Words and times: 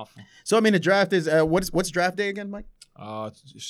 Awful. 0.00 0.22
So 0.44 0.56
I 0.56 0.60
mean, 0.60 0.72
the 0.74 0.78
draft 0.80 1.12
is 1.12 1.26
uh, 1.28 1.44
what's 1.44 1.72
what's 1.72 1.90
draft 1.90 2.16
day 2.16 2.28
again, 2.28 2.50
Mike? 2.50 2.66
Uh, 2.98 3.28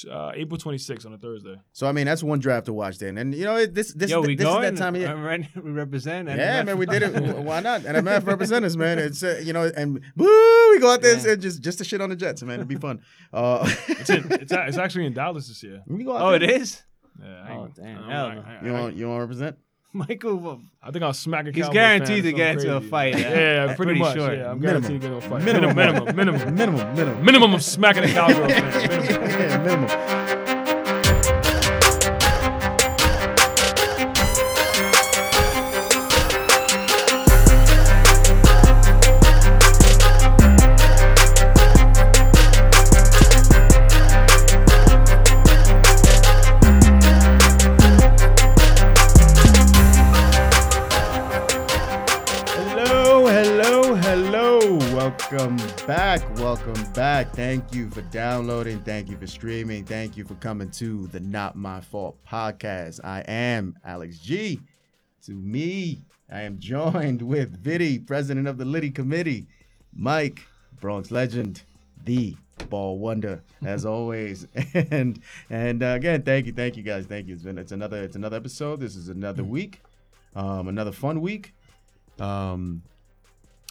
uh, 0.09 0.31
April 0.37 0.56
26th 0.56 1.05
on 1.05 1.13
a 1.13 1.19
Thursday. 1.19 1.56
So 1.73 1.89
I 1.89 1.93
mean, 1.93 2.06
that's 2.06 2.23
one 2.23 2.39
draft 2.39 2.67
to 2.67 2.73
watch 2.73 2.99
then, 2.99 3.19
and 3.19 3.35
you 3.35 3.45
know 3.45 3.56
it- 3.56 3.75
this 3.75 3.93
this 3.93 4.08
Yo, 4.10 4.21
is, 4.22 4.26
we 4.28 4.36
this 4.36 4.46
going? 4.46 4.62
is 4.64 4.70
that 4.70 4.84
time 4.84 4.94
of 4.94 5.00
year. 5.00 5.10
I'm 5.10 5.24
ready- 5.24 5.48
we 5.64 5.70
represent. 5.72 6.28
Yeah, 6.28 6.62
NMF. 6.62 6.66
man, 6.66 6.78
we 6.78 6.86
did 6.86 7.02
it. 7.02 7.36
Why 7.50 7.58
not? 7.60 7.80
NMF 7.82 8.24
representatives, 8.26 8.76
man. 8.76 8.98
It's 9.00 9.22
uh, 9.24 9.40
you 9.42 9.52
know, 9.52 9.64
and 9.76 10.00
woo, 10.16 10.70
we 10.70 10.78
go 10.78 10.92
out 10.92 11.02
there 11.02 11.18
Yeah. 11.18 11.32
and 11.32 11.42
just 11.42 11.60
just 11.60 11.78
to 11.78 11.84
shit 11.84 12.00
on 12.00 12.11
the 12.11 12.16
Jets, 12.16 12.43
man. 12.45 12.54
It'd 12.61 12.68
be 12.68 12.77
fun. 12.77 13.00
Uh, 13.32 13.68
It's, 13.88 14.11
in, 14.11 14.30
it's, 14.32 14.52
a- 14.58 14.66
it's 14.68 14.79
actually 14.79 15.06
in 15.06 15.12
Dallas 15.14 15.48
this 15.48 15.61
year. 15.62 15.82
we 15.88 16.04
go 16.04 16.16
out 16.16 16.22
Oh, 16.22 16.30
there. 16.38 16.43
it 16.48 16.62
is. 16.62 16.82
Yeah, 17.20 17.45
I 17.48 17.52
Oh, 17.54 17.68
damn. 17.74 18.04
I, 18.04 18.12
Hell 18.12 18.27
I, 18.27 18.34
no. 18.36 18.40
I, 18.43 18.64
You 18.64 18.74
I, 18.77 18.80
want 18.80 18.96
you 18.96 19.08
want 19.08 19.16
to 19.18 19.20
represent? 19.22 19.56
Michael, 19.93 20.61
I 20.82 20.91
think 20.91 21.02
I'll 21.05 21.12
smack 21.14 21.46
a 21.46 21.52
He's 21.52 21.62
Cowboys 21.64 21.75
guaranteed 21.75 22.25
to 22.25 22.32
get 22.32 22.57
into 22.57 22.77
a 22.77 22.80
fight, 22.82 23.16
Yeah, 23.19 23.30
yeah. 23.30 23.66
pretty, 23.75 23.93
Pretty 23.95 24.01
much. 24.01 24.14
sure. 24.16 24.34
Yeah, 24.34 24.51
I'm 24.51 24.61
Minimum. 24.61 24.82
guaranteed 24.82 25.01
to 25.01 25.09
get 25.09 25.14
into 25.14 25.27
a 25.27 25.30
fight. 25.30 25.43
Minimum. 25.45 25.75
Minimum, 25.77 26.16
minimum, 26.16 26.16
minimum, 26.16 26.55
minimum, 26.55 26.95
minimum, 26.96 27.25
minimum 27.25 27.55
of 27.55 27.62
smacking 27.64 28.05
a 28.05 28.09
Cowboys 28.09 28.52
fan. 28.52 28.88
Minimum. 28.88 29.29
yeah, 29.30 29.62
minimum. 29.62 29.88
Back. 56.19 56.38
Welcome 56.38 56.93
back. 56.93 57.33
Thank 57.33 57.75
you 57.75 57.91
for 57.91 58.02
downloading. 58.02 58.80
Thank 58.80 59.09
you 59.09 59.16
for 59.16 59.27
streaming. 59.27 59.84
Thank 59.84 60.16
you 60.16 60.24
for 60.24 60.35
coming 60.37 60.71
to 60.73 61.07
the 61.09 61.21
Not 61.21 61.57
My 61.57 61.80
Fault 61.80 62.16
podcast. 62.27 63.01
I 63.04 63.21
am 63.29 63.77
Alex 63.85 64.19
G. 64.19 64.61
To 65.27 65.33
me, 65.33 66.05
I 66.31 66.43
am 66.43 66.59
joined 66.59 67.21
with 67.23 67.63
Viddy, 67.63 68.07
president 68.07 68.47
of 68.47 68.57
the 68.57 68.65
Liddy 68.65 68.91
Committee, 68.91 69.47
Mike, 69.95 70.43
Bronx 70.81 71.11
legend, 71.11 71.63
the 72.05 72.37
ball 72.69 72.99
wonder, 72.99 73.43
as 73.65 73.85
always. 73.87 74.47
And 74.75 75.21
and 75.51 75.83
uh, 75.83 75.87
again, 75.97 76.23
thank 76.23 76.47
you, 76.47 76.53
thank 76.53 76.77
you 76.77 76.83
guys, 76.83 77.07
thank 77.07 77.27
you. 77.27 77.35
It's 77.35 77.43
been 77.43 77.59
it's 77.59 77.73
another 77.73 78.03
it's 78.03 78.17
another 78.17 78.37
episode. 78.37 78.81
This 78.81 78.97
is 78.97 79.09
another 79.09 79.45
week, 79.45 79.81
um, 80.35 80.69
another 80.69 80.93
fun 80.93 81.21
week. 81.21 81.53
Um, 82.19 82.83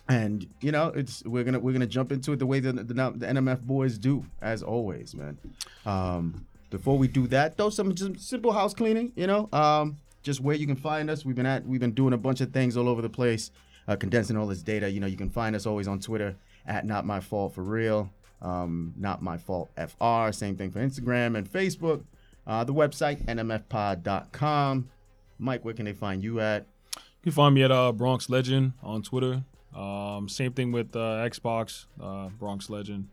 and 0.07 0.47
you 0.61 0.71
know, 0.71 0.87
it's 0.87 1.23
we're 1.25 1.43
gonna 1.43 1.59
we're 1.59 1.73
gonna 1.73 1.87
jump 1.87 2.11
into 2.11 2.33
it 2.33 2.39
the 2.39 2.45
way 2.45 2.59
the, 2.59 2.73
the, 2.73 2.83
the 2.83 3.25
NMF 3.25 3.61
boys 3.61 3.97
do, 3.97 4.25
as 4.41 4.61
always, 4.61 5.15
man. 5.15 5.37
Um, 5.85 6.45
before 6.69 6.97
we 6.97 7.07
do 7.07 7.27
that, 7.27 7.57
though, 7.57 7.69
some 7.69 7.93
just 7.95 8.19
simple 8.19 8.51
house 8.51 8.73
cleaning. 8.73 9.11
You 9.15 9.27
know, 9.27 9.49
um, 9.51 9.97
just 10.23 10.41
where 10.41 10.55
you 10.55 10.67
can 10.67 10.75
find 10.75 11.09
us. 11.09 11.25
We've 11.25 11.35
been 11.35 11.45
at 11.45 11.65
we've 11.65 11.79
been 11.79 11.93
doing 11.93 12.13
a 12.13 12.17
bunch 12.17 12.41
of 12.41 12.51
things 12.51 12.77
all 12.77 12.87
over 12.87 13.01
the 13.01 13.09
place, 13.09 13.51
uh, 13.87 13.95
condensing 13.95 14.37
all 14.37 14.47
this 14.47 14.61
data. 14.61 14.89
You 14.89 14.99
know, 14.99 15.07
you 15.07 15.17
can 15.17 15.29
find 15.29 15.55
us 15.55 15.65
always 15.65 15.87
on 15.87 15.99
Twitter 15.99 16.35
at 16.67 16.85
Not 16.85 17.05
My 17.05 17.19
Fault 17.19 17.55
for 17.55 17.63
Real, 17.63 18.11
um, 18.41 18.93
Not 18.97 19.21
My 19.21 19.37
Fault 19.37 19.71
FR. 19.75 20.31
Same 20.31 20.55
thing 20.55 20.69
for 20.71 20.79
Instagram 20.79 21.37
and 21.37 21.49
Facebook. 21.49 22.03
Uh, 22.45 22.63
the 22.63 22.73
website 22.73 23.25
nmfpod.com. 23.25 24.89
Mike, 25.39 25.65
where 25.65 25.73
can 25.73 25.85
they 25.85 25.93
find 25.93 26.23
you 26.23 26.39
at? 26.39 26.65
You 26.95 27.01
can 27.23 27.31
find 27.31 27.55
me 27.55 27.63
at 27.63 27.71
uh, 27.71 27.91
Bronx 27.91 28.29
Legend 28.29 28.73
on 28.83 29.01
Twitter. 29.01 29.43
Um, 29.75 30.29
same 30.29 30.53
thing 30.53 30.71
with 30.71 30.95
uh, 30.95 31.27
Xbox, 31.27 31.85
uh, 32.01 32.29
Bronx 32.39 32.69
Legend. 32.69 33.09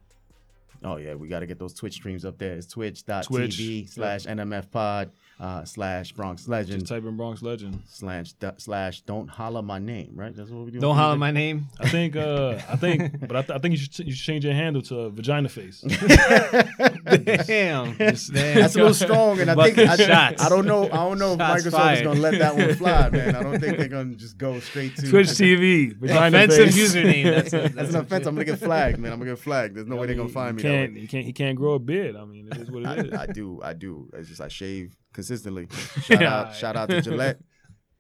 Oh 0.84 0.96
yeah, 0.96 1.14
we 1.14 1.28
got 1.28 1.40
to 1.40 1.46
get 1.46 1.58
those 1.58 1.74
Twitch 1.74 1.94
streams 1.94 2.24
up 2.24 2.38
there. 2.38 2.54
It's 2.54 2.66
twitch.tv 2.66 3.26
Twitch, 3.26 3.88
slash 3.88 4.24
NMFpod 4.24 5.10
uh, 5.40 5.64
slash 5.64 6.12
Bronx 6.12 6.46
Legend 6.46 6.80
Just 6.80 6.92
type 6.92 7.04
in 7.04 7.16
Bronx 7.16 7.42
Legend. 7.42 7.82
slash 7.88 8.32
d- 8.34 8.48
slash 8.58 9.00
Don't 9.02 9.28
Holla 9.28 9.62
My 9.62 9.78
Name, 9.78 10.12
right? 10.14 10.34
That's 10.34 10.50
what 10.50 10.64
we 10.64 10.70
do. 10.70 10.80
don't 10.80 10.94
holler 10.94 11.16
my 11.16 11.30
name. 11.30 11.66
I 11.80 11.88
think, 11.88 12.16
uh, 12.16 12.58
I 12.68 12.76
think, 12.76 13.20
but 13.20 13.36
I, 13.36 13.42
th- 13.42 13.50
I 13.50 13.58
think 13.58 13.72
you 13.72 13.78
should, 13.78 13.98
you 14.06 14.12
should 14.12 14.24
change 14.24 14.44
your 14.44 14.54
handle 14.54 14.82
to 14.82 15.10
Vagina 15.10 15.48
Face. 15.48 15.80
Damn. 17.06 17.96
That's 17.96 18.28
a 18.30 18.78
little 18.78 18.94
strong, 18.94 19.40
and 19.40 19.50
I 19.50 19.54
think 19.70 19.78
I, 19.78 19.96
shots. 19.96 20.42
I 20.42 20.48
don't 20.48 20.66
know. 20.66 20.84
I 20.84 20.96
don't 20.96 21.18
know 21.18 21.32
if 21.32 21.38
Shots 21.40 21.64
Microsoft 21.66 21.96
is 21.96 22.02
gonna 22.02 22.20
let 22.20 22.38
that 22.38 22.56
one 22.56 22.74
fly, 22.74 23.10
man. 23.10 23.34
I 23.34 23.42
don't 23.42 23.60
think 23.60 23.78
they're 23.78 23.88
gonna 23.88 24.14
just 24.14 24.38
go 24.38 24.60
straight 24.60 24.96
to 24.96 25.10
Twitch 25.10 25.28
TV, 25.28 25.96
Vagina 25.96 26.36
Offensive 26.36 26.66
Face. 26.72 26.94
username. 26.94 27.24
That's, 27.24 27.52
a, 27.52 27.58
That's 27.58 27.74
that's 27.74 27.94
an 27.94 28.00
offense. 28.00 28.26
I'm 28.26 28.34
gonna 28.34 28.44
get 28.44 28.58
flagged, 28.58 28.98
man. 28.98 29.12
I'm 29.12 29.18
gonna 29.18 29.32
get 29.32 29.38
flagged. 29.40 29.76
There's 29.76 29.86
no 29.86 29.96
way 29.96 30.06
they're 30.06 30.16
gonna 30.16 30.28
find 30.28 30.56
me. 30.56 30.62
You 30.62 30.68
that 30.68 30.74
can't, 30.74 30.94
way. 30.94 31.00
you 31.00 31.08
can't, 31.08 31.24
he 31.24 31.32
can't 31.32 31.56
grow 31.56 31.72
a 31.72 31.78
beard. 31.78 32.16
I 32.16 32.24
mean, 32.24 32.48
it 32.48 32.56
is 32.58 32.70
what 32.70 32.84
it 32.84 33.06
is. 33.06 33.12
I, 33.12 33.22
I 33.22 33.26
do. 33.26 33.60
I 33.62 33.72
do. 33.72 34.08
It's 34.14 34.28
just 34.28 34.40
I 34.40 34.48
shave 34.48 34.96
consistently. 35.12 35.68
Shout 36.02 36.22
out. 36.22 36.54
Shout 36.54 36.76
out 36.76 36.88
to 36.90 37.00
Gillette. 37.00 37.38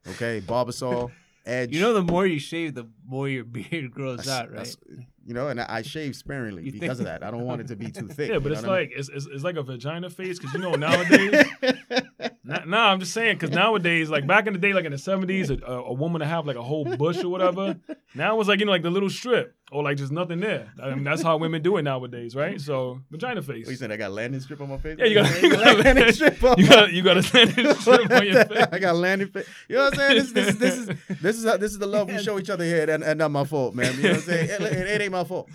Okay, 0.08 0.40
Barbasol, 0.40 1.10
Edge. 1.46 1.74
You 1.74 1.80
know, 1.80 1.92
the 1.94 2.02
more 2.02 2.26
you 2.26 2.38
shave, 2.38 2.74
the 2.74 2.88
more 3.06 3.28
your 3.28 3.44
beard 3.44 3.90
grows 3.92 4.24
That's- 4.24 4.30
out, 4.40 4.52
right? 4.52 4.76
you 5.24 5.34
know, 5.34 5.46
and 5.46 5.60
I, 5.60 5.66
I 5.68 5.82
shave 5.82 6.16
sparingly 6.16 6.64
You 6.64 6.72
because 6.72 6.98
think- 6.98 7.08
of 7.08 7.20
that. 7.20 7.22
I 7.22 7.30
don't 7.30 7.44
want 7.44 7.60
it 7.60 7.68
to 7.68 7.76
be 7.76 7.92
too 7.92 8.08
thick. 8.08 8.28
Yeah, 8.30 8.38
but 8.40 8.46
you 8.48 8.52
it's 8.54 8.62
know 8.62 8.70
what 8.70 8.74
I 8.78 8.80
like 8.80 8.90
it's, 8.96 9.08
it's, 9.08 9.26
it's 9.26 9.44
like 9.44 9.54
a 9.56 9.62
vagina 9.62 10.10
face 10.10 10.40
because 10.40 10.52
you 10.54 10.58
know 10.60 10.74
nowadays. 10.74 11.44
nah, 12.44 12.64
nah, 12.64 12.90
I'm 12.90 12.98
just 12.98 13.12
saying 13.12 13.36
because 13.36 13.50
nowadays, 13.54 14.10
like 14.10 14.26
back 14.26 14.48
in 14.48 14.52
the 14.52 14.58
day, 14.58 14.72
like 14.72 14.84
in 14.84 14.90
the 14.90 14.98
'70s, 14.98 15.50
a, 15.50 15.64
a, 15.64 15.82
a 15.84 15.92
woman 15.92 16.20
to 16.20 16.26
have 16.26 16.44
like 16.46 16.56
a 16.56 16.62
whole 16.62 16.84
bush 16.96 17.22
or 17.22 17.28
whatever. 17.28 17.76
Now 18.16 18.40
it's 18.40 18.48
like 18.48 18.58
you 18.58 18.66
know, 18.66 18.72
like 18.72 18.82
the 18.82 18.90
little 18.90 19.10
strip 19.10 19.54
or 19.72 19.82
like 19.82 19.96
just 19.96 20.12
nothing 20.12 20.38
there. 20.40 20.70
I 20.80 20.94
mean, 20.94 21.02
that's 21.02 21.22
how 21.22 21.38
women 21.38 21.62
do 21.62 21.78
it 21.78 21.82
nowadays, 21.82 22.36
right? 22.36 22.60
So 22.60 23.00
vagina 23.10 23.40
face. 23.40 23.64
What 23.66 23.70
you 23.70 23.76
saying? 23.76 23.90
I 23.90 23.96
got 23.96 24.12
landing 24.12 24.40
strip 24.40 24.60
on 24.60 24.68
my 24.68 24.76
face. 24.76 24.96
Yeah, 24.98 25.06
you 25.06 25.14
got, 25.14 25.42
you 25.42 25.50
got 25.50 25.78
landing 25.78 26.12
strip 26.12 26.44
on 26.44 26.58
you 26.58 26.68
got 26.68 26.92
you 26.92 27.02
got 27.02 27.16
a 27.16 27.34
landing 27.34 27.74
strip 27.80 28.10
on 28.10 28.26
your 28.26 28.44
face. 28.44 28.66
I 28.70 28.78
got 28.78 28.96
landing 28.96 29.28
face. 29.28 29.48
You 29.68 29.76
know 29.76 29.84
what 29.84 29.94
I'm 29.94 29.98
saying? 29.98 30.18
This, 30.18 30.32
this, 30.32 30.48
is 30.48 30.58
this 30.58 30.76
is 30.76 31.20
this 31.20 31.38
is 31.38 31.44
how, 31.46 31.56
this 31.56 31.72
is 31.72 31.78
the 31.78 31.86
love 31.86 32.08
we 32.08 32.22
show 32.22 32.38
each 32.38 32.50
other 32.50 32.64
here, 32.64 32.88
and, 32.88 33.02
and 33.02 33.18
not 33.18 33.30
my 33.30 33.44
fault, 33.44 33.74
man. 33.74 33.94
You 33.96 34.02
know 34.02 34.08
what 34.10 34.16
I'm 34.16 34.22
saying? 34.22 34.50
It, 34.50 34.60
it, 34.60 34.86
it 34.88 35.00
ain't 35.00 35.12
my 35.12 35.24
fault. 35.24 35.48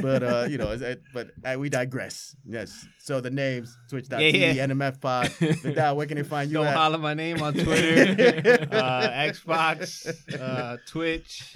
But 0.00 0.22
uh, 0.22 0.46
you 0.50 0.58
know, 0.58 0.70
it's, 0.72 0.82
it, 0.82 1.02
but 1.12 1.30
uh, 1.44 1.56
we 1.58 1.68
digress. 1.68 2.34
Yes. 2.46 2.86
So 2.98 3.20
the 3.20 3.30
names 3.30 3.76
Twitch.tv, 3.90 4.32
Yeah, 4.32 4.52
yeah. 4.52 4.66
NMF 4.66 5.00
Pod. 5.00 5.30
But 5.62 5.74
Dad, 5.74 5.92
where 5.92 6.06
can 6.06 6.16
they 6.16 6.22
find 6.22 6.50
you 6.50 6.54
Don't 6.58 6.66
at? 6.66 6.74
holler 6.74 6.98
my 6.98 7.14
name 7.14 7.42
on 7.42 7.52
Twitter, 7.64 8.66
uh, 8.72 9.08
Xbox, 9.10 10.06
uh, 10.40 10.76
Twitch. 10.86 11.54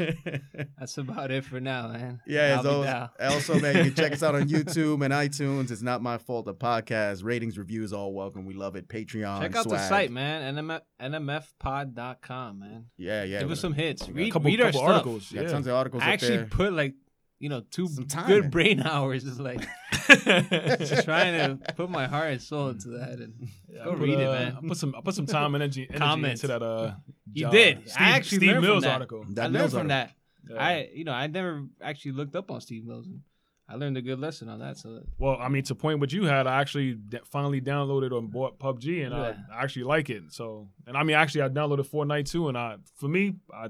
That's 0.78 0.98
about 0.98 1.30
it 1.30 1.44
for 1.44 1.60
now, 1.60 1.88
man. 1.88 2.20
Yeah, 2.26 2.52
I'll 2.52 2.58
as 2.58 2.62
be 2.64 2.68
always, 2.68 2.90
down. 2.90 3.08
also, 3.20 3.58
man, 3.60 3.76
you 3.76 3.84
can 3.84 3.94
check 3.94 4.12
us 4.12 4.22
out 4.22 4.34
on 4.34 4.48
YouTube 4.48 5.04
and 5.04 5.12
iTunes. 5.14 5.70
It's 5.70 5.82
not 5.82 6.02
my 6.02 6.18
fault. 6.18 6.44
The 6.46 6.54
podcast 6.54 7.24
ratings, 7.24 7.56
reviews, 7.58 7.92
all 7.92 8.12
welcome. 8.12 8.44
We 8.44 8.54
love 8.54 8.76
it. 8.76 8.88
Patreon. 8.88 9.40
Check 9.40 9.56
out 9.56 9.68
the 9.68 9.78
site, 9.78 10.10
man. 10.10 10.54
NMF, 10.54 10.80
NMFpod.com, 11.00 12.58
man. 12.60 12.84
Yeah, 12.96 13.24
yeah. 13.24 13.40
Give 13.40 13.50
us 13.50 13.60
some 13.60 13.72
hits. 13.72 14.06
we 14.08 14.12
a 14.12 14.14
Read, 14.24 14.32
couple 14.32 14.46
read 14.50 14.60
our 14.60 14.66
couple 14.66 14.80
stuff. 14.80 14.90
articles. 14.94 15.30
we 15.32 15.36
got 15.36 15.44
Yeah. 15.46 15.50
tons 15.52 15.66
of 15.66 15.74
articles 15.74 16.02
I 16.02 16.06
up 16.06 16.12
actually 16.12 16.36
there. 16.38 16.46
put 16.46 16.72
like, 16.72 16.94
you 17.38 17.48
know, 17.48 17.62
two 17.70 17.86
Some 17.88 18.06
time 18.06 18.26
good 18.26 18.50
brain 18.50 18.80
hours. 18.84 19.24
Is 19.24 19.38
like 19.40 19.60
just 20.08 21.04
trying 21.04 21.58
to 21.58 21.72
put 21.74 21.90
my 21.90 22.06
heart 22.06 22.32
and 22.32 22.42
soul 22.42 22.68
into 22.68 22.88
that. 22.90 23.18
And 23.20 23.48
Yeah, 23.68 23.84
Go 23.84 23.90
I 23.90 23.94
put, 23.94 23.98
read 24.02 24.18
it, 24.18 24.26
uh, 24.28 24.32
man. 24.32 24.58
I 24.62 24.68
put 24.68 24.76
some 24.76 24.94
I 24.96 25.00
put 25.00 25.14
some 25.14 25.26
time 25.26 25.54
and 25.54 25.62
energy, 25.62 25.86
energy 25.88 25.98
Comment. 25.98 26.32
into 26.32 26.46
that. 26.48 26.62
Uh, 26.62 26.94
You 27.32 27.42
job. 27.44 27.52
did. 27.52 27.90
I 27.98 28.10
actually 28.10 28.38
Steve 28.38 28.50
learned 28.52 28.66
from 28.66 28.80
that. 28.80 28.92
article. 28.92 29.24
That 29.30 29.40
I 29.42 29.44
learned 29.44 29.52
Mills 29.54 29.70
from 29.72 29.90
article. 29.90 30.14
that. 30.48 30.54
Yeah. 30.54 30.64
I, 30.66 30.88
you 30.94 31.04
know, 31.04 31.12
I 31.12 31.26
never 31.26 31.64
actually 31.82 32.12
looked 32.12 32.34
up 32.36 32.50
on 32.50 32.60
Steve 32.60 32.84
Mills. 32.86 33.06
And 33.06 33.20
I 33.68 33.74
learned 33.74 33.98
a 33.98 34.02
good 34.02 34.18
lesson 34.18 34.48
on 34.48 34.60
that. 34.60 34.78
So 34.78 35.02
Well, 35.18 35.36
I 35.38 35.48
mean, 35.48 35.62
to 35.64 35.74
point 35.74 36.00
what 36.00 36.10
you 36.12 36.24
had, 36.24 36.46
I 36.46 36.60
actually 36.60 36.94
d- 36.94 37.18
finally 37.30 37.60
downloaded 37.60 38.16
and 38.16 38.30
bought 38.30 38.58
PUBG, 38.58 39.04
and 39.04 39.12
Yeah. 39.14 39.34
I, 39.52 39.58
I 39.58 39.62
actually 39.62 39.84
like 39.84 40.08
it. 40.08 40.22
So, 40.30 40.68
and 40.86 40.96
I 40.96 41.02
mean, 41.02 41.16
actually, 41.16 41.42
I 41.42 41.48
downloaded 41.50 41.86
Fortnite 41.86 42.30
too, 42.30 42.48
and 42.48 42.56
I, 42.56 42.76
for 42.96 43.08
me, 43.08 43.34
I 43.52 43.68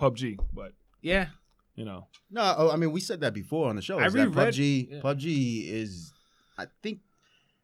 PUBG, 0.00 0.38
but 0.52 0.72
yeah, 1.00 1.26
you 1.76 1.84
know, 1.84 2.08
No, 2.30 2.54
oh, 2.58 2.70
I 2.70 2.76
mean 2.76 2.90
we 2.90 3.00
said 3.00 3.20
that 3.20 3.32
before 3.34 3.68
on 3.68 3.76
the 3.76 3.82
show. 3.82 3.98
I 3.98 4.06
reread- 4.06 4.32
PUBG. 4.34 4.88
yeah. 4.90 5.00
PUBG 5.00 5.68
is, 5.70 6.12
I 6.58 6.66
think, 6.82 7.00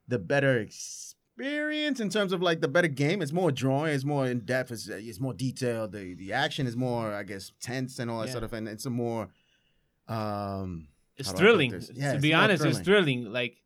the 0.07 0.19
better 0.19 0.59
experience 0.59 1.99
in 2.01 2.11
terms 2.11 2.33
of 2.33 2.41
like 2.43 2.61
the 2.61 2.69
better 2.69 2.89
game. 2.89 3.23
It's 3.23 3.33
more 3.33 3.51
drawing. 3.51 3.95
It's 3.95 4.05
more 4.05 4.27
in 4.27 4.41
depth. 4.41 4.71
It's, 4.71 4.87
it's 4.89 5.19
more 5.21 5.33
detailed. 5.35 5.93
The 5.93 6.15
the 6.15 6.33
action 6.33 6.67
is 6.67 6.77
more, 6.77 7.13
I 7.15 7.23
guess, 7.25 7.53
tense 7.61 7.99
and 7.99 8.11
all 8.11 8.21
that 8.21 8.27
Yeah. 8.27 8.33
sort 8.33 8.45
of. 8.45 8.53
And 8.53 8.69
it's 8.69 8.87
a 8.87 8.91
more, 8.91 9.29
um, 10.09 10.89
it's 11.17 11.31
How 11.31 11.35
do 11.35 11.39
I 11.39 11.41
put 11.41 11.41
thrilling. 11.41 11.71
this? 11.73 11.89
To 11.89 12.19
be 12.21 12.35
honest, 12.35 12.65
it's 12.65 12.79
thrilling. 12.81 13.05
thrilling. 13.25 13.33
Like 13.33 13.57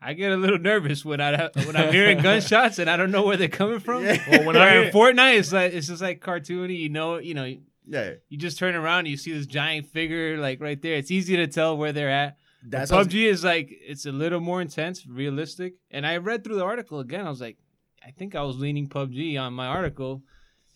I 0.00 0.14
get 0.14 0.32
a 0.32 0.36
little 0.36 0.58
nervous 0.58 1.04
when 1.04 1.20
I 1.20 1.48
when 1.66 1.76
I'm 1.76 1.92
hearing 1.92 2.18
gunshots 2.22 2.78
and 2.78 2.88
I 2.90 2.96
don't 2.96 3.10
know 3.10 3.24
where 3.24 3.36
they're 3.36 3.48
coming 3.48 3.78
from. 3.80 4.04
Yeah. 4.04 4.18
Well, 4.30 4.44
when 4.46 4.56
I 4.56 4.74
in 4.76 4.82
hear- 4.84 4.92
Fortnite, 4.92 5.38
it's 5.38 5.52
like 5.52 5.72
it's 5.74 5.88
just 5.88 6.02
like 6.02 6.20
cartoony. 6.20 6.78
You 6.78 6.88
know, 6.88 7.18
you 7.18 7.34
know, 7.34 7.56
yeah. 7.86 8.12
you 8.28 8.38
just 8.38 8.58
turn 8.58 8.74
around 8.74 9.00
and 9.00 9.08
you 9.08 9.16
see 9.16 9.32
this 9.32 9.46
giant 9.46 9.86
figure 9.86 10.38
like 10.38 10.60
right 10.60 10.80
there. 10.80 10.94
It's 10.96 11.10
easy 11.10 11.36
to 11.36 11.46
tell 11.46 11.76
where 11.76 11.92
they're 11.92 12.10
at. 12.10 12.36
That's 12.64 12.90
how- 12.90 13.02
PUBG 13.02 13.24
is 13.26 13.42
like 13.44 13.68
it's 13.70 14.06
a 14.06 14.12
little 14.12 14.40
more 14.40 14.60
intense, 14.62 15.06
realistic. 15.06 15.74
And 15.90 16.06
I 16.06 16.16
read 16.18 16.44
through 16.44 16.56
the 16.56 16.64
article 16.64 17.00
again. 17.00 17.26
I 17.26 17.30
was 17.30 17.40
like, 17.40 17.56
I 18.06 18.10
think 18.10 18.34
I 18.34 18.42
was 18.42 18.56
leaning 18.58 18.88
PUBG 18.88 19.38
on 19.40 19.52
my 19.52 19.66
article, 19.66 20.22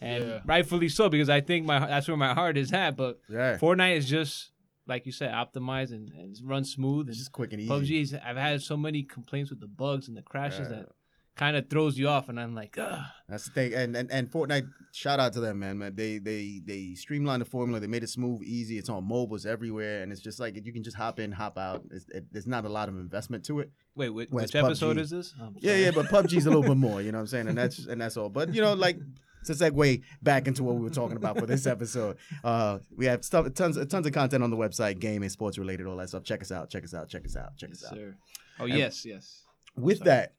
and 0.01 0.25
Yeah. 0.25 0.41
rightfully 0.45 0.89
so 0.89 1.09
because 1.09 1.29
I 1.29 1.41
think 1.41 1.65
my 1.67 1.79
that's 1.81 2.09
where 2.09 2.17
my 2.17 2.35
heart 2.35 2.57
is 2.57 2.73
at. 2.73 2.97
But 2.97 3.21
Yeah. 3.29 3.57
Fortnite 3.59 3.97
is 3.97 4.09
just 4.09 4.51
like 4.89 5.05
you 5.05 5.11
said, 5.11 5.33
optimized 5.33 5.91
and, 5.91 6.11
and 6.13 6.37
run 6.45 6.65
smooth. 6.65 7.01
And 7.07 7.09
It's 7.09 7.19
just 7.19 7.33
quick 7.33 7.53
and 7.53 7.61
easy. 7.61 7.69
PUBG, 7.71 8.03
is, 8.03 8.15
I've 8.15 8.37
had 8.37 8.63
so 8.63 8.77
many 8.77 9.03
complaints 9.03 9.51
with 9.51 9.59
the 9.59 9.67
bugs 9.67 10.07
and 10.07 10.17
the 10.17 10.23
crashes 10.23 10.69
Yeah. 10.71 10.77
that 10.77 10.89
kind 11.37 11.57
of 11.57 11.69
throws 11.71 11.97
you 11.99 12.09
off, 12.09 12.29
and 12.29 12.41
I'm 12.41 12.55
like, 12.55 12.77
Ugh. 12.79 12.99
That's 13.29 13.45
the 13.45 13.51
thing, 13.51 13.75
and, 13.75 13.95
and 13.97 14.11
and 14.11 14.31
Fortnite. 14.31 14.69
Shout 14.93 15.21
out 15.21 15.33
to 15.35 15.41
them, 15.41 15.59
man. 15.59 15.79
Man, 15.79 15.95
they 15.95 16.19
they 16.19 16.61
they 16.65 16.95
streamlined 16.95 17.43
the 17.43 17.45
formula. 17.47 17.79
They 17.81 17.87
made 17.87 18.03
it 18.03 18.09
smooth, 18.09 18.43
easy. 18.43 18.79
It's 18.79 18.89
on 18.89 19.05
mobiles 19.05 19.45
everywhere, 19.47 20.03
and 20.03 20.11
it's 20.11 20.21
just 20.23 20.41
like 20.41 20.57
you 20.65 20.73
can 20.73 20.83
just 20.83 20.97
hop 20.97 21.21
in, 21.21 21.33
hop 21.33 21.59
out. 21.59 21.83
It's, 21.91 22.07
it, 22.09 22.25
there's 22.33 22.47
not 22.47 22.65
a 22.65 22.69
lot 22.69 22.89
of 22.89 22.97
investment 22.97 23.45
to 23.47 23.61
it. 23.61 23.71
wait, 23.95 24.09
which, 24.11 24.31
which 24.31 24.55
episode 24.55 24.97
PUBG. 24.97 25.01
is 25.01 25.11
this? 25.11 25.35
Oh, 25.41 25.53
Yeah, 25.61 25.77
yeah, 25.77 25.91
but 25.91 26.07
PUBG's 26.07 26.47
a 26.47 26.51
little 26.51 26.63
bit 26.63 26.77
more. 26.89 27.03
You 27.03 27.13
know 27.13 27.19
what 27.19 27.23
I'm 27.23 27.27
saying? 27.29 27.49
And 27.49 27.59
that's 27.59 27.87
and 27.87 28.01
that's 28.01 28.17
all. 28.17 28.29
But 28.31 28.55
you 28.55 28.63
know, 28.63 28.73
like 28.75 28.99
to 29.45 29.53
segue 29.53 30.03
back 30.23 30.49
into 30.49 30.65
what 30.65 30.75
we 30.77 30.81
were 30.83 30.91
talking 30.91 31.17
about 31.19 31.39
for 31.39 31.47
this 31.47 31.67
episode, 31.77 32.17
uh, 32.43 32.79
we 32.97 33.05
have 33.07 33.25
stuff, 33.25 33.53
tons, 33.55 33.77
tons 33.87 34.07
of 34.07 34.13
content 34.13 34.43
on 34.43 34.51
the 34.51 34.57
website, 34.57 34.99
gaming, 34.99 35.29
sports 35.29 35.59
related, 35.59 35.87
all 35.87 35.97
that 35.99 36.09
stuff. 36.09 36.25
Check 36.25 36.41
us 36.43 36.51
out. 36.51 36.71
Check 36.71 36.83
us 36.85 36.95
out. 36.95 37.09
Check 37.09 37.25
us 37.27 37.37
out. 37.37 37.57
Check 37.57 37.71
us 37.71 37.81
Yes, 37.83 37.93
out. 37.93 37.97
sir. 37.97 38.17
Oh 38.61 38.65
yes, 38.65 39.05
yes. 39.05 39.43
with 39.77 39.99
Sorry. 39.99 40.09
that, 40.09 40.33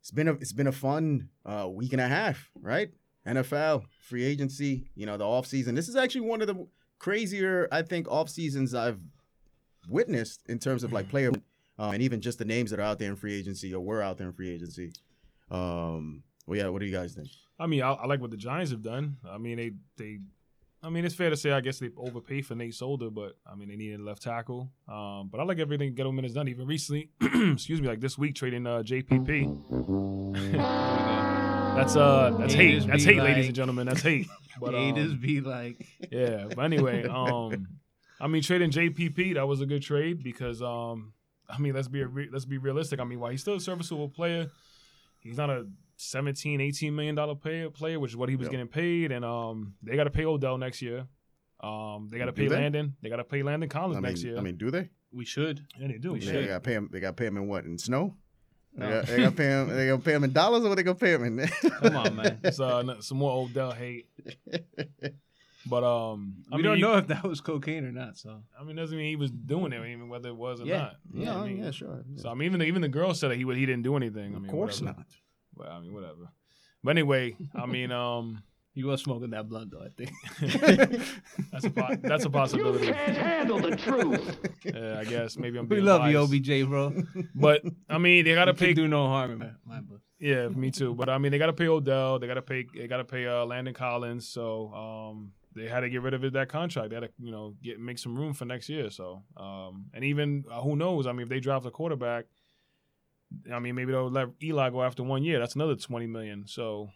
it's 0.00 0.10
been 0.10 0.28
a 0.28 0.32
it's 0.32 0.52
been 0.52 0.66
a 0.66 0.72
fun 0.72 1.28
uh, 1.44 1.68
week 1.68 1.92
and 1.92 2.00
a 2.00 2.08
half, 2.08 2.50
right? 2.60 2.90
NFL 3.26 3.84
free 4.00 4.24
agency, 4.24 4.90
you 4.94 5.06
know, 5.06 5.16
the 5.16 5.24
off 5.24 5.46
season. 5.46 5.74
This 5.74 5.88
is 5.88 5.96
actually 5.96 6.22
one 6.22 6.40
of 6.40 6.46
the 6.46 6.66
crazier, 6.98 7.68
I 7.70 7.82
think, 7.82 8.08
off 8.08 8.28
seasons 8.28 8.74
I've 8.74 9.00
witnessed 9.88 10.42
in 10.48 10.58
terms 10.58 10.84
of 10.84 10.92
like 10.92 11.08
player 11.08 11.32
um, 11.78 11.94
and 11.94 12.02
even 12.02 12.20
just 12.20 12.38
the 12.38 12.44
names 12.44 12.70
that 12.70 12.78
are 12.78 12.84
out 12.84 12.98
there 12.98 13.10
in 13.10 13.16
free 13.16 13.38
agency 13.38 13.74
or 13.74 13.80
were 13.80 14.02
out 14.02 14.18
there 14.18 14.26
in 14.26 14.32
free 14.32 14.50
agency. 14.50 14.92
Um, 15.50 16.22
well, 16.46 16.58
yeah, 16.58 16.68
what 16.68 16.80
do 16.80 16.86
you 16.86 16.92
guys 16.92 17.14
think? 17.14 17.28
I 17.58 17.66
mean, 17.66 17.82
I, 17.82 17.92
I 17.92 18.06
like 18.06 18.20
what 18.20 18.30
the 18.30 18.36
Giants 18.36 18.70
have 18.70 18.82
done. 18.82 19.16
I 19.28 19.38
mean, 19.38 19.56
they 19.56 19.72
they. 19.96 20.18
I 20.82 20.88
mean, 20.88 21.04
it's 21.04 21.14
fair 21.14 21.28
to 21.30 21.36
say 21.36 21.50
I 21.52 21.60
guess 21.60 21.78
they 21.78 21.90
overpaid 21.96 22.46
for 22.46 22.54
Nate 22.54 22.74
Solder, 22.74 23.10
but 23.10 23.36
I 23.46 23.54
mean 23.54 23.68
they 23.68 23.76
needed 23.76 24.00
a 24.00 24.02
left 24.02 24.22
tackle. 24.22 24.70
Um, 24.88 25.28
but 25.30 25.38
I 25.40 25.44
like 25.44 25.58
everything 25.58 25.94
Gettleman 25.94 26.22
has 26.22 26.32
done. 26.32 26.48
Even 26.48 26.66
recently, 26.66 27.10
excuse 27.20 27.82
me, 27.82 27.88
like 27.88 28.00
this 28.00 28.16
week 28.16 28.34
trading 28.34 28.66
uh, 28.66 28.82
JPP. 28.82 29.46
That's 31.74 31.94
uh 31.96 32.34
that's 32.38 32.52
Haters 32.52 32.84
hate. 32.84 32.90
That's 32.90 33.04
hate, 33.04 33.18
ladies 33.18 33.46
and 33.46 33.54
gentlemen. 33.54 33.86
That's 33.86 34.02
hate. 34.02 34.26
But 34.60 34.74
Haters 34.74 35.12
um, 35.12 35.20
be 35.20 35.40
like, 35.40 35.86
yeah. 36.10 36.48
But 36.54 36.64
anyway, 36.64 37.04
um, 37.04 37.68
I 38.20 38.26
mean 38.26 38.42
trading 38.42 38.70
JPP 38.70 39.34
that 39.34 39.46
was 39.46 39.60
a 39.62 39.66
good 39.66 39.82
trade 39.82 40.22
because 40.22 40.60
um, 40.60 41.12
I 41.48 41.58
mean 41.58 41.72
let's 41.72 41.88
be 41.88 42.02
a 42.02 42.06
re- 42.06 42.28
let's 42.30 42.44
be 42.44 42.58
realistic. 42.58 43.00
I 43.00 43.04
mean 43.04 43.20
while 43.20 43.30
he's 43.30 43.40
still 43.40 43.54
a 43.54 43.60
serviceable 43.60 44.08
player, 44.08 44.50
he's 45.20 45.36
not 45.36 45.48
a 45.48 45.66
17, 46.00 46.60
18 46.60 46.94
million 46.94 47.14
dollar 47.14 47.34
player 47.34 47.68
player, 47.70 48.00
which 48.00 48.12
is 48.12 48.16
what 48.16 48.28
he 48.28 48.36
was 48.36 48.46
Yep. 48.46 48.50
getting 48.52 48.68
paid, 48.68 49.12
and 49.12 49.24
um, 49.24 49.74
they 49.82 49.96
got 49.96 50.04
to 50.04 50.10
pay 50.10 50.24
Odell 50.24 50.56
next 50.58 50.80
year. 50.82 51.06
Um, 51.60 52.08
they 52.10 52.16
got 52.18 52.24
to 52.26 52.32
pay 52.32 52.48
they? 52.48 52.56
Landon. 52.56 52.96
They 53.02 53.10
got 53.10 53.16
to 53.16 53.24
pay 53.24 53.42
Landon 53.42 53.68
Collins 53.68 53.98
I 53.98 54.00
next 54.00 54.22
year. 54.24 54.38
I 54.38 54.40
mean, 54.40 54.56
do 54.56 54.70
they? 54.70 54.88
we 55.12 55.24
should. 55.24 55.60
yeah, 55.78 55.88
they 55.88 55.98
do. 55.98 56.12
we 56.12 56.20
yeah. 56.20 56.24
Yeah, 56.26 56.32
should. 56.32 56.42
they 56.44 56.46
got 56.48 56.54
to 56.54 56.60
pay 56.60 56.72
him. 56.74 56.88
They 56.92 57.00
got 57.00 57.08
to 57.08 57.12
pay 57.14 57.26
him 57.26 57.36
in 57.36 57.46
what? 57.48 57.64
In 57.64 57.76
snow? 57.76 58.14
They 58.74 58.86
No. 58.86 58.90
got 59.00 59.06
they 59.08 59.16
got 59.18 59.30
to 59.30 59.36
pay 59.36 59.44
him. 59.44 59.68
They 59.68 59.86
got 59.88 59.96
to 59.96 60.02
pay 60.02 60.14
him 60.14 60.24
in 60.24 60.32
dollars, 60.32 60.64
or 60.64 60.68
what 60.70 60.76
they 60.76 60.82
gonna 60.84 60.94
pay 60.94 61.12
him 61.12 61.24
in? 61.38 61.48
Come 61.80 61.96
on, 61.96 62.16
man. 62.16 62.38
It's 62.44 62.60
uh, 62.60 63.00
some 63.02 63.18
more 63.18 63.44
Odell 63.44 63.72
hate. 63.72 64.06
But 65.66 65.84
um, 65.84 66.36
I 66.50 66.56
we 66.56 66.62
mean, 66.62 66.72
don't 66.72 66.80
know 66.80 66.96
if 66.96 67.08
that 67.08 67.22
was 67.22 67.42
cocaine 67.42 67.84
or 67.84 67.92
not. 67.92 68.16
So 68.16 68.42
I 68.58 68.64
mean, 68.64 68.76
doesn't 68.76 68.96
mean 68.96 69.08
he 69.08 69.16
was 69.16 69.30
doing 69.30 69.72
it, 69.74 69.86
even 69.86 70.08
whether 70.08 70.30
it 70.30 70.36
was 70.36 70.60
or 70.62 70.64
Yeah. 70.64 70.78
not. 70.78 70.96
You 71.12 71.24
yeah, 71.24 71.36
I 71.38 71.46
mean? 71.46 71.62
yeah, 71.62 71.70
sure. 71.70 72.02
So 72.16 72.30
I 72.30 72.34
mean, 72.34 72.46
even 72.46 72.60
the, 72.60 72.64
even 72.66 72.80
the 72.80 72.88
girl 72.88 73.12
said 73.12 73.30
that 73.30 73.36
he 73.36 73.44
he 73.44 73.66
didn't 73.66 73.82
do 73.82 73.94
anything. 73.96 74.32
I 74.32 74.36
of 74.36 74.42
mean, 74.42 74.50
course 74.50 74.80
whatever. 74.80 74.98
not. 75.00 75.06
But 75.60 75.70
I 75.72 75.80
mean, 75.80 75.92
whatever. 75.92 76.30
But 76.82 76.90
anyway, 76.92 77.36
I 77.54 77.66
mean, 77.66 77.92
um, 77.92 78.42
you 78.74 78.86
were 78.86 78.96
smoking 78.96 79.30
that 79.30 79.48
blunt, 79.48 79.70
though. 79.72 79.82
I 79.84 79.88
think. 79.96 80.10
that's 81.52 81.64
a 81.66 81.70
po- 81.70 81.96
that's 82.02 82.24
a 82.24 82.30
possibility. 82.30 82.86
You 82.86 82.92
can't 82.94 83.16
handle 83.16 83.58
the 83.60 83.76
truth. 83.76 84.38
Yeah, 84.62 84.98
I 85.00 85.04
guess 85.04 85.38
maybe 85.38 85.58
I'm. 85.58 85.66
Being 85.66 85.82
we 85.82 85.86
Being 85.86 86.16
love 86.16 86.30
you. 86.30 86.38
OBJ, 86.38 86.68
bro. 86.68 86.92
But 87.34 87.62
I 87.88 87.96
mean, 87.98 88.24
they 88.26 88.34
gotta 88.34 88.52
You 88.52 88.56
pay. 88.56 88.66
can 88.68 88.76
do 88.76 88.88
no 88.88 89.06
harm 89.06 89.30
in 89.32 89.38
my, 89.38 89.50
my 89.64 89.80
book. 89.80 90.00
Yeah, 90.18 90.48
me 90.48 90.70
too. 90.70 90.94
But 90.94 91.08
I 91.08 91.16
mean, 91.16 91.32
they 91.32 91.38
got 91.38 91.46
to 91.46 91.54
pay 91.54 91.66
Odell. 91.66 92.18
They 92.18 92.26
got 92.26 92.34
to 92.34 92.42
pay. 92.42 92.66
They 92.76 92.86
got 92.86 92.98
to 92.98 93.04
pay 93.04 93.26
uh, 93.26 93.46
Landon 93.46 93.72
Collins. 93.72 94.28
So 94.28 94.70
um, 94.74 95.32
they 95.56 95.66
had 95.66 95.80
to 95.80 95.88
get 95.88 96.02
rid 96.02 96.12
of 96.12 96.22
it, 96.24 96.34
that 96.34 96.50
contract. 96.50 96.90
They 96.90 96.96
had 96.96 97.04
to, 97.04 97.10
you 97.18 97.32
know, 97.32 97.54
get 97.62 97.80
make 97.80 97.98
some 97.98 98.14
room 98.16 98.34
for 98.34 98.44
next 98.44 98.68
year. 98.68 98.90
So 98.90 99.22
um, 99.38 99.86
and 99.94 100.04
even 100.04 100.44
uh, 100.50 100.60
who 100.60 100.76
knows? 100.76 101.06
I 101.06 101.12
mean, 101.12 101.22
if 101.22 101.30
they 101.30 101.40
draft 101.40 101.64
a 101.64 101.70
quarterback, 101.70 102.26
I 103.52 103.58
mean, 103.58 103.74
maybe 103.74 103.92
they'll 103.92 104.10
let 104.10 104.28
Eli 104.42 104.70
go 104.70 104.82
after 104.82 105.02
one 105.02 105.22
year. 105.22 105.38
That's 105.38 105.54
another 105.54 105.76
twenty 105.76 106.06
million. 106.06 106.44
So 106.46 106.90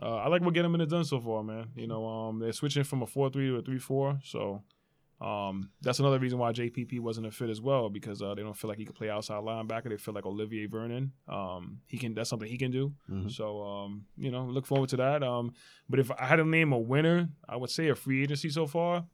uh, 0.00 0.16
I 0.16 0.28
like 0.28 0.42
what 0.42 0.54
Gettleman 0.54 0.80
has 0.80 0.88
done 0.88 1.04
so 1.04 1.20
far, 1.20 1.42
man. 1.42 1.68
You 1.76 1.86
know, 1.86 2.06
um, 2.06 2.38
they're 2.38 2.52
switching 2.52 2.84
from 2.84 3.02
a 3.02 3.06
four 3.06 3.30
three 3.30 3.48
to 3.48 3.56
a 3.56 3.62
three 3.62 3.78
four. 3.78 4.18
So. 4.24 4.62
Um, 5.20 5.70
that's 5.80 6.00
another 6.00 6.18
reason 6.18 6.40
why 6.40 6.50
JPP 6.50 6.98
wasn't 6.98 7.28
a 7.28 7.30
fit 7.30 7.48
as 7.48 7.60
well 7.60 7.88
because 7.88 8.20
uh, 8.20 8.34
they 8.34 8.42
don't 8.42 8.56
feel 8.56 8.68
like 8.68 8.78
he 8.78 8.84
could 8.84 8.96
play 8.96 9.08
outside 9.08 9.40
linebacker. 9.44 9.88
They 9.88 9.96
feel 9.96 10.14
like 10.14 10.26
Olivier 10.26 10.66
Vernon, 10.66 11.12
um, 11.28 11.78
he 11.86 11.96
can. 11.96 12.12
That's 12.12 12.28
something 12.28 12.48
he 12.48 12.58
can 12.58 12.72
do. 12.72 12.92
Mhm. 13.08 13.30
So, 13.30 13.62
um, 13.62 14.06
you 14.16 14.32
know, 14.32 14.46
look 14.46 14.66
forward 14.66 14.88
to 14.88 14.96
that. 14.96 15.22
Um, 15.22 15.52
but 15.88 16.00
if 16.00 16.10
I 16.10 16.26
had 16.26 16.36
to 16.36 16.44
name 16.44 16.72
a 16.72 16.78
winner, 16.78 17.28
I 17.48 17.54
would 17.54 17.70
say 17.70 17.88
a 17.90 17.94
free 17.94 18.24
agency 18.24 18.48
so 18.48 18.66
far. 18.66 19.06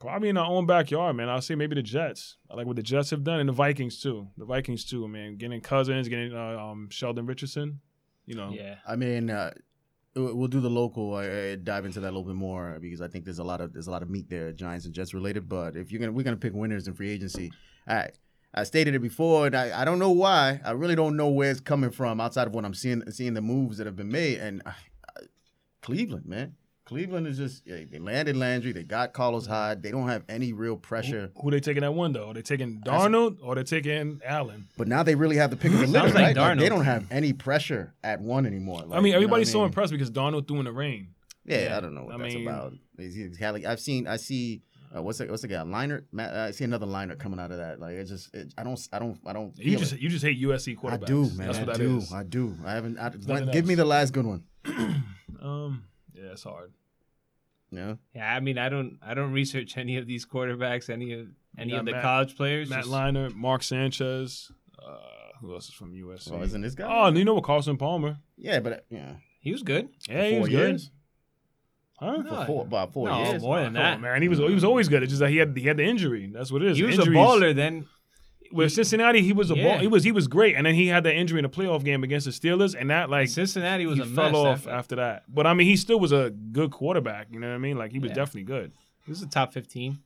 Probably 0.00 0.30
in 0.30 0.36
our 0.38 0.50
own 0.50 0.64
backyard, 0.64 1.14
man. 1.16 1.28
I'll 1.28 1.42
say 1.42 1.54
maybe 1.54 1.74
the 1.74 1.82
Jets. 1.82 2.38
I 2.50 2.56
like 2.56 2.66
what 2.66 2.76
the 2.76 2.82
Jets 2.82 3.10
have 3.10 3.22
done, 3.22 3.38
and 3.38 3.48
the 3.48 3.52
Vikings 3.52 4.00
too. 4.00 4.28
The 4.38 4.46
Vikings 4.46 4.84
too, 4.84 5.06
man. 5.06 5.36
Getting 5.36 5.60
Cousins, 5.60 6.08
getting 6.08 6.34
uh, 6.34 6.58
um, 6.58 6.88
Sheldon 6.90 7.26
Richardson. 7.26 7.80
You 8.24 8.34
know, 8.34 8.50
Yeah. 8.50 8.76
I 8.88 8.96
mean, 8.96 9.28
uh, 9.28 9.52
we'll 10.14 10.34
we'll 10.34 10.48
do 10.48 10.60
the 10.60 10.70
local. 10.70 11.14
Uh, 11.14 11.18
uh, 11.22 11.56
dive 11.62 11.84
into 11.84 12.00
that 12.00 12.06
a 12.06 12.12
little 12.12 12.24
bit 12.24 12.34
more 12.34 12.78
because 12.80 13.02
I 13.02 13.08
think 13.08 13.24
there's 13.26 13.40
a 13.40 13.44
lot 13.44 13.60
of 13.60 13.74
there's 13.74 13.88
a 13.88 13.90
lot 13.90 14.02
of 14.02 14.08
meat 14.08 14.30
there, 14.30 14.52
Giants 14.52 14.86
and 14.86 14.94
Jets 14.94 15.12
related. 15.12 15.48
But 15.48 15.76
if 15.76 15.92
you're 15.92 16.00
gonna 16.00 16.12
we're 16.12 16.22
gonna 16.24 16.36
pick 16.36 16.54
winners 16.54 16.88
in 16.88 16.94
free 16.94 17.10
agency, 17.10 17.52
I 17.86 18.08
I 18.54 18.64
stated 18.64 18.94
it 18.94 19.00
before, 19.00 19.46
and 19.46 19.54
I, 19.54 19.82
I 19.82 19.84
don't 19.84 19.98
know 19.98 20.10
why. 20.10 20.60
I 20.64 20.70
really 20.70 20.96
don't 20.96 21.16
know 21.16 21.28
where 21.28 21.50
it's 21.50 21.60
coming 21.60 21.90
from 21.90 22.20
outside 22.20 22.46
of 22.46 22.54
what 22.54 22.64
I'm 22.64 22.74
seeing 22.74 23.02
seeing 23.10 23.34
the 23.34 23.42
moves 23.42 23.76
that 23.78 23.86
have 23.86 23.96
been 23.96 24.10
made. 24.10 24.38
And 24.38 24.62
uh, 24.64 24.70
uh, 25.16 25.20
Cleveland, 25.82 26.26
man, 26.26 26.54
Cleveland 26.90 27.26
is 27.26 27.38
just 27.38 27.66
yeah, 27.66 27.78
they 27.90 27.98
landed 27.98 28.36
Landry, 28.36 28.72
they 28.72 28.82
got 28.82 29.12
Carlos 29.12 29.46
Hyde, 29.46 29.82
they 29.82 29.90
don't 29.90 30.08
have 30.08 30.24
any 30.28 30.52
real 30.52 30.76
pressure. 30.76 31.30
who 31.40 31.50
they 31.50 31.60
taking 31.60 31.82
that 31.82 31.94
one 31.94 32.12
though? 32.12 32.28
Are 32.30 32.34
they 32.34 32.42
taking 32.42 32.80
Darnold 32.84 33.38
or 33.42 33.54
they 33.54 33.62
taking 33.62 34.20
Allen? 34.24 34.66
But 34.76 34.88
now 34.88 35.02
they 35.02 35.14
really 35.14 35.36
have 35.36 35.50
the 35.50 35.56
pick 35.56 35.72
of 35.72 35.78
the 35.78 35.86
litter, 35.86 36.00
Sounds 36.08 36.14
like 36.14 36.36
right? 36.36 36.36
Like, 36.36 36.58
they 36.58 36.68
don't 36.68 36.84
have 36.84 37.06
any 37.10 37.32
pressure 37.32 37.94
at 38.04 38.20
one 38.20 38.44
anymore. 38.44 38.80
I 38.82 38.84
Like, 38.84 38.96
mean, 39.02 39.04
you 39.06 39.10
know 39.12 39.16
everybody's 39.18 39.48
what 39.48 39.52
so 39.52 39.58
mean? 39.60 39.66
impressed 39.68 39.92
because 39.92 40.10
Darnold 40.10 40.46
threw 40.48 40.58
in 40.58 40.64
the 40.66 40.72
rain. 40.72 41.08
Yeah, 41.46 41.62
Yeah, 41.64 41.76
I 41.78 41.80
don't 41.80 41.94
know 41.94 42.04
what 42.04 42.14
I 42.16 42.18
that's 42.18 42.34
mean- 42.34 42.46
about. 42.48 42.72
He's, 42.98 43.14
he's 43.14 43.38
had, 43.38 43.52
like, 43.54 43.64
I've 43.64 43.80
seen, 43.80 44.06
I 44.06 44.16
see, 44.16 44.60
uh, 44.94 45.00
what's 45.00 45.18
the 45.18 45.26
what's 45.26 45.42
the 45.42 45.48
guy? 45.48 45.58
Leinart. 45.62 46.02
Matt, 46.12 46.34
I 46.34 46.50
see 46.50 46.64
another 46.64 46.84
liner 46.86 47.14
coming 47.14 47.38
out 47.38 47.52
of 47.52 47.58
that. 47.58 47.78
Like 47.78 47.92
it 47.94 48.06
just, 48.06 48.34
it, 48.34 48.52
I 48.58 48.64
don't, 48.64 48.78
I 48.92 48.98
don't, 48.98 49.18
I 49.24 49.32
don't. 49.32 49.56
You 49.56 49.76
just 49.78 49.92
it. 49.92 50.00
you 50.00 50.08
just 50.08 50.24
hate 50.24 50.42
USC 50.42 50.76
quarterbacks. 50.76 51.02
I 51.04 51.06
do, 51.06 51.20
man. 51.36 51.46
That's 51.46 51.58
I 51.58 51.62
what 51.62 51.66
that 51.74 51.78
do. 51.78 51.96
is. 51.98 52.12
I 52.12 52.22
do. 52.24 52.56
I 52.66 52.72
haven't. 52.72 52.98
I, 52.98 53.10
nothing 53.26 53.50
give 53.52 53.66
me 53.66 53.76
the 53.76 53.84
last 53.84 54.12
good 54.12 54.26
one. 54.26 54.42
Um, 55.40 55.84
yeah, 56.14 56.32
it's 56.32 56.42
hard. 56.42 56.72
Yeah. 57.72 57.94
Yeah, 58.14 58.34
I 58.34 58.40
mean, 58.40 58.58
I 58.58 58.68
don't, 58.68 58.98
I 59.02 59.14
don't 59.14 59.32
research 59.32 59.76
any 59.76 59.96
of 59.96 60.06
these 60.06 60.26
quarterbacks, 60.26 60.90
any 60.90 61.12
of 61.12 61.28
any 61.58 61.72
of 61.74 61.84
the 61.84 61.92
Matt- 61.92 62.02
college 62.02 62.36
players. 62.36 62.68
Matt 62.70 62.80
just- 62.84 62.90
Leinart, 62.90 63.34
Mark 63.34 63.62
Sanchez. 63.62 64.50
Uh, 64.78 64.96
who 65.40 65.52
else 65.54 65.68
is 65.68 65.74
from 65.74 65.92
USC? 65.94 66.30
Well, 66.32 66.42
isn't 66.42 66.60
this 66.60 66.74
guy? 66.74 66.88
Oh, 66.90 67.06
and 67.06 67.16
you 67.16 67.24
know 67.24 67.34
what? 67.34 67.44
Carson 67.44 67.76
Palmer. 67.76 68.18
yeah, 68.36 68.60
but 68.60 68.72
uh, 68.72 68.76
yeah. 68.90 69.14
he 69.40 69.52
was 69.52 69.62
good. 69.62 69.88
Yeah, 70.08 70.24
he 70.24 70.30
four 70.32 70.40
was 70.40 70.48
good. 70.48 70.56
years. 70.70 70.90
Huh? 71.98 72.16
No, 72.16 72.30
For 72.30 72.46
four, 72.46 72.62
about 72.64 72.92
four 72.94 73.08
no, 73.08 73.24
years. 73.30 73.42
more 73.42 73.60
than 73.60 73.74
that. 73.74 73.94
on, 73.94 74.00
man. 74.00 74.22
He 74.22 74.28
was 74.28 74.38
he 74.38 74.44
was 74.54 74.64
always 74.64 74.88
good. 74.88 75.02
It's 75.02 75.10
just 75.10 75.20
that 75.20 75.28
he 75.30 75.36
had 75.36 75.54
he 75.56 75.64
had 75.64 75.76
the 75.76 75.84
injury. 75.84 76.30
That's 76.32 76.50
what 76.50 76.62
it 76.62 76.70
is. 76.70 76.78
He 76.78 76.82
was 76.84 76.98
Injuries. 76.98 77.16
a 77.16 77.20
baller 77.20 77.54
then. 77.54 77.86
With 78.52 78.72
Cincinnati, 78.72 79.22
he 79.22 79.32
was 79.32 79.50
a 79.50 79.54
Yeah. 79.56 79.62
ball. 79.64 79.78
He 79.78 79.86
was 79.86 80.02
he 80.04 80.12
was 80.12 80.26
great, 80.28 80.56
and 80.56 80.66
then 80.66 80.74
he 80.74 80.88
had 80.88 81.04
the 81.04 81.14
injury 81.14 81.38
in 81.38 81.44
the 81.44 81.48
playoff 81.48 81.84
game 81.84 82.02
against 82.02 82.26
the 82.26 82.32
Steelers, 82.32 82.74
and 82.78 82.90
that 82.90 83.08
like 83.10 83.28
Cincinnati 83.28 83.86
was 83.86 83.96
he 83.98 84.02
a 84.02 84.06
fell 84.06 84.30
mess 84.30 84.34
off 84.34 84.58
after. 84.58 84.70
after 84.70 84.96
that. 84.96 85.22
But 85.32 85.46
I 85.46 85.54
mean, 85.54 85.66
he 85.66 85.76
still 85.76 86.00
was 86.00 86.10
a 86.12 86.30
good 86.30 86.70
quarterback. 86.72 87.28
You 87.30 87.38
know 87.40 87.48
what 87.48 87.54
I 87.54 87.58
mean? 87.58 87.78
Like 87.78 87.92
he 87.92 87.98
was 88.00 88.10
Yeah. 88.10 88.14
definitely 88.16 88.44
good. 88.44 88.72
He 89.04 89.10
was 89.12 89.22
a 89.22 89.28
top 89.28 89.52
fifteen. 89.52 89.98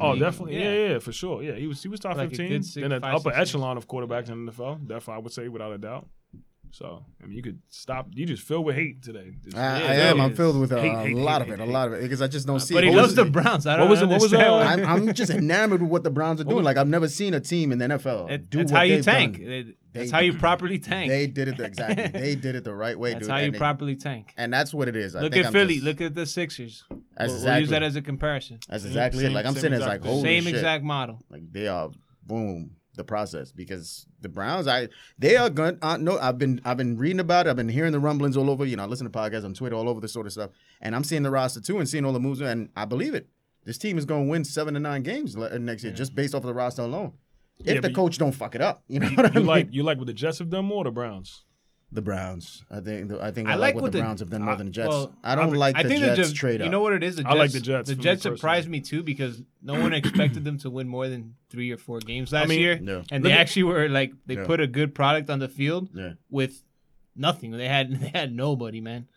Oh, 0.00 0.10
league. 0.10 0.20
definitely. 0.20 0.58
Yeah. 0.58 0.88
yeah, 0.90 0.98
for 0.98 1.12
sure. 1.12 1.42
Yeah, 1.42 1.54
he 1.54 1.66
was 1.66 1.82
he 1.82 1.88
was 1.88 1.98
top 2.00 2.16
Like 2.16 2.30
fifteen. 2.30 2.62
then 2.74 2.92
an 2.92 3.02
upper 3.02 3.30
six 3.30 3.36
echelon 3.38 3.76
of 3.78 3.88
quarterbacks 3.88 4.28
in 4.30 4.44
the 4.46 4.52
NFL. 4.52 4.86
Definitely, 4.86 5.14
I 5.14 5.18
would 5.18 5.32
say 5.32 5.48
without 5.48 5.72
a 5.72 5.78
doubt. 5.78 6.06
So 6.70 7.04
I 7.22 7.26
mean, 7.26 7.36
you 7.36 7.42
could 7.42 7.60
stop. 7.70 8.08
You 8.12 8.26
just 8.26 8.42
filled 8.42 8.64
with 8.66 8.76
hate 8.76 9.02
today. 9.02 9.32
Just- 9.42 9.56
I, 9.56 9.80
Yeah, 9.80 9.86
I 9.88 9.94
am. 10.10 10.20
I'm 10.20 10.34
filled 10.34 10.60
with 10.60 10.70
a, 10.72 10.80
Hate, 10.80 10.92
a 10.92 10.98
hate, 11.00 11.16
lot 11.16 11.42
hate, 11.42 11.52
of 11.54 11.60
it. 11.60 11.62
A 11.62 11.70
lot 11.70 11.88
of 11.88 11.94
it 11.94 12.02
because 12.02 12.20
I 12.22 12.28
just 12.28 12.46
don't 12.46 12.60
see. 12.60 12.74
But 12.74 12.84
he 12.84 12.90
it. 12.90 12.94
loves 12.94 13.10
What 13.10 13.16
the 13.16 13.22
was- 13.24 13.30
Browns. 13.32 13.66
I 13.66 13.72
what 13.72 13.78
don't 13.78 13.90
was 13.90 14.02
it- 14.02 14.06
what 14.08 14.20
was, 14.20 14.34
uh. 14.34 14.38
I'm, 14.38 14.84
I'm 14.86 15.12
just 15.14 15.30
enamored 15.30 15.80
with 15.82 15.90
what 15.90 16.04
the 16.04 16.10
Browns 16.10 16.40
are 16.40 16.44
doing. 16.44 16.64
Like 16.64 16.76
I've 16.76 16.88
never 16.88 17.08
seen 17.08 17.34
a 17.34 17.40
team 17.40 17.72
in 17.72 17.78
the 17.78 17.86
NFL 17.86 18.30
It- 18.30 18.50
do 18.50 18.58
that's 18.58 18.72
what 18.72 18.78
how 18.78 18.84
you 18.84 19.02
tank. 19.02 19.38
done. 19.38 19.46
It- 19.50 19.76
They- 19.94 20.00
That's 20.00 20.10
how 20.12 20.20
you 20.20 20.34
properly 20.34 20.78
tank. 20.78 21.08
They 21.10 21.26
did 21.26 21.48
it 21.48 21.56
the, 21.56 21.64
exactly. 21.64 22.08
They 22.20 22.34
did 22.34 22.54
it 22.54 22.62
the 22.62 22.74
right 22.74 22.96
way, 22.96 23.14
That's 23.14 23.24
dude. 23.24 23.30
how 23.30 23.38
you 23.38 23.44
and, 23.46 23.54
they- 23.54 23.58
properly 23.58 23.96
tank. 23.96 24.34
and 24.36 24.52
that's 24.52 24.72
what 24.74 24.86
it 24.86 24.94
is. 24.96 25.16
I 25.16 25.22
Look 25.22 25.32
think 25.32 25.44
at 25.44 25.48
I'm 25.48 25.52
Philly. 25.54 25.74
just- 25.76 25.86
Look 25.86 26.00
at 26.02 26.14
the 26.14 26.26
Sixers. 26.26 26.84
That's 26.90 27.00
We'll, 27.00 27.26
we'll 27.28 27.34
exactly. 27.36 27.60
use 27.60 27.70
that 27.70 27.82
as 27.82 27.96
a 27.96 28.02
comparison. 28.02 28.58
That's 28.68 28.82
Same- 28.82 28.90
exactly 28.90 29.24
it. 29.24 29.32
Like 29.32 29.46
I'm 29.46 29.54
same 29.54 29.60
sitting 29.62 29.78
as 29.80 29.86
like 29.86 30.04
holy 30.04 30.22
Same 30.22 30.46
exact 30.46 30.84
model. 30.84 31.20
Like 31.30 31.50
they 31.50 31.66
are 31.68 31.90
boom 32.24 32.72
the 32.98 33.04
process 33.04 33.50
because 33.52 34.06
the 34.20 34.28
Browns, 34.28 34.66
I 34.68 34.88
they 35.18 35.36
are 35.36 35.48
going. 35.48 35.78
Uh, 35.80 35.96
no, 35.96 36.18
I've 36.18 36.36
been 36.36 36.60
I've 36.66 36.76
been 36.76 36.98
reading 36.98 37.20
about 37.20 37.46
it. 37.46 37.50
I've 37.50 37.56
been 37.56 37.68
hearing 37.70 37.92
the 37.92 38.00
rumblings 38.00 38.36
all 38.36 38.50
over. 38.50 38.66
You 38.66 38.76
know, 38.76 38.82
I 38.82 38.86
listen 38.86 39.10
to 39.10 39.18
podcasts 39.18 39.44
on 39.44 39.54
Twitter, 39.54 39.74
all 39.76 39.88
over 39.88 40.00
this 40.00 40.12
sort 40.12 40.26
of 40.26 40.32
stuff, 40.32 40.50
and 40.82 40.94
I'm 40.94 41.04
seeing 41.04 41.22
the 41.22 41.30
roster 41.30 41.60
too 41.62 41.78
and 41.78 41.88
seeing 41.88 42.04
all 42.04 42.12
the 42.12 42.20
moves, 42.20 42.40
and 42.42 42.68
I 42.76 42.84
believe 42.84 43.14
it. 43.14 43.28
This 43.64 43.78
team 43.78 43.98
is 43.98 44.04
going 44.04 44.24
to 44.26 44.30
win 44.30 44.44
seven 44.44 44.74
to 44.74 44.80
nine 44.80 45.02
games 45.02 45.36
next 45.36 45.84
year 45.84 45.92
just 45.92 46.14
based 46.14 46.34
off 46.34 46.42
of 46.42 46.46
the 46.48 46.54
roster 46.54 46.82
alone. 46.82 47.12
If 47.58 47.74
Yeah, 47.74 47.80
the 47.80 47.90
coach 47.92 48.16
don't 48.18 48.32
fuck 48.32 48.54
it 48.54 48.60
up, 48.60 48.82
you 48.88 49.00
know 49.00 49.08
You, 49.08 49.16
what 49.16 49.26
I 49.26 49.28
you 49.30 49.34
mean? 49.40 49.46
like 49.46 49.68
you 49.72 49.82
like 49.82 49.98
what 49.98 50.06
the 50.06 50.12
Jets 50.12 50.38
have 50.38 50.48
done 50.50 50.64
more, 50.64 50.84
the 50.84 50.90
Browns? 50.90 51.44
The 51.90 52.02
Browns. 52.02 52.64
I 52.70 52.80
think. 52.80 53.10
I 53.14 53.30
think 53.30 53.48
I 53.48 53.52
I, 53.52 53.54
like 53.54 53.60
like 53.60 53.74
what 53.76 53.82
what 53.84 53.92
the 53.92 53.98
the- 53.98 54.02
Browns 54.04 54.20
have 54.20 54.28
done 54.28 54.42
more 54.42 54.56
than 54.56 54.66
the 54.66 54.72
Jets. 54.72 54.88
well, 54.88 55.14
I 55.24 55.34
don't 55.34 55.54
I- 55.54 55.56
like 55.56 55.76
I 55.76 55.82
the 55.84 55.88
think 55.88 56.00
Jets 56.00 56.16
the 56.18 56.22
Jets, 56.24 56.32
trade 56.34 56.60
up. 56.60 56.66
You 56.66 56.70
know 56.70 56.80
what 56.82 56.92
it 56.92 57.02
is? 57.02 57.16
The 57.16 57.22
Jets, 57.22 57.34
I 57.34 57.38
like 57.38 57.50
the 57.52 57.60
Jets 57.60 57.88
The 57.88 57.94
for 57.94 57.98
me 57.98 58.04
Jets 58.04 58.18
personally. 58.22 58.36
surprised 58.36 58.68
me 58.68 58.80
too 58.80 59.02
because 59.02 59.40
no 59.62 59.80
one 59.80 59.94
expected 59.94 60.44
them 60.44 60.58
to 60.58 60.68
win 60.70 60.86
more 60.86 61.08
than 61.08 61.34
three 61.48 61.70
or 61.70 61.78
four 61.78 62.00
games 62.00 62.30
last 62.30 62.48
mean, 62.50 62.60
year, 62.60 62.78
No. 62.78 63.04
and 63.10 63.24
look 63.24 63.30
they 63.30 63.32
at- 63.32 63.40
actually 63.40 63.62
were 63.62 63.88
like 63.88 64.12
they 64.26 64.34
Yeah. 64.34 64.44
put 64.44 64.60
a 64.60 64.66
good 64.66 64.94
product 64.94 65.30
on 65.30 65.38
the 65.38 65.48
field 65.48 65.88
Yeah. 65.94 66.12
with 66.28 66.62
nothing. 67.16 67.52
They 67.52 67.68
had 67.68 67.90
they 68.00 68.08
had 68.08 68.34
nobody, 68.34 68.82
man. 68.82 69.08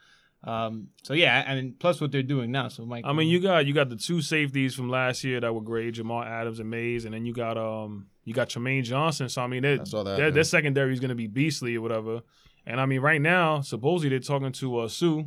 Um, 0.44 0.88
so 1.04 1.14
yeah, 1.14 1.44
I 1.48 1.54
mean, 1.56 1.76
plus 1.78 2.00
what 2.02 2.12
they're 2.12 2.24
doing 2.24 2.52
now. 2.52 2.70
So 2.70 2.84
Mike, 2.86 3.04
I 3.06 3.14
mean, 3.14 3.28
you 3.28 3.40
got 3.42 3.66
you 3.66 3.74
got 3.74 3.90
the 3.90 3.96
two 3.98 4.22
safeties 4.22 4.74
from 4.76 4.90
last 4.90 5.24
year 5.26 5.40
that 5.42 5.54
were 5.54 5.62
great, 5.62 5.94
Jamal 5.96 6.24
Adams 6.24 6.60
and 6.60 6.70
Mays, 6.70 7.04
and 7.06 7.14
then 7.14 7.26
you 7.26 7.34
got 7.34 7.58
um 7.58 8.08
you 8.24 8.34
got 8.34 8.48
Trumaine 8.50 8.84
Johnson. 8.84 9.28
So 9.30 9.42
I 9.42 9.48
mean, 9.48 9.62
they, 9.64 9.74
I 9.74 9.78
that, 9.78 10.04
their, 10.06 10.20
yeah. 10.20 10.30
their 10.30 10.44
secondary 10.46 10.94
is 10.94 11.00
going 11.02 11.10
to 11.10 11.16
be 11.16 11.28
beastly 11.28 11.76
or 11.76 11.82
whatever. 11.82 12.22
And 12.66 12.80
I 12.80 12.86
mean, 12.86 13.02
right 13.02 13.22
now, 13.22 13.62
supposedly 13.62 14.10
they're 14.10 14.20
talking 14.20 14.52
to 14.52 14.80
uh, 14.80 14.88
Suh, 14.88 15.24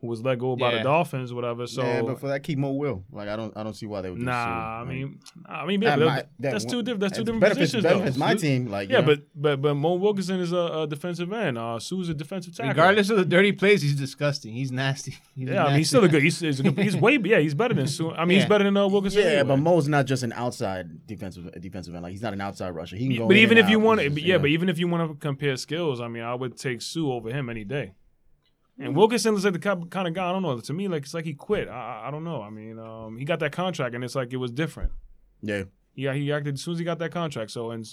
who 0.00 0.06
was 0.06 0.22
let 0.22 0.38
go 0.38 0.56
by 0.56 0.74
the 0.76 0.82
Dolphins, 0.82 1.30
or 1.30 1.34
whatever. 1.34 1.66
So 1.66 1.82
yeah, 1.82 2.02
but 2.02 2.18
for 2.18 2.28
that, 2.28 2.42
keep 2.42 2.58
Mo 2.58 2.70
Will. 2.72 3.04
Like 3.12 3.28
I 3.28 3.36
don't, 3.36 3.54
I 3.56 3.62
don't 3.62 3.74
see 3.74 3.86
why 3.86 4.00
they 4.00 4.10
would. 4.10 4.18
do 4.18 4.24
nah, 4.24 4.80
I 4.80 4.84
mean, 4.84 5.20
I 5.46 5.66
mean, 5.66 5.82
yeah, 5.82 5.90
that 5.90 5.98
but 5.98 6.04
might- 6.06 6.14
that- 6.16 6.28
that 6.40 6.52
that's 6.52 6.64
one- 6.64 6.72
two 6.72 6.82
different. 6.82 7.00
That's 7.00 7.16
two 7.18 7.24
different 7.24 7.40
benefits, 7.42 7.72
positions, 7.72 7.82
benefits 7.84 8.16
though. 8.16 8.24
my 8.24 8.34
team. 8.34 8.70
Like 8.70 8.88
Yeah, 8.88 9.00
know? 9.00 9.06
but 9.06 9.20
but 9.34 9.62
but 9.62 9.74
Mo 9.74 9.94
Wilkerson 9.94 10.40
is 10.40 10.52
a, 10.52 10.56
a 10.56 10.86
defensive 10.86 11.32
end. 11.32 11.58
Uh, 11.58 11.78
Suh's 11.78 12.08
a 12.08 12.14
defensive 12.14 12.54
tackle. 12.56 12.70
regardless 12.70 13.10
of 13.10 13.18
the 13.18 13.24
dirty 13.24 13.52
plays, 13.52 13.82
he's 13.82 13.94
disgusting. 13.96 14.52
He's 14.54 14.72
nasty. 14.72 15.16
He's 15.36 15.48
a 15.48 15.52
Yeah, 15.52 15.64
I 15.64 15.68
mean, 15.68 15.76
he's 15.78 15.88
still 15.88 16.04
a 16.04 16.08
good. 16.08 16.22
He's, 16.22 16.38
he's, 16.40 16.60
a 16.60 16.62
good, 16.62 16.78
he's 16.78 16.96
way. 16.96 17.18
Yeah, 17.24 17.38
he's 17.38 17.54
better 17.54 17.74
than 17.74 17.86
Suh. 17.86 18.10
I 18.10 18.24
mean, 18.24 18.38
he's 18.38 18.48
better 18.48 18.64
than 18.64 18.76
uh, 18.76 18.86
Wilkerson. 18.88 19.20
yeah, 19.22 19.26
anyway. 19.28 19.48
but 19.48 19.56
Mo's 19.58 19.88
not 19.88 20.06
just 20.06 20.22
an 20.22 20.32
outside 20.32 21.06
defensive 21.06 21.50
defensive 21.60 21.94
end. 21.94 22.02
Like 22.02 22.12
he's 22.12 22.22
not 22.22 22.32
an 22.32 22.40
outside 22.40 22.70
rusher. 22.70 22.96
He 22.96 23.06
can 23.08 23.16
go. 23.18 23.28
But 23.28 23.36
even 23.36 23.58
and 23.58 23.66
if 23.66 23.70
you 23.70 23.78
want 23.80 24.00
He's 24.00 24.14
to, 24.14 24.20
yeah, 24.22 24.38
but 24.38 24.48
even 24.50 24.68
if 24.68 24.78
you 24.78 24.88
want 24.88 25.10
to 25.10 25.16
compare 25.18 25.56
skills, 25.56 26.00
I 26.00 26.08
mean, 26.08 26.22
I 26.22 26.34
would 26.34 26.56
take 26.56 26.80
Suh 26.82 27.00
over 27.12 27.30
him 27.30 27.48
any 27.50 27.64
day. 27.64 27.92
And 28.80 28.96
Wilkerson 28.96 29.32
looks 29.34 29.44
like 29.44 29.52
the 29.52 29.86
kind 29.90 30.08
of 30.08 30.14
guy. 30.14 30.28
I 30.28 30.32
don't 30.32 30.42
know. 30.42 30.58
To 30.58 30.72
me, 30.72 30.88
like 30.88 31.02
it's 31.02 31.12
like 31.14 31.24
he 31.26 31.34
quit. 31.34 31.68
I, 31.68 31.72
I- 31.72 32.08
I 32.08 32.10
don't 32.10 32.24
know. 32.24 32.40
I 32.42 32.48
mean, 32.50 32.78
um, 32.78 33.16
he 33.18 33.24
got 33.24 33.38
that 33.40 33.52
contract, 33.52 33.94
and 33.94 34.02
it's 34.02 34.14
like 34.14 34.32
it 34.32 34.38
was 34.38 34.50
different. 34.50 34.92
yeah, 35.42 35.64
Yeah, 35.94 36.14
he 36.14 36.32
acted 36.32 36.54
as 36.54 36.62
soon 36.62 36.72
as 36.72 36.78
he 36.78 36.84
got 36.84 36.98
that 37.00 37.12
contract. 37.12 37.50
So 37.50 37.70
and 37.70 37.86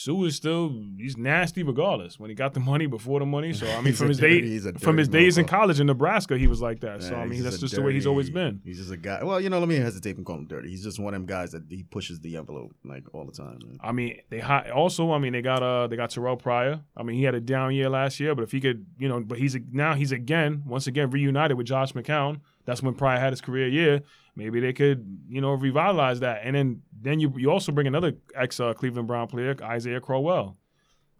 Suh 0.00 0.24
is 0.24 0.34
still 0.34 0.74
he's 0.96 1.18
nasty 1.18 1.62
regardless. 1.62 2.18
When 2.18 2.30
he 2.30 2.34
got 2.34 2.54
the 2.54 2.60
money, 2.60 2.86
before 2.86 3.20
the 3.20 3.26
money. 3.26 3.52
So 3.52 3.66
I 3.70 3.80
mean, 3.82 3.92
from 3.92 4.08
his 4.08 4.18
dirty- 4.18 4.58
day 4.58 4.72
from 4.78 4.96
his 4.96 5.08
dirty 5.08 5.24
days 5.24 5.36
in 5.38 5.44
college 5.44 5.78
in 5.78 5.86
Nebraska, 5.86 6.38
he 6.38 6.46
was 6.46 6.62
like 6.62 6.80
that. 6.80 7.02
so 7.02 7.14
I 7.16 7.26
mean, 7.26 7.42
that's 7.42 7.58
just 7.58 7.74
the 7.74 7.82
way 7.82 7.92
he's 7.92 8.06
always 8.06 8.30
been. 8.30 8.62
He's 8.64 8.78
just 8.78 8.90
a 8.90 8.96
guy. 8.96 9.22
Well, 9.22 9.40
you 9.40 9.50
know, 9.50 9.58
let 9.58 9.68
me 9.68 9.76
hesitate 9.76 10.14
from 10.14 10.24
calling 10.24 10.42
him 10.42 10.48
dirty. 10.48 10.70
He's 10.70 10.82
just 10.82 10.98
one 10.98 11.12
of 11.12 11.20
them 11.20 11.26
guys 11.26 11.52
that 11.52 11.64
he 11.68 11.82
pushes 11.82 12.18
the 12.20 12.36
envelope 12.38 12.74
like 12.84 13.04
all 13.12 13.26
the 13.26 13.32
time. 13.32 13.58
man. 13.66 13.78
I 13.82 13.92
mean, 13.92 14.20
they 14.30 14.40
also. 14.40 15.12
I 15.12 15.18
mean, 15.18 15.34
they 15.34 15.42
got 15.42 15.62
uh, 15.62 15.86
they 15.86 15.96
got 15.96 16.10
Terrelle 16.10 16.38
Pryor. 16.38 16.80
I 16.96 17.02
mean, 17.02 17.16
he 17.16 17.24
had 17.24 17.34
a 17.34 17.40
down 17.40 17.74
year 17.74 17.90
last 17.90 18.18
year, 18.20 18.34
but 18.34 18.42
if 18.42 18.52
he 18.52 18.60
could, 18.60 18.86
you 18.98 19.08
know, 19.08 19.20
but 19.20 19.36
he's 19.38 19.54
now 19.70 19.94
he's 19.94 20.12
again 20.12 20.62
once 20.66 20.86
again 20.86 21.10
reunited 21.10 21.58
with 21.58 21.66
Josh 21.66 21.92
McCown. 21.92 22.40
That's 22.66 22.82
when 22.82 22.94
Pryor 22.94 23.18
had 23.18 23.32
his 23.32 23.40
career 23.40 23.68
year. 23.68 24.02
Maybe 24.36 24.60
they 24.60 24.72
could, 24.72 25.18
you 25.28 25.40
know, 25.40 25.52
revitalize 25.54 26.20
that. 26.20 26.42
And 26.44 26.54
then 26.54 26.82
then 27.00 27.18
you 27.20 27.32
you 27.36 27.50
also 27.50 27.72
bring 27.72 27.86
another 27.86 28.12
ex 28.34 28.60
uh, 28.60 28.72
Cleveland 28.74 29.08
Brown 29.08 29.26
player, 29.28 29.56
Isaiah 29.62 30.00
Crowell. 30.00 30.56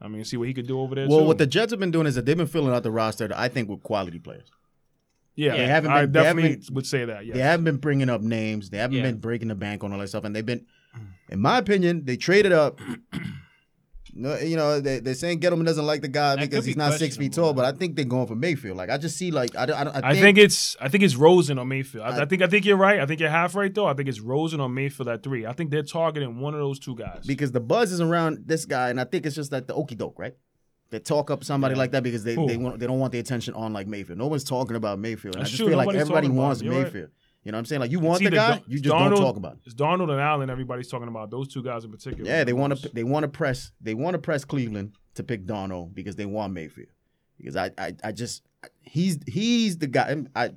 I 0.01 0.09
mean, 0.09 0.25
see 0.25 0.37
what 0.39 0.49
he 0.49 0.55
could 0.55 0.67
do 0.67 0.81
over 0.81 0.95
there. 0.95 1.09
Well, 1.09 1.21
too. 1.21 1.25
what 1.27 1.39
the 1.39 1.47
Jets 1.47 1.73
have 1.73 1.81
been 1.81 1.91
doing 1.91 2.07
is 2.07 2.15
that 2.15 2.25
they've 2.25 2.37
been 2.37 2.47
filling 2.47 2.73
out 2.73 2.83
the 2.83 2.91
roster. 2.91 3.29
I 3.35 3.49
think 3.49 3.69
with 3.69 3.83
quality 3.83 4.19
players. 4.19 4.49
yeah, 5.37 5.57
they 5.57 5.67
haven't 5.67 5.91
I 5.91 6.07
been- 6.07 6.25
haven't 6.25 6.43
definitely 6.43 6.57
been- 6.67 6.75
would 6.75 6.87
say 6.87 7.05
that. 7.05 7.27
Yeah, 7.27 7.35
They 7.35 7.41
haven't 7.41 7.65
been 7.65 7.77
bringing 7.77 8.09
up 8.09 8.23
names. 8.23 8.71
They 8.71 8.79
haven't 8.79 8.97
Yeah. 8.97 9.03
been 9.03 9.19
breaking 9.19 9.49
the 9.49 9.55
bank 9.55 9.85
on 9.85 9.93
all 9.93 9.99
that 9.99 10.09
stuff. 10.09 10.25
And 10.25 10.35
they've 10.35 10.47
been, 10.47 10.65
in 11.29 11.41
my 11.41 11.59
opinion, 11.59 12.05
they 12.07 12.17
traded 12.17 12.53
up. 12.53 12.81
No, 14.13 14.37
you 14.39 14.57
know, 14.57 14.81
they, 14.81 14.99
they're 15.01 15.15
saying 15.15 15.41
Gettleman 15.41 15.65
doesn't 15.67 15.87
like 15.87 16.03
the 16.03 16.09
guy 16.09 16.37
That 16.37 16.41
because 16.41 16.65
could 16.65 16.67
he's 16.67 16.77
not 16.77 16.95
six 16.95 17.17
feet 17.17 17.33
tall, 17.33 17.53
but 17.55 17.65
I 17.65 17.73
think 17.73 17.95
they're 17.97 18.05
going 18.05 18.27
for 18.27 18.35
Mayfield. 18.35 18.77
Like 18.77 18.91
I 18.91 18.99
just 18.99 19.17
see, 19.17 19.31
like 19.31 19.57
I, 19.57 19.67
don't- 19.67 19.77
I, 19.77 19.85
don't- 19.85 19.97
I 19.97 20.09
I 20.09 20.13
think, 20.13 20.23
think 20.25 20.39
it's 20.39 20.77
I 20.81 20.89
think 20.89 21.05
it's 21.05 21.15
Rosen 21.17 21.59
or 21.59 21.65
Mayfield. 21.65 22.05
I, 22.05 22.23
I- 22.23 22.25
think 22.25 22.43
I 22.43 22.47
think 22.49 22.65
you're 22.65 22.77
right. 22.77 23.01
I 23.01 23.07
think 23.07 23.21
you're 23.21 23.31
half 23.31 23.55
right 23.55 23.73
though. 23.73 23.87
I 23.87 23.95
think 23.95 24.09
it's 24.09 24.21
Rosen 24.21 24.61
or 24.61 24.69
Mayfield 24.69 25.09
at 25.09 25.23
three. 25.23 25.47
I 25.47 25.53
think 25.53 25.71
they're 25.71 25.83
targeting 25.83 26.41
one 26.41 26.55
of 26.55 26.61
those 26.61 26.79
two 26.79 26.97
guys. 26.97 27.25
because 27.27 27.53
the 27.53 27.61
buzz 27.61 27.93
is 27.93 28.01
around 28.01 28.45
this 28.47 28.65
guy, 28.67 28.91
and 28.91 29.01
I 29.01 29.05
think 29.05 29.27
it's 29.27 29.37
just 29.37 29.53
like 29.53 29.67
the 29.67 29.75
okey 29.75 29.95
doke, 29.95 30.19
right? 30.19 30.35
They 30.91 30.99
talk 30.99 31.31
up 31.31 31.45
somebody 31.45 31.77
like 31.77 31.93
that 31.93 32.03
because 32.03 32.25
they 32.25 32.35
Who? 32.35 32.49
they 32.49 32.57
want 32.57 32.81
they 32.81 32.87
don't 32.89 32.99
want 32.99 33.13
the 33.13 33.21
attention 33.21 33.55
on 33.55 33.73
like 33.73 33.87
Mayfield. 33.87 34.19
No 34.19 34.27
one's 34.27 34.43
talking 34.43 34.75
about 34.75 34.99
Mayfield. 34.99 35.37
I 35.37 35.43
just 35.45 35.57
true. 35.57 35.69
feel 35.69 35.77
like 35.77 35.95
everybody 35.95 36.29
wants 36.29 36.63
Mayfield. 36.63 36.95
Right. 36.95 37.09
Mayfield. 37.43 37.47
You 37.47 37.53
know 37.53 37.57
what 37.57 37.59
I'm 37.61 37.65
saying? 37.67 37.81
Like 37.81 37.91
you 37.91 38.01
want 38.01 38.23
the 38.23 38.31
guy, 38.31 38.51
Dar- 38.57 38.61
you 38.67 38.81
just 38.81 38.95
Darnold- 38.95 39.11
don't 39.11 39.21
talk 39.21 39.37
about 39.37 39.53
it. 39.55 39.59
It's 39.67 39.75
Darnold 39.75 40.11
and 40.11 40.21
Allen. 40.21 40.51
Everybody's 40.51 40.89
talking 40.89 41.09
about 41.09 41.31
those 41.31 41.49
two 41.49 41.63
guys 41.63 41.85
in 41.85 41.91
particular. 41.91 42.29
Yeah, 42.31 42.45
they 42.45 42.53
want 42.53 42.77
to 42.79 42.89
they 42.91 43.05
want 43.05 43.25
to 43.25 43.29
press 43.29 43.73
they 43.81 43.95
want 43.95 44.15
to 44.15 44.19
press 44.19 44.45
Cleveland 44.45 44.93
to 45.15 45.23
pick 45.23 45.47
Darnold 45.47 45.95
because 45.95 46.17
they 46.17 46.27
want 46.27 46.53
Mayfield. 46.53 46.89
Because 47.39 47.57
I 47.57 47.71
I, 47.79 47.95
I 48.05 48.13
just 48.13 48.43
he's 48.83 49.19
he's 49.27 49.79
the 49.79 49.87
guy. 49.87 50.09
I'm- 50.09 50.29
I 50.35 50.51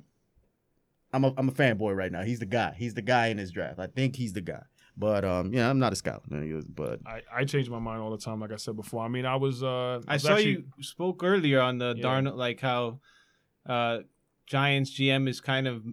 I'm 1.12 1.24
a 1.24 1.32
I'm 1.36 1.48
a 1.48 1.52
fanboy 1.52 1.96
right 1.96 2.10
now. 2.10 2.22
He's 2.22 2.40
the 2.40 2.46
guy. 2.46 2.74
He's 2.76 2.94
the 2.94 3.02
guy 3.02 3.28
in 3.28 3.36
this 3.36 3.50
draft. 3.52 3.78
I 3.78 3.86
think 3.86 4.16
he's 4.16 4.32
the 4.32 4.40
guy. 4.40 4.62
But 4.96 5.24
um, 5.24 5.52
yeah, 5.52 5.68
I'm 5.70 5.78
not 5.78 5.92
a 5.92 5.96
scout. 5.96 6.22
But 6.28 7.00
I, 7.06 7.22
I 7.34 7.44
change 7.44 7.68
my 7.68 7.78
mind 7.80 8.00
all 8.00 8.10
the 8.10 8.18
time, 8.18 8.40
like 8.40 8.52
I 8.52 8.56
said 8.56 8.76
before. 8.76 9.04
I 9.04 9.08
mean, 9.08 9.24
I 9.26 9.36
was. 9.36 9.62
Uh, 9.62 10.00
I 10.06 10.14
was 10.14 10.22
saw 10.22 10.34
actually- 10.34 10.50
you 10.76 10.82
spoke 10.82 11.22
earlier 11.24 11.60
on 11.60 11.78
the 11.78 11.94
Yeah. 11.96 12.04
Darnold, 12.04 12.36
like 12.36 12.60
how 12.60 13.00
uh, 13.66 13.98
Giants 14.46 14.92
GM 14.96 15.28
is 15.28 15.40
kind 15.40 15.66
of 15.66 15.84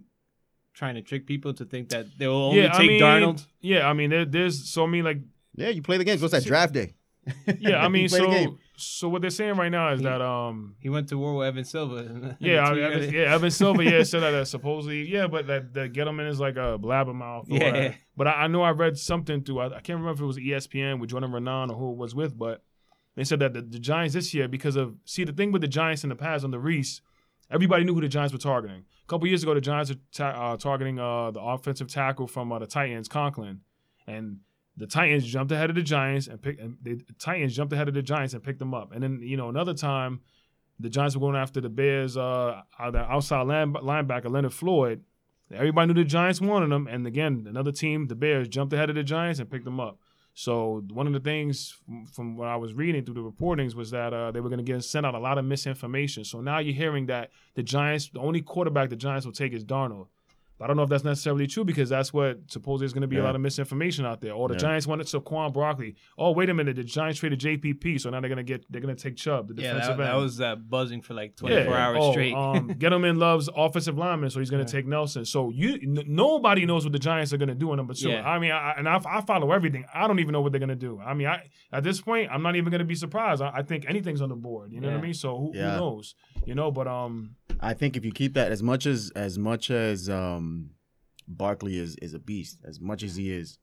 trying 0.74 0.94
to 0.94 1.02
trick 1.02 1.26
people 1.26 1.52
to 1.54 1.64
think 1.64 1.90
that 1.90 2.06
they 2.18 2.26
will 2.26 2.44
only 2.44 2.60
Yeah, 2.62 2.68
take 2.72 2.80
I 2.80 2.86
mean, 2.86 3.00
Darnold. 3.00 3.46
Yeah, 3.60 3.88
I 3.88 3.92
mean, 3.92 4.10
there, 4.10 4.24
there's 4.24 4.68
so 4.70 4.84
I 4.84 4.86
mean, 4.86 5.04
like, 5.04 5.18
yeah, 5.54 5.68
you 5.68 5.82
play 5.82 5.98
the 5.98 6.04
game. 6.04 6.18
What's 6.20 6.32
that 6.32 6.44
draft 6.44 6.72
day? 6.74 6.94
yeah, 7.58 7.84
I 7.84 7.88
mean, 7.94 8.08
so 8.08 8.58
so 8.76 9.08
what 9.08 9.20
they're 9.20 9.30
saying 9.30 9.54
right 9.56 9.68
now 9.70 9.92
is 9.92 10.00
He- 10.00 10.04
that 10.06 10.20
um. 10.20 10.74
He 10.80 10.88
went 10.88 11.08
to 11.10 11.18
war 11.18 11.34
with 11.36 11.46
Evan 11.48 11.64
Silva. 11.64 12.36
Yeah, 12.40 12.64
I 12.64 12.74
mean, 12.74 12.82
Evan, 12.84 13.12
yeah, 13.14 13.34
Evan 13.34 13.50
Silva, 13.50 13.84
yeah, 13.84 14.02
said 14.02 14.22
that 14.22 14.34
uh, 14.34 14.44
supposedly, 14.44 15.08
yeah, 15.08 15.26
but 15.28 15.46
that 15.46 15.72
that 15.74 15.92
Gettleman 15.92 16.28
is 16.28 16.40
like 16.40 16.56
a 16.56 16.78
blabbermouth. 16.78 17.50
or 17.50 17.56
Yeah. 17.58 17.66
whatever. 17.66 17.94
But 18.16 18.26
I, 18.28 18.30
I 18.32 18.46
know 18.48 18.62
I 18.62 18.70
read 18.70 18.98
something 18.98 19.42
through. 19.44 19.60
I, 19.60 19.66
I 19.66 19.80
can't 19.80 19.98
remember 20.00 20.12
if 20.12 20.20
it 20.20 20.24
was 20.26 20.38
ESPN 20.38 20.98
with 21.00 21.10
Jordan 21.10 21.30
Raanan 21.30 21.70
or 21.70 21.76
who 21.76 21.92
it 21.92 21.96
was 21.98 22.14
with, 22.14 22.36
but 22.36 22.64
they 23.14 23.24
said 23.24 23.38
that 23.40 23.52
the, 23.52 23.60
the 23.60 23.78
Giants 23.78 24.14
this 24.14 24.32
year, 24.34 24.48
because 24.48 24.74
of 24.74 24.96
see 25.04 25.22
the 25.24 25.32
thing 25.32 25.52
with 25.52 25.62
the 25.62 25.68
Giants 25.68 26.02
in 26.02 26.08
the 26.08 26.16
past 26.16 26.44
on 26.44 26.50
the 26.50 26.58
Reese, 26.58 27.02
everybody 27.52 27.84
knew 27.84 27.94
who 27.94 28.00
the 28.00 28.08
Giants 28.08 28.32
were 28.32 28.38
targeting. 28.38 28.84
A 29.04 29.06
couple 29.06 29.26
years 29.26 29.42
ago, 29.42 29.54
the 29.54 29.60
Giants 29.60 29.90
were 29.90 29.98
ta- 30.12 30.52
uh, 30.52 30.56
targeting 30.56 30.98
uh, 30.98 31.30
the 31.30 31.40
offensive 31.40 31.88
tackle 31.88 32.26
from 32.26 32.50
uh, 32.52 32.58
the 32.58 32.66
Titans, 32.66 33.08
Conklin, 33.08 33.60
and 34.06 34.38
the 34.76 34.86
Titans 34.86 35.26
jumped 35.26 35.52
ahead 35.52 35.70
of 35.70 35.76
the 35.76 35.82
Giants 35.82 36.26
and 36.26 36.40
picked. 36.40 36.60
And 36.60 36.76
the 36.82 37.04
Titans 37.18 37.54
jumped 37.54 37.72
ahead 37.72 37.88
of 37.88 37.94
the 37.94 38.02
Giants 38.02 38.34
and 38.34 38.42
picked 38.42 38.58
them 38.58 38.74
up. 38.74 38.92
And 38.92 39.02
then 39.02 39.20
you 39.22 39.36
know 39.36 39.48
another 39.48 39.74
time, 39.74 40.20
the 40.80 40.88
Giants 40.88 41.14
were 41.14 41.20
going 41.20 41.36
after 41.36 41.60
the 41.60 41.68
Bears, 41.68 42.16
uh, 42.16 42.62
uh, 42.78 42.90
the 42.90 43.00
outside 43.00 43.46
line, 43.46 43.74
linebacker 43.74 44.30
Leonard 44.30 44.54
Floyd. 44.54 45.02
Everybody 45.52 45.92
knew 45.92 46.02
the 46.02 46.08
Giants 46.08 46.40
wanted 46.40 46.74
him, 46.74 46.86
and 46.86 47.06
again, 47.06 47.44
another 47.46 47.72
team, 47.72 48.06
the 48.06 48.14
Bears, 48.14 48.48
jumped 48.48 48.72
ahead 48.72 48.88
of 48.88 48.96
the 48.96 49.02
Giants 49.02 49.38
and 49.38 49.50
picked 49.50 49.66
them 49.66 49.80
up. 49.80 49.98
So 50.34 50.82
one 50.92 51.06
of 51.06 51.12
the 51.12 51.20
things 51.20 51.76
from, 52.12 52.36
what 52.36 52.48
I 52.48 52.56
was 52.56 52.72
reading 52.72 53.04
through 53.04 53.14
the 53.14 53.20
reportings 53.20 53.74
was 53.74 53.90
that 53.90 54.14
uh, 54.14 54.30
they 54.30 54.40
were 54.40 54.48
going 54.48 54.64
to 54.64 54.72
get 54.72 54.82
sent 54.82 55.04
out 55.04 55.14
a 55.14 55.18
lot 55.18 55.36
of 55.36 55.44
misinformation. 55.44 56.24
So 56.24 56.40
now 56.40 56.58
you're 56.58 56.74
hearing 56.74 57.06
that 57.06 57.30
the 57.54 57.62
Giants, 57.62 58.08
the 58.08 58.20
only 58.20 58.40
quarterback 58.40 58.88
the 58.88 58.96
Giants 58.96 59.26
will 59.26 59.32
take 59.32 59.52
is 59.52 59.64
Darnold. 59.64 60.06
But 60.62 60.66
I 60.66 60.68
don't 60.68 60.76
know 60.76 60.84
if 60.84 60.90
that's 60.90 61.02
necessarily 61.02 61.48
true 61.48 61.64
because 61.64 61.88
that's 61.88 62.12
what 62.12 62.38
supposedly 62.46 62.86
is 62.86 62.92
going 62.92 63.00
to 63.00 63.08
be 63.08 63.16
a 63.16 63.24
lot 63.24 63.34
of 63.34 63.40
misinformation 63.40 64.06
out 64.06 64.20
there. 64.20 64.32
Or 64.32 64.46
the 64.46 64.54
Yeah. 64.54 64.58
Giants 64.60 64.86
wanted 64.86 65.08
Saquon 65.08 65.52
Barkley. 65.52 65.96
Oh, 66.16 66.30
wait 66.30 66.50
a 66.50 66.54
minute, 66.54 66.76
the 66.76 66.84
Giants 66.84 67.18
traded 67.18 67.40
JPP, 67.40 68.00
so 68.00 68.10
now 68.10 68.20
they're 68.20 68.28
going 68.28 68.36
to 68.36 68.44
get 68.44 68.64
they're 68.70 68.80
going 68.80 68.94
to 68.94 69.02
take 69.02 69.16
Chubb, 69.16 69.48
the 69.56 69.60
yeah, 69.60 69.72
defensive 69.72 69.96
that, 69.96 70.04
end. 70.04 70.12
that 70.12 70.22
was 70.22 70.40
uh, 70.40 70.54
buzzing 70.54 71.02
for 71.02 71.14
like 71.14 71.34
24 71.34 71.64
Yeah. 71.64 71.84
hours 71.84 71.98
oh, 72.00 72.12
straight. 72.12 72.32
um, 72.32 72.68
Gettleman 72.78 73.18
loves 73.18 73.50
offensive 73.56 73.98
linemen, 73.98 74.30
so 74.30 74.38
he's 74.38 74.50
going 74.50 74.64
to 74.64 74.70
take 74.70 74.86
Nelson. 74.86 75.24
So 75.24 75.50
you, 75.50 75.80
n- 75.82 76.04
nobody 76.06 76.64
knows 76.64 76.84
what 76.84 76.92
the 76.92 77.00
Giants 77.00 77.32
are 77.32 77.38
going 77.38 77.48
to 77.48 77.56
do 77.56 77.72
in 77.72 77.76
number 77.78 77.94
two. 77.94 78.10
Yeah. 78.10 78.22
I 78.24 78.38
mean, 78.38 78.52
I, 78.52 78.74
and 78.78 78.88
I, 78.88 79.00
I 79.04 79.20
follow 79.22 79.50
everything. 79.50 79.84
I 79.92 80.06
don't 80.06 80.20
even 80.20 80.30
know 80.32 80.42
what 80.42 80.52
they're 80.52 80.60
going 80.60 80.68
to 80.68 80.76
do. 80.76 81.00
I 81.04 81.12
mean, 81.14 81.26
I 81.26 81.42
at 81.72 81.82
this 81.82 82.00
point, 82.00 82.30
I'm 82.30 82.42
not 82.44 82.54
even 82.54 82.70
going 82.70 82.78
to 82.78 82.84
be 82.84 82.94
surprised. 82.94 83.42
I, 83.42 83.50
I 83.52 83.62
think 83.62 83.86
anything's 83.88 84.20
on 84.22 84.28
the 84.28 84.36
board. 84.36 84.72
You 84.72 84.80
know 84.80 84.90
what 84.90 84.98
I 84.98 85.00
mean? 85.00 85.14
So 85.14 85.36
who, 85.38 85.50
Yeah. 85.56 85.72
who 85.72 85.76
knows? 85.80 86.14
You 86.46 86.54
know, 86.54 86.70
but 86.70 86.86
um, 86.86 87.34
I 87.60 87.74
think 87.74 87.96
if 87.96 88.04
you 88.04 88.12
keep 88.12 88.34
that 88.34 88.52
as 88.52 88.62
much 88.62 88.86
as 88.86 89.10
as 89.16 89.38
much 89.38 89.70
as 89.70 90.08
um 90.10 90.70
Barkley 91.28 91.78
is 91.78 91.96
is 92.02 92.14
a 92.14 92.18
beast, 92.18 92.58
as 92.64 92.80
much 92.80 93.02
as 93.02 93.16
he 93.16 93.32
is, 93.32 93.58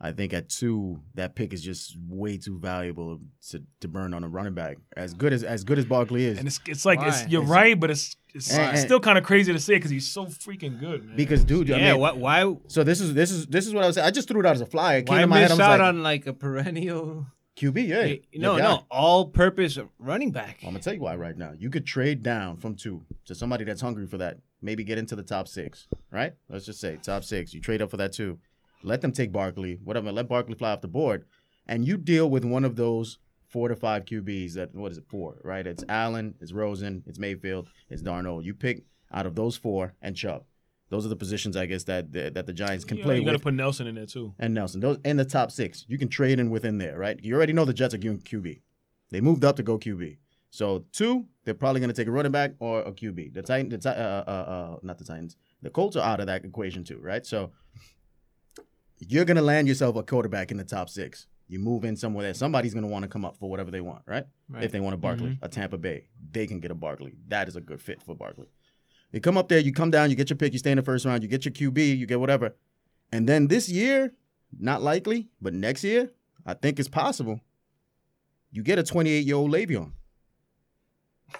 I 0.00 0.12
think 0.12 0.32
at 0.32 0.48
two 0.48 1.00
that 1.14 1.34
pick 1.36 1.52
is 1.52 1.62
just 1.62 1.96
way 2.08 2.36
too 2.38 2.58
valuable 2.58 3.20
to, 3.50 3.62
to 3.80 3.88
burn 3.88 4.14
on 4.14 4.24
a 4.24 4.28
running 4.28 4.54
back. 4.54 4.78
As 4.96 5.14
good 5.14 5.32
as 5.32 5.42
as 5.44 5.64
good 5.64 5.78
as 5.78 5.84
Barkley 5.84 6.24
is, 6.24 6.38
and 6.38 6.46
it's 6.48 6.60
it's 6.66 6.84
like 6.84 7.00
it's 7.02 7.26
you're 7.28 7.42
It's- 7.42 7.50
right, 7.52 7.78
but 7.78 7.90
it's 7.90 8.16
it's 8.34 8.50
And- 8.52 8.60
and- 8.76 8.78
still 8.78 9.00
kind 9.00 9.16
of 9.16 9.24
crazy 9.24 9.52
to 9.52 9.58
say 9.60 9.74
because 9.76 9.90
he's 9.90 10.06
so 10.06 10.26
freaking 10.26 10.78
good, 10.78 11.04
man. 11.04 11.16
because 11.16 11.44
dude, 11.44 11.70
I 11.70 11.78
yeah, 11.78 11.92
mean, 11.92 12.00
why, 12.00 12.12
why, 12.12 12.56
so 12.66 12.84
this 12.84 13.00
is 13.00 13.14
this 13.14 13.30
is 13.30 13.46
this 13.46 13.66
is 13.66 13.72
what 13.74 13.84
I 13.84 13.86
was 13.86 13.94
saying. 13.96 14.06
I 14.06 14.10
just 14.10 14.28
threw 14.28 14.40
it 14.40 14.46
out 14.46 14.54
as 14.54 14.60
a 14.60 14.66
flyer. 14.66 14.98
It 14.98 15.06
came 15.06 15.14
why 15.16 15.20
to 15.22 15.26
my. 15.28 15.38
I 15.38 15.42
miss 15.42 15.50
was 15.52 15.60
out 15.60 15.70
like, 15.78 15.88
on 15.88 16.02
like 16.02 16.26
a 16.26 16.32
perennial? 16.32 17.26
QB, 17.58 17.88
yeah. 17.88 17.96
Eh, 17.98 18.16
no, 18.36 18.56
guy. 18.56 18.62
no, 18.62 18.84
all-purpose 18.88 19.78
running 19.98 20.30
back. 20.30 20.58
I'm 20.62 20.70
gonna 20.70 20.78
tell 20.78 20.94
you 20.94 21.00
why 21.00 21.16
right 21.16 21.36
now. 21.36 21.52
You 21.58 21.70
could 21.70 21.84
trade 21.84 22.22
down 22.22 22.56
from 22.56 22.76
two 22.76 23.04
to 23.24 23.34
somebody 23.34 23.64
that's 23.64 23.80
hungry 23.80 24.06
for 24.06 24.18
that 24.18 24.38
maybe 24.62 24.84
get 24.84 24.96
into 24.96 25.16
the 25.16 25.24
top 25.24 25.48
six, 25.48 25.88
right? 26.12 26.34
Let's 26.48 26.66
just 26.66 26.80
say 26.80 26.98
top 27.02 27.24
six. 27.24 27.52
You 27.52 27.60
trade 27.60 27.82
up 27.82 27.90
for 27.90 27.96
that 27.96 28.12
too. 28.12 28.38
Let 28.84 29.00
them 29.00 29.10
take 29.10 29.32
Barkley, 29.32 29.80
whatever. 29.82 30.12
Let 30.12 30.28
Barkley 30.28 30.54
fly 30.54 30.70
off 30.70 30.82
the 30.82 30.88
board, 30.88 31.24
and 31.66 31.84
you 31.84 31.96
deal 31.96 32.30
with 32.30 32.44
one 32.44 32.64
of 32.64 32.76
those 32.76 33.18
four 33.48 33.66
to 33.68 33.74
five 33.74 34.04
QBs. 34.04 34.54
That 34.54 34.72
what 34.72 34.92
is 34.92 34.98
it? 34.98 35.04
Four, 35.08 35.40
right? 35.42 35.66
It's 35.66 35.84
Allen, 35.88 36.36
it's 36.40 36.52
Rosen, 36.52 37.02
it's 37.06 37.18
Mayfield, 37.18 37.68
it's 37.90 38.02
Darnold. 38.02 38.44
You 38.44 38.54
pick 38.54 38.84
out 39.12 39.26
of 39.26 39.34
those 39.34 39.56
four 39.56 39.94
and 40.00 40.14
Chubb. 40.14 40.44
Those 40.90 41.04
are 41.04 41.08
the 41.10 41.16
positions, 41.16 41.56
I 41.56 41.66
guess, 41.66 41.84
that 41.84 42.12
that, 42.12 42.34
that 42.34 42.46
the 42.46 42.52
Giants 42.52 42.84
can 42.84 42.96
Yeah, 42.98 43.04
play 43.04 43.18
you 43.18 43.24
got 43.24 43.32
to 43.32 43.38
put 43.38 43.54
Nelson 43.54 43.86
in 43.86 43.94
there 43.94 44.06
too. 44.06 44.34
and 44.38 44.54
Nelson. 44.54 44.80
Those 44.80 44.98
in 45.04 45.16
the 45.18 45.24
top 45.24 45.50
six. 45.50 45.84
You 45.88 45.98
can 45.98 46.08
trade 46.08 46.38
in 46.40 46.50
within 46.50 46.78
there, 46.78 46.98
right? 46.98 47.18
You 47.22 47.34
already 47.34 47.52
know 47.52 47.64
the 47.64 47.74
Jets 47.74 47.94
are 47.94 47.98
going 47.98 48.18
QB. 48.20 48.60
They 49.10 49.20
moved 49.20 49.44
up 49.44 49.56
to 49.56 49.62
go 49.62 49.78
QB. 49.78 50.18
So 50.50 50.84
two, 50.92 51.26
they're 51.44 51.52
probably 51.54 51.80
going 51.80 51.90
to 51.90 51.96
take 51.96 52.08
a 52.08 52.10
running 52.10 52.32
back 52.32 52.52
or 52.58 52.80
a 52.80 52.92
QB. 52.92 53.34
The 53.34 53.42
Titan, 53.42 53.68
the 53.68 53.88
uh, 53.90 54.24
uh, 54.26 54.30
uh, 54.30 54.76
not 54.82 54.96
the 54.98 55.04
Titans. 55.04 55.36
The 55.60 55.68
Colts 55.70 55.94
are 55.96 56.04
out 56.04 56.20
of 56.20 56.26
that 56.26 56.44
equation 56.44 56.84
too, 56.84 56.98
right? 57.02 57.24
So 57.26 57.52
you're 58.98 59.24
going 59.24 59.36
to 59.36 59.42
land 59.42 59.68
yourself 59.68 59.96
a 59.96 60.02
quarterback 60.02 60.50
in 60.50 60.56
the 60.56 60.64
top 60.64 60.88
six. 60.88 61.26
You 61.46 61.58
move 61.58 61.84
in 61.84 61.96
somewhere 61.96 62.26
that 62.26 62.36
somebody's 62.36 62.74
going 62.74 62.84
to 62.84 62.90
want 62.90 63.04
to 63.04 63.08
come 63.08 63.24
up 63.24 63.36
for 63.38 63.48
whatever 63.48 63.70
they 63.70 63.80
want, 63.80 64.02
right? 64.06 64.24
Right. 64.48 64.64
If 64.64 64.72
they 64.72 64.80
want 64.80 64.94
a 64.94 64.98
Barkley, 64.98 65.30
Mm-hmm. 65.30 65.44
a 65.44 65.48
Tampa 65.48 65.78
Bay, 65.78 66.08
they 66.32 66.46
can 66.46 66.60
get 66.60 66.70
a 66.70 66.74
Barkley. 66.74 67.14
That 67.28 67.48
is 67.48 67.56
a 67.56 67.60
good 67.60 67.80
fit 67.80 68.02
for 68.02 68.14
Barkley. 68.14 68.48
You 69.12 69.20
come 69.20 69.36
up 69.38 69.48
there, 69.48 69.58
you 69.58 69.72
come 69.72 69.90
down, 69.90 70.10
you 70.10 70.16
get 70.16 70.28
your 70.30 70.36
pick, 70.36 70.52
you 70.52 70.58
stay 70.58 70.70
in 70.70 70.76
the 70.76 70.82
first 70.82 71.04
round, 71.06 71.22
you 71.22 71.28
get 71.28 71.44
your 71.44 71.52
QB, 71.52 71.96
you 71.98 72.06
get 72.06 72.20
whatever. 72.20 72.54
And 73.10 73.26
then 73.28 73.48
this 73.48 73.68
year, 73.68 74.12
not 74.58 74.82
likely, 74.82 75.28
but 75.40 75.54
next 75.54 75.82
year, 75.84 76.10
I 76.44 76.54
think 76.54 76.78
it's 76.78 76.88
possible. 76.88 77.40
You 78.50 78.62
get 78.62 78.78
a 78.78 78.82
28 78.82 79.24
year 79.26 79.36
old 79.36 79.50
Le'Veon. 79.50 79.92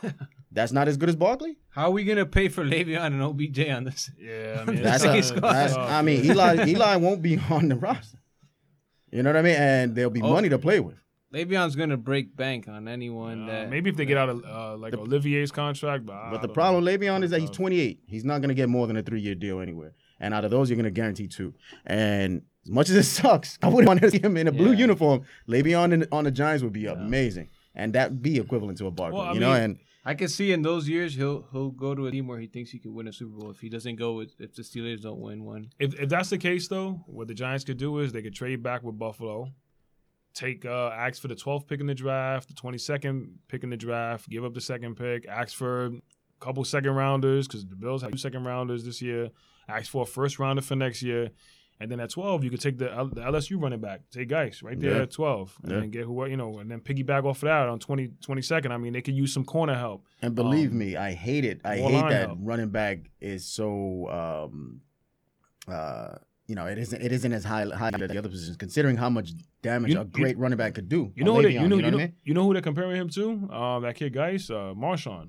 That's 0.52 0.72
not 0.72 0.88
as 0.88 0.96
good 0.96 1.08
as 1.10 1.16
Barkley. 1.16 1.58
How 1.70 1.84
are 1.84 1.90
we 1.90 2.04
gonna 2.04 2.26
pay 2.26 2.48
for 2.48 2.64
Le'Veon 2.64 3.06
and 3.06 3.22
OBJ 3.22 3.68
on 3.68 3.84
this? 3.84 4.10
Yeah, 4.18 4.62
I 4.66 4.70
mean, 4.70 4.82
That's, 4.82 5.02
That's 5.04 5.30
a, 5.30 5.34
a- 5.36 5.40
that's 5.40 5.74
I 5.76 6.02
mean, 6.02 6.24
Eli 6.24 6.64
Eli 6.68 6.96
won't 6.96 7.22
be 7.22 7.38
on 7.50 7.68
the 7.68 7.76
roster. 7.76 8.18
You 9.12 9.22
know 9.22 9.30
what 9.30 9.36
I 9.38 9.42
mean? 9.42 9.56
And 9.56 9.94
there'll 9.94 10.10
be 10.10 10.22
Oh. 10.22 10.32
money 10.32 10.48
to 10.48 10.58
play 10.58 10.80
with. 10.80 10.96
Le'Veon's 11.32 11.76
gonna 11.76 11.96
break 11.96 12.34
bank 12.34 12.68
on 12.68 12.88
anyone 12.88 13.44
Uh, 13.44 13.46
that 13.52 13.70
maybe 13.70 13.90
if 13.90 13.96
they 13.96 14.06
get 14.06 14.16
out 14.16 14.28
of 14.30 14.44
uh, 14.44 14.76
like 14.76 14.94
Olivier's 14.94 15.50
contract, 15.52 16.06
but, 16.06 16.14
I 16.14 16.30
But 16.30 16.42
the 16.42 16.48
problem 16.48 16.82
know. 16.84 16.90
with 16.90 17.00
Le'Veon 17.00 17.22
is 17.22 17.30
that 17.30 17.40
he's 17.40 17.50
Uh, 17.50 17.54
28. 17.54 18.00
He's 18.06 18.24
not 18.24 18.38
going 18.40 18.48
to 18.48 18.54
get 18.54 18.68
more 18.68 18.86
than 18.86 18.96
a 18.96 19.02
three 19.02 19.20
year 19.20 19.34
deal 19.34 19.60
anywhere. 19.60 19.92
And 20.20 20.32
out 20.34 20.44
of 20.44 20.50
those, 20.50 20.68
you're 20.70 20.76
going 20.76 20.84
to 20.84 20.90
guarantee 20.90 21.28
two. 21.28 21.54
And 21.86 22.42
as 22.64 22.70
much 22.70 22.88
as 22.90 22.96
it 22.96 23.02
sucks, 23.18 23.58
I 23.62 23.68
wouldn't 23.68 23.86
want 23.88 24.00
to 24.00 24.10
see 24.10 24.18
him 24.20 24.36
in 24.36 24.48
a 24.48 24.52
blue 24.52 24.72
uniform. 24.72 25.22
Le'Veon 25.48 25.92
in, 25.92 26.06
on 26.10 26.24
the 26.24 26.30
Giants 26.30 26.62
would 26.64 26.72
be 26.72 26.86
amazing. 26.86 27.50
And 27.74 27.92
that'd 27.92 28.20
be 28.22 28.38
equivalent 28.38 28.78
to 28.78 28.86
a 28.86 28.90
Barkley, 28.90 29.18
Well, 29.18 29.28
I 29.28 29.32
you 29.34 29.40
know? 29.40 29.52
mean- 29.52 29.62
And 29.62 29.78
I 30.04 30.14
can 30.14 30.28
see 30.28 30.52
in 30.52 30.62
those 30.62 30.88
years 30.88 31.14
he'll 31.14 31.46
he'll 31.52 31.70
go 31.70 31.94
to 31.94 32.06
a 32.06 32.10
team 32.10 32.26
where 32.28 32.40
he 32.40 32.46
thinks 32.46 32.70
he 32.70 32.78
could 32.78 32.92
win 32.92 33.06
a 33.08 33.12
Super 33.12 33.36
Bowl 33.38 33.50
if 33.50 33.60
he 33.60 33.68
doesn't 33.68 33.96
go 33.96 34.14
with 34.14 34.30
if 34.40 34.54
the 34.54 34.62
Steelers 34.62 35.02
don't 35.02 35.20
win 35.20 35.44
one. 35.44 35.68
If, 35.78 36.00
if 36.00 36.08
that's 36.08 36.30
the 36.30 36.38
case, 36.38 36.66
though, 36.68 37.04
what 37.06 37.28
the 37.28 37.34
Giants 37.34 37.64
could 37.64 37.76
do 37.76 37.98
is 37.98 38.12
they 38.12 38.22
could 38.22 38.34
trade 38.34 38.62
back 38.62 38.82
with 38.82 38.98
Buffalo, 38.98 39.52
take 40.34 40.64
uh, 40.64 40.88
ask 40.90 41.20
for 41.20 41.28
the 41.28 41.34
12th 41.34 41.66
pick 41.66 41.80
in 41.80 41.86
the 41.86 41.94
draft, 41.94 42.48
the 42.48 42.54
22nd 42.54 43.30
pick 43.48 43.62
in 43.64 43.70
the 43.70 43.76
draft, 43.76 44.28
give 44.28 44.44
up 44.44 44.54
the 44.54 44.60
second 44.60 44.96
pick, 44.96 45.26
ask 45.28 45.56
for 45.56 45.86
a 45.86 45.92
couple 46.40 46.64
second 46.64 46.92
rounders 46.94 47.46
because 47.48 47.66
the 47.66 47.74
Bills 47.76 48.02
have 48.02 48.12
two 48.12 48.18
second 48.18 48.44
rounders 48.44 48.84
this 48.84 49.02
year, 49.02 49.30
ask 49.68 49.90
for 49.90 50.02
a 50.02 50.06
first 50.06 50.38
rounder 50.38 50.62
for 50.62 50.76
next 50.76 51.02
year. 51.02 51.30
And 51.80 51.88
then 51.92 52.00
at 52.00 52.10
12, 52.10 52.42
you 52.42 52.50
could 52.50 52.60
take 52.60 52.76
the, 52.78 52.92
L- 52.92 53.06
the 53.06 53.20
LSU 53.20 53.60
running 53.62 53.80
back, 53.80 54.00
take 54.10 54.28
Guice 54.28 54.64
right 54.64 54.78
there 54.80 54.96
Yeah. 54.96 55.02
at 55.02 55.12
12, 55.12 55.58
and 55.62 55.72
Yeah. 55.72 55.78
then 55.80 55.90
get 55.90 56.04
who, 56.06 56.26
you 56.26 56.36
know, 56.36 56.58
and 56.58 56.68
then 56.68 56.80
piggyback 56.80 57.24
off 57.24 57.36
of 57.36 57.42
that 57.46 57.68
on 57.68 57.78
20, 57.78 58.08
22nd. 58.20 58.72
I 58.72 58.78
mean, 58.78 58.92
they 58.94 59.00
could 59.00 59.14
use 59.14 59.32
some 59.32 59.44
corner 59.44 59.74
help. 59.76 60.04
and 60.20 60.34
believe 60.34 60.72
Um, 60.72 60.78
me, 60.78 60.96
I 60.96 61.12
hate 61.12 61.44
it. 61.44 61.60
I 61.64 61.76
hate 61.76 62.08
that 62.08 62.26
help. 62.30 62.38
running 62.42 62.70
back 62.70 63.10
is 63.20 63.44
so, 63.46 64.08
um, 64.10 64.80
uh, 65.72 66.18
you 66.48 66.54
know, 66.54 66.64
it 66.66 66.78
isn't 66.78 67.00
it 67.02 67.12
isn't 67.12 67.32
as 67.32 67.44
high 67.44 67.66
high 67.66 67.90
as 67.92 68.08
the 68.10 68.18
other 68.18 68.28
positions, 68.30 68.56
considering 68.56 68.96
how 68.96 69.10
much 69.10 69.32
damage 69.62 69.92
You- 69.92 70.00
a 70.00 70.04
great 70.06 70.36
running 70.38 70.56
back 70.56 70.74
could 70.74 70.88
do. 70.88 71.12
You 71.14 71.24
know, 71.24 71.40
they, 71.42 71.50
you 71.52 71.68
know, 71.68 71.76
you 71.76 71.90
know, 71.90 72.08
you 72.24 72.34
know 72.34 72.44
who 72.44 72.54
they're 72.54 72.62
comparing 72.62 72.96
him 72.96 73.10
to? 73.10 73.30
Um, 73.52 73.82
that 73.82 73.94
kid, 73.96 74.14
Guice, 74.14 74.48
uh, 74.50 74.72
Marshawn. 74.74 75.28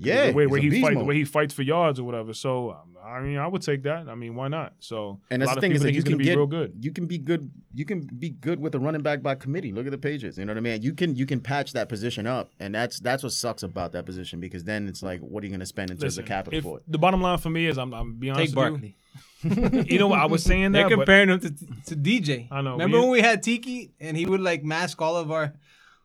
Yeah, 0.00 0.26
the 0.28 0.32
way, 0.32 0.46
where 0.46 0.60
he 0.60 0.68
beast 0.70 0.82
fight, 0.86 0.96
the 0.98 1.04
way 1.04 1.14
he 1.16 1.24
fights 1.24 1.52
for 1.54 1.62
yards 1.62 1.98
or 1.98 2.04
whatever. 2.04 2.32
So 2.34 2.70
um, 2.72 2.96
I 3.04 3.20
mean, 3.20 3.38
I 3.38 3.46
would 3.46 3.62
take 3.62 3.82
that. 3.84 4.08
I 4.08 4.14
mean, 4.14 4.34
why 4.34 4.48
not? 4.48 4.74
So 4.80 5.20
And 5.30 5.42
a 5.42 5.46
that's 5.46 5.48
lot 5.48 5.54
the 5.54 5.58
of 5.58 5.60
thing 5.62 5.70
people 5.72 5.76
is 5.76 5.80
that 5.82 5.86
think 5.86 5.94
you 5.94 5.98
he's 5.98 6.04
can 6.04 6.12
going 6.12 6.18
to 6.18 6.24
be 6.24 6.30
get 6.30 6.36
real 6.36 6.46
good. 6.46 6.72
You 6.84 6.92
can 6.92 7.06
be 7.06 7.18
good. 7.18 7.50
You 7.74 7.84
can 7.84 8.00
be 8.18 8.30
good 8.30 8.60
with 8.60 8.74
a 8.74 8.78
running 8.78 9.02
back 9.02 9.22
by 9.22 9.34
committee. 9.34 9.72
Look 9.72 9.86
at 9.86 9.92
the 9.92 9.98
pages. 9.98 10.36
You 10.38 10.44
know 10.44 10.52
what 10.52 10.58
I 10.58 10.60
mean? 10.60 10.82
You 10.82 10.92
can 10.94 11.16
you 11.16 11.26
can 11.26 11.40
patch 11.40 11.72
that 11.72 11.88
position 11.88 12.26
up, 12.26 12.50
and 12.60 12.74
that's 12.74 13.00
that's 13.00 13.22
what 13.22 13.32
sucks 13.32 13.62
about 13.62 13.92
that 13.92 14.04
position 14.06 14.40
because 14.40 14.64
then 14.64 14.88
it's 14.88 15.02
like, 15.02 15.20
what 15.20 15.42
are 15.42 15.46
you 15.46 15.50
going 15.50 15.60
to 15.60 15.66
spend 15.66 15.90
in 15.90 15.96
terms 15.96 16.16
Listen, 16.16 16.22
of 16.24 16.28
capital 16.28 16.58
if, 16.58 16.64
for 16.64 16.78
it? 16.78 16.84
the 16.86 16.98
bottom 16.98 17.20
line 17.22 17.38
for 17.38 17.50
me 17.50 17.66
is, 17.66 17.78
I'm, 17.78 17.92
I'm 17.94 18.14
be 18.16 18.30
honest 18.30 18.54
Take 18.54 18.56
with 18.56 18.70
Barkley. 18.72 18.88
you. 18.88 18.94
You 19.86 19.98
know 20.00 20.08
what? 20.08 20.18
I 20.18 20.26
was 20.26 20.42
saying 20.42 20.72
They're 20.72 20.82
that, 20.88 20.88
but 20.90 20.96
comparing 21.06 21.28
him 21.28 21.40
to, 21.40 21.50
to 21.50 21.96
DJ. 21.96 22.48
I 22.50 22.60
know, 22.60 22.72
Remember 22.72 22.96
we- 22.98 23.02
when 23.04 23.10
we 23.12 23.20
had 23.20 23.42
Tiki 23.42 23.92
and 24.00 24.16
he 24.16 24.26
would 24.26 24.40
like 24.40 24.64
mask 24.64 25.00
all 25.00 25.16
of 25.16 25.30
our 25.30 25.54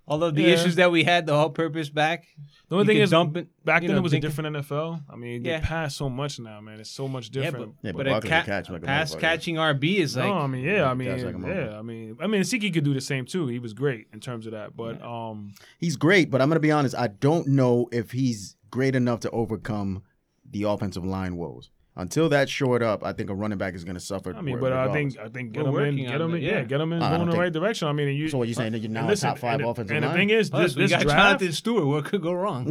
all 0.05 0.23
of 0.23 0.35
the 0.35 0.41
Yeah. 0.41 0.49
issues 0.49 0.75
that 0.75 0.91
we 0.91 1.03
had, 1.03 1.25
the 1.25 1.33
all-purpose 1.33 1.89
back. 1.89 2.25
the 2.69 2.75
only 2.75 2.87
thing 2.87 2.97
is, 3.01 3.11
dump 3.11 3.37
it, 3.37 3.47
back 3.63 3.81
then 3.83 3.91
know, 3.91 3.97
it 3.97 4.01
was 4.01 4.11
a 4.11 4.15
think- 4.15 4.23
different 4.23 4.55
NFL. 4.57 5.01
I 5.09 5.15
mean, 5.15 5.45
Yeah. 5.45 5.59
they 5.59 5.65
pass 5.65 5.95
so 5.95 6.09
much 6.09 6.39
now, 6.39 6.59
man. 6.59 6.79
It's 6.79 6.89
so 6.89 7.07
much 7.07 7.29
Yeah, 7.31 7.43
different. 7.43 7.75
but, 7.81 7.87
Yeah, 7.87 7.91
but, 7.93 8.05
but 8.07 8.25
a 8.25 8.27
ca- 8.27 8.43
catch 8.43 8.69
like 8.69 8.81
a 8.81 8.85
pass 8.85 9.13
motherfucker. 9.15 9.19
catching 9.19 9.55
RB 9.57 9.97
is 9.99 10.15
like 10.17 10.25
no, 10.25 10.33
I 10.33 10.47
mean, 10.47 10.63
yeah, 10.65 10.73
Yeah, 10.77 10.89
I 10.89 10.93
mean, 10.93 11.07
like 11.41 11.47
yeah, 11.55 11.77
I 11.77 11.81
mean, 11.83 12.17
I 12.19 12.27
mean, 12.27 12.43
Tiki 12.43 12.71
could 12.71 12.83
do 12.83 12.93
the 12.93 13.01
same 13.01 13.25
too. 13.25 13.47
He 13.47 13.59
was 13.59 13.73
great 13.73 14.07
in 14.11 14.19
terms 14.19 14.45
of 14.47 14.53
that, 14.53 14.75
but 14.75 15.01
um, 15.03 15.53
He's 15.77 15.95
great, 15.97 16.31
but 16.31 16.41
I'm 16.41 16.49
going 16.49 16.55
to 16.55 16.59
be 16.61 16.71
honest. 16.71 16.95
I 16.95 17.07
don't 17.07 17.47
know 17.47 17.87
if 17.91 18.11
he's 18.11 18.55
great 18.71 18.95
enough 18.95 19.19
to 19.21 19.29
overcome 19.31 20.01
the 20.49 20.63
offensive 20.63 21.05
line 21.05 21.35
woes. 21.37 21.69
Until 21.95 22.27
that's 22.27 22.49
shored 22.49 22.81
up, 22.81 23.03
I 23.03 23.13
think 23.13 23.29
a 23.29 23.35
running 23.35 23.59
back 23.59 23.75
is 23.75 23.83
going 23.83 23.93
to 23.93 23.99
suffer. 23.99 24.33
I 24.35 24.41
mean, 24.41 24.55
re- 24.55 24.61
but 24.61 24.73
I 24.73 24.91
think 24.91 25.15
I 25.19 25.27
think 25.29 25.55
We're 25.55 25.63
get 25.63 25.67
him 25.67 25.99
in, 25.99 26.05
get 26.07 26.17
them 26.17 26.33
in, 26.33 26.41
yeah, 26.41 26.49
yeah. 26.51 26.63
get 26.63 26.81
him 26.81 26.91
in 26.91 27.03
uh, 27.03 27.05
I 27.05 27.09
going 27.09 27.19
don't 27.19 27.29
in 27.29 27.35
the 27.35 27.39
right 27.39 27.53
direction. 27.53 27.87
I 27.87 27.91
mean, 27.93 28.07
and 28.07 28.17
you, 28.17 28.29
So 28.29 28.39
what 28.39 28.47
you 28.47 28.55
saying 28.55 28.71
that 28.71 28.79
you're 28.79 28.89
now 28.89 29.01
and 29.01 29.09
a 29.09 29.11
listen, 29.11 29.29
top 29.29 29.37
five 29.37 29.59
and, 29.59 29.69
offensive 29.69 29.95
and 29.95 30.03
line? 30.03 30.11
the 30.13 30.17
thing 30.19 30.29
is, 30.31 30.49
Plus, 30.49 30.69
this, 30.71 30.75
we 30.75 30.81
this 30.83 30.91
got 30.91 31.01
draft, 31.03 31.17
Jonathan 31.41 31.51
Stewart. 31.51 31.85
What 31.85 32.05
could 32.05 32.23
go 32.23 32.33
wrong? 32.33 32.65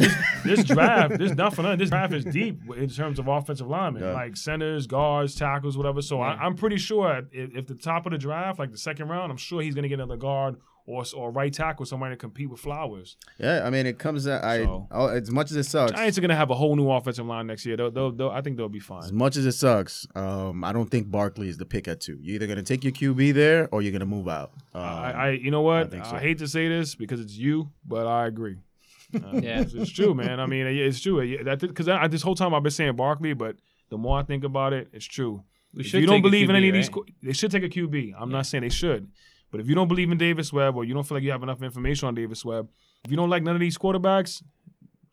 this 0.44 0.64
draft, 0.64 1.18
this 1.18 1.37
not 1.37 1.54
for 1.54 1.62
nothing. 1.62 1.78
This 1.78 1.90
draft 1.90 2.12
is 2.14 2.24
deep 2.24 2.58
in 2.76 2.88
terms 2.88 3.20
of 3.20 3.28
offensive 3.28 3.68
linemen, 3.68 4.02
Yeah. 4.02 4.12
like 4.12 4.37
centers, 4.37 4.88
guards, 4.88 5.37
tackles, 5.37 5.76
whatever. 5.78 6.02
So 6.02 6.20
I, 6.20 6.35
Yeah. 6.35 6.40
I'm 6.40 6.56
pretty 6.56 6.78
sure 6.78 7.22
if, 7.30 7.54
if 7.54 7.66
the 7.68 7.76
top 7.76 8.06
of 8.06 8.12
the 8.12 8.18
draft, 8.18 8.58
like 8.58 8.72
the 8.72 8.78
second 8.78 9.08
round, 9.08 9.30
I'm 9.30 9.38
sure 9.38 9.62
he's 9.62 9.74
going 9.76 9.85
to 9.85 9.88
get 9.88 10.00
another 10.00 10.16
guard 10.16 10.56
or 10.87 11.05
or 11.16 11.31
right 11.31 11.53
tackle, 11.53 11.87
somebody 11.87 12.12
to 12.14 12.16
compete 12.16 12.51
with 12.51 12.61
Flowers. 12.61 13.16
yeah, 13.38 13.62
I 13.64 13.71
mean, 13.71 13.87
it 13.87 13.99
comes. 13.99 14.27
uh, 14.27 14.40
I 14.42 14.59
So- 14.64 14.88
oh, 14.90 15.07
as 15.07 15.31
much 15.31 15.51
as 15.51 15.57
it 15.57 15.64
sucks. 15.64 15.92
Giants 15.92 16.18
are 16.18 16.21
going 16.21 16.31
to 16.31 16.35
have 16.37 16.51
a 16.51 16.55
whole 16.55 16.75
new 16.77 16.90
offensive 16.90 17.25
line 17.27 17.47
next 17.47 17.64
year. 17.66 17.77
They'll, 17.77 17.90
they'll, 17.90 18.11
they'll, 18.12 18.31
I 18.31 18.40
think 18.40 18.57
they'll 18.57 18.68
be 18.68 18.81
fine. 18.81 19.05
As 19.05 19.12
much 19.12 19.37
as 19.37 19.47
it 19.47 19.53
sucks, 19.53 20.07
um, 20.14 20.64
I 20.64 20.73
don't 20.73 20.90
think 20.90 21.11
Barkley 21.11 21.49
is 21.49 21.57
the 21.59 21.64
pick 21.66 21.87
at 21.88 22.01
two. 22.01 22.18
You're 22.21 22.35
either 22.37 22.47
going 22.47 22.57
to 22.59 22.62
take 22.64 22.83
your 22.85 22.92
QB 22.92 23.35
there 23.35 23.68
or 23.73 23.83
you're 23.83 23.92
going 23.92 24.01
to 24.01 24.07
move 24.07 24.29
out. 24.29 24.53
Um, 24.75 24.83
I, 24.83 25.12
I, 25.12 25.31
you 25.31 25.51
know 25.51 25.62
what? 25.62 25.87
I, 25.87 25.90
think 25.90 26.05
so. 26.07 26.16
hate 26.16 26.38
to 26.38 26.49
say 26.49 26.68
this 26.68 26.95
because 26.95 27.21
it's 27.21 27.37
you, 27.37 27.71
but 27.87 28.07
I 28.07 28.27
agree. 28.27 28.57
Uh, 29.14 29.40
Yeah. 29.42 29.61
it's, 29.61 29.75
it's 29.75 29.90
true, 29.90 30.14
man. 30.14 30.40
I 30.40 30.47
mean, 30.47 30.66
it's 30.66 30.99
true. 31.03 31.21
Because 31.45 31.87
I, 31.87 32.09
this 32.09 32.23
whole 32.23 32.35
time 32.35 32.55
I've 32.55 32.62
been 32.62 32.73
saying 32.73 32.97
Barkley, 32.97 33.35
but 33.35 33.57
the 33.90 33.99
more 33.99 34.18
I 34.18 34.23
think 34.23 34.42
about 34.42 34.73
it, 34.73 34.88
it's 34.95 35.05
true. 35.05 35.45
We 35.75 35.83
if 35.83 35.87
should 35.88 36.01
you 36.01 36.07
don't 36.07 36.16
take 36.16 36.25
a 36.25 36.29
believe 36.31 36.49
in 36.49 36.55
QB, 36.57 36.59
any 36.59 36.68
of 36.71 36.75
these, 36.75 36.90
they 37.23 37.33
should 37.35 37.51
take 37.51 37.62
a 37.62 37.68
QB. 37.68 38.14
I'm 38.18 38.31
not 38.31 38.47
saying 38.47 38.62
they 38.62 38.71
should, 38.71 39.09
but 39.53 39.61
if 39.61 39.69
you 39.69 39.77
don't 39.77 39.87
believe 39.87 40.11
in 40.11 40.19
Davis 40.19 40.53
Webb 40.53 40.75
or 40.75 40.85
you 40.85 40.93
don't 40.95 41.05
feel 41.05 41.17
like 41.17 41.23
you 41.23 41.31
have 41.31 41.45
enough 41.45 41.62
information 41.62 42.09
on 42.09 42.17
Davis 42.17 42.45
Webb, 42.45 42.71
if 43.05 43.11
you 43.12 43.17
don't 43.17 43.31
like 43.31 43.45
none 43.45 43.55
of 43.55 43.61
these 43.61 43.79
quarterbacks, 43.79 44.43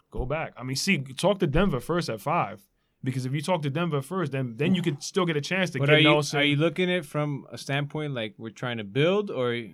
go 0.10 0.26
back. 0.26 0.54
I 0.58 0.64
mean, 0.64 0.76
see, 0.76 0.98
talk 0.98 1.38
to 1.40 1.48
Denver 1.48 1.80
first 1.80 2.10
at 2.10 2.20
five. 2.20 2.66
Because 3.02 3.26
if 3.26 3.34
you 3.34 3.42
talk 3.42 3.62
to 3.62 3.70
Denver 3.70 4.02
first, 4.02 4.34
then 4.34 4.56
then 4.58 4.76
you 4.76 4.82
could 4.82 5.02
still 5.02 5.26
get 5.26 5.38
a 5.38 5.42
chance 5.42 5.70
to 5.70 5.80
But 5.80 5.86
get 5.86 5.96
are 5.96 6.00
you 6.00 6.22
are 6.34 6.44
you 6.44 6.58
looking 6.58 6.92
at 6.92 6.98
it 6.98 7.06
from 7.06 7.46
a 7.50 7.58
standpoint 7.58 8.14
like 8.14 8.34
we're 8.38 8.50
trying 8.50 8.78
to 8.78 8.84
build, 8.84 9.32
or 9.32 9.68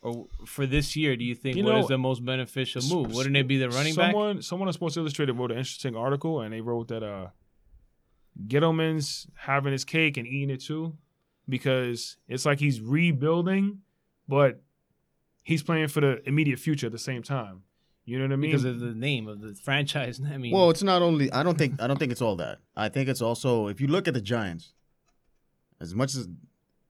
or 0.00 0.26
for 0.46 0.66
this 0.66 0.96
year, 0.96 1.16
do 1.16 1.24
you 1.24 1.36
think 1.36 1.56
You 1.56 1.62
what 1.62 1.74
know, 1.74 1.78
is 1.78 1.86
the 1.86 1.96
most 1.96 2.24
beneficial 2.24 2.82
move? 2.82 3.14
Wouldn't 3.14 3.36
it 3.36 3.46
be 3.46 3.56
the 3.56 3.70
running 3.70 3.94
back? 3.94 4.06
someone, 4.10 4.42
Someone 4.42 4.66
on 4.66 4.72
Sports 4.72 4.96
Illustrated 4.96 5.34
wrote 5.34 5.52
an 5.52 5.58
interesting 5.58 5.94
article, 5.94 6.40
and 6.40 6.52
they 6.52 6.60
wrote 6.60 6.88
that 6.88 7.04
uh, 7.04 7.28
Gettleman's 8.48 9.28
having 9.36 9.72
his 9.72 9.84
cake 9.84 10.16
and 10.16 10.26
eating 10.26 10.50
it 10.50 10.60
too, 10.60 10.96
because 11.48 12.16
it's 12.28 12.44
like 12.44 12.58
he's 12.58 12.80
rebuilding, 12.80 13.78
but 14.32 14.62
he's 15.42 15.62
playing 15.62 15.88
for 15.88 16.00
the 16.00 16.26
immediate 16.26 16.58
future 16.58 16.86
at 16.86 16.92
the 16.92 16.98
same 16.98 17.22
time. 17.22 17.64
You 18.06 18.16
know 18.18 18.24
what 18.24 18.32
I 18.32 18.36
mean? 18.36 18.50
Because 18.50 18.64
of 18.64 18.80
the 18.80 18.94
name 18.94 19.28
of 19.28 19.42
the 19.42 19.52
franchise. 19.54 20.22
I 20.26 20.38
mean, 20.38 20.54
Well, 20.54 20.70
it's 20.70 20.82
not 20.82 21.02
only. 21.02 21.30
I 21.30 21.42
don't 21.42 21.58
think. 21.58 21.82
I 21.82 21.86
don't 21.86 21.98
think 21.98 22.12
it's 22.12 22.22
all 22.22 22.36
that. 22.36 22.60
I 22.74 22.88
think 22.88 23.10
it's 23.10 23.20
also 23.20 23.68
if 23.68 23.78
you 23.78 23.88
look 23.88 24.08
at 24.08 24.14
the 24.14 24.22
Giants, 24.22 24.72
as 25.82 25.94
much 25.94 26.14
as 26.14 26.28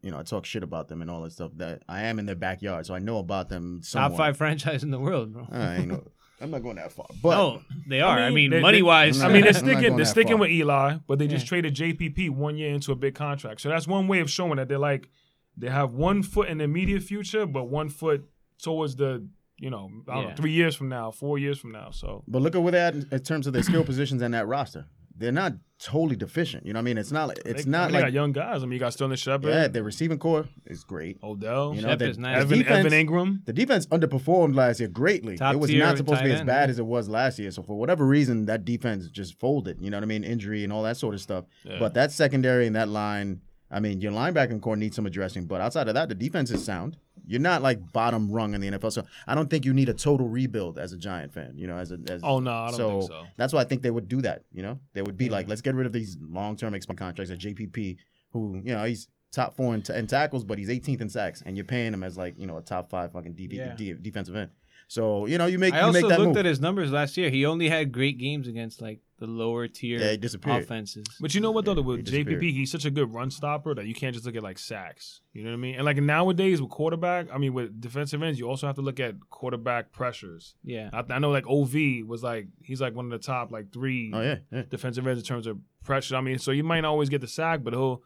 you 0.02 0.12
know, 0.12 0.20
I 0.20 0.22
talk 0.22 0.46
shit 0.46 0.62
about 0.62 0.86
them 0.86 1.02
and 1.02 1.10
all 1.10 1.20
that 1.22 1.32
stuff. 1.32 1.50
That 1.56 1.82
I 1.88 2.02
am 2.04 2.20
in 2.20 2.26
their 2.26 2.36
backyard, 2.36 2.86
so 2.86 2.94
I 2.94 3.00
know 3.00 3.18
about 3.18 3.48
them. 3.48 3.80
top 3.90 4.16
five 4.16 4.36
franchise 4.36 4.84
in 4.84 4.92
the 4.92 5.00
world, 5.00 5.32
bro. 5.32 5.48
I 5.50 5.78
ain't 5.78 5.88
know. 5.88 6.04
I'm 6.40 6.50
not 6.52 6.62
going 6.62 6.76
that 6.76 6.92
far, 6.92 7.06
but 7.22 7.30
no, 7.36 7.62
they 7.88 8.00
are. 8.00 8.18
I 8.18 8.26
mean, 8.26 8.34
mean, 8.34 8.50
they- 8.50 8.56
they- 8.58 8.62
money 8.62 8.82
wise. 8.82 9.20
I 9.20 9.26
I'm 9.26 9.32
mean, 9.32 9.42
they're 9.42 9.52
sticking. 9.52 9.96
They're 9.96 10.04
sticking 10.04 10.32
far. 10.38 10.42
with 10.42 10.50
Eli, 10.50 10.98
but 11.08 11.18
they 11.18 11.26
just 11.26 11.46
traded 11.48 11.74
JPP 11.74 12.30
one 12.30 12.56
year 12.56 12.72
into 12.72 12.92
a 12.92 12.96
big 12.96 13.16
contract. 13.16 13.60
So 13.60 13.68
that's 13.68 13.88
one 13.88 14.06
way 14.06 14.20
of 14.20 14.30
showing 14.30 14.56
that 14.58 14.68
they're 14.68 14.78
like 14.78 15.08
they 15.56 15.68
have 15.70 15.92
one 15.94 16.22
foot 16.22 16.48
in 16.48 16.58
the 16.58 16.64
immediate 16.64 17.02
future, 17.02 17.46
but 17.46 17.64
one 17.64 17.88
foot 17.88 18.24
towards 18.62 18.96
the 18.96 19.26
you 19.58 19.70
know 19.70 19.90
I 20.08 20.14
don't 20.14 20.22
Yeah. 20.24 20.28
know 20.30 20.36
three 20.36 20.52
years 20.52 20.74
from 20.74 20.88
now, 20.88 21.10
four 21.10 21.38
years 21.38 21.58
from 21.58 21.72
now. 21.72 21.90
So 21.90 22.24
but 22.26 22.42
look 22.42 22.54
at 22.54 22.62
where 22.62 22.72
they're 22.72 22.86
at 22.88 22.94
in, 22.94 23.06
in 23.10 23.20
terms 23.20 23.46
of 23.46 23.52
their 23.52 23.62
skill 23.62 23.84
positions 23.84 24.22
and 24.22 24.34
that 24.34 24.46
roster. 24.46 24.86
they're 25.14 25.30
not 25.30 25.52
totally 25.78 26.16
deficient. 26.16 26.64
You 26.66 26.72
know 26.72 26.78
what 26.78 26.82
I 26.82 26.84
mean? 26.84 26.98
It's 26.98 27.12
not 27.12 27.28
like 27.28 27.38
it's 27.44 27.64
They- 27.64 27.70
not 27.70 27.88
they 27.92 27.98
got 27.98 28.04
like 28.06 28.14
young 28.14 28.32
guys. 28.32 28.62
I 28.62 28.66
mean, 28.66 28.72
you 28.72 28.78
got 28.80 28.92
Sterling 28.94 29.16
Shepard, 29.16 29.50
yeah, 29.50 29.68
the 29.68 29.82
receiving 29.84 30.18
core 30.18 30.46
is 30.66 30.82
great. 30.84 31.18
Odell, 31.22 31.74
You 31.76 31.82
know, 31.82 31.88
Shepard's 31.90 32.16
the, 32.16 32.22
nice. 32.22 32.42
Evan, 32.42 32.58
defense, 32.58 32.86
Evan 32.86 33.06
Engram. 33.06 33.44
the 33.44 33.52
defense 33.52 33.86
underperformed 33.86 34.54
last 34.56 34.80
year 34.80 34.88
greatly. 34.88 35.36
Top 35.36 35.54
it 35.54 35.58
was 35.58 35.70
not 35.72 35.96
supposed 35.98 36.18
to 36.20 36.24
be 36.24 36.30
tight 36.30 36.34
as 36.34 36.40
end, 36.40 36.46
bad 36.46 36.64
yeah. 36.68 36.70
as 36.70 36.78
it 36.78 36.86
was 36.86 37.08
last 37.08 37.38
year. 37.38 37.50
So 37.50 37.62
for 37.62 37.78
whatever 37.78 38.04
reason, 38.06 38.46
that 38.46 38.64
defense 38.64 39.08
just 39.10 39.38
folded. 39.38 39.80
You 39.80 39.90
know 39.90 39.98
what 39.98 40.04
I 40.04 40.06
mean? 40.06 40.24
Injury 40.24 40.64
and 40.64 40.72
all 40.72 40.82
that 40.84 40.96
sort 40.96 41.14
of 41.14 41.20
stuff. 41.20 41.44
Yeah. 41.62 41.78
But 41.78 41.94
that 41.94 42.10
secondary 42.10 42.66
and 42.66 42.74
that 42.74 42.88
line, 42.88 43.42
I 43.72 43.80
mean, 43.80 44.00
your 44.00 44.12
linebacking 44.12 44.60
core 44.60 44.76
needs 44.76 44.94
some 44.96 45.06
addressing. 45.06 45.46
But 45.46 45.60
outside 45.60 45.88
of 45.88 45.94
that, 45.94 46.08
the 46.08 46.14
defense 46.14 46.50
is 46.50 46.62
sound. 46.64 46.98
You're 47.26 47.40
not 47.40 47.62
like 47.62 47.92
bottom 47.92 48.30
rung 48.30 48.52
in 48.54 48.60
the 48.60 48.70
NFL. 48.70 48.92
So 48.92 49.04
I 49.26 49.34
don't 49.34 49.48
think 49.48 49.64
you 49.64 49.72
need 49.72 49.88
a 49.88 49.94
total 49.94 50.28
rebuild 50.28 50.78
as 50.78 50.92
a 50.92 50.96
Giant 50.98 51.32
fan. 51.32 51.54
You 51.56 51.66
know, 51.68 51.76
as 51.78 51.90
a 51.90 51.98
as 52.08 52.20
Oh 52.22 52.38
no, 52.40 52.50
I 52.52 52.66
don't 52.68 52.76
so, 52.76 52.98
think 53.00 53.10
so. 53.12 53.22
that's 53.36 53.52
why 53.52 53.60
I 53.60 53.64
think 53.64 53.82
they 53.82 53.90
would 53.90 54.08
do 54.08 54.20
that. 54.22 54.44
You 54.52 54.62
know, 54.62 54.78
they 54.92 55.02
would 55.02 55.16
be 55.16 55.28
like, 55.28 55.48
let's 55.48 55.62
get 55.62 55.74
rid 55.74 55.86
of 55.86 55.92
these 55.92 56.16
long 56.20 56.56
term 56.56 56.74
expensive 56.74 56.98
contracts 56.98 57.30
like 57.30 57.38
JPP, 57.40 57.96
who 58.32 58.60
you 58.64 58.74
know 58.74 58.84
he's 58.84 59.08
top 59.30 59.56
four 59.56 59.74
in, 59.74 59.80
t- 59.82 59.94
in 59.94 60.06
tackles, 60.06 60.44
but 60.44 60.58
he's 60.58 60.68
18th 60.68 61.00
in 61.00 61.08
sacks, 61.08 61.42
and 61.46 61.56
you're 61.56 61.64
paying 61.64 61.94
him 61.94 62.02
as 62.02 62.18
like 62.18 62.34
you 62.38 62.46
know 62.46 62.58
a 62.58 62.62
top 62.62 62.90
five 62.90 63.12
fucking 63.12 63.32
DB, 63.34 63.54
Yeah. 63.54 63.74
D- 63.74 63.94
defensive 63.94 64.36
end. 64.36 64.50
So 64.92 65.24
you 65.24 65.38
know 65.38 65.46
you 65.46 65.58
make 65.58 65.72
I 65.72 65.78
you 65.80 65.86
also 65.86 66.00
make 66.02 66.08
that 66.10 66.18
looked 66.18 66.28
move. 66.36 66.36
at 66.36 66.44
his 66.44 66.60
numbers 66.60 66.92
last 66.92 67.16
year. 67.16 67.30
He 67.30 67.46
only 67.46 67.66
had 67.66 67.92
great 67.92 68.18
games 68.18 68.46
against 68.46 68.82
like 68.82 69.00
the 69.18 69.26
lower 69.26 69.66
tier 69.66 69.98
Yeah, 69.98 70.28
offenses. 70.44 71.06
But 71.18 71.34
you 71.34 71.40
know 71.40 71.50
what 71.50 71.64
though? 71.64 71.72
Yeah, 71.74 71.80
with 71.80 72.06
he. 72.08 72.22
JPP, 72.22 72.52
he's 72.52 72.70
such 72.70 72.84
a 72.84 72.90
good 72.90 73.10
run 73.14 73.30
stopper 73.30 73.74
that 73.74 73.86
you 73.86 73.94
can't 73.94 74.12
just 74.12 74.26
look 74.26 74.36
at 74.36 74.42
like 74.42 74.58
sacks. 74.58 75.22
You 75.32 75.44
know 75.44 75.50
what 75.50 75.54
I 75.54 75.60
mean? 75.60 75.76
And 75.76 75.86
like 75.86 75.96
nowadays 75.96 76.60
with 76.60 76.68
quarterback, 76.70 77.28
I 77.32 77.38
mean 77.38 77.54
with 77.54 77.80
defensive 77.80 78.22
ends, 78.22 78.38
you 78.38 78.46
also 78.46 78.66
have 78.66 78.76
to 78.76 78.82
look 78.82 79.00
at 79.00 79.14
quarterback 79.30 79.92
pressures. 79.92 80.56
Yeah. 80.62 80.90
I, 80.92 81.02
I 81.08 81.18
know 81.20 81.30
like 81.30 81.46
OV 81.46 82.06
was 82.06 82.22
like 82.22 82.48
he's 82.62 82.82
like 82.82 82.94
one 82.94 83.06
of 83.06 83.12
the 83.12 83.26
top 83.26 83.50
like 83.50 83.72
three 83.72 84.10
Oh 84.12 84.20
yeah, 84.20 84.36
yeah. 84.50 84.64
defensive 84.68 85.06
ends 85.06 85.22
in 85.22 85.26
terms 85.26 85.46
of 85.46 85.56
pressure. 85.84 86.16
I 86.16 86.20
mean, 86.20 86.38
so 86.38 86.50
you 86.50 86.64
might 86.64 86.82
not 86.82 86.90
always 86.90 87.08
get 87.08 87.22
the 87.22 87.28
sack, 87.28 87.64
but 87.64 87.72
he'll. 87.72 88.02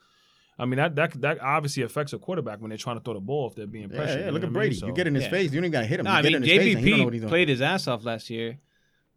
I 0.59 0.65
mean 0.65 0.77
that 0.79 0.95
that 0.97 1.21
that 1.21 1.41
obviously 1.43 1.83
affects 1.83 2.13
a 2.13 2.19
quarterback 2.19 2.61
when 2.61 2.71
they're 2.71 2.79
trying 2.79 2.97
to 2.97 3.03
throw 3.03 3.15
the 3.15 3.21
ball 3.21 3.49
if 3.49 3.55
they're 3.55 3.67
being 3.67 3.89
pressured. 3.91 4.21
yeah, 4.21 4.27
you 4.27 4.33
look 4.33 4.43
at 4.43 4.45
what 4.45 4.45
I 4.45 4.47
mean? 4.47 4.53
Brady. 4.55 4.75
So- 4.77 4.87
you 4.87 4.93
get 4.95 5.07
in 5.07 5.15
his 5.15 5.25
Yeah. 5.25 5.31
face. 5.31 5.45
You 5.53 5.59
don't 5.61 5.65
even 5.65 5.73
gotta 5.73 5.87
hit 5.87 6.01
him. 6.01 6.05
No, 6.05 6.13
you 6.13 6.17
I 6.17 6.23
get 6.23 6.29
mean 6.29 6.37
in 6.37 6.43
his 6.45 6.51
face 6.59 6.85
he 6.85 6.97
know 6.99 7.05
what 7.05 7.13
he's 7.15 7.25
played 7.25 7.49
his 7.49 7.61
ass 7.61 7.87
off 7.89 8.05
last 8.05 8.31
year, 8.31 8.59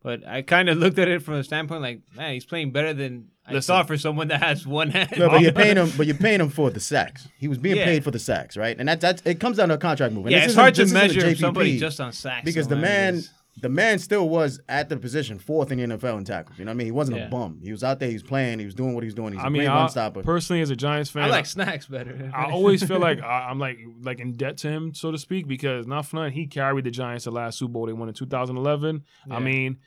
but 0.04 0.28
I 0.28 0.42
kind 0.42 0.68
of 0.70 0.78
looked 0.84 1.00
at 1.00 1.08
it 1.08 1.22
from 1.24 1.36
a 1.36 1.44
standpoint 1.44 1.82
like, 1.82 2.02
man, 2.16 2.34
he's 2.34 2.46
playing 2.46 2.72
better 2.72 2.94
than 2.94 3.28
I 3.48 3.54
Listen. 3.54 3.74
thought 3.74 3.88
for 3.88 3.98
someone 3.98 4.28
that 4.28 4.44
has 4.44 4.68
one 4.68 4.92
hand. 4.92 5.10
No, 5.18 5.30
but 5.30 5.42
you're 5.42 5.52
paying 5.64 5.78
him. 5.78 5.92
But 5.98 6.06
you're 6.08 6.16
paying 6.18 6.40
him 6.42 6.50
for 6.50 6.70
the 6.70 6.80
sacks. 6.80 7.28
He 7.38 7.48
was 7.48 7.58
being 7.58 7.78
Yeah. 7.78 7.86
paid 7.86 8.04
for 8.04 8.12
the 8.12 8.20
sacks, 8.20 8.56
right? 8.58 8.78
And 8.78 8.88
that 8.90 9.02
that's 9.02 9.22
it 9.26 9.40
comes 9.40 9.58
down 9.58 9.70
to 9.70 9.76
a 9.76 9.78
contract 9.80 10.14
move. 10.14 10.26
And 10.26 10.34
yeah, 10.34 10.40
this 10.42 10.48
it's 10.50 10.56
hard 10.56 10.76
to 10.76 10.84
this 10.84 10.94
measure 10.94 11.22
JPP 11.22 11.38
somebody 11.40 11.80
just 11.80 12.00
on 12.00 12.12
sacks 12.12 12.44
because 12.46 12.68
the 12.68 12.76
man. 12.76 12.84
man 12.84 13.14
It's- 13.16 13.34
the 13.62 13.68
man 13.70 14.00
still 14.00 14.30
was 14.30 14.62
at 14.70 14.88
the 14.90 14.96
position 14.98 15.38
fourth 15.38 15.72
in 15.72 15.80
the 15.80 15.98
NFL 15.98 16.18
in 16.18 16.24
tackles. 16.24 16.58
You 16.58 16.64
know 16.66 16.70
what 16.70 16.76
I 16.76 16.78
mean? 16.78 16.86
He 16.86 16.92
wasn't 16.92 17.18
Yeah. 17.18 17.26
a 17.28 17.30
bum. 17.30 17.60
He 17.62 17.72
was 17.72 17.84
out 17.84 18.00
there. 18.00 18.08
He 18.08 18.14
was 18.16 18.24
playing. 18.24 18.60
He 18.60 18.66
was 18.66 18.74
doing 18.76 18.94
what 18.94 19.04
he 19.04 19.08
was 19.08 19.16
doing. 19.16 19.34
He's 19.34 19.42
a 19.42 19.46
I 19.46 19.50
mean, 19.50 19.64
great 19.64 19.68
I, 19.70 19.76
run 19.82 19.90
stopper. 19.90 20.22
personally 20.24 20.62
as 20.62 20.70
a 20.70 20.76
Giants 20.78 21.10
fan, 21.10 21.24
I 21.24 21.28
like 21.28 21.46
snacks 21.46 21.86
better. 21.88 22.32
I 22.34 22.52
always 22.52 22.82
feel 22.84 23.00
like 23.08 23.22
I, 23.22 23.48
I'm 23.50 23.60
like 23.60 23.80
like 24.02 24.20
in 24.22 24.34
debt 24.38 24.58
to 24.60 24.70
him, 24.70 24.94
so 24.94 25.12
to 25.12 25.18
speak, 25.18 25.48
because 25.48 25.88
not 25.88 26.06
for 26.06 26.16
nothing, 26.18 26.34
he 26.34 26.48
carried 26.48 26.86
the 26.86 26.92
Giants 26.92 27.26
the 27.26 27.32
last 27.32 27.58
Super 27.58 27.74
Bowl 27.74 27.86
they 27.88 27.94
won 27.94 28.08
in 28.08 28.14
2011. 28.14 29.04
I 29.30 29.40
mean, 29.40 29.78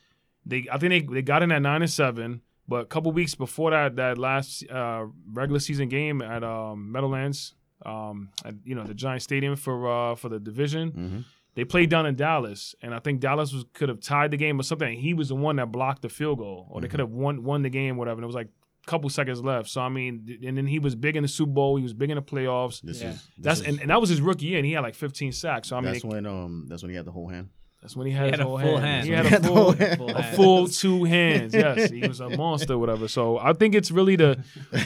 they 0.44 0.66
I 0.70 0.76
think 0.78 0.90
they, 1.08 1.14
they 1.14 1.22
got 1.22 1.42
in 1.42 1.50
at 1.52 1.62
nine 1.62 1.80
and 1.82 1.90
seven, 1.90 2.42
but 2.68 2.80
a 2.82 2.86
couple 2.86 3.10
weeks 3.12 3.34
before 3.34 3.70
that 3.70 3.96
that 3.96 4.18
last 4.18 4.68
uh, 4.70 5.06
regular 5.32 5.60
season 5.60 5.88
game 5.88 6.20
at 6.20 6.44
um, 6.44 6.92
Meadowlands, 6.92 7.54
um, 7.86 8.28
at 8.44 8.54
you 8.64 8.74
know 8.74 8.84
the 8.84 8.92
Giant 8.94 9.22
Stadium 9.22 9.56
for 9.56 9.88
uh, 9.88 10.14
for 10.14 10.28
the 10.28 10.38
division. 10.40 10.90
Mhm. 10.92 11.24
They 11.54 11.64
played 11.64 11.90
down 11.90 12.06
in 12.06 12.14
Dallas, 12.16 12.74
and 12.80 12.94
I 12.94 12.98
think 12.98 13.20
Dallas 13.20 13.52
was 13.52 13.64
could 13.74 13.88
have 13.90 14.00
tied 14.00 14.30
the 14.30 14.36
game 14.38 14.58
or 14.58 14.62
something. 14.62 14.88
And 14.88 14.98
he 14.98 15.12
was 15.12 15.28
the 15.28 15.34
one 15.34 15.56
that 15.56 15.70
blocked 15.70 16.02
the 16.02 16.08
field 16.08 16.38
goal, 16.38 16.66
or 16.70 16.80
they 16.80 16.88
could 16.88 17.00
have 17.00 17.10
won 17.10 17.44
won 17.44 17.62
the 17.62 17.68
game, 17.70 17.96
whatever. 17.96 18.18
And 18.18 18.24
it 18.24 18.26
was 18.26 18.34
like 18.34 18.48
a 18.48 18.90
couple 18.90 19.10
seconds 19.10 19.42
left. 19.42 19.68
So 19.68 19.80
I 19.82 19.88
mean, 19.90 20.38
and 20.46 20.56
then 20.56 20.66
he 20.66 20.78
was 20.78 20.94
big 20.94 21.14
in 21.16 21.22
the 21.22 21.28
Super 21.28 21.52
Bowl. 21.52 21.76
He 21.76 21.82
was 21.82 21.92
big 21.92 22.10
in 22.10 22.16
the 22.16 22.22
playoffs. 22.22 22.80
This 22.80 23.02
Yeah. 23.02 23.10
is 23.10 23.14
this 23.16 23.28
That's 23.38 23.60
is- 23.60 23.66
and, 23.66 23.80
and 23.82 23.90
that 23.90 24.00
was 24.00 24.08
his 24.08 24.20
rookie 24.22 24.46
year, 24.46 24.58
and 24.58 24.66
he 24.66 24.72
had 24.72 24.80
like 24.80 24.94
15 24.94 25.32
sacks. 25.32 25.68
So 25.68 25.76
I 25.76 25.80
mean, 25.80 25.92
that's 25.92 26.04
it- 26.04 26.08
when 26.08 26.24
um 26.26 26.66
that's 26.68 26.82
when 26.82 26.88
he 26.90 26.96
had 26.96 27.04
the 27.04 27.12
whole 27.12 27.28
hand. 27.28 27.50
That's 27.82 27.96
when 27.96 28.06
he 28.06 28.12
had, 28.12 28.26
He 28.26 28.30
his 28.30 28.38
had 28.38 28.46
a 28.46 28.48
whole 28.48 28.58
full 28.60 28.76
hand. 28.78 28.84
hand. 28.86 29.04
He 29.04 29.10
He 29.10 29.16
had 29.16 29.26
had 29.26 29.40
a 29.40 29.42
the 29.42 29.48
full, 29.48 29.56
whole 29.56 29.72
hand. 29.72 29.98
Full 29.98 30.10
a 30.16 30.22
full 30.22 30.68
two 30.68 31.04
hands. 31.04 31.52
Yes, 31.54 31.90
he 31.96 32.06
was 32.06 32.20
a 32.20 32.30
monster, 32.30 32.78
whatever. 32.78 33.08
So 33.08 33.38
I 33.38 33.52
think 33.54 33.74
it's 33.74 33.90
really 33.90 34.16
the 34.16 34.42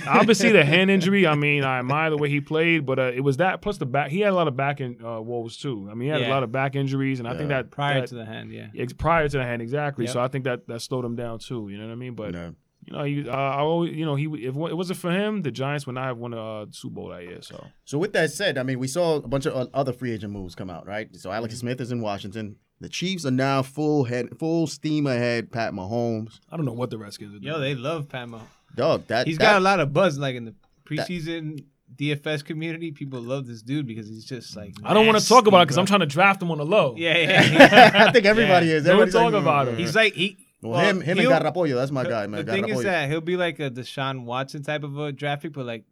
obviously 0.09 0.51
the 0.53 0.65
hand 0.65 0.91
injury. 0.91 1.27
I 1.27 1.35
mean, 1.35 1.63
I 1.63 1.79
admire 1.81 2.11
the 2.11 2.17
way 2.17 2.29
he 2.31 2.41
played, 2.41 2.87
but 2.87 2.99
uh, 2.99 3.13
it 3.15 3.21
was 3.21 3.37
that 3.37 3.61
plus 3.63 3.79
the 3.79 3.87
back. 3.87 4.11
He 4.11 4.21
had 4.21 4.33
a 4.33 4.35
lot 4.35 4.49
of 4.49 4.57
back 4.57 4.81
in, 4.81 4.99
uh, 5.05 5.21
woes 5.21 5.57
too. 5.57 5.89
I 5.91 5.95
mean, 5.95 6.07
he 6.07 6.09
had 6.09 6.23
a 6.23 6.31
lot 6.31 6.43
of 6.43 6.51
back 6.51 6.75
injuries, 6.75 7.19
and 7.21 7.29
I 7.29 7.37
think 7.37 7.51
that 7.51 7.71
prior 7.71 8.01
that- 8.01 8.09
to 8.09 8.15
the 8.15 8.25
hand, 8.25 8.51
yeah. 8.51 8.69
ex- 8.77 8.93
prior 8.93 9.29
to 9.29 9.37
the 9.39 9.45
hand 9.45 9.63
exactly. 9.63 10.05
Yep. 10.07 10.13
So 10.15 10.21
I 10.21 10.29
think 10.29 10.45
that 10.45 10.67
that 10.69 10.81
slowed 10.81 11.05
him 11.05 11.17
down 11.17 11.39
too. 11.39 11.69
You 11.69 11.79
know 11.79 11.87
what 11.87 11.93
I 11.93 11.97
mean? 11.97 12.15
But 12.15 12.33
No. 12.33 12.55
you 12.87 12.93
know, 12.97 13.05
he, 13.05 13.29
uh, 13.29 13.33
I 13.33 13.59
always, 13.59 13.95
you 13.95 14.05
know, 14.07 14.15
he 14.15 14.25
if 14.47 14.55
it 14.57 14.77
wasn't 14.77 14.99
for 14.99 15.11
him, 15.11 15.43
the 15.43 15.51
Giants 15.51 15.87
would 15.87 15.95
not 15.97 16.05
have 16.05 16.19
won 16.19 16.33
a 16.33 16.63
uh, 16.63 16.67
Super 16.71 16.95
Bowl 16.95 17.09
that 17.11 17.23
year. 17.25 17.43
So 17.43 17.63
So 17.85 17.99
with 17.99 18.13
that 18.15 18.31
said, 18.31 18.57
I 18.59 18.63
mean, 18.63 18.79
we 18.79 18.89
saw 18.89 19.17
a 19.17 19.29
bunch 19.29 19.45
of 19.47 19.69
other 19.75 19.93
free 19.93 20.13
agent 20.13 20.33
moves 20.33 20.55
come 20.55 20.71
out, 20.71 20.87
right? 20.87 21.15
So 21.17 21.31
Alex 21.31 21.55
Mm-hmm. 21.55 21.61
Smith 21.61 21.81
is 21.81 21.93
in 21.93 22.01
Washington. 22.01 22.57
The 22.81 22.89
Chiefs 22.91 23.25
are 23.25 23.31
now 23.31 23.63
full 23.63 24.05
head, 24.05 24.39
full 24.39 24.67
steam 24.67 25.07
ahead. 25.07 25.51
Pat 25.51 25.73
Mahomes, 25.73 26.41
I 26.51 26.57
don't 26.57 26.67
know 26.67 26.73
what 26.73 26.91
the 26.91 26.99
Redskins 26.99 27.35
are 27.35 27.39
doing. 27.39 27.55
Yo, 27.55 27.59
they 27.59 27.75
love 27.75 28.09
Pamo. 28.09 28.41
dog. 28.75 29.07
That 29.07 29.27
He's 29.27 29.39
that, 29.39 29.45
got 29.45 29.57
a 29.57 29.61
lot 29.61 29.81
of 29.81 29.93
buzz, 29.95 30.19
like 30.19 30.37
in 30.37 30.45
the 30.45 30.55
preseason 30.85 31.65
DFS 31.97 32.45
community. 32.45 32.93
People 32.93 33.21
love 33.21 33.47
this 33.47 33.63
dude 33.63 33.87
because 33.87 34.09
he's 34.09 34.25
just 34.27 34.57
like. 34.57 34.75
I 34.85 34.93
don't 34.93 35.07
want 35.07 35.19
to 35.19 35.27
talk 35.27 35.47
about 35.47 35.63
it 35.63 35.67
because 35.67 35.79
I'm 35.79 35.87
trying 35.87 36.01
to 36.01 36.07
draft 36.07 36.43
him 36.43 36.51
on 36.51 36.59
the 36.59 36.67
low. 36.67 36.91
bro. 36.91 36.99
Yeah, 36.99 37.17
yeah. 37.19 38.07
I 38.09 38.13
think 38.13 38.27
everybody 38.27 38.67
Yeah. 38.67 38.75
is. 38.75 38.85
Don't 38.85 38.93
Everybody's 39.01 39.15
talk 39.15 39.33
like, 39.33 39.43
about 39.43 39.67
"Mm, 39.67 39.71
him." 39.71 39.77
mm, 39.77 39.79
he's 39.79 39.93
mm." 39.93 39.97
like 39.97 40.13
he. 40.13 40.37
well, 40.63 40.81
him, 40.81 41.01
him 41.01 41.19
and 41.19 41.21
he'll- 41.21 41.31
Garoppolo. 41.31 41.75
That's 41.75 41.91
my 41.91 42.05
guy, 42.05 42.27
man. 42.27 42.45
The 42.45 42.53
thing 42.53 42.69
is 42.69 42.83
that 42.83 43.09
he'll 43.09 43.21
be 43.23 43.37
like 43.39 43.59
a 43.59 43.71
Deshaun 43.71 44.25
Watson 44.25 44.63
type 44.63 44.83
of 44.83 44.99
a 44.99 45.13
draft 45.13 45.43
pick, 45.43 45.53
but 45.55 45.65
like 45.65 45.85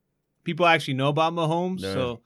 people 0.44 0.66
actually 0.66 0.94
know 0.94 1.09
about 1.09 1.33
Mahomes, 1.33 1.81
Yeah. 1.81 1.94
so 1.94 2.20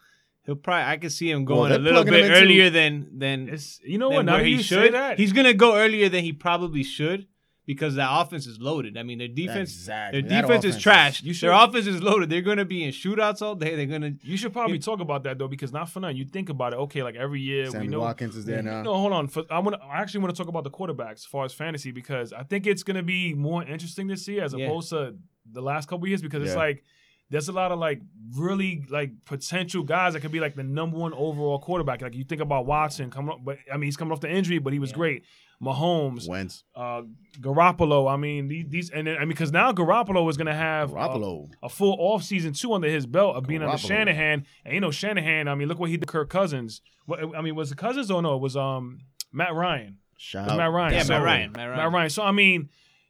he'll 0.49 0.57
probably 0.57 0.91
I 0.93 0.97
could 0.97 1.13
see 1.13 1.31
him 1.31 1.45
going 1.45 1.71
they're 1.71 1.79
a 1.79 1.83
little 1.83 2.03
plugging 2.03 2.15
him 2.15 2.21
bit 2.23 2.31
into- 2.33 2.43
earlier 2.45 2.71
than 2.71 2.93
than, 3.17 3.49
It's 3.51 3.81
you 3.85 3.99
know 3.99 4.09
than 4.09 4.17
what? 4.17 4.25
Now 4.25 4.33
where 4.37 4.45
he 4.45 4.53
you 4.53 4.63
should. 4.63 4.83
say 4.87 4.91
that, 4.91 5.19
He's 5.19 5.33
gonna 5.33 5.55
go 5.55 5.77
earlier 5.77 6.09
than 6.09 6.25
he 6.25 6.33
probably 6.33 6.83
should 6.83 7.27
because 7.67 7.97
that 7.97 8.09
offense 8.11 8.47
is 8.47 8.59
loaded. 8.59 8.97
I 8.97 9.03
mean, 9.03 9.19
their 9.19 9.29
defense, 9.29 9.69
Exactly. 9.71 10.23
their 10.23 10.31
That 10.31 10.41
defense 10.47 10.65
is 10.65 10.71
offense 10.77 10.83
trash. 10.83 11.23
you 11.23 11.35
Their 11.35 11.53
offense 11.53 11.87
is 11.87 12.03
loaded. 12.03 12.31
They're 12.31 12.41
gonna 12.41 12.65
be 12.65 12.83
in 12.83 12.93
shootouts 12.93 13.43
all 13.43 13.55
day. 13.57 13.77
They're 13.77 13.85
gonna. 13.95 14.13
you 14.23 14.39
should 14.39 14.55
probably 14.55 14.79
talk 14.79 15.01
about 15.01 15.23
that 15.25 15.37
though, 15.39 15.49
because 15.49 15.71
not 15.71 15.91
for 15.91 16.01
nothing. 16.01 16.17
You 16.17 16.25
think 16.25 16.49
about 16.49 16.73
it. 16.73 16.77
Okay, 16.77 17.03
like 17.03 17.17
every 17.17 17.43
year 17.43 17.67
Sammy 17.71 17.85
we 17.87 17.89
know. 17.93 18.01
Watkins 18.01 18.37
is 18.37 18.47
there 18.47 18.63
now. 18.63 18.81
No, 18.83 18.95
hold 18.95 19.13
on. 19.13 19.29
For, 19.29 19.45
I 19.51 19.59
want. 19.59 19.77
I 19.83 20.01
actually 20.01 20.21
want 20.23 20.35
to 20.35 20.39
talk 20.43 20.49
about 20.49 20.65
the 20.65 20.71
quarterbacks 20.71 21.17
as 21.17 21.25
far 21.27 21.45
as 21.45 21.53
fantasy 21.53 21.91
because 21.91 22.33
I 22.33 22.43
think 22.43 22.67
it's 22.67 22.83
going 22.83 22.97
to 22.97 23.03
be 23.03 23.35
more 23.35 23.63
interesting 23.63 24.07
this 24.07 24.27
year 24.27 24.45
as 24.45 24.55
Yeah. 24.55 24.65
opposed 24.65 24.89
to 24.91 25.17
the 25.53 25.61
last 25.61 25.91
couple 25.91 26.07
years 26.09 26.23
because 26.23 26.43
it's 26.43 26.57
like 26.57 26.85
there's 27.31 27.49
a 27.49 27.53
lot 27.53 27.73
of 27.73 27.79
like 27.79 28.01
really 28.37 28.85
like 28.91 29.11
potential 29.25 29.83
guys 29.83 30.13
that 30.15 30.21
could 30.21 30.33
be 30.33 30.41
like 30.41 30.55
the 30.55 30.63
number 30.63 30.97
one 30.97 31.13
overall 31.15 31.59
quarterback. 31.59 32.01
Like 32.03 32.15
you 32.15 32.25
think 32.25 32.41
about 32.41 32.67
Watson 32.67 33.11
coming 33.11 33.31
up, 33.33 33.41
but 33.45 33.59
I 33.73 33.77
mean 33.77 33.87
he's 33.87 33.97
coming 33.97 34.13
off 34.13 34.21
the 34.21 34.31
injury, 34.31 34.59
but 34.59 34.73
he 34.73 34.79
was 34.79 34.91
Yeah. 34.91 34.97
great. 34.97 35.25
Mahomes, 35.63 36.29
Wentz, 36.29 36.63
uh, 36.77 37.03
Garoppolo. 37.41 38.11
I 38.13 38.17
mean 38.17 38.47
these, 38.49 38.67
these 38.69 38.91
and 38.91 39.07
then, 39.07 39.17
I 39.17 39.21
mean 39.21 39.31
because 39.31 39.51
now 39.53 39.73
Garoppolo 39.73 40.29
is 40.31 40.37
going 40.37 40.47
to 40.47 40.55
have 40.55 40.91
Garoppolo. 40.91 41.49
a 41.63 41.69
full 41.69 41.97
off 41.99 42.23
season 42.23 42.53
two 42.53 42.73
under 42.75 42.89
his 42.89 43.07
belt 43.07 43.37
of 43.37 43.45
being 43.47 43.63
under 43.63 43.77
Shanahan. 43.79 44.45
And 44.65 44.75
you 44.75 44.81
know 44.81 44.91
Shanahan. 44.91 45.49
I 45.49 45.55
mean 45.55 45.69
look 45.69 45.79
what 45.79 45.91
he 45.91 45.97
did 45.97 46.03
to 46.07 46.13
Kirk 46.13 46.31
Cousins. 46.31 46.81
What, 47.07 47.21
I 47.37 47.43
mean 47.43 47.55
was 47.57 47.73
it 47.73 47.79
Cousins 47.79 48.11
or 48.11 48.23
no? 48.23 48.37
It 48.37 48.41
was 48.41 48.57
um 48.57 49.01
Matt 49.33 49.55
Ryan. 49.55 49.99
Shout 50.17 50.49
out. 50.49 50.57
Matt 50.57 50.71
Ryan. 50.71 50.95
Yeah, 50.95 51.03
So- 51.03 51.13
Matt 51.15 51.23
Ryan. 51.25 51.53
Matt 51.53 51.67
Ryan. 51.69 51.77
Matt 51.77 51.93
Ryan. 51.93 52.11
So 52.11 52.23
I 52.23 52.33
mean, 52.33 52.69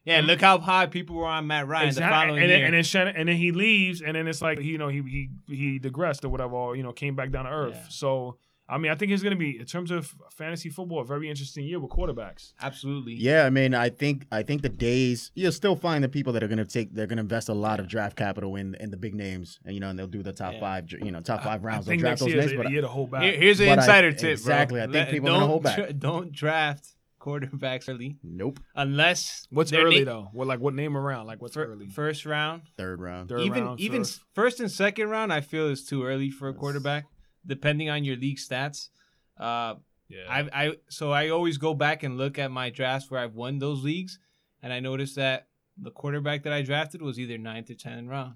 Yeah, 0.09 0.21
look 0.21 0.41
how 0.41 0.59
high 0.59 0.87
people 0.87 1.15
were 1.15 1.25
on 1.27 1.47
Matt 1.47 1.67
Ryan 1.67 1.93
the 1.93 2.01
following 2.01 2.41
and 2.41 2.49
then, 2.49 2.57
year. 2.57 2.65
and 2.65 2.73
then 2.75 2.83
Shannon, 2.83 3.15
and 3.15 3.29
then 3.29 3.35
he 3.35 3.51
leaves, 3.51 4.01
and 4.01 4.15
then 4.15 4.27
it's 4.27 4.41
like 4.41 4.61
you 4.61 4.77
know 4.77 4.87
he 4.87 5.01
he 5.01 5.29
he 5.55 5.79
digressed 5.79 6.23
or 6.25 6.29
whatever, 6.29 6.55
or 6.55 6.75
you 6.75 6.83
know 6.83 6.91
came 6.91 7.15
back 7.15 7.31
down 7.31 7.45
to 7.45 7.51
earth. 7.51 7.75
Yeah. 7.75 7.85
So 7.89 8.37
I 8.71 8.77
mean, 8.77 8.91
I 8.91 8.95
think 8.95 9.11
it's 9.11 9.23
going 9.23 9.31
to 9.33 9.39
be 9.39 9.57
in 9.59 9.65
terms 9.65 9.89
of 9.89 10.13
fantasy 10.29 10.69
football 10.69 10.99
a 11.01 11.03
very 11.03 11.27
interesting 11.27 11.65
year 11.65 11.79
with 11.79 11.89
quarterbacks. 11.89 12.53
Absolutely. 12.61 13.15
Yeah, 13.15 13.45
I 13.45 13.49
mean, 13.49 13.73
I 13.73 13.89
think 13.89 14.27
I 14.31 14.43
think 14.43 14.61
the 14.61 14.69
days 14.69 15.31
you'll 15.33 15.51
still 15.51 15.75
find 15.75 16.03
the 16.03 16.09
people 16.09 16.33
that 16.33 16.43
are 16.43 16.47
going 16.47 16.59
to 16.59 16.65
take 16.65 16.93
they're 16.93 17.07
going 17.07 17.17
to 17.17 17.21
invest 17.21 17.49
a 17.49 17.53
lot 17.55 17.79
of 17.79 17.87
draft 17.87 18.15
capital 18.15 18.55
in 18.55 18.75
in 18.75 18.91
the 18.91 18.97
big 18.97 19.15
names, 19.15 19.59
and 19.65 19.73
you 19.73 19.79
know, 19.79 19.89
and 19.89 19.97
they'll 19.97 20.05
do 20.05 20.21
the 20.21 20.33
top 20.33 20.53
Yeah. 20.53 20.59
five, 20.59 20.91
you 20.91 21.11
know, 21.11 21.19
top 21.21 21.41
five 21.43 21.63
I 21.63 21.67
rounds. 21.67 21.85
They'll 21.87 21.93
think 21.93 22.01
draft 22.01 22.11
next 22.11 22.19
those 22.21 22.29
year 22.29 22.39
names, 22.41 22.51
is 22.51 22.57
but 22.57 22.67
a 22.67 22.71
year 22.71 22.81
to 22.81 22.87
hold 22.87 23.09
back. 23.09 23.23
Here- 23.23 23.37
here's 23.37 23.59
an 23.59 23.67
But 23.69 23.79
I- 23.79 23.81
insider 23.81 24.11
tip, 24.11 24.21
bro. 24.21 24.29
exactly, 24.31 24.79
I 24.81 24.83
think 24.83 24.93
Let- 24.93 25.09
people 25.09 25.29
are 25.29 25.31
gonna 25.31 25.39
don't 25.41 25.49
hold 25.49 25.63
back. 25.63 25.75
dra- 25.77 25.93
don't 25.93 26.31
draft 26.31 26.89
quarterbacks 27.19 27.89
early 27.89 28.17
nope, 28.23 28.59
unless 28.75 29.47
What's 29.49 29.71
early 29.73 29.99
na- 30.03 30.11
though? 30.11 30.29
What 30.33 30.47
like 30.47 30.59
what 30.59 30.73
name 30.73 30.95
around? 30.97 31.27
Like 31.27 31.41
what's 31.41 31.53
fir- 31.55 31.65
early? 31.65 31.87
First 31.89 32.25
round, 32.25 32.63
third 32.77 32.99
round. 33.01 33.29
Third 33.29 33.41
even 33.41 33.63
round, 33.65 33.79
even 33.79 34.01
first. 34.03 34.21
first 34.33 34.59
and 34.59 34.71
second 34.71 35.09
round, 35.09 35.31
I 35.33 35.41
feel 35.41 35.67
is 35.67 35.85
too 35.85 36.03
early 36.03 36.29
for 36.31 36.47
a 36.49 36.53
quarterback, 36.53 37.05
depending 37.45 37.89
on 37.89 38.03
your 38.03 38.15
league 38.15 38.37
stats. 38.37 38.89
Uh, 39.37 39.75
Yeah. 40.09 40.25
I 40.27 40.39
I 40.63 40.73
so 40.89 41.11
I 41.11 41.29
always 41.29 41.57
go 41.57 41.73
back 41.75 42.03
and 42.03 42.17
look 42.17 42.39
at 42.39 42.49
my 42.51 42.69
drafts 42.71 43.11
where 43.11 43.19
I've 43.21 43.35
won 43.35 43.59
those 43.59 43.83
leagues, 43.83 44.17
and 44.63 44.73
I 44.73 44.79
noticed 44.79 45.15
that 45.17 45.47
the 45.77 45.91
quarterback 45.91 46.43
that 46.43 46.53
I 46.53 46.61
drafted 46.63 47.01
was 47.01 47.19
either 47.19 47.37
ninth 47.37 47.69
or 47.69 47.75
tenth 47.75 48.07
round. 48.09 48.33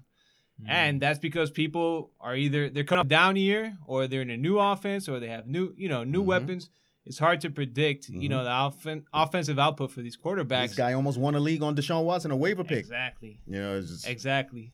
Mm. 0.62 0.66
And 0.68 1.02
that's 1.02 1.18
because 1.18 1.50
people 1.50 2.12
are 2.20 2.36
either 2.36 2.70
they're 2.70 2.84
coming 2.84 3.08
down 3.08 3.34
year 3.36 3.76
or 3.86 4.06
they're 4.06 4.22
in 4.22 4.30
a 4.30 4.36
new 4.36 4.58
offense 4.60 5.08
or 5.08 5.18
they 5.18 5.28
have 5.28 5.46
new, 5.48 5.74
you 5.76 5.88
know, 5.88 6.04
new 6.04 6.22
Mhm. 6.22 6.26
weapons. 6.26 6.70
It's 7.06 7.18
hard 7.18 7.40
to 7.42 7.50
predict. 7.50 8.08
You 8.08 8.28
know 8.28 8.44
the 8.44 8.50
offen- 8.50 9.04
offensive 9.12 9.58
output 9.58 9.90
for 9.92 10.00
these 10.02 10.16
quarterbacks. 10.16 10.68
This 10.68 10.76
guy 10.76 10.92
almost 10.94 11.18
won 11.18 11.34
a 11.34 11.40
league 11.40 11.62
on 11.62 11.74
Deshaun 11.76 12.04
Watson, 12.04 12.30
a 12.30 12.36
waiver 12.36 12.64
pick. 12.64 12.78
exactly, 12.78 13.40
You 13.46 13.60
know, 13.60 13.80
just, 13.80 14.06
exactly. 14.08 14.72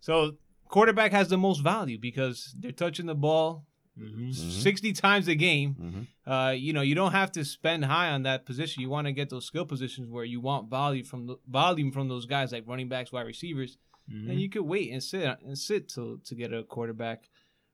So 0.00 0.36
quarterback 0.68 1.12
has 1.12 1.28
the 1.28 1.38
most 1.38 1.60
value 1.62 1.98
because 1.98 2.54
they're 2.58 2.72
touching 2.72 3.06
the 3.06 3.14
ball 3.14 3.66
Mm-hmm. 4.00 4.30
60 4.32 4.94
times 4.94 5.28
a 5.28 5.34
game. 5.34 5.74
Mhm. 5.78 6.06
Uh, 6.48 6.52
you 6.52 6.72
know, 6.72 6.80
you 6.80 6.94
don't 6.94 7.12
have 7.12 7.30
to 7.32 7.44
spend 7.44 7.84
high 7.84 8.08
on 8.08 8.22
that 8.22 8.46
position. 8.46 8.80
You 8.82 8.88
want 8.88 9.06
to 9.06 9.12
get 9.12 9.28
those 9.28 9.44
skill 9.44 9.66
positions 9.66 10.08
where 10.08 10.24
you 10.24 10.40
want 10.40 10.70
volume 10.70 11.04
from 11.04 11.26
the 11.26 11.36
volume 11.46 11.92
from 11.92 12.08
those 12.08 12.24
guys 12.24 12.52
like 12.52 12.64
running 12.66 12.88
backs, 12.88 13.12
wide 13.12 13.26
receivers, 13.26 13.76
Mm-hmm. 14.10 14.30
and 14.30 14.40
you 14.40 14.48
could 14.48 14.62
wait 14.62 14.90
and 14.90 15.02
sit 15.02 15.22
and 15.44 15.58
sit 15.58 15.90
to 15.90 16.20
to 16.24 16.34
get 16.34 16.54
a 16.54 16.62
quarterback. 16.64 17.28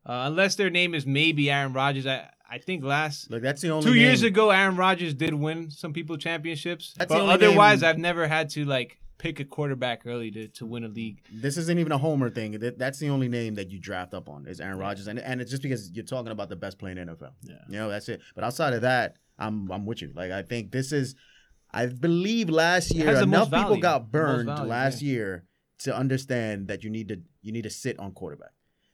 Uh, 0.05 0.25
unless 0.27 0.57
their 0.57 0.71
name 0.71 0.93
is 0.93 1.07
maybe 1.07 1.51
Aaron 1.53 1.73
Rodgers. 1.73 2.05
I 2.07 2.29
I 2.51 2.59
think 2.59 2.85
last 2.85 3.31
look, 3.31 3.43
that's 3.43 3.61
the 3.61 3.71
only 3.71 3.85
two 3.85 3.95
years 3.95 4.23
ago 4.23 4.51
Aaron 4.51 4.77
Rodgers 4.77 5.15
did 5.15 5.35
win 5.35 5.71
some 5.71 5.93
people 5.93 6.17
championships. 6.17 6.95
That's 6.97 7.13
but 7.13 7.21
otherwise, 7.21 7.83
name- 7.83 7.91
I've 7.91 7.99
never 7.99 8.27
had 8.27 8.51
to 8.51 8.65
like 8.65 8.99
pick 9.19 9.41
a 9.41 9.45
quarterback 9.45 10.03
early 10.07 10.31
to, 10.31 10.49
to 10.49 10.65
win 10.65 10.85
a 10.85 10.89
league. 10.89 11.21
This 11.31 11.57
isn't 11.57 11.79
even 11.79 11.93
a 11.93 11.99
homer 11.99 12.31
thing. 12.31 12.53
That, 12.53 12.79
that's 12.79 12.99
the 12.99 13.11
only 13.11 13.29
name 13.29 13.57
that 13.57 13.71
you 13.71 13.79
draft 13.81 14.15
up 14.15 14.29
on 14.29 14.47
is 14.47 14.61
Aaron 14.61 14.79
Rodgers, 14.79 15.09
and 15.09 15.19
and 15.19 15.41
it's 15.41 15.51
just 15.51 15.63
because 15.63 15.91
you're 15.91 16.05
talking 16.05 16.33
about 16.33 16.49
the 16.49 16.57
best 16.57 16.79
player 16.79 16.99
in 16.99 17.09
NFL. 17.09 17.33
Yeah. 17.43 17.57
you 17.69 17.77
know 17.77 17.89
that's 17.91 18.09
it. 18.09 18.23
But 18.35 18.45
outside 18.45 18.73
of 18.73 18.83
that, 18.83 19.17
I'm 19.39 19.71
I'm 19.71 19.85
with 19.85 20.01
you. 20.01 20.13
Like 20.15 20.31
I 20.31 20.43
think 20.43 20.73
this 20.73 20.93
is, 20.93 21.15
I 21.71 21.87
believe 21.87 22.49
last 22.49 22.95
year 22.95 23.11
enough 23.11 23.51
people 23.51 23.77
got 23.77 24.11
burned 24.11 24.47
value, 24.47 24.71
last 24.71 25.03
yeah. 25.03 25.13
year 25.13 25.45
to 25.81 25.95
understand 25.95 26.69
that 26.69 26.83
you 26.83 26.91
need 26.91 27.09
to 27.09 27.21
you 27.43 27.53
need 27.53 27.63
to 27.63 27.71
sit 27.71 27.99
on 27.99 28.13
quarterback. 28.13 28.53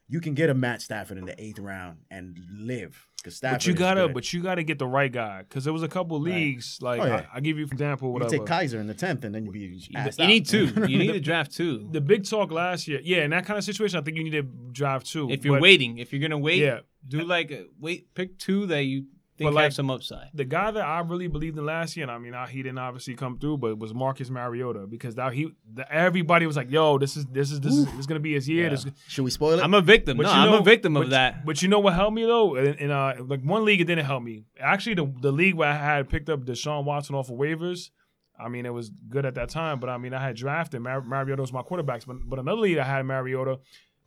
You 0.08 0.20
can 0.20 0.34
get 0.34 0.50
a 0.50 0.54
Matt 0.54 0.82
Stafford 0.82 1.16
in 1.18 1.24
the 1.24 1.40
eighth 1.42 1.58
round 1.58 1.98
and 2.10 2.38
live 2.58 3.08
because 3.16 3.36
Stafford. 3.36 3.60
But 3.60 3.66
you 3.66 3.72
gotta, 3.74 4.08
but 4.08 4.32
you 4.34 4.42
gotta 4.42 4.62
get 4.62 4.78
the 4.78 4.86
right 4.86 5.10
guy 5.10 5.42
because 5.48 5.64
there 5.64 5.72
was 5.72 5.82
a 5.82 5.88
couple 5.88 6.18
Right. 6.20 6.34
leagues 6.34 6.78
oh, 6.82 6.84
like 6.84 7.00
Oh, 7.00 7.06
yeah. 7.06 7.26
I, 7.32 7.38
I 7.38 7.40
give 7.40 7.58
you 7.58 7.66
for 7.66 7.72
example 7.72 8.08
you 8.08 8.12
whatever. 8.12 8.30
take 8.30 8.42
Kizer 8.42 8.74
in 8.80 8.86
the 8.86 8.92
tenth, 8.94 9.24
and 9.24 9.34
then 9.34 9.46
you 9.46 9.50
be 9.50 9.80
asked 9.96 10.18
You 10.18 10.24
out. 10.24 10.28
need 10.28 10.46
two. 10.46 10.66
You 10.88 10.98
need 10.98 11.12
to 11.12 11.20
draft 11.20 11.52
two. 11.52 11.88
the 11.90 12.02
big 12.02 12.28
talk 12.28 12.52
last 12.52 12.86
year, 12.86 13.00
yeah, 13.02 13.24
in 13.24 13.30
that 13.30 13.46
kind 13.46 13.56
of 13.56 13.64
situation, 13.64 13.98
I 13.98 14.02
think 14.02 14.18
you 14.18 14.24
need 14.24 14.32
to 14.32 14.42
drive 14.42 15.04
two. 15.04 15.30
If 15.30 15.44
you're 15.44 15.54
But 15.56 15.62
waiting, 15.62 15.96
if 15.98 16.12
you're 16.12 16.20
gonna 16.20 16.38
wait, 16.38 16.58
yeah, 16.58 16.80
do 17.08 17.22
like 17.22 17.50
a, 17.50 17.64
wait, 17.80 18.14
pick 18.14 18.38
two 18.38 18.66
that 18.66 18.84
you 18.84 19.06
think 19.36 19.48
But, 19.48 19.54
like, 19.54 19.64
have 19.64 19.74
some 19.74 19.90
upside. 19.90 20.28
the 20.32 20.44
guy 20.44 20.70
that 20.70 20.84
I 20.84 21.00
really 21.00 21.26
believed 21.26 21.58
in 21.58 21.66
last 21.66 21.96
year, 21.96 22.04
and 22.04 22.10
I 22.10 22.18
mean, 22.18 22.34
I, 22.34 22.46
he 22.46 22.62
didn't 22.62 22.78
obviously 22.78 23.14
come 23.14 23.38
through, 23.38 23.58
but 23.58 23.68
it 23.68 23.78
was 23.78 23.92
Marcus 23.92 24.30
Mariota 24.30 24.86
because 24.86 25.14
that 25.16 25.32
he, 25.32 25.52
the, 25.72 25.90
everybody 25.92 26.46
was 26.46 26.56
like, 26.56 26.70
"Yo, 26.70 26.98
this 26.98 27.16
is 27.16 27.26
this 27.26 27.50
is 27.50 27.60
this 27.60 27.72
is, 27.74 27.86
this 27.86 27.94
is 28.00 28.06
gonna 28.06 28.20
be 28.20 28.34
his 28.34 28.48
year." 28.48 28.64
Yeah. 28.64 28.70
This, 28.70 28.86
Should 29.08 29.24
we 29.24 29.30
spoil 29.30 29.58
it? 29.58 29.62
I'm 29.62 29.74
a 29.74 29.80
victim. 29.80 30.16
But 30.16 30.24
No, 30.24 30.32
you 30.32 30.38
I'm 30.38 30.60
a 30.60 30.62
victim 30.62 30.94
but, 30.94 31.04
of 31.04 31.10
that. 31.10 31.44
But 31.44 31.62
you 31.62 31.68
know 31.68 31.80
what 31.80 31.94
helped 31.94 32.14
me 32.14 32.24
though? 32.24 32.56
In, 32.56 32.74
in 32.74 32.90
uh, 32.90 33.14
like 33.26 33.42
one 33.42 33.64
league, 33.64 33.80
it 33.80 33.84
didn't 33.84 34.04
help 34.06 34.22
me. 34.22 34.44
Actually, 34.60 34.94
the 34.94 35.12
the 35.20 35.32
league 35.32 35.54
where 35.54 35.68
I 35.68 35.74
had 35.76 36.08
picked 36.08 36.28
up 36.28 36.40
Deshaun 36.44 36.84
Watson 36.84 37.14
off 37.14 37.28
of 37.30 37.36
waivers. 37.36 37.90
I 38.38 38.48
mean, 38.48 38.66
it 38.66 38.72
was 38.74 38.90
good 39.08 39.24
at 39.26 39.36
that 39.36 39.48
time, 39.48 39.78
but 39.78 39.88
I 39.88 39.96
mean, 39.96 40.12
I 40.12 40.20
had 40.20 40.34
drafted 40.34 40.80
Mar- 40.80 41.02
Mariota 41.02 41.40
was 41.40 41.52
my 41.52 41.62
quarterbacks. 41.62 42.04
But 42.06 42.16
but 42.28 42.38
another 42.38 42.60
league 42.62 42.78
I 42.78 42.84
had 42.84 43.04
Mariota. 43.06 43.58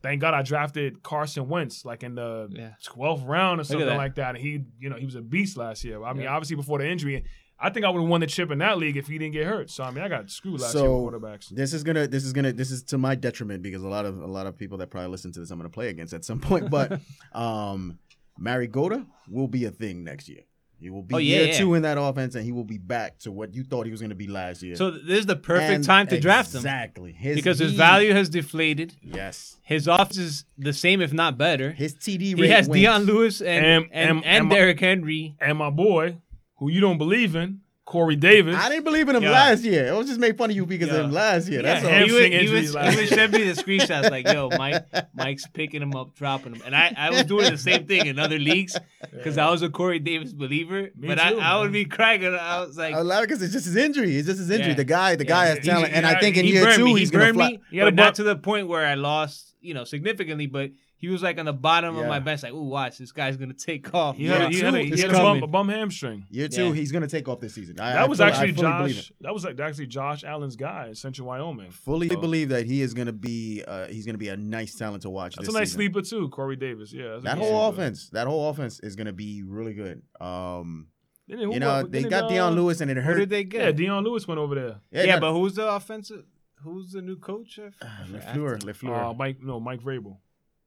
Thank 0.04 0.22
God 0.22 0.34
I 0.34 0.44
drafted 0.44 1.02
Carson 1.04 1.48
Wentz 1.50 1.84
like 1.86 2.04
in 2.04 2.16
the 2.16 2.48
Yeah. 2.52 2.74
12th 2.86 3.26
round 3.28 3.60
or 3.60 3.64
something 3.64 3.88
that. 3.88 3.98
like 3.98 4.16
that. 4.16 4.36
And 4.36 4.38
he, 4.38 4.64
you 4.80 4.90
know, 4.90 4.96
he 4.96 5.06
was 5.06 5.16
a 5.16 5.22
beast 5.22 5.58
last 5.58 5.84
year. 5.84 6.04
I 6.04 6.14
mean, 6.14 6.24
Yeah. 6.24 6.34
obviously 6.36 6.56
before 6.56 6.78
the 6.80 6.88
injury, 6.88 7.24
I 7.60 7.72
think 7.72 7.84
I 7.86 7.90
would 7.90 8.00
have 8.02 8.08
won 8.10 8.22
the 8.22 8.28
chip 8.28 8.52
in 8.52 8.60
that 8.60 8.78
league 8.78 8.98
if 8.98 9.08
he 9.08 9.18
didn't 9.18 9.34
get 9.34 9.48
hurt. 9.48 9.72
So 9.72 9.84
I 9.84 9.90
mean, 9.90 10.04
I 10.04 10.08
got 10.10 10.30
screwed 10.30 10.62
last 10.62 10.76
year 10.76 10.84
So 10.84 11.00
with 11.00 11.16
quarterbacks. 11.16 11.50
this 11.50 11.74
is 11.74 11.84
gonna 11.84 12.08
this 12.08 12.24
is 12.24 12.32
gonna 12.32 12.54
this 12.54 12.70
is 12.70 12.84
to 12.84 13.00
my 13.00 13.16
detriment 13.16 13.64
because 13.64 13.82
a 13.84 13.88
lot 13.88 14.06
of 14.06 14.20
a 14.22 14.28
lot 14.28 14.46
of 14.46 14.56
people 14.58 14.78
that 14.78 14.92
probably 14.92 15.10
listen 15.10 15.32
to 15.32 15.40
this 15.40 15.50
I'm 15.50 15.58
gonna 15.58 15.70
play 15.70 15.90
against 15.90 16.14
at 16.14 16.24
some 16.24 16.40
point. 16.40 16.70
But 16.70 17.02
um 17.34 17.98
Mariota 18.38 19.08
will 19.28 19.48
be 19.48 19.66
a 19.66 19.72
thing 19.72 20.04
next 20.04 20.30
year. 20.30 20.42
He 20.80 20.90
will 20.92 21.02
be 21.02 21.16
Oh, 21.16 21.18
yeah, 21.18 21.38
year 21.38 21.48
yeah. 21.48 21.58
two 21.58 21.74
in 21.74 21.82
that 21.82 21.98
offense, 22.00 22.36
and 22.36 22.46
he 22.46 22.52
will 22.52 22.64
be 22.64 22.78
back 22.78 23.18
to 23.20 23.32
what 23.32 23.54
you 23.56 23.64
thought 23.64 23.86
he 23.86 23.92
was 23.92 24.00
going 24.00 24.12
to 24.12 24.16
be 24.16 24.28
last 24.28 24.62
year. 24.62 24.76
So 24.76 24.92
this 24.92 25.20
is 25.20 25.26
the 25.26 25.36
perfect 25.36 25.72
And 25.74 25.84
time 25.84 26.06
to 26.08 26.20
draft 26.20 26.52
him 26.54 26.58
Exactly, 26.60 27.12
his, 27.14 27.36
because 27.36 27.58
his 27.58 27.74
value 27.74 28.14
has 28.14 28.30
deflated. 28.30 28.96
Yes, 29.02 29.58
His 29.64 29.88
offense 29.88 30.18
is 30.18 30.46
the 30.58 30.74
same, 30.74 31.02
if 31.02 31.12
not 31.12 31.38
better. 31.38 31.72
his 31.72 31.96
TD 31.96 32.36
rate. 32.36 32.44
He 32.46 32.50
has 32.52 32.68
went- 32.70 32.80
Dion 32.82 33.04
Lewis 33.06 33.42
and 33.42 33.66
And- 33.66 33.84
and, 33.86 33.90
and, 33.92 34.18
and- 34.18 34.26
and 34.26 34.50
Derrick 34.52 34.80
Henry. 34.80 35.36
And 35.42 35.58
my 35.58 35.72
boy, 35.72 36.18
who 36.58 36.70
you 36.70 36.80
don't 36.80 36.98
believe 37.00 37.36
in, 37.36 37.62
Corey 37.88 38.18
Davis. 38.18 38.54
I 38.54 38.68
didn't 38.68 38.84
believe 38.84 39.08
in 39.08 39.16
him 39.16 39.24
Yeah. 39.24 39.32
last 39.32 39.64
year. 39.64 39.94
I 39.94 39.98
was 39.98 40.08
just 40.08 40.20
make 40.20 40.38
fun 40.38 40.50
of 40.50 40.56
you 40.58 40.66
because 40.66 40.90
Yeah. 40.90 40.96
of 40.96 41.06
him 41.06 41.12
last 41.14 41.48
year. 41.48 41.62
That's 41.62 41.86
Yeah, 41.86 41.90
all. 41.90 41.96
him- 42.02 42.08
He 42.08 42.14
would, 42.14 42.24
he, 42.26 42.38
injuries 42.38 42.74
would, 42.76 42.84
he 42.90 42.96
would 42.98 43.08
send 43.08 43.32
me 43.32 43.44
the 43.50 43.54
screenshots 43.64 44.12
like, 44.12 44.28
"Yo, 44.28 44.50
Mike, 44.58 44.84
Mike's 45.16 45.48
picking 45.48 45.82
him 45.82 45.96
up, 45.96 46.14
dropping 46.14 46.56
him," 46.56 46.62
and 46.66 46.76
I, 46.76 46.94
I 46.98 47.10
was 47.12 47.24
doing 47.24 47.50
the 47.50 47.58
same 47.58 47.88
thing 47.88 48.06
in 48.08 48.20
other 48.20 48.38
leagues 48.40 48.78
because 49.14 49.38
I 49.38 49.50
was 49.50 49.62
a 49.62 49.70
Corey 49.70 50.00
Davis 50.00 50.34
believer. 50.34 50.90
Me 50.98 51.08
but 51.08 51.16
too, 51.18 51.40
I, 51.40 51.54
I 51.56 51.60
would 51.62 51.72
be 51.72 51.86
cracking. 51.86 52.36
I 52.36 52.60
was 52.66 52.78
like, 52.78 52.94
a 52.94 53.00
lot 53.02 53.22
because 53.22 53.42
it's 53.42 53.54
just 53.54 53.64
his 53.66 53.78
injury. 53.78 54.18
It's 54.18 54.28
just 54.28 54.40
his 54.40 54.50
injury. 54.50 54.72
Yeah. 54.72 54.76
The 54.76 54.84
guy, 54.84 55.16
the 55.16 55.24
guy 55.24 55.46
has 55.46 55.60
he- 55.60 55.64
talent, 55.70 55.94
and 55.94 56.06
he- 56.06 56.12
I 56.12 56.20
think 56.20 56.36
in 56.36 56.44
he 56.44 56.52
year 56.52 56.66
burned 56.66 56.76
two 56.76 56.84
me. 56.86 56.92
he 56.94 57.00
he's 57.00 57.10
gonna 57.12 57.34
fly. 57.34 57.48
me, 57.52 57.60
He 57.72 57.78
had 57.78 57.86
but 57.86 57.94
not 57.96 58.16
to 58.16 58.24
the 58.24 58.36
point 58.36 58.68
where 58.68 58.86
I 58.86 58.96
lost, 58.96 59.56
you 59.62 59.74
know, 59.74 59.86
significantly. 59.86 60.48
But 60.48 60.72
he 61.00 61.10
was 61.10 61.22
like 61.22 61.38
on 61.38 61.46
the 61.46 61.54
bottom 61.54 61.96
of 61.98 62.08
my 62.08 62.20
bench, 62.20 62.42
like, 62.44 62.54
"Ooh, 62.54 62.64
watch, 62.64 62.98
this 62.98 63.12
guy's 63.12 63.38
gonna 63.38 63.54
take 63.54 63.94
off." 63.94 64.18
he 64.18 64.26
had, 64.26 64.42
a, 64.42 64.50
he 64.50 64.60
had, 64.60 64.74
a, 64.74 64.80
he 64.84 65.00
had 65.00 65.10
a, 65.12 65.14
bum, 65.14 65.44
a 65.44 65.48
bum 65.48 65.70
hamstring. 65.70 66.26
Year 66.30 66.48
two, 66.48 66.68
Yeah. 66.70 66.74
he's 66.74 66.92
gonna 66.92 67.08
take 67.08 67.28
off 67.28 67.40
this 67.40 67.54
season. 67.54 67.80
I, 67.80 67.94
That 67.94 68.02
I 68.02 68.06
was 68.08 68.18
fully- 68.18 68.32
I 68.32 68.34
actually 68.34 68.54
fully 68.54 68.94
Josh. 68.94 69.12
That 69.22 69.34
was 69.34 69.46
like 69.46 69.60
actually 69.60 69.88
Josh 69.88 70.24
Allen's 70.24 70.56
guy 70.56 70.94
Central 70.94 71.28
Wyoming. 71.28 71.70
Fully 71.72 72.10
So- 72.10 72.20
believe 72.20 72.50
that 72.50 72.66
he 72.66 72.82
is 72.82 72.94
gonna 72.94 73.14
be. 73.14 73.64
Uh, 73.68 73.88
he's 73.88 74.06
gonna 74.06 74.18
be 74.18 74.30
a 74.30 74.38
nice 74.38 74.76
talent 74.76 75.04
to 75.04 75.10
watch. 75.10 75.36
That's 75.36 75.48
this 75.48 75.56
a 75.56 75.60
nice 75.60 75.68
season. 75.70 75.78
sleeper 75.80 76.02
too, 76.02 76.30
Corey 76.30 76.56
Davis. 76.56 76.92
Yeah, 76.92 77.10
that's 77.12 77.24
That 77.26 77.38
whole 77.38 77.70
sleeper. 77.72 77.82
offense, 77.84 78.10
that 78.10 78.28
whole 78.28 78.50
offense 78.50 78.80
is 78.82 78.96
gonna 78.96 79.14
be 79.14 79.44
really 79.44 79.74
good. 79.74 80.02
Um, 80.20 80.88
Didn't- 81.28 81.46
who 81.46 81.54
you 81.54 81.60
know, 81.60 81.84
got- 81.84 81.92
they 81.92 82.00
didn't, 82.00 82.10
got 82.12 82.24
uh, 82.24 82.30
Dion 82.30 82.56
Lewis, 82.56 82.82
and 82.82 82.90
it 82.90 82.98
Who 82.98 83.02
hurt. 83.04 83.18
did 83.18 83.30
they 83.30 83.44
get? 83.44 83.60
Yeah, 83.60 83.66
get? 83.68 83.76
Dion 83.76 84.04
Lewis 84.04 84.28
went 84.28 84.40
over 84.40 84.56
there. 84.56 84.76
Yeah, 84.92 85.06
got- 85.06 85.22
but 85.22 85.34
who's 85.34 85.54
the 85.56 85.68
offensive? 85.72 86.24
Who's 86.64 86.92
the 86.92 87.04
new 87.04 87.18
coach? 87.18 87.60
I 87.60 87.68
uh, 87.86 88.06
forgot. 88.06 88.22
Lafleur, 88.34 88.60
Lafleur. 88.64 89.12
Uh, 89.12 89.14
Mike, 89.14 89.38
no, 89.44 89.60
Mike 89.60 89.82
Vrabel. 89.82 90.18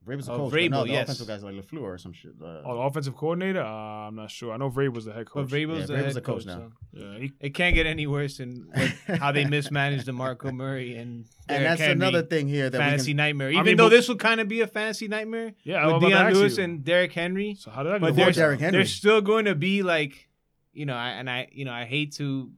Vrabel's 0.06 0.28
a 0.28 0.32
oh, 0.32 0.36
coach. 0.38 0.52
but 0.52 0.70
no, 0.70 0.84
the 0.84 0.90
yes. 0.92 1.02
offensive 1.04 1.26
guys 1.26 1.42
like 1.44 1.54
Lafleur 1.54 1.82
or 1.82 1.98
some 1.98 2.12
shit. 2.14 2.32
Uh, 2.42 2.62
Oh, 2.64 2.74
the 2.74 2.80
offensive 2.80 3.14
coordinator. 3.14 3.60
Uh, 3.62 3.68
I'm 4.08 4.16
not 4.16 4.30
sure. 4.30 4.50
I 4.52 4.56
know 4.56 4.70
Vrabel 4.70 4.94
was 4.94 5.04
the 5.04 5.12
head 5.12 5.26
coach. 5.26 5.34
But 5.34 5.50
coach. 5.50 5.60
Vrabel's 5.60 5.80
Yeah, 5.80 5.86
the 5.86 5.92
Vrabel's 5.92 6.04
head 6.06 6.14
the 6.14 6.20
coach 6.22 6.46
coach 6.46 6.46
now. 6.46 6.72
so 6.94 7.00
yeah, 7.00 7.18
he, 7.18 7.32
It 7.38 7.50
can't 7.54 7.74
get 7.74 7.84
any 7.86 8.06
worse 8.06 8.38
than 8.38 8.68
what, 8.72 9.18
how 9.18 9.30
they 9.32 9.44
mismanaged 9.44 10.06
DeMarco 10.06 10.52
Murray 10.54 10.96
and 10.96 11.26
and 11.50 11.64
that's 11.66 11.80
Henry. 11.82 11.92
another 11.92 12.22
thing 12.22 12.48
here 12.48 12.70
that 12.70 12.78
fantasy 12.78 13.10
we 13.10 13.12
can. 13.12 13.16
nightmare. 13.18 13.48
I 13.48 13.52
Even 13.52 13.64
mean, 13.66 13.76
though 13.76 13.84
but- 13.84 13.90
this 13.90 14.08
will 14.08 14.16
kind 14.16 14.40
of 14.40 14.48
be 14.48 14.62
a 14.62 14.66
fantasy 14.66 15.06
nightmare 15.06 15.52
yeah. 15.64 15.76
I 15.76 15.86
with 15.88 15.96
about 15.96 16.08
Dion 16.08 16.32
Lewis 16.32 16.56
you. 16.56 16.64
and 16.64 16.82
Derrick 16.82 17.12
Henry, 17.12 17.54
So 17.58 17.70
how 17.70 17.82
did 17.82 17.92
that 17.92 18.00
but 18.00 18.10
go? 18.10 18.16
There's, 18.16 18.36
Derrick 18.36 18.60
Henry. 18.60 18.78
there's 18.78 18.92
still 18.94 19.20
going 19.20 19.44
to 19.44 19.54
be 19.54 19.82
like, 19.82 20.28
you 20.72 20.86
know, 20.86 20.94
I, 20.94 21.10
and 21.10 21.28
I, 21.28 21.48
you 21.52 21.66
know, 21.66 21.72
I 21.72 21.84
hate 21.84 22.14
to 22.14 22.50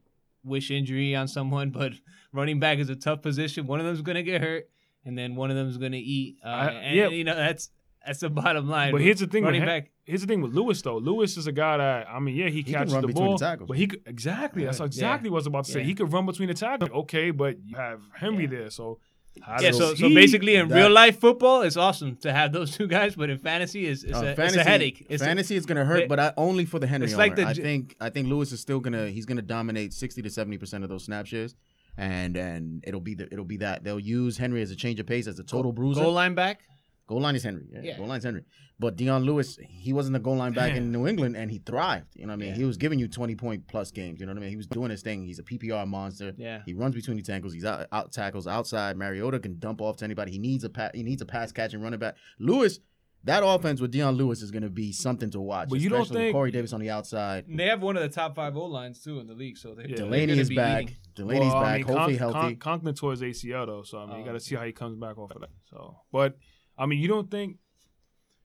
wish 0.45 0.71
injury 0.71 1.13
on 1.15 1.27
someone, 1.27 1.71
but 1.71 1.91
running 2.31 2.59
back 2.59 2.77
is 2.79 2.89
a 2.89 2.95
tough 2.95 3.21
position. 3.21 3.67
One 3.67 3.79
of 3.81 3.85
them's 3.85 4.01
going 4.01 4.15
to 4.15 4.23
get 4.23 4.39
hurt, 4.41 4.69
and 5.05 5.17
then 5.17 5.35
one 5.35 5.49
of 5.51 5.55
them 5.57 5.67
is 5.69 5.77
going 5.77 5.91
to 5.93 5.97
eat. 5.99 6.37
Uh, 6.43 6.47
I- 6.49 6.67
and 6.71 6.95
yeah. 6.95 7.07
you 7.09 7.23
know 7.23 7.35
that's 7.35 7.69
that's 8.05 8.19
the 8.19 8.29
bottom 8.29 8.67
line. 8.69 8.91
But 8.91 9.01
here's 9.01 9.19
the 9.19 9.27
thing 9.27 9.43
with 9.43 9.49
running 9.53 9.61
Hen- 9.61 9.81
back. 9.83 9.91
Here's 10.05 10.19
the 10.21 10.27
thing 10.27 10.41
with 10.41 10.53
Lewis 10.53 10.81
though. 10.81 10.97
Lewis 10.97 11.37
is 11.37 11.47
a 11.47 11.51
guy 11.53 11.77
that 11.77 12.07
I 12.09 12.19
mean, 12.19 12.35
yeah, 12.35 12.49
he, 12.49 12.61
can 12.63 12.73
catches 12.73 12.93
run 12.93 13.01
the 13.03 13.07
between 13.07 13.25
ball, 13.25 13.37
the 13.37 13.45
tackles. 13.45 13.67
but 13.69 13.77
he 13.77 13.87
could, 13.87 14.01
exactly. 14.05 14.65
That's 14.65 14.79
Yeah. 14.79 14.85
exactly 14.85 15.29
what 15.29 15.37
I 15.37 15.39
was 15.39 15.47
about 15.47 15.65
to 15.65 15.71
say. 15.71 15.79
Yeah. 15.79 15.85
He 15.85 15.95
could 15.95 16.11
run 16.11 16.25
between 16.25 16.49
the 16.49 16.53
tackles. 16.53 16.89
Okay, 16.91 17.31
but 17.31 17.57
you 17.63 17.77
have 17.77 18.01
Henry 18.13 18.45
there, 18.45 18.69
so 18.69 18.99
how 19.41 19.61
Yeah, 19.61 19.71
so, 19.71 19.95
so 19.95 20.09
basically 20.09 20.55
in 20.57 20.67
that- 20.67 20.75
real 20.75 20.91
life 20.91 21.19
football, 21.19 21.61
it's 21.61 21.77
awesome 21.77 22.17
to 22.17 22.33
have 22.33 22.51
those 22.51 22.75
two 22.75 22.87
guys, 22.87 23.15
but 23.15 23.29
in 23.29 23.37
fantasy, 23.39 23.87
it's, 23.87 24.03
it's, 24.03 24.13
Uh, 24.17 24.35
a, 24.37 24.41
it's 24.43 24.55
a 24.57 24.63
headache. 24.63 25.05
It's 25.09 25.23
a- 25.23 25.25
fantasy 25.25 25.55
is 25.55 25.65
gonna 25.65 25.85
hurt, 25.85 26.01
it- 26.01 26.09
but 26.09 26.19
I, 26.19 26.33
only 26.35 26.65
for 26.65 26.79
the 26.79 26.85
Henry 26.87 27.07
it's 27.07 27.15
like 27.15 27.35
the 27.37 27.47
I 27.47 27.53
j- 27.53 27.61
think 27.61 27.95
I 28.01 28.09
think 28.09 28.27
Lewis 28.27 28.51
is 28.51 28.59
still 28.59 28.81
gonna 28.81 29.07
he's 29.09 29.25
gonna 29.25 29.41
dominate 29.41 29.93
sixty 29.93 30.21
to 30.21 30.29
seventy 30.29 30.57
percent 30.57 30.83
of 30.83 30.89
those 30.89 31.05
snap 31.05 31.25
shares, 31.25 31.55
and 31.97 32.35
and 32.37 32.83
it'll 32.87 32.99
be 33.01 33.15
the, 33.15 33.27
it'll 33.31 33.45
be 33.45 33.57
that 33.57 33.83
they'll 33.83 33.99
use 33.99 34.37
Henry 34.37 34.61
as 34.61 34.71
a 34.71 34.75
change 34.75 34.99
of 34.99 35.05
pace 35.05 35.27
as 35.27 35.39
a 35.39 35.43
total 35.43 35.71
bruiser. 35.71 36.01
goal 36.01 36.13
line 36.13 36.35
back. 36.35 36.61
Goal 37.05 37.19
line 37.21 37.35
is 37.35 37.43
Henry. 37.43 37.65
Yeah, 37.71 37.81
Yeah. 37.83 37.97
goal 37.97 38.07
line's 38.07 38.23
Henry. 38.23 38.43
But 38.79 38.95
Dion 38.95 39.23
Lewis, 39.23 39.57
he 39.69 39.93
wasn't 39.93 40.13
the 40.13 40.19
goal 40.19 40.37
line 40.37 40.53
back 40.53 40.73
in 40.73 40.91
New 40.91 41.05
England, 41.05 41.35
and 41.37 41.51
he 41.51 41.59
thrived. 41.59 42.07
You 42.15 42.25
know 42.25 42.29
what 42.31 42.33
I 42.33 42.37
mean? 42.37 42.49
Yeah. 42.49 42.55
He 42.55 42.63
was 42.63 42.77
giving 42.77 42.97
you 42.97 43.07
twenty 43.07 43.35
point 43.35 43.67
plus 43.67 43.91
games. 43.91 44.19
You 44.19 44.25
know 44.25 44.31
what 44.31 44.37
I 44.37 44.41
mean? 44.41 44.49
He 44.49 44.55
was 44.55 44.67
doing 44.67 44.89
his 44.89 45.01
thing. 45.03 45.23
He's 45.25 45.37
a 45.37 45.43
PPR 45.43 45.85
monster. 45.87 46.33
Yeah. 46.37 46.61
He 46.65 46.73
runs 46.73 46.95
between 46.95 47.17
the 47.17 47.23
tackles. 47.23 47.53
He's 47.53 47.65
out, 47.65 47.87
out 47.91 48.11
tackles 48.11 48.47
outside. 48.47 48.97
Mariota 48.97 49.39
can 49.39 49.59
dump 49.59 49.79
off 49.81 49.97
to 49.97 50.05
anybody. 50.05 50.31
He 50.31 50.39
needs 50.39 50.63
a 50.63 50.69
pa- 50.69 50.89
he 50.93 51.03
needs 51.03 51.21
a 51.21 51.25
pass 51.25 51.51
catching 51.51 51.81
running 51.81 51.99
back. 51.99 52.15
Lewis, 52.39 52.79
that 53.25 53.41
offense 53.45 53.79
with 53.79 53.91
Dion 53.91 54.15
Lewis 54.15 54.41
is 54.41 54.51
going 54.51 54.63
to 54.63 54.69
be 54.69 54.91
something 54.91 55.29
to 55.31 55.39
watch. 55.39 55.69
But 55.69 55.79
you 55.79 55.89
don't 55.89 56.01
especially 56.01 56.15
with 56.17 56.25
think- 56.27 56.33
Corey 56.35 56.51
Davis 56.51 56.73
on 56.73 56.81
the 56.81 56.89
outside. 56.89 57.45
They 57.47 57.67
have 57.67 57.81
one 57.81 57.95
of 57.95 58.03
the 58.03 58.09
top 58.09 58.35
five 58.35 58.57
O 58.57 58.65
lines 58.65 59.01
too 59.03 59.19
in 59.19 59.27
the 59.27 59.33
league, 59.33 59.57
so 59.57 59.73
they, 59.73 59.83
Yeah. 59.87 59.95
they're 59.97 60.05
Delanie 60.07 60.37
is 60.37 60.49
be 60.49 60.55
back. 60.55 60.83
eating. 60.83 60.95
Delanie's 61.15 61.39
Well, 61.53 61.55
I 61.57 61.63
back. 61.63 61.77
mean, 61.77 61.87
hopefully 61.95 62.17
Conk- 62.17 62.33
healthy. 62.33 62.47
Conk- 62.47 62.59
Conklin 62.59 62.95
tore 62.95 63.11
his 63.11 63.21
ACL 63.21 63.65
though, 63.65 63.83
so 63.83 63.99
I 63.99 64.05
mean, 64.07 64.15
you 64.17 64.21
Oh, 64.23 64.25
got 64.25 64.31
to 64.33 64.39
see 64.39 64.55
how 64.55 64.63
he 64.65 64.71
comes 64.71 64.97
back 64.99 65.17
off 65.17 65.31
of 65.31 65.41
that. 65.41 65.49
So, 65.69 65.95
but 66.11 66.37
I 66.77 66.85
mean, 66.85 66.99
you 66.99 67.07
don't 67.07 67.29
think 67.31 67.57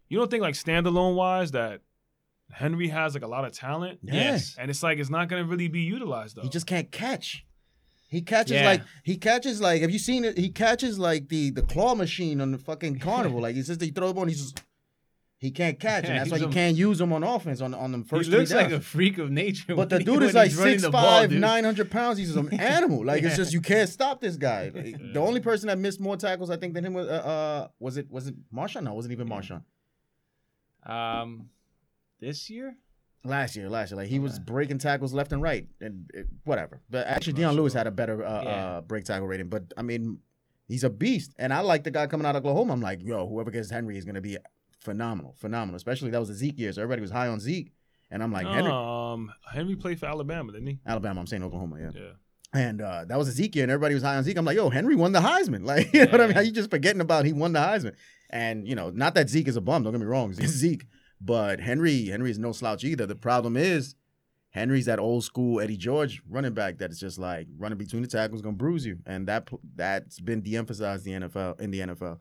you 0.09 0.19
don't 0.19 0.31
think 0.31 0.43
like 0.43 0.55
standalone 0.55 1.15
wise 1.17 1.51
that 1.53 1.81
Henry 2.51 2.89
has 2.89 3.15
like 3.15 3.23
a 3.23 3.29
lot 3.29 3.45
of 3.45 3.53
talent, 3.53 3.99
Yeah. 4.03 4.15
Yes. 4.15 4.55
and 4.59 4.71
it's 4.71 4.83
like 4.83 4.99
it's 4.99 5.11
not 5.11 5.29
going 5.29 5.43
to 5.45 5.51
really 5.51 5.69
be 5.69 5.81
utilized 5.83 6.37
though. 6.37 6.43
He 6.43 6.49
just 6.49 6.67
can't 6.67 6.91
catch. 6.91 7.45
He 8.11 8.23
catches 8.23 8.53
Yeah. 8.53 8.65
like 8.67 8.83
he 9.05 9.17
catches 9.19 9.61
like. 9.61 9.83
Have 9.83 9.91
you 9.91 9.99
seen 9.99 10.25
it? 10.25 10.39
He 10.39 10.49
catches 10.49 10.99
like 10.99 11.29
the 11.29 11.51
the 11.51 11.61
claw 11.63 11.95
machine 11.95 12.41
on 12.41 12.53
the 12.53 12.59
fucking 12.59 13.01
carnival. 13.01 13.41
like 13.43 13.55
he 13.55 13.63
says 13.63 13.77
he 13.81 13.91
throw 13.91 14.09
the 14.09 14.15
ball 14.15 14.23
and 14.23 14.31
he's 14.31 14.41
just 14.41 14.63
He 15.41 15.53
can't 15.53 15.79
catch, 15.89 16.05
and 16.05 16.19
that's 16.19 16.31
why 16.33 16.39
you 16.39 16.49
can't 16.49 16.77
use 16.77 17.01
him 17.01 17.13
on 17.13 17.23
offense 17.23 17.61
on 17.61 17.73
on 17.73 17.93
them 17.93 18.03
He 18.03 18.09
first 18.09 18.29
looks 18.29 18.51
three 18.51 18.61
like 18.61 18.73
a 18.73 18.81
freak 18.81 19.19
of 19.19 19.31
nature. 19.31 19.77
But 19.77 19.89
the 19.91 19.99
he- 19.99 20.05
dude 20.05 20.23
is 20.25 20.35
like 20.35 20.51
six 20.51 20.83
the 20.83 20.91
five, 20.91 21.31
nine 21.31 21.63
hundred 21.65 21.91
pounds. 21.91 22.19
He's 22.19 22.35
an 22.35 22.53
animal. 22.61 23.05
Like 23.05 23.23
it's 23.23 23.37
just 23.37 23.53
you 23.53 23.61
can't 23.61 23.89
stop 23.89 24.21
this 24.21 24.37
guy. 24.37 24.73
Like, 24.75 25.13
The 25.13 25.21
only 25.21 25.41
person 25.41 25.69
that 25.69 25.79
missed 25.79 26.01
more 26.01 26.17
tackles, 26.17 26.51
I 26.51 26.57
think, 26.57 26.75
than 26.75 26.85
him 26.85 26.93
was 26.95 27.07
uh, 27.07 27.11
uh 27.13 27.69
was 27.79 27.97
it 27.97 28.11
was 28.11 28.27
it 28.27 28.35
Marshawn? 28.53 28.83
No, 28.83 28.93
it 28.93 28.97
wasn't 28.97 29.13
even 29.13 29.29
Marshawn. 29.29 29.63
Um, 30.85 31.51
this 32.21 32.51
year. 32.51 32.77
Last 33.25 33.57
year, 33.57 33.69
last 33.69 33.91
year, 33.91 33.97
like 33.97 34.09
he 34.09 34.21
was 34.21 34.39
breaking 34.39 34.79
tackles 34.79 35.13
left 35.13 35.33
and 35.33 35.43
right, 35.43 35.67
and 35.81 36.09
it, 36.15 36.29
whatever. 36.45 36.81
But 36.89 37.09
actually, 37.09 37.33
Dion 37.35 37.57
Lewis 37.57 37.73
had 37.75 37.87
a 37.89 37.91
better 37.91 38.25
uh, 38.25 38.43
Yeah. 38.43 38.49
uh, 38.51 38.81
break 38.81 39.05
tackle 39.05 39.27
rating. 39.27 39.49
But 39.49 39.73
I 39.77 39.83
mean, 39.83 40.21
he's 40.69 40.85
a 40.85 40.89
beast, 40.89 41.35
and 41.37 41.53
I 41.53 41.61
like 41.61 41.83
the 41.83 41.91
guy 41.91 42.07
coming 42.07 42.25
out 42.27 42.37
of 42.37 42.47
Oklahoma. 42.47 42.73
I'm 42.73 42.81
like, 42.81 43.03
yo, 43.03 43.27
whoever 43.29 43.51
gets 43.51 43.71
Henry 43.71 43.99
is 43.99 44.05
gonna 44.05 44.21
be 44.21 44.39
phenomenal, 44.89 45.35
phenomenal. 45.39 45.77
Especially 45.77 46.11
that 46.11 46.19
was 46.21 46.31
a 46.31 46.35
Zeke 46.35 46.59
year, 46.59 46.73
so 46.73 46.83
everybody 46.83 47.03
was 47.03 47.11
high 47.11 47.29
on 47.29 47.41
Zeke, 47.41 47.73
and 48.11 48.23
I'm 48.23 48.33
like, 48.33 48.47
Henry, 48.47 48.71
um, 48.71 49.33
Henry 49.53 49.77
played 49.77 50.01
for 50.01 50.07
Alabama, 50.07 50.53
didn't 50.53 50.69
he? 50.69 50.79
Alabama. 50.87 51.21
I'm 51.21 51.27
saying 51.27 51.43
Oklahoma, 51.43 51.77
yeah. 51.81 51.91
Yeah. 51.95 52.11
And 52.55 52.81
uh, 52.81 53.05
that 53.07 53.19
was 53.19 53.29
a 53.29 53.33
Zeke 53.33 53.55
year, 53.57 53.65
and 53.65 53.71
everybody 53.71 53.93
was 53.95 54.03
high 54.03 54.17
on 54.17 54.25
Zeke. 54.25 54.39
I'm 54.39 54.47
like, 54.47 54.57
yo, 54.57 54.71
Henry 54.71 54.97
won 54.97 55.13
the 55.13 55.21
Heisman. 55.21 55.65
Like, 55.67 55.93
you 55.93 56.07
know 56.07 56.13
what 56.13 56.21
I 56.21 56.25
mean? 56.25 56.31
Yeah. 56.31 56.35
How 56.37 56.41
you 56.41 56.53
just 56.53 56.71
forgetting 56.71 57.03
about 57.03 57.27
he 57.27 57.35
won 57.35 57.53
the 57.53 57.59
Heisman? 57.59 57.95
And 58.31 58.67
you 58.67 58.75
know, 58.75 58.89
not 58.91 59.15
that 59.15 59.29
Zeke 59.29 59.49
is 59.49 59.57
a 59.57 59.61
bum. 59.61 59.83
Don't 59.83 59.93
get 59.93 60.01
me 60.01 60.07
wrong, 60.07 60.31
it's 60.31 60.47
Zeke, 60.65 60.87
but 61.21 61.61
Henry, 61.61 62.07
Henry 62.07 62.31
is 62.31 62.39
no 62.39 62.53
slouch 62.53 62.85
either. 62.85 63.05
The 63.05 63.15
problem 63.15 63.57
is, 63.57 63.95
Henry's 64.51 64.87
that 64.87 64.99
old 64.99 65.25
school 65.25 65.61
Eddie 65.61 65.77
George 65.77 66.23
running 66.29 66.55
back 66.55 66.79
that's 66.79 66.99
just 66.99 67.19
like 67.19 67.47
running 67.59 67.77
between 67.77 68.01
the 68.01 68.09
tackles, 68.09 68.41
gonna 68.41 68.57
bruise 68.57 68.87
you, 68.87 68.99
and 69.05 69.29
that 69.29 69.49
that's 69.75 70.19
been 70.21 70.41
de-emphasized 70.41 71.05
the 71.05 71.13
NFL 71.13 71.61
in 71.61 71.71
the 71.71 71.81
NFL. 71.81 72.19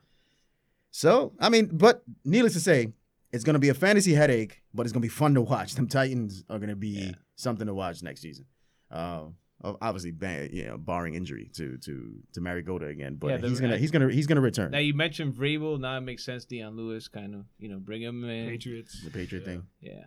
So, 0.91 1.33
I 1.39 1.49
mean, 1.49 1.69
but 1.71 2.03
needless 2.25 2.53
to 2.53 2.59
say, 2.59 2.93
it's 3.31 3.43
gonna 3.43 3.59
be 3.59 3.69
a 3.69 3.73
fantasy 3.73 4.13
headache, 4.13 4.61
but 4.73 4.85
it's 4.85 4.93
gonna 4.93 5.01
be 5.01 5.07
fun 5.09 5.33
to 5.35 5.41
watch. 5.41 5.75
Them 5.75 5.87
Titans 5.87 6.43
are 6.49 6.59
gonna 6.59 6.75
be 6.75 6.87
Yeah. 6.89 7.11
something 7.35 7.67
to 7.67 7.73
watch 7.73 8.01
next 8.03 8.21
season. 8.21 8.45
Uh, 8.89 9.25
obviously, 9.63 10.11
ban- 10.11 10.49
you 10.53 10.65
know, 10.65 10.77
barring 10.77 11.13
injury 11.15 11.49
to 11.55 11.77
to 11.79 12.13
to 12.33 12.41
Mariota 12.41 12.87
again, 12.87 13.15
but 13.15 13.27
Yeah, 13.27 13.37
the- 13.37 13.49
he's 13.49 13.59
gonna 13.59 13.77
he's 13.77 13.91
gonna 13.91 14.09
he's 14.11 14.27
gonna 14.27 14.41
return. 14.41 14.71
Now 14.71 14.77
you 14.79 14.93
mentioned 14.93 15.33
Vrabel. 15.35 15.79
Now 15.79 15.97
it 15.97 16.01
makes 16.01 16.23
sense. 16.23 16.45
Dion 16.45 16.75
Lewis, 16.77 17.07
kind 17.07 17.35
of, 17.35 17.41
you 17.59 17.67
know, 17.69 17.79
bring 17.79 18.01
him 18.01 18.23
in. 18.23 18.49
Patriots. 18.49 19.01
the 19.03 19.11
Patriot 19.11 19.41
Yeah. 19.41 19.45
thing. 19.51 19.63
Yeah. 19.81 20.03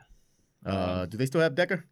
Uh, 0.64 1.07
do 1.07 1.16
they 1.16 1.27
still 1.27 1.40
have 1.40 1.55
Decker? 1.55 1.85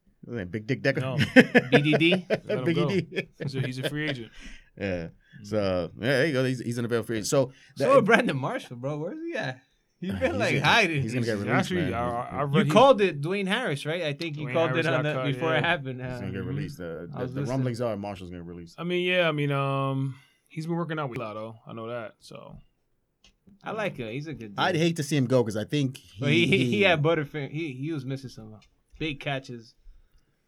Big 0.50 0.66
Dick 0.66 0.82
Decker. 0.82 1.00
No. 1.00 1.16
BDD? 1.72 2.28
Let 2.28 2.58
him 2.58 2.64
Big 2.64 2.74
go. 2.76 2.88
ED. 2.88 3.28
He's 3.42 3.54
a, 3.54 3.60
he's 3.60 3.78
a 3.78 3.88
free 3.88 4.08
agent. 4.08 4.30
Yeah. 4.80 5.08
So 5.44 5.90
yeah, 6.00 6.06
there 6.06 6.26
you 6.26 6.32
go. 6.32 6.44
He's, 6.44 6.60
he's 6.60 6.78
an 6.78 6.84
available 6.84 7.06
free 7.06 7.16
agent. 7.16 7.28
So 7.28 7.52
So 7.76 7.94
that- 7.96 8.04
Brandon 8.04 8.36
Marshall, 8.36 8.76
bro. 8.76 8.98
Where's 8.98 9.18
he 9.24 9.36
at? 9.36 9.60
He's 10.00 10.12
been 10.12 10.20
He's 10.32 10.40
like 10.40 10.54
gonna- 10.54 10.64
hiding. 10.64 11.02
he's 11.02 11.12
gonna 11.14 11.26
get 11.26 11.32
released, 11.38 11.50
actually, 11.50 11.80
man. 11.82 11.94
I, 11.94 12.08
I 12.08 12.42
I 12.42 12.44
you 12.52 12.64
he- 12.64 12.70
called 12.70 13.00
it 13.00 13.20
Dwayne 13.20 13.48
Harris, 13.48 13.84
right? 13.84 14.02
I 14.02 14.12
think 14.12 14.36
you 14.36 14.46
Dwayne 14.46 14.52
called 14.52 14.70
Harris 14.70 14.86
it 14.86 14.92
on 14.94 15.02
got 15.02 15.08
the, 15.08 15.14
cut, 15.14 15.26
before 15.26 15.50
yeah. 15.50 15.58
it 15.58 15.64
happened. 15.64 16.00
he's 16.00 16.10
Uh, 16.12 16.20
gonna 16.20 16.32
get 16.32 16.44
released. 16.44 16.78
The, 16.78 17.10
the, 17.18 17.26
the 17.26 17.44
rumblings 17.44 17.80
are 17.80 17.96
Marshall's 17.96 18.30
gonna 18.30 18.42
get 18.42 18.48
released. 18.48 18.76
I 18.78 18.84
mean, 18.84 19.04
yeah, 19.04 19.28
I 19.28 19.32
mean, 19.32 19.50
um, 19.50 20.14
he's 20.48 20.66
been 20.66 20.76
working 20.76 20.98
out 21.00 21.10
with 21.10 21.18
Lotto. 21.18 21.56
I 21.66 21.72
know 21.72 21.88
that. 21.88 22.14
So 22.20 22.56
I 23.64 23.72
like 23.72 23.96
him. 23.96 24.08
He's 24.12 24.28
a 24.28 24.34
good. 24.34 24.50
Dude. 24.50 24.58
I'd 24.58 24.76
hate 24.76 24.96
to 24.96 25.02
see 25.02 25.16
him 25.16 25.26
go 25.26 25.42
because 25.42 25.56
I 25.56 25.64
think 25.64 25.96
he, 25.96 26.20
But 26.20 26.30
he, 26.30 26.46
he, 26.46 26.64
he 26.66 26.82
had 26.82 27.02
Butterfinger. 27.02 27.50
He 27.50 27.72
he 27.72 27.92
was 27.92 28.04
missing 28.04 28.30
some 28.30 28.54
big 29.00 29.18
catches. 29.18 29.74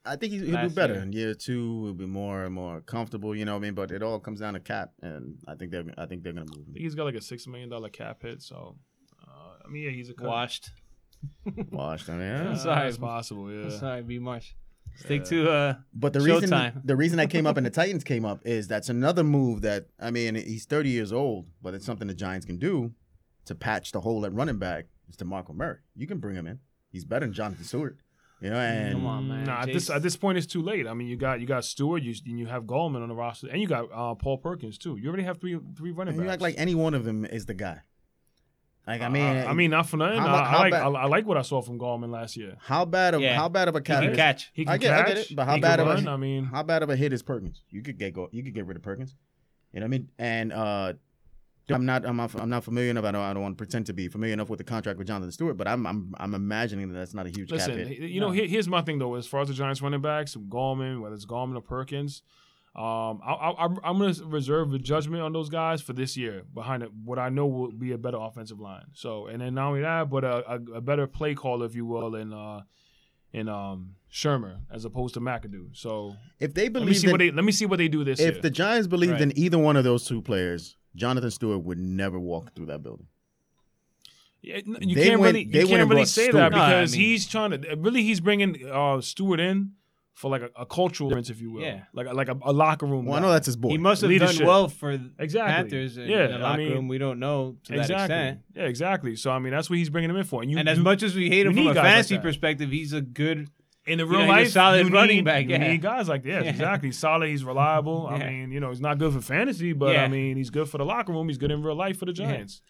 I 0.04 0.16
think 0.16 0.32
he, 0.32 0.38
he'll 0.38 0.68
do 0.68 0.74
better 0.74 0.94
year. 0.94 1.02
in 1.02 1.12
year 1.12 1.34
two. 1.34 1.84
He'll 1.84 1.94
be 1.94 2.06
more 2.06 2.44
and 2.44 2.54
more 2.54 2.80
comfortable. 2.80 3.36
You 3.36 3.44
know 3.44 3.52
what 3.52 3.58
I 3.58 3.62
mean? 3.62 3.74
But 3.74 3.90
it 3.90 4.02
all 4.02 4.18
comes 4.18 4.40
down 4.40 4.54
to 4.54 4.60
cap, 4.60 4.92
and 5.02 5.36
I 5.46 5.54
think 5.54 5.70
they're 5.70 5.84
I 5.98 6.06
think 6.06 6.22
they're 6.22 6.32
gonna 6.32 6.46
move 6.46 6.64
I 6.70 6.72
think 6.72 6.78
he's 6.84 6.94
got 6.94 7.04
like 7.04 7.14
a 7.16 7.20
six 7.20 7.46
million 7.46 7.68
dollar 7.68 7.88
cap 7.90 8.22
hit. 8.22 8.42
So, 8.42 8.76
uh, 9.22 9.58
I 9.64 9.68
mean, 9.68 9.82
yeah, 9.84 9.90
he's 9.90 10.08
a 10.10 10.14
cut. 10.14 10.26
Washed. 10.26 10.70
Washed. 11.70 12.08
I 12.08 12.12
mean, 12.12 12.20
Yeah, 12.22 12.42
yeah. 12.50 12.54
Sorry. 12.56 12.88
it's 12.88 12.98
possible. 12.98 13.52
Yeah. 13.52 13.68
Sorry, 13.70 14.02
be 14.02 14.18
Marsh. 14.18 14.52
Stick 14.96 15.24
to 15.26 15.50
uh. 15.50 15.74
But 15.94 16.12
the 16.14 16.20
reason 16.20 16.50
Showtime. 16.50 16.80
the 16.84 16.96
reason 16.96 17.20
I 17.20 17.26
came 17.26 17.46
up 17.46 17.56
and 17.56 17.66
the 17.66 17.70
Titans 17.80 18.02
came 18.04 18.24
up 18.24 18.40
is 18.44 18.68
that's 18.68 18.88
another 18.88 19.22
move 19.22 19.60
that 19.62 19.86
I 20.00 20.10
mean 20.10 20.34
he's 20.34 20.64
30 20.64 20.88
years 20.88 21.12
old, 21.12 21.48
but 21.62 21.74
it's 21.74 21.84
something 21.86 22.08
the 22.08 22.14
Giants 22.14 22.46
can 22.46 22.58
do 22.58 22.92
to 23.44 23.54
patch 23.54 23.92
the 23.92 24.00
hole 24.00 24.24
at 24.24 24.32
running 24.32 24.58
back. 24.58 24.86
Is 25.08 25.16
DeMarco 25.16 25.54
Murray. 25.54 25.78
You 25.94 26.06
can 26.06 26.18
bring 26.18 26.36
him 26.36 26.46
in. 26.46 26.60
He's 26.90 27.04
better 27.04 27.26
than 27.26 27.32
Jonathan 27.32 27.64
Stewart. 27.64 27.98
You 28.40 28.48
know, 28.50 28.56
and 28.56 28.92
Come 28.94 29.06
on, 29.06 29.28
man. 29.28 29.44
Nah, 29.44 29.60
at 29.60 29.66
this 29.66 29.90
at 29.90 30.02
this 30.02 30.16
point 30.16 30.38
it's 30.38 30.46
too 30.46 30.62
late. 30.62 30.86
I 30.86 30.94
mean, 30.94 31.08
you 31.08 31.16
got 31.16 31.40
you 31.40 31.46
got 31.46 31.62
Stewart, 31.64 32.02
you 32.02 32.14
and 32.26 32.38
you 32.38 32.46
have 32.46 32.62
Gallman 32.64 33.02
on 33.02 33.08
the 33.08 33.14
roster, 33.14 33.48
and 33.48 33.60
you 33.60 33.66
got 33.68 33.88
uh, 33.92 34.14
Paul 34.14 34.38
Perkins 34.38 34.78
too. 34.78 34.96
You 34.96 35.08
already 35.08 35.24
have 35.24 35.38
three 35.40 35.58
three 35.76 35.90
running 35.90 36.14
and 36.14 36.18
backs. 36.20 36.26
you 36.26 36.30
act 36.32 36.40
like 36.42 36.54
any 36.56 36.74
one 36.74 36.94
of 36.94 37.04
them 37.04 37.24
is 37.26 37.44
the 37.46 37.52
guy. 37.54 37.82
Like 38.86 39.02
I 39.02 39.10
mean, 39.10 39.22
Uh, 39.36 39.44
I 39.46 39.52
mean, 39.52 39.70
not 39.70 39.88
for 39.90 39.98
nothing. 39.98 40.18
how 40.18 40.26
I, 40.26 40.28
about- 40.38 40.46
I 40.54 40.58
like 40.58 40.72
bad- 40.72 40.82
I, 40.82 40.88
I 40.88 41.04
like 41.04 41.26
what 41.26 41.36
I 41.36 41.42
saw 41.42 41.60
from 41.60 41.78
Gallman 41.78 42.10
last 42.10 42.34
year. 42.36 42.56
how 42.60 42.86
bad 42.86 43.12
of 43.14 43.20
Yeah. 43.20 43.36
how 43.36 43.48
bad 43.50 43.68
of 43.68 43.76
a 43.76 43.80
He 43.80 43.84
cat 43.84 44.02
can 44.04 44.16
catch. 44.16 44.50
He 44.54 44.64
can 44.64 44.72
I 44.72 44.78
get, 44.78 44.88
catch. 44.96 45.04
I 45.04 45.08
get 45.14 45.18
it, 45.30 45.36
but 45.36 45.44
how 45.44 45.54
he 45.56 45.60
bad 45.60 45.78
can 45.78 45.88
of 45.88 45.94
run. 45.96 46.08
a 46.08 46.10
I 46.12 46.16
mean, 46.16 46.44
how 46.44 46.62
bad 46.62 46.82
of 46.82 46.88
a 46.88 46.96
hit 46.96 47.12
is 47.12 47.22
Perkins? 47.22 47.62
You 47.68 47.82
could 47.82 47.98
get 47.98 48.14
go, 48.14 48.30
you 48.32 48.42
could 48.42 48.54
get 48.54 48.64
rid 48.64 48.76
of 48.78 48.82
Perkins. 48.82 49.14
You 49.72 49.80
know 49.80 49.84
what 49.84 49.88
I 49.88 49.90
mean? 49.98 50.08
And 50.18 50.52
uh, 50.52 50.92
I'm 51.68 51.86
not 51.86 52.04
I'm 52.04 52.16
not, 52.16 52.34
I'm 52.34 52.48
not 52.50 52.64
familiar 52.64 52.90
enough. 52.90 53.04
I 53.04 53.12
don't 53.12 53.20
I 53.22 53.32
don't 53.32 53.42
want 53.42 53.56
to 53.56 53.64
pretend 53.64 53.86
to 53.86 53.92
be 53.92 54.08
familiar 54.08 54.32
enough 54.32 54.48
with 54.50 54.58
the 54.58 54.64
contract 54.64 54.98
with 54.98 55.06
Jonathan 55.06 55.30
Stewart, 55.32 55.56
but 55.56 55.68
I'm 55.68 55.86
I'm 55.86 56.14
I'm 56.18 56.34
imagining 56.34 56.88
that 56.88 56.94
that's 56.98 57.14
not 57.14 57.26
a 57.26 57.30
huge 57.30 57.50
listen, 57.50 57.76
cap 57.76 57.86
hit. 57.86 57.98
you 58.10 58.20
know, 58.20 58.28
No. 58.28 58.32
here, 58.32 58.46
here's 58.46 58.68
my 58.68 58.82
thing 58.82 58.98
though. 58.98 59.14
As 59.14 59.26
far 59.26 59.42
as 59.42 59.48
the 59.48 59.54
Giants 59.54 59.80
running 59.82 60.00
backs, 60.00 60.34
Gallman, 60.36 61.00
whether 61.00 61.14
it's 61.14 61.26
Gallman 61.26 61.54
or 61.56 61.60
Perkins, 61.60 62.22
um, 62.74 63.20
I, 63.24 63.32
I, 63.32 63.64
I'm 63.64 63.78
I'm 63.84 63.98
gonna 63.98 64.14
reserve 64.26 64.70
the 64.70 64.78
judgment 64.78 65.22
on 65.22 65.32
those 65.32 65.48
guys 65.48 65.80
for 65.82 65.92
this 65.92 66.16
year 66.16 66.42
behind 66.54 66.82
it, 66.82 66.90
what 67.04 67.18
I 67.18 67.28
know 67.28 67.46
will 67.46 67.70
be 67.72 67.92
a 67.92 67.98
better 67.98 68.18
offensive 68.18 68.58
line. 68.58 68.86
So, 68.94 69.26
and 69.26 69.40
then 69.42 69.54
not 69.54 69.68
only 69.68 69.82
that, 69.82 70.08
but 70.10 70.24
a, 70.24 70.50
a, 70.52 70.54
a 70.76 70.80
better 70.80 71.06
play 71.06 71.34
caller, 71.34 71.66
if 71.66 71.74
you 71.74 71.84
will, 71.86 72.14
in 72.16 72.32
uh, 72.32 72.62
in 73.32 73.48
um 73.48 73.94
Shurmur 74.12 74.58
as 74.72 74.84
opposed 74.84 75.14
to 75.14 75.20
McAdoo. 75.20 75.68
So 75.76 76.16
If 76.40 76.54
they 76.54 76.64
let 76.64 76.74
me 76.74 76.80
believe 76.80 76.96
see 76.98 77.06
that, 77.06 77.12
what 77.12 77.18
they 77.18 77.30
let 77.30 77.44
me 77.44 77.52
see 77.52 77.66
what 77.66 77.76
they 77.78 77.86
do 77.88 78.02
this 78.02 78.18
if 78.18 78.34
year. 78.34 78.42
the 78.42 78.50
Giants 78.50 78.88
believed 78.88 79.12
Right. 79.14 79.22
in 79.22 79.38
either 79.38 79.58
one 79.58 79.76
of 79.76 79.84
those 79.84 80.04
two 80.04 80.20
players, 80.22 80.76
Jonathan 80.96 81.30
Stewart 81.30 81.62
would 81.64 81.78
never 81.78 82.18
walk 82.18 82.54
through 82.54 82.66
that 82.66 82.82
building. 82.82 83.06
Yeah, 84.42 84.60
you 84.80 84.94
They 84.94 85.08
can't 85.08 85.20
went- 85.20 85.34
really 85.34 85.44
you 85.44 85.66
can't 85.66 85.88
really 85.90 86.04
say 86.06 86.28
Stewart. 86.28 86.50
that 86.50 86.52
No, 86.52 86.58
I 86.62 86.70
because 86.70 86.92
mean- 86.92 87.00
he's 87.00 87.28
trying 87.28 87.50
to 87.50 87.76
really 87.76 88.02
he's 88.02 88.20
bringing 88.20 88.66
uh, 88.70 89.00
Stewart 89.02 89.38
in 89.38 89.72
for 90.14 90.30
like 90.30 90.42
a, 90.42 90.50
a 90.56 90.66
cultural 90.66 91.08
difference, 91.10 91.28
if 91.30 91.40
you 91.40 91.50
will. 91.52 91.62
Yeah. 91.62 91.82
like 91.92 92.06
a, 92.06 92.12
like 92.12 92.28
a, 92.28 92.36
a 92.42 92.52
locker 92.52 92.86
room. 92.86 93.04
Well, 93.06 93.18
I 93.18 93.22
know 93.22 93.30
that's 93.32 93.46
his 93.46 93.56
boy. 93.56 93.68
He 93.70 93.78
must 93.78 94.00
have 94.02 94.10
Leadership. 94.10 94.38
done 94.38 94.46
well 94.46 94.68
for 94.68 94.98
Exactly. 95.18 95.52
Panthers 95.54 95.96
in, 95.98 96.08
Yeah, 96.08 96.24
in 96.24 96.30
the 96.32 96.36
I 96.38 96.40
locker 96.40 96.58
mean- 96.58 96.72
room. 96.72 96.88
We 96.88 96.98
don't 96.98 97.18
know 97.18 97.56
to 97.64 97.72
that 97.72 97.80
exactly. 97.80 98.02
extent. 98.16 98.40
Yeah, 98.54 98.62
exactly. 98.64 99.16
So 99.16 99.30
I 99.30 99.38
mean, 99.38 99.52
that's 99.52 99.68
what 99.68 99.78
he's 99.78 99.90
bringing 99.90 100.10
him 100.10 100.16
in 100.16 100.24
for. 100.24 100.40
And 100.42 100.50
you, 100.50 100.56
And 100.58 100.68
as 100.70 100.78
you- 100.78 100.84
much 100.84 101.02
as 101.02 101.14
we 101.14 101.28
hate 101.28 101.46
him 101.46 101.54
from 101.54 101.66
a 101.68 101.74
fantasy 101.74 102.14
like 102.14 102.22
perspective, 102.22 102.70
he's 102.70 102.92
a 102.94 103.00
good. 103.02 103.48
In 103.86 103.98
the 103.98 104.04
you 104.04 104.10
real 104.10 104.20
know, 104.20 104.26
life, 104.28 104.50
solid 104.50 104.86
you 104.86 104.92
running 104.92 105.16
need, 105.16 105.24
back, 105.24 105.44
You 105.44 105.50
yeah. 105.50 105.68
need 105.72 105.82
guys 105.82 106.08
like 106.08 106.22
this. 106.22 106.44
Yeah. 106.44 106.50
Exactly. 106.50 106.88
He's 106.90 106.98
solid. 106.98 107.28
He's 107.28 107.44
reliable. 107.44 108.06
I 108.06 108.18
mean, 108.18 108.52
you 108.52 108.60
know, 108.60 108.70
he's 108.70 108.80
not 108.80 108.98
good 108.98 109.12
for 109.12 109.20
fantasy, 109.20 109.72
but 109.72 109.94
Yeah. 109.94 110.04
I 110.04 110.08
mean, 110.08 110.36
he's 110.36 110.50
good 110.50 110.68
for 110.68 110.78
the 110.78 110.84
locker 110.84 111.12
room. 111.12 111.28
He's 111.28 111.38
good 111.38 111.50
in 111.50 111.62
real 111.62 111.74
life 111.76 111.98
for 111.98 112.04
the 112.06 112.12
Giants. 112.12 112.62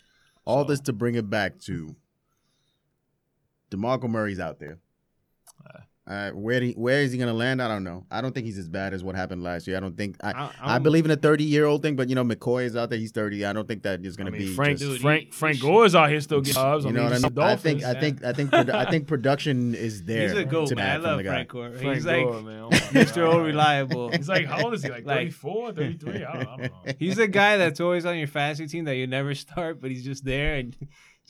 All 0.44 0.62
So- 0.64 0.68
this 0.70 0.80
to 0.80 0.92
bring 0.92 1.14
it 1.16 1.28
back 1.28 1.58
to 1.62 1.94
DeMarco 3.70 4.08
Murray's 4.08 4.40
out 4.40 4.58
there. 4.58 4.78
Uh, 5.64 5.80
where 6.06 6.58
do- 6.60 6.72
where 6.72 7.02
is 7.02 7.12
he 7.12 7.18
going 7.18 7.28
to 7.28 7.34
land? 7.34 7.62
I 7.62 7.68
don't 7.68 7.84
know. 7.84 8.04
I 8.10 8.20
don't 8.20 8.34
think 8.34 8.46
he's 8.46 8.58
as 8.58 8.68
bad 8.68 8.94
as 8.94 9.04
what 9.04 9.14
happened 9.14 9.42
last 9.44 9.66
year. 9.68 9.76
I 9.76 9.80
don't 9.80 9.96
think 9.96 10.16
I, 10.24 10.32
I- 10.32 10.50
I, 10.60 10.72
I'm- 10.72 10.82
believe 10.82 11.04
in 11.04 11.10
a 11.10 11.16
30 11.16 11.44
year 11.44 11.66
old 11.66 11.82
thing, 11.82 11.94
but 11.94 12.08
you 12.08 12.14
know 12.14 12.24
McCoy 12.24 12.64
is 12.64 12.74
out 12.74 12.90
there. 12.90 12.98
He's 12.98 13.12
30. 13.12 13.44
I 13.44 13.52
don't 13.52 13.68
think 13.68 13.82
that 13.84 14.04
is 14.04 14.16
going 14.16 14.26
I 14.26 14.30
to 14.30 14.36
mean, 14.38 14.48
be 14.48 14.54
Frank, 14.54 14.78
just- 14.78 14.90
Dude, 14.90 15.00
Frank, 15.02 15.24
he- 15.26 15.30
Frank 15.30 15.60
Gore 15.60 15.86
is 15.86 15.94
out 15.94 16.08
here 16.10 16.20
still 16.20 16.40
getting 16.40 16.54
jobs. 16.54 16.84
I 16.84 16.88
you 16.88 16.94
mean, 16.94 16.96
know 16.96 17.04
what 17.04 17.12
I 17.12 17.16
he's 17.16 17.22
mean? 17.24 17.34
the 17.34 17.42
I 17.42 17.56
think 17.56 17.84
I 17.84 17.94
think 17.94 18.24
I 18.24 18.32
think 18.32 18.50
produ- 18.50 18.74
I 18.74 18.84
think 18.90 19.06
production 19.06 19.74
is 19.74 20.02
there. 20.04 20.22
He's 20.28 20.38
a 20.38 20.44
goat, 20.44 20.68
to 20.68 20.76
man. 20.76 20.90
I 20.90 20.96
love. 20.96 21.22
Frank 21.22 21.48
Gore. 21.48 21.70
Frank 21.72 21.94
he's 21.94 22.06
like 22.06 22.24
Gore, 22.24 22.42
man. 22.42 22.60
Oh 22.72 22.92
Mr. 22.92 23.14
God. 23.16 23.34
Old 23.34 23.42
Reliable. 23.46 24.08
He's 24.10 24.28
like, 24.28 24.46
how 24.46 24.64
old 24.64 24.74
is 24.74 24.82
he? 24.82 24.90
Like, 24.90 25.04
Like- 25.06 25.18
34, 25.32 25.72
33? 25.74 26.12
I 26.12 26.18
don't, 26.18 26.26
I 26.26 26.44
don't 26.44 26.60
know. 26.86 26.92
He's 26.98 27.18
a 27.18 27.28
guy 27.28 27.56
that's 27.56 27.78
always 27.80 28.04
on 28.04 28.18
your 28.18 28.26
fantasy 28.26 28.66
team 28.66 28.84
that 28.86 28.96
you 28.96 29.06
never 29.06 29.34
start, 29.34 29.80
but 29.80 29.90
he's 29.90 30.04
just 30.04 30.24
there 30.24 30.56
and 30.56 30.76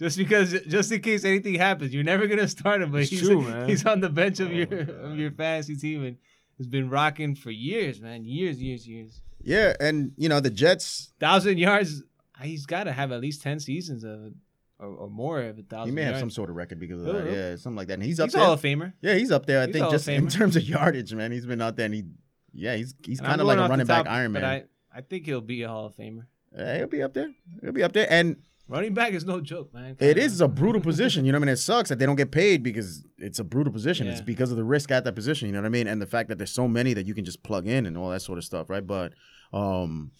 just 0.00 0.18
because 0.18 0.52
just 0.66 0.90
in 0.90 1.00
case 1.00 1.24
anything 1.24 1.54
happens, 1.54 1.94
you're 1.94 2.02
never 2.02 2.26
gonna 2.26 2.48
start 2.48 2.82
him. 2.82 2.90
But 2.90 3.02
It's 3.02 3.10
he's 3.10 3.20
true, 3.22 3.42
man. 3.48 3.68
he's 3.68 3.86
on 3.86 4.00
the 4.00 4.08
bench 4.08 4.40
of 4.40 4.48
Oh, 4.48 4.52
your 4.52 4.80
of 5.12 5.16
your 5.18 5.30
fantasy 5.30 5.76
team 5.76 6.04
and 6.04 6.16
has 6.58 6.66
been 6.66 6.90
rocking 6.90 7.34
for 7.36 7.50
years, 7.52 8.00
man. 8.00 8.24
Years, 8.24 8.60
years, 8.60 8.88
years. 8.88 9.20
Yeah, 9.42 9.74
and 9.78 10.12
you 10.16 10.28
know 10.28 10.40
the 10.40 10.50
Jets. 10.50 11.12
Thousand 11.20 11.58
yards. 11.58 12.02
Uh, 12.38 12.42
he's 12.44 12.66
got 12.66 12.84
to 12.84 12.92
have 12.92 13.12
at 13.12 13.20
least 13.20 13.42
ten 13.42 13.60
seasons 13.60 14.02
of 14.04 14.24
it, 14.26 14.32
or, 14.78 14.88
or 14.88 15.08
more 15.08 15.40
of 15.42 15.58
a 15.58 15.62
thousand. 15.62 15.90
He 15.90 15.94
may 15.94 16.02
have 16.02 16.12
yards. 16.12 16.20
some 16.22 16.30
sort 16.30 16.50
of 16.50 16.56
record 16.56 16.78
because 16.80 17.02
of 17.06 17.14
that. 17.14 17.30
Yeah, 17.32 17.56
something 17.56 17.76
like 17.76 17.88
that. 17.88 17.94
And 17.94 18.02
he's 18.02 18.18
up 18.20 18.26
He's 18.26 18.34
there. 18.34 18.42
Hall 18.44 18.54
of 18.54 18.60
Famer. 18.62 18.92
yeah, 19.00 19.14
he's 19.14 19.30
up 19.30 19.46
there. 19.46 19.60
I 19.62 19.66
he's 19.66 19.74
think 19.74 19.90
just 19.90 20.08
in 20.08 20.28
terms 20.28 20.56
of 20.56 20.62
yardage, 20.64 21.14
man, 21.14 21.32
he's 21.32 21.46
been 21.46 21.60
out 21.62 21.76
there 21.76 21.86
and 21.86 21.94
he, 21.94 22.04
yeah, 22.52 22.74
he's 22.76 22.94
he's 23.06 23.20
kind 23.20 23.40
of 23.40 23.46
like 23.46 23.58
a 23.58 23.68
running 23.68 23.86
back 23.86 24.04
top, 24.04 24.12
Iron 24.12 24.32
but 24.34 24.42
Man. 24.42 24.64
I, 24.94 24.98
I 24.98 25.00
think 25.02 25.24
he'll 25.26 25.40
be 25.40 25.62
a 25.62 25.68
Hall 25.68 25.86
of 25.86 25.94
Famer. 25.96 26.26
Yeah, 26.56 26.78
he'll 26.78 26.86
be 26.88 27.02
up 27.02 27.14
there. 27.14 27.30
He'll 27.62 27.72
be 27.72 27.82
up 27.82 27.92
there, 27.92 28.06
and 28.10 28.36
Running 28.70 28.94
back 28.94 29.12
is 29.12 29.24
no 29.24 29.40
joke, 29.40 29.74
man. 29.74 29.96
It 29.98 30.16
is 30.16 30.40
a 30.40 30.46
brutal 30.46 30.80
position. 30.80 31.24
You 31.24 31.32
know 31.32 31.38
what 31.38 31.46
I 31.46 31.46
mean? 31.46 31.52
It 31.54 31.56
sucks 31.58 31.88
that 31.88 31.98
they 31.98 32.06
don't 32.06 32.14
get 32.14 32.30
paid 32.30 32.62
because 32.62 33.04
it's 33.18 33.40
a 33.40 33.44
brutal 33.44 33.72
position. 33.72 34.06
It's 34.06 34.20
because 34.20 34.52
of 34.52 34.56
the 34.56 34.64
risk 34.64 34.92
at 34.92 35.02
that 35.04 35.14
position. 35.16 35.48
You 35.48 35.52
know 35.52 35.60
what 35.60 35.66
I 35.66 35.70
mean? 35.70 35.88
And 35.88 36.00
the 36.00 36.06
fact 36.06 36.28
that 36.28 36.38
there's 36.38 36.52
so 36.52 36.68
many 36.68 36.94
that 36.94 37.04
you 37.06 37.12
can 37.12 37.24
just 37.24 37.42
plug 37.42 37.66
in 37.66 37.84
and 37.84 37.98
all 37.98 38.10
that 38.10 38.22
sort 38.22 38.38
of 38.38 38.44
stuff, 38.44 38.70
right? 38.70 38.86
But 38.86 39.14
um, 39.52 40.12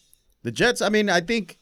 the 0.43 0.51
Jets, 0.51 0.83
I 0.83 0.89
mean, 0.89 1.09
I 1.09 1.21
think 1.21 1.59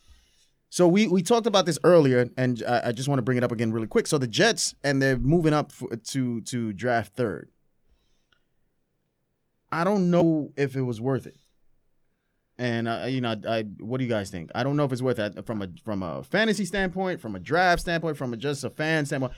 So 0.70 0.86
we 0.86 1.08
we 1.08 1.22
talked 1.22 1.46
about 1.46 1.66
this 1.66 1.78
earlier, 1.82 2.28
and 2.36 2.62
I, 2.68 2.88
I 2.88 2.92
just 2.92 3.08
want 3.08 3.18
to 3.18 3.22
bring 3.22 3.38
it 3.38 3.44
up 3.44 3.52
again 3.52 3.72
really 3.72 3.86
quick. 3.86 4.06
So 4.06 4.18
the 4.18 4.26
Jets, 4.26 4.74
and 4.84 5.00
they're 5.00 5.18
moving 5.18 5.52
up 5.54 5.72
for, 5.72 5.94
to 5.96 6.40
to 6.42 6.72
draft 6.72 7.14
third. 7.14 7.50
I 9.72 9.84
don't 9.84 10.10
know 10.10 10.52
if 10.56 10.76
it 10.76 10.82
was 10.82 11.00
worth 11.00 11.26
it. 11.26 11.36
And 12.60 12.88
uh, 12.88 13.04
you 13.08 13.20
know, 13.20 13.36
I, 13.48 13.62
what 13.78 13.98
do 13.98 14.04
you 14.04 14.10
guys 14.10 14.30
think? 14.30 14.50
I 14.54 14.64
don't 14.64 14.76
know 14.76 14.84
if 14.84 14.92
it's 14.92 15.02
worth 15.02 15.18
it 15.20 15.46
from 15.46 15.62
a 15.62 15.68
from 15.84 16.02
a 16.02 16.22
fantasy 16.24 16.64
standpoint, 16.64 17.20
from 17.20 17.36
a 17.36 17.38
draft 17.38 17.82
standpoint, 17.82 18.16
from 18.16 18.32
a, 18.32 18.36
just 18.36 18.64
a 18.64 18.70
fan 18.70 19.06
standpoint. 19.06 19.32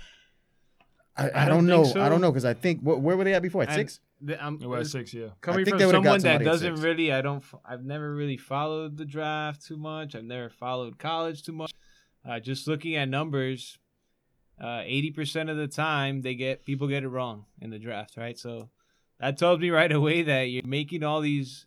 I, 1.16 1.29
I, 1.29 1.43
I 1.43 1.45
don't, 1.47 1.59
don't 1.59 1.66
know. 1.66 1.83
think 1.85 1.95
so. 1.95 2.01
I 2.03 2.09
don't 2.09 2.21
know 2.23 2.31
because 2.31 2.45
I 2.47 2.55
think 2.55 2.81
wh- 2.81 3.03
where 3.03 3.16
were 3.16 3.25
they 3.25 3.35
at 3.35 3.43
before? 3.43 3.62
At 3.62 3.68
And 3.68 3.77
six? 3.77 4.01
the- 4.23 4.43
I'm- 4.43 4.59
We're 4.62 4.85
six, 4.85 5.12
yeah. 5.12 5.29
coming 5.43 5.64
think 5.66 5.79
from 5.81 5.87
they 5.89 5.91
someone 5.93 6.21
that 6.21 6.43
doesn't 6.45 6.77
really 6.77 7.11
i 7.12 7.21
don't 7.23 7.43
I've 7.64 7.83
never 7.85 8.14
really 8.14 8.37
followed 8.37 8.97
the 8.99 9.07
draft 9.07 9.64
too 9.66 9.79
much 9.79 10.14
i've 10.14 10.25
never 10.25 10.51
followed 10.51 10.99
college 10.99 11.43
too 11.43 11.53
much 11.53 11.73
uh, 12.29 12.39
just 12.39 12.68
looking 12.68 12.97
at 12.97 13.09
numbers 13.09 13.79
uh, 14.61 14.83
80% 14.85 15.51
of 15.51 15.57
the 15.57 15.66
time 15.68 16.21
they 16.21 16.35
get 16.35 16.66
people 16.66 16.87
get 16.87 17.03
it 17.03 17.09
wrong 17.09 17.47
in 17.62 17.71
the 17.71 17.79
draft 17.79 18.18
right 18.18 18.39
so 18.39 18.68
that 19.18 19.39
tells 19.39 19.59
me 19.59 19.71
right 19.71 19.91
away 19.91 20.21
that 20.23 20.43
you're 20.51 20.66
making 20.66 21.03
all 21.03 21.23
these 21.23 21.64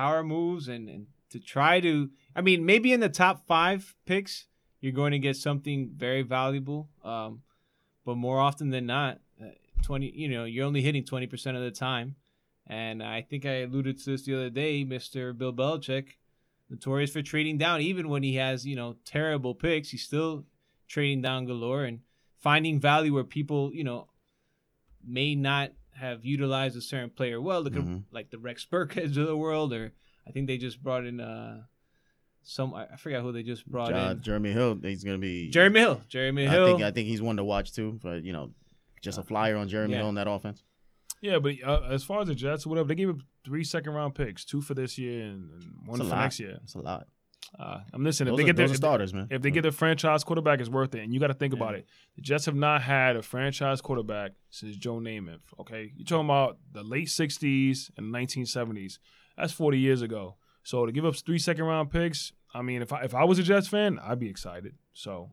power 0.00 0.22
moves 0.22 0.68
and, 0.68 0.88
and 0.88 1.06
to 1.28 1.38
try 1.38 1.80
to 1.80 2.10
i 2.34 2.40
mean 2.40 2.64
maybe 2.64 2.92
in 2.92 3.00
the 3.00 3.08
top 3.08 3.46
five 3.46 3.94
picks 4.06 4.46
you're 4.80 5.00
going 5.00 5.12
to 5.12 5.18
get 5.18 5.36
something 5.36 5.90
very 5.94 6.22
valuable 6.22 6.88
um, 7.04 7.42
but 8.06 8.16
more 8.16 8.40
often 8.40 8.70
than 8.70 8.86
not 8.86 9.20
uh, 9.42 9.46
20 9.82 10.12
you 10.14 10.28
know 10.28 10.44
you're 10.44 10.66
only 10.66 10.82
hitting 10.82 11.04
20% 11.04 11.56
of 11.56 11.62
the 11.62 11.70
time 11.70 12.16
and 12.70 13.02
I 13.02 13.22
think 13.22 13.46
I 13.46 13.62
alluded 13.62 13.98
to 13.98 14.10
this 14.12 14.22
the 14.22 14.36
other 14.36 14.48
day, 14.48 14.84
Mr. 14.84 15.36
Bill 15.36 15.52
Belichick, 15.52 16.10
notorious 16.70 17.10
for 17.10 17.20
trading 17.20 17.58
down. 17.58 17.80
Even 17.80 18.08
when 18.08 18.22
he 18.22 18.36
has, 18.36 18.64
you 18.64 18.76
know, 18.76 18.94
terrible 19.04 19.56
picks, 19.56 19.90
he's 19.90 20.04
still 20.04 20.44
trading 20.86 21.20
down 21.20 21.46
galore 21.46 21.82
and 21.82 21.98
finding 22.38 22.78
value 22.78 23.12
where 23.12 23.24
people, 23.24 23.72
you 23.74 23.82
know, 23.82 24.06
may 25.04 25.34
not 25.34 25.72
have 26.00 26.24
utilized 26.24 26.76
a 26.76 26.80
certain 26.80 27.10
player 27.10 27.40
well. 27.40 27.62
Look 27.62 27.74
Mhm. 27.74 27.96
at 27.98 28.02
like 28.12 28.30
the 28.30 28.38
Rex 28.38 28.66
Burkheads 28.70 29.16
of 29.16 29.26
the 29.26 29.36
world, 29.36 29.72
or 29.72 29.92
I 30.26 30.30
think 30.32 30.46
they 30.46 30.58
just 30.58 30.82
brought 30.82 31.06
in 31.06 31.20
uh 31.20 31.62
some 32.42 32.74
I 32.74 32.86
I 32.92 32.96
forgot 32.96 33.22
who 33.22 33.32
they 33.32 33.42
just 33.42 33.66
brought 33.66 33.92
Uh, 33.92 34.12
in. 34.16 34.22
Jeremy 34.22 34.52
Hill. 34.52 34.78
He's 34.82 35.04
gonna 35.04 35.18
be 35.18 35.48
Jeremy 35.50 35.80
Hill. 35.80 36.02
Jeremy 36.08 36.42
Hill. 36.42 36.50
I 36.50 36.54
Hill. 36.54 36.66
think 36.66 36.82
I 36.82 36.90
think 36.90 37.08
he's 37.08 37.22
one 37.22 37.36
to 37.36 37.44
watch 37.44 37.72
too. 37.72 37.98
But 38.02 38.24
you 38.24 38.32
know, 38.32 38.52
just 39.02 39.18
a 39.18 39.22
flyer 39.22 39.56
on 39.56 39.68
Jeremy 39.68 39.92
Yeah. 39.92 39.98
Hill 40.00 40.08
in 40.10 40.14
that 40.16 40.28
offense. 40.28 40.62
Yeah, 41.22 41.38
but 41.38 41.54
uh, 41.62 41.82
as 41.90 42.02
far 42.02 42.22
as 42.22 42.28
the 42.28 42.34
Jets 42.34 42.64
or 42.64 42.70
whatever, 42.70 42.88
they 42.88 42.94
gave 42.94 43.10
up 43.10 43.18
three 43.44 43.62
second 43.64 43.92
round 43.92 44.14
picks, 44.14 44.42
two 44.44 44.62
for 44.62 44.72
this 44.74 44.96
year 44.96 45.26
and, 45.26 45.50
and 45.50 45.64
one 45.86 46.00
It's 46.00 46.08
for 46.08 46.14
lot. 46.16 46.22
next 46.22 46.40
year. 46.40 46.58
It's 46.62 46.74
a 46.74 46.78
lot. 46.80 47.06
Uh, 47.58 47.80
I'm 47.92 48.04
listening. 48.04 48.28
If 48.28 48.32
Those, 48.32 48.36
they 48.38 48.42
are, 48.44 48.46
get 48.46 48.56
their 48.56 48.64
those 48.66 48.70
are 48.70 48.74
if, 48.74 48.78
starters, 48.78 49.14
man. 49.14 49.26
if 49.30 49.42
they 49.42 49.50
get 49.50 49.62
their 49.62 49.72
franchise 49.72 50.24
quarterback, 50.24 50.60
it's 50.60 50.68
worth 50.70 50.94
it. 50.94 51.00
And 51.02 51.12
you 51.12 51.20
got 51.20 51.26
to 51.26 51.34
think 51.34 51.52
Yeah. 51.52 51.58
about 51.60 51.74
it. 51.74 51.86
The 52.16 52.22
Jets 52.22 52.46
have 52.46 52.54
not 52.54 52.82
had 52.82 53.16
a 53.16 53.22
franchise 53.22 53.80
quarterback 53.80 54.32
since 54.50 54.76
Joe 54.76 54.96
Namath. 55.00 55.40
Okay, 55.58 55.92
you're 55.96 56.06
talking 56.06 56.26
about 56.26 56.58
the 56.72 56.82
late 56.82 57.08
'60s 57.08 57.90
and 57.96 58.12
1970s. 58.14 58.98
That's 59.36 59.52
40 59.52 59.78
years 59.78 60.00
ago. 60.02 60.36
So 60.62 60.86
to 60.86 60.92
give 60.92 61.04
up 61.04 61.16
three 61.16 61.38
second 61.38 61.64
round 61.64 61.90
picks, 61.90 62.32
I 62.54 62.62
mean, 62.62 62.82
if 62.82 62.92
I 62.92 63.02
if 63.02 63.14
I 63.14 63.24
was 63.24 63.38
a 63.38 63.42
Jets 63.42 63.68
fan, 63.68 63.98
I'd 63.98 64.18
be 64.20 64.28
excited. 64.28 64.74
So 64.92 65.30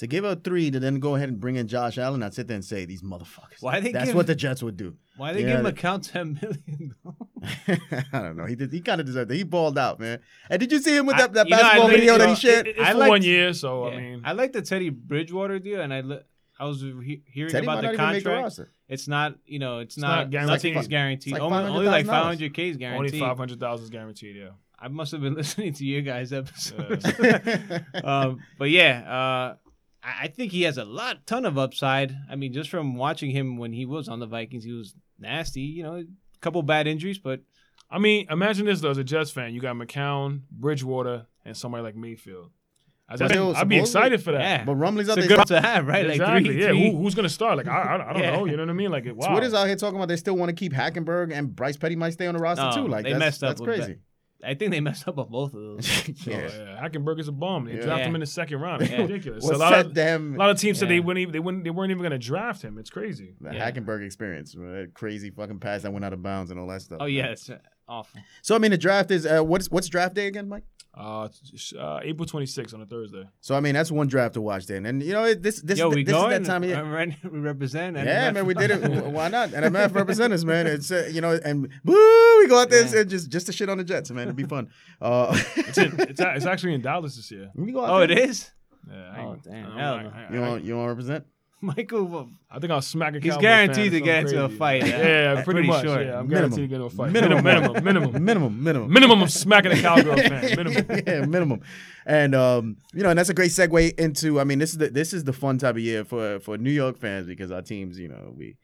to 0.00 0.06
give 0.06 0.24
up 0.26 0.44
three 0.44 0.70
to 0.70 0.78
then 0.80 0.98
go 0.98 1.14
ahead 1.14 1.28
and 1.30 1.38
bring 1.40 1.56
in 1.56 1.66
Josh 1.68 1.96
Allen, 1.96 2.22
I'd 2.22 2.34
sit 2.34 2.48
there 2.48 2.56
and 2.56 2.64
say 2.64 2.84
these 2.84 3.00
motherfuckers. 3.02 3.60
Why 3.60 3.80
they 3.80 3.92
That's 3.92 4.06
give- 4.08 4.16
what 4.16 4.26
the 4.26 4.34
Jets 4.34 4.62
would 4.62 4.76
do. 4.76 4.96
Why 5.16 5.32
they 5.32 5.42
Yeah, 5.42 5.48
give 5.52 5.60
him 5.60 5.66
a 5.66 5.72
count 5.72 6.04
ten 6.04 6.38
million? 6.42 6.94
I 8.12 8.20
don't 8.20 8.36
know. 8.36 8.46
He 8.46 8.54
did. 8.56 8.72
He 8.72 8.80
kind 8.80 9.00
of 9.00 9.06
deserved 9.06 9.30
it. 9.30 9.36
He 9.36 9.42
balled 9.44 9.78
out, 9.78 10.00
man. 10.00 10.20
And 10.48 10.58
did 10.60 10.72
you 10.72 10.80
see 10.80 10.96
him 10.96 11.06
with 11.06 11.16
I- 11.16 11.18
that, 11.22 11.32
that 11.34 11.48
you 11.48 11.54
know, 11.54 11.56
I 11.58 11.62
basketball 11.62 11.88
think- 11.88 12.00
video 12.00 12.18
that 12.18 12.28
he 12.30 12.34
shared? 12.34 12.66
it- 12.66 12.76
it's 12.76 12.80
I 12.88 12.92
for 12.92 12.98
liked- 12.98 13.10
one 13.10 13.22
year. 13.22 13.52
So 13.52 13.88
Yeah. 13.88 13.94
I 13.94 13.96
mean, 14.00 14.22
I 14.24 14.32
like 14.32 14.52
the 14.52 14.62
Teddy 14.62 14.88
Bridgewater 14.90 15.58
deal, 15.58 15.80
and 15.80 15.92
I 15.94 16.00
li- 16.00 16.20
I 16.58 16.64
was 16.66 16.80
he- 16.82 17.22
hearing 17.26 17.50
Teddy 17.52 17.66
about 17.66 17.76
might 17.76 17.80
the 17.80 17.86
not 17.88 17.94
even 17.94 18.12
make 18.14 18.24
the 18.24 18.30
contract. 18.30 18.70
It's 18.88 19.06
not, 19.08 19.34
you 19.46 19.58
know, 19.58 19.78
it's, 19.78 19.96
not 19.96 20.30
not, 20.30 20.46
nothing 20.46 20.72
It's 20.74 20.82
is 20.82 20.88
guaranteed. 20.88 21.34
it's 21.34 21.40
like 21.42 21.52
only, 21.52 21.70
only 21.70 21.86
like 21.86 22.06
500k 22.06 22.70
is 22.70 22.76
guaranteed. 22.76 22.82
only 22.98 23.10
guaranteed. 23.10 23.20
500,000 23.20 23.84
is 23.84 23.90
guaranteed. 23.90 24.36
Yeah. 24.36 24.48
I 24.78 24.88
must 24.88 25.12
have 25.12 25.20
been 25.20 25.34
listening 25.42 25.74
to 25.74 25.84
your 25.84 26.00
guys' 26.02 26.32
episode. 26.32 27.04
um, 28.04 28.40
but 28.58 28.70
yeah, 28.70 29.04
uh, 29.10 29.56
I 30.02 30.24
I 30.24 30.28
think 30.28 30.52
he 30.52 30.62
has 30.62 30.78
a 30.78 30.84
lot, 30.84 31.26
ton 31.26 31.44
of 31.44 31.58
upside. 31.58 32.16
I 32.30 32.36
mean, 32.36 32.52
just 32.52 32.70
from 32.70 32.96
watching 32.96 33.30
him 33.30 33.56
when 33.58 33.72
he 33.72 33.86
was 33.86 34.08
on 34.08 34.20
the 34.20 34.26
Vikings, 34.26 34.64
he 34.64 34.72
was 34.72 34.94
nasty. 35.18 35.60
You 35.62 35.82
know, 35.82 35.94
a 35.96 36.04
couple 36.40 36.62
bad 36.62 36.86
injuries, 36.86 37.18
but 37.18 37.40
I 37.90 37.98
mean, 37.98 38.26
imagine 38.30 38.66
this 38.66 38.80
though. 38.80 38.90
As 38.90 38.98
a 38.98 39.04
Jets 39.04 39.30
fan, 39.30 39.52
you 39.54 39.60
got 39.60 39.76
McCown, 39.76 40.42
Bridgewater, 40.50 41.26
and 41.44 41.56
somebody 41.56 41.82
like 41.82 41.96
Mayfield. 41.96 42.50
As 43.12 43.20
a 43.20 43.24
But 43.24 43.32
fan, 43.32 43.56
I'd 43.56 43.68
be 43.68 43.78
excited 43.80 44.22
for 44.22 44.30
that. 44.30 44.40
yeah, 44.40 44.64
But 44.64 44.76
rumblings 44.76 45.08
it's 45.08 45.18
out 45.18 45.24
a 45.24 45.26
there. 45.26 45.36
good 45.38 45.46
to 45.48 45.60
have, 45.60 45.84
right? 45.88 46.08
exactly. 46.08 46.26
Like 46.34 46.44
three, 46.44 46.60
yeah. 46.62 46.68
three- 46.68 46.92
Who, 46.92 46.98
who's 46.98 47.16
gonna 47.16 47.28
start? 47.28 47.56
Like 47.56 47.66
I, 47.66 47.72
I, 47.82 48.10
I 48.10 48.12
don't 48.12 48.22
Yeah. 48.22 48.30
know. 48.36 48.44
You 48.44 48.56
know 48.56 48.62
what 48.62 48.70
I 48.70 48.74
mean? 48.74 48.90
Like 48.92 49.04
wow. 49.12 49.32
Twitter's 49.32 49.52
out 49.52 49.66
here 49.66 49.74
talking 49.74 49.96
about 49.96 50.06
they 50.06 50.16
still 50.16 50.36
want 50.36 50.48
to 50.50 50.54
keep 50.54 50.72
Hackenberg 50.72 51.32
and 51.36 51.54
Bryce 51.56 51.76
Petty 51.76 51.96
might 51.96 52.10
stay 52.12 52.28
on 52.28 52.34
the 52.34 52.40
roster 52.40 52.70
No, 52.70 52.84
too. 52.84 52.88
Like 52.88 53.02
they 53.04 53.10
that's, 53.10 53.18
messed 53.18 53.42
up 53.42 53.48
that's 53.50 53.60
with 53.62 53.68
crazy. 53.78 53.98
I 54.44 54.54
think 54.54 54.70
they 54.70 54.80
messed 54.80 55.06
up 55.06 55.18
on 55.18 55.28
both 55.28 55.52
of 55.54 55.60
those. 55.60 56.08
Yeah. 56.26 56.36
yeah. 56.48 56.80
Hackenberg 56.82 57.20
is 57.20 57.28
a 57.28 57.32
bum. 57.32 57.66
They 57.66 57.76
Yeah. 57.76 57.82
drafted 57.82 58.06
him 58.08 58.14
in 58.14 58.20
the 58.20 58.26
second 58.26 58.60
round. 58.60 58.82
It's 58.82 58.90
Yeah. 58.90 59.02
ridiculous. 59.02 59.44
What 59.44 59.54
a 59.54 59.58
lot 59.58 59.72
set 59.72 59.86
of 59.86 59.94
them 59.94 60.34
a 60.34 60.38
lot 60.38 60.50
of 60.50 60.58
teams 60.58 60.78
said 60.78 60.88
they 60.88 61.00
wouldn't 61.00 61.20
even 61.22 61.32
they 61.32 61.38
wouldn't 61.40 61.64
they 61.64 61.70
weren't 61.70 61.90
even 61.90 62.02
gonna 62.02 62.18
draft 62.18 62.62
him. 62.62 62.78
It's 62.78 62.90
crazy. 62.90 63.34
the 63.40 63.54
Yeah. 63.54 63.70
Hackenberg 63.70 64.04
experience, 64.04 64.56
man, 64.56 64.72
that 64.72 64.94
crazy 64.94 65.30
fucking 65.30 65.58
pass 65.60 65.82
that 65.82 65.92
went 65.92 66.04
out 66.04 66.12
of 66.12 66.22
bounds 66.22 66.50
and 66.50 66.58
all 66.58 66.66
that 66.68 66.82
stuff. 66.82 66.98
oh 67.00 67.04
man. 67.04 67.12
yeah, 67.14 67.26
it's 67.26 67.50
uh, 67.50 67.58
awful. 67.88 68.20
So 68.42 68.54
I 68.54 68.58
mean, 68.58 68.70
the 68.70 68.78
draft 68.78 69.10
is 69.10 69.26
uh, 69.26 69.40
what's 69.42 69.70
what's 69.70 69.88
draft 69.88 70.14
day 70.14 70.26
again, 70.26 70.48
Mike? 70.48 70.64
Uh, 70.92 71.28
uh, 71.78 72.00
April 72.02 72.26
26th 72.26 72.74
on 72.74 72.80
a 72.82 72.86
Thursday. 72.86 73.22
So 73.40 73.54
I 73.54 73.60
mean, 73.60 73.74
that's 73.74 73.92
one 73.92 74.08
draft 74.08 74.34
to 74.34 74.40
watch 74.40 74.66
then. 74.66 74.86
And 74.86 75.00
you 75.02 75.12
know, 75.12 75.24
it- 75.24 75.40
this 75.42 75.62
this 75.62 75.78
Yo, 75.78 75.88
is, 75.90 75.94
we 75.94 76.02
this 76.04 76.16
is 76.16 76.22
that 76.30 76.44
time 76.44 76.64
of 76.64 76.68
year. 76.68 76.82
Right, 76.82 77.14
we 77.30 77.38
represent. 77.38 77.96
Yeah, 77.96 78.32
man, 78.32 78.44
we 78.44 78.54
did 78.54 78.72
it. 78.72 79.04
Why 79.06 79.28
not? 79.28 79.52
And 79.54 79.64
MF 79.74 79.94
representatives, 79.94 80.44
man. 80.44 80.66
It's 80.66 80.90
uh, 80.90 81.08
you 81.12 81.20
know, 81.20 81.38
and 81.44 81.62
woo, 81.84 82.38
we 82.40 82.48
go 82.48 82.58
out 82.60 82.70
there 82.70 82.84
Yeah. 82.86 83.00
and 83.02 83.10
just 83.10 83.30
just 83.30 83.46
to 83.46 83.52
shit 83.52 83.68
on 83.68 83.78
the 83.78 83.84
Jets, 83.84 84.10
man. 84.10 84.24
It'd 84.24 84.36
be 84.36 84.42
fun. 84.44 84.68
Uh, 85.00 85.40
It's 85.56 85.78
in, 85.78 85.94
it's, 86.00 86.20
it's 86.20 86.46
actually 86.46 86.74
in 86.74 86.80
Dallas 86.82 87.14
this 87.14 87.30
year. 87.30 87.50
we 87.54 87.70
go 87.70 87.84
out 87.84 87.90
Oh, 87.90 88.06
there. 88.06 88.10
it 88.18 88.30
is. 88.30 88.50
Yeah, 88.90 89.12
I 89.14 89.20
Oh, 89.22 89.38
damn. 89.44 89.54
I 89.66 89.68
don't 89.68 89.78
Hell 89.78 89.96
know. 89.98 90.02
no. 90.02 90.08
I- 90.10 90.26
I- 90.28 90.34
You 90.34 90.40
want 90.40 90.64
you 90.64 90.76
want 90.76 90.86
to 90.86 90.88
represent? 90.88 91.24
Michael, 91.62 92.30
I 92.50 92.58
think 92.58 92.72
I'll 92.72 92.80
smack 92.80 93.14
a 93.14 93.20
He's 93.20 93.32
Cowboys 93.32 93.42
guaranteed 93.42 93.92
fan 93.92 93.92
to 93.92 94.00
get 94.00 94.20
something 94.28 94.38
into 94.38 94.44
a 94.54 94.58
fight, 94.58 94.86
Yeah, 94.86 94.98
yeah. 94.98 95.34
pretty, 95.42 95.44
Pretty 95.58 95.68
much. 95.68 95.84
sure. 95.84 96.02
Yeah, 96.02 96.18
I'm 96.20 96.26
Minimum. 96.28 96.28
guaranteed 96.28 96.58
to 96.58 96.66
get 96.68 96.74
into 96.76 96.86
a 96.86 96.90
fight. 96.90 97.12
Minimum. 97.12 97.44
Minimum, 97.44 97.72
minimum, 97.84 97.84
minimum, 97.84 98.24
minimum, 98.24 98.64
minimum, 98.64 98.92
minimum 98.92 99.22
of 99.22 99.30
smacking 99.30 99.72
a 99.72 99.76
Cowboys 99.80 100.20
fan. 100.26 100.56
Minimum. 100.56 101.02
yeah, 101.06 101.24
minimum. 101.26 101.60
And 102.06 102.34
um, 102.34 102.76
you 102.94 103.02
know, 103.02 103.10
and 103.10 103.18
that's 103.18 103.28
a 103.28 103.34
great 103.34 103.50
segue 103.50 103.98
into. 103.98 104.40
I 104.40 104.44
mean, 104.44 104.58
this 104.58 104.70
is 104.72 104.78
the 104.78 104.88
this 104.88 105.12
is 105.12 105.24
the 105.24 105.32
fun 105.34 105.58
type 105.58 105.74
of 105.76 105.80
year 105.82 106.04
for 106.04 106.40
for 106.40 106.56
New 106.56 106.70
York 106.70 106.96
fans 106.98 107.26
because 107.26 107.50
our 107.50 107.62
teams, 107.62 107.98
you 107.98 108.08
know, 108.08 108.32
we 108.34 108.56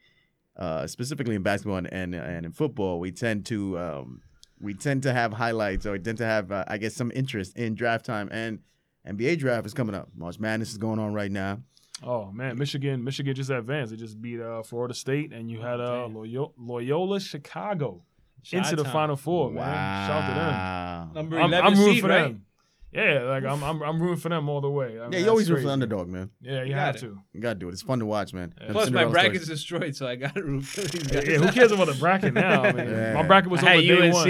uh, 0.57 0.87
specifically 0.87 1.35
in 1.35 1.43
basketball 1.43 1.77
and, 1.77 1.93
and 1.93 2.15
and 2.15 2.45
in 2.47 2.51
football, 2.51 2.99
we 2.99 3.11
tend 3.11 3.45
to 3.45 3.77
um, 3.77 4.21
we 4.59 4.73
tend 4.73 5.03
to 5.03 5.13
have 5.13 5.33
highlights 5.33 5.85
or 5.85 5.99
tend 5.99 6.17
to 6.17 6.25
have 6.25 6.51
uh, 6.51 6.63
I 6.67 6.77
guess 6.79 6.95
some 6.95 7.11
interest 7.13 7.55
in 7.57 7.75
draft 7.75 8.05
time 8.05 8.27
and 8.31 8.59
NBA 9.07 9.37
draft 9.37 9.67
is 9.67 9.73
coming 9.75 9.93
up. 9.95 10.09
March 10.15 10.39
Madness 10.39 10.71
is 10.71 10.77
going 10.79 10.97
on 10.97 11.13
right 11.13 11.31
now. 11.31 11.59
Oh 12.03 12.31
man, 12.31 12.57
Michigan, 12.57 13.03
Michigan 13.03 13.33
just 13.35 13.49
advanced. 13.49 13.91
They 13.91 13.97
just 13.97 14.21
beat 14.21 14.39
uh, 14.39 14.61
Florida 14.63 14.93
State, 14.93 15.33
and 15.33 15.49
you 15.49 15.61
had 15.61 15.79
uh, 15.79 16.03
Damn. 16.03 16.15
Loyola, 16.15 16.49
Loyola 16.57 17.19
Chicago 17.19 18.03
into 18.51 18.75
the 18.75 18.83
Chi-town. 18.83 18.93
Final 18.93 19.15
Four. 19.15 19.51
Man, 19.51 19.63
shout 20.07 20.23
out 20.23 20.27
to 20.29 20.33
them. 20.35 20.47
Wow. 20.53 21.09
number 21.15 21.39
I'm, 21.39 21.53
11 21.53 21.65
I'm 21.65 21.79
rooting 21.79 21.93
seed, 21.95 22.01
for 22.01 22.07
right? 22.09 22.21
them. 22.23 22.43
Yeah, 22.93 23.23
like 23.23 23.43
I'm, 23.43 23.61
I'm, 23.63 23.81
I'm 23.83 24.01
rooting 24.01 24.17
for 24.19 24.29
them 24.29 24.47
all 24.47 24.61
the 24.61 24.69
way. 24.69 24.99
I 24.99 25.03
mean, 25.03 25.11
Yeah, 25.13 25.17
you 25.19 25.25
that's 25.25 25.27
always 25.29 25.51
root 25.51 25.57
for 25.57 25.63
the 25.67 25.71
underdog, 25.73 26.07
man. 26.07 26.29
Yeah, 26.41 26.61
you, 26.63 26.69
You 26.69 26.73
have 26.75 26.93
got 26.93 27.03
it. 27.03 27.07
to. 27.07 27.19
You 27.33 27.41
gotta 27.41 27.55
do 27.55 27.69
it. 27.69 27.73
It's 27.73 27.81
fun 27.81 27.99
to 27.99 28.05
watch, 28.05 28.33
man. 28.33 28.53
Yeah. 28.59 28.65
Them 28.67 28.73
Plus, 28.73 28.85
my 28.85 29.01
Cinderella 29.01 29.11
bracket's 29.11 29.43
stories. 29.43 29.59
destroyed, 29.59 29.95
so 29.95 30.07
I 30.07 30.15
got 30.15 30.35
to 30.35 30.43
root 30.43 30.63
for 30.63 30.81
these 30.81 31.03
guys. 31.03 31.27
Yeah, 31.27 31.37
who 31.37 31.51
cares 31.51 31.71
about 31.71 31.87
the 31.87 31.93
bracket 31.95 32.33
now? 32.33 32.63
I 32.63 32.71
mean, 32.71 32.89
Yeah. 32.89 33.13
my 33.13 33.23
bracket 33.23 33.51
was 33.51 33.61
I 33.61 33.73
over 33.75 33.81
had 33.81 33.87
day 33.87 34.07
UNC. 34.07 34.13
one. 34.13 34.29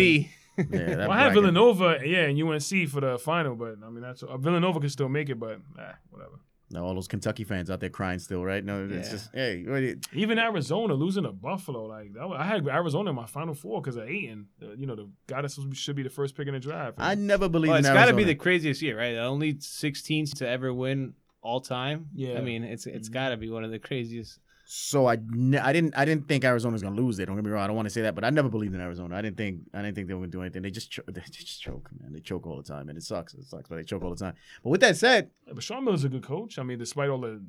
Yeah, 0.72 0.95
that 0.95 0.97
Well, 1.07 1.11
I 1.11 1.20
had. 1.20 1.34
Villanova, 1.34 1.99
yeah, 2.03 2.24
and 2.24 2.41
UNC 2.41 2.89
for 2.89 2.99
the 3.01 3.20
final, 3.20 3.55
but 3.55 3.76
I 3.86 3.89
mean 3.89 4.01
that's 4.01 4.24
uh, 4.24 4.36
Villanova 4.38 4.80
can 4.80 4.89
still 4.89 5.07
make 5.09 5.30
it, 5.30 5.39
but 5.39 5.59
nah, 5.76 5.91
whatever. 6.09 6.39
Now, 6.70 6.84
all 6.84 6.95
those 6.95 7.07
Kentucky 7.07 7.45
fans 7.45 7.70
out 7.70 7.80
there 7.80 7.89
crying 7.89 8.20
still, 8.20 8.43
right? 8.43 8.63
No, 8.63 8.86
it's 8.86 9.07
Yeah. 9.07 9.11
just 9.11 9.34
hey, 9.34 9.63
what 9.63 9.82
you- 9.82 9.99
Even 10.13 10.38
Arizona 10.38 10.93
losing 10.95 11.24
to 11.24 11.32
Buffalo, 11.32 11.86
like 11.86 12.13
that, 12.13 12.28
was- 12.28 12.38
I 12.39 12.43
had 12.45 12.68
Arizona 12.68 13.11
in 13.11 13.15
my 13.15 13.26
final 13.26 13.53
four 13.53 13.82
because 13.82 13.95
of 13.95 14.07
Ayton, 14.07 14.47
the, 14.59 14.72
uh, 14.72 14.76
you 14.76 14.86
know, 14.86 14.95
the 14.95 15.09
guy 15.28 15.41
that 15.41 15.51
should 15.74 15.95
be 15.95 16.03
the 16.03 16.09
first 16.09 16.36
pick 16.36 16.47
in 16.47 16.53
the 16.53 16.59
draft. 16.59 16.97
I 16.99 17.15
never 17.15 17.47
believed 17.47 17.70
Well, 17.70 17.80
it's 17.80 17.88
got 17.88 18.07
to 18.07 18.13
be 18.13 18.26
the 18.26 18.36
craziest 18.36 18.82
year, 18.82 18.97
right? 18.97 19.15
Only 19.15 19.57
16 19.59 20.26
to 20.26 20.47
ever 20.47 20.74
win 20.74 21.13
all 21.41 21.61
time. 21.61 22.07
Yeah. 22.13 22.38
I 22.38 22.41
mean, 22.41 22.63
it's 22.63 22.86
it's 22.86 23.07
mm-hmm. 23.07 23.13
got 23.13 23.30
to 23.30 23.38
be 23.38 23.49
one 23.49 23.63
of 23.63 23.72
the 23.72 23.80
craziest. 23.80 24.39
So 24.70 25.05
I, 25.05 25.13
I 25.13 25.72
didn't, 25.72 25.93
I 25.95 26.03
didn't 26.03 26.28
think 26.28 26.43
Arizona 26.43 26.74
was 26.74 26.84
gonna 26.84 26.99
lose 26.99 27.20
it. 27.20 27.28
Don't 27.28 27.38
get 27.38 27.45
me 27.45 27.51
wrong. 27.51 27.63
I 27.63 27.68
don't 27.68 27.76
want 27.78 27.86
to 27.86 27.89
say 27.89 28.01
that, 28.01 28.15
but 28.15 28.26
I 28.26 28.30
never 28.32 28.49
believed 28.49 28.76
in 28.76 28.82
Arizona. 28.82 29.15
I 29.15 29.22
didn't 29.22 29.38
think, 29.38 29.61
I 29.74 29.82
didn't 29.82 29.95
think 29.95 30.09
they 30.09 30.13
were 30.13 30.20
gonna 30.20 30.32
do 30.32 30.41
anything. 30.41 30.61
They 30.61 30.72
just, 30.72 30.91
cho- 30.91 31.03
they 31.07 31.22
just 31.32 31.61
choke, 31.61 31.89
man. 32.01 32.11
They 32.11 32.20
choke 32.20 32.45
all 32.45 32.57
the 32.57 32.63
time, 32.63 32.89
and 32.89 32.97
it 32.97 33.03
sucks. 33.03 33.34
It 33.34 33.45
sucks, 33.45 33.70
but 33.70 33.78
they 33.78 33.84
choke 33.84 34.03
all 34.03 34.09
the 34.09 34.18
time. 34.18 34.34
But 34.63 34.72
with 34.72 34.82
that 34.82 34.97
said, 34.97 35.30
Yeah, 35.47 35.53
but 35.53 35.63
Sean 35.63 35.86
Miller's 35.86 36.03
a 36.03 36.09
good 36.09 36.24
coach. 36.24 36.59
I 36.59 36.63
mean, 36.63 36.80
despite 36.80 37.09
all 37.09 37.22
the 37.22 37.41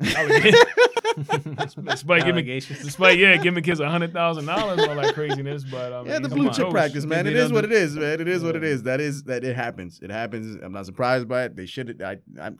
despite 1.84 2.24
giving, 2.24 2.36
Allegations. 2.44 2.82
despite 2.82 3.18
yeah, 3.18 3.36
giving 3.36 3.62
kids 3.62 3.80
a 3.80 3.90
hundred 3.90 4.14
thousand 4.14 4.46
dollars 4.46 4.80
and 4.80 4.90
all 4.90 4.96
that 4.96 5.12
craziness, 5.14 5.64
but 5.64 5.92
I 5.92 6.02
mean, 6.02 6.10
Yeah, 6.10 6.18
the 6.20 6.30
blue 6.30 6.50
chip 6.50 6.70
practice, 6.70 7.04
man. 7.04 7.26
They 7.26 7.32
It 7.32 7.34
did 7.34 7.44
is 7.44 7.52
what 7.52 7.64
it 7.66 7.72
is, 7.72 7.96
man. 7.96 8.18
It 8.18 8.28
is 8.28 8.42
what 8.42 8.56
it 8.56 8.64
is. 8.64 8.84
That 8.84 9.00
is 9.00 9.24
that 9.24 9.44
it 9.44 9.54
happens. 9.56 10.00
It 10.02 10.10
happens. 10.10 10.58
I'm 10.62 10.72
not 10.72 10.86
surprised 10.86 11.28
by 11.28 11.44
it. 11.44 11.54
They 11.54 11.66
should. 11.66 12.00
I. 12.00 12.16
I'm. 12.40 12.58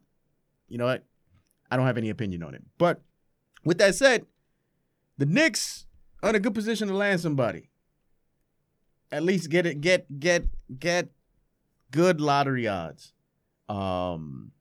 You 0.68 0.76
know 0.76 0.84
what? 0.84 1.02
I 1.70 1.78
don't 1.78 1.86
have 1.86 1.96
any 1.96 2.10
opinion 2.10 2.42
on 2.42 2.54
it. 2.54 2.62
But 2.76 3.00
with 3.64 3.78
that 3.78 3.94
said, 3.94 4.26
the 5.18 5.26
Knicks 5.26 5.86
are 6.22 6.30
in 6.30 6.34
a 6.34 6.40
good 6.40 6.54
position 6.54 6.88
to 6.88 6.94
land 6.94 7.20
somebody. 7.20 7.68
At 9.10 9.22
least 9.22 9.50
get 9.50 9.66
it. 9.66 9.80
Get 9.80 10.20
get 10.20 10.46
get 10.78 11.08
good 11.90 12.20
lottery 12.20 12.66
odds. 12.66 13.12
Um. 13.68 14.52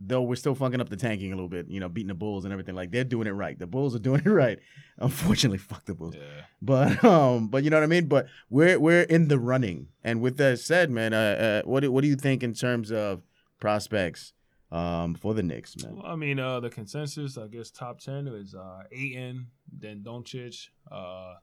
Though 0.00 0.22
we're 0.22 0.36
still 0.36 0.54
fucking 0.54 0.80
up 0.80 0.88
the 0.88 0.96
tanking 0.96 1.32
a 1.32 1.34
little 1.34 1.48
bit, 1.48 1.68
you 1.68 1.80
know, 1.80 1.88
beating 1.88 2.06
the 2.06 2.14
Bulls 2.14 2.44
and 2.44 2.52
everything. 2.52 2.76
Like 2.76 2.92
they're 2.92 3.02
doing 3.02 3.26
it 3.26 3.32
right. 3.32 3.58
The 3.58 3.66
Bulls 3.66 3.96
are 3.96 3.98
doing 3.98 4.22
it 4.24 4.30
right. 4.30 4.60
Unfortunately, 4.98 5.58
fuck 5.58 5.84
the 5.86 5.94
Bulls. 5.94 6.14
Yeah. 6.14 6.44
But 6.62 7.04
um, 7.04 7.48
but 7.48 7.64
you 7.64 7.70
know 7.70 7.78
what 7.78 7.82
I 7.82 7.88
mean. 7.88 8.06
But 8.06 8.28
we're 8.48 8.78
we're 8.78 9.02
in 9.02 9.26
the 9.26 9.40
running. 9.40 9.88
And 10.04 10.20
with 10.20 10.36
that 10.36 10.60
said, 10.60 10.90
man, 10.90 11.12
uh, 11.12 11.62
uh 11.64 11.68
what 11.68 11.80
do, 11.80 11.90
what 11.90 12.02
do 12.02 12.08
you 12.08 12.14
think 12.14 12.44
in 12.44 12.54
terms 12.54 12.92
of 12.92 13.22
prospects 13.58 14.32
um 14.70 15.14
for 15.14 15.34
the 15.34 15.42
Knicks, 15.42 15.76
man? 15.82 15.96
Well, 15.96 16.06
I 16.06 16.16
mean, 16.16 16.38
uh, 16.38 16.60
the 16.60 16.70
consensus, 16.70 17.38
I 17.38 17.46
guess, 17.46 17.70
top 17.70 18.00
ten 18.00 18.26
is 18.28 18.54
uh, 18.54 18.82
Ayton, 18.92 19.48
then 19.72 20.02
Doncic, 20.02 20.68
uh, 20.90 21.34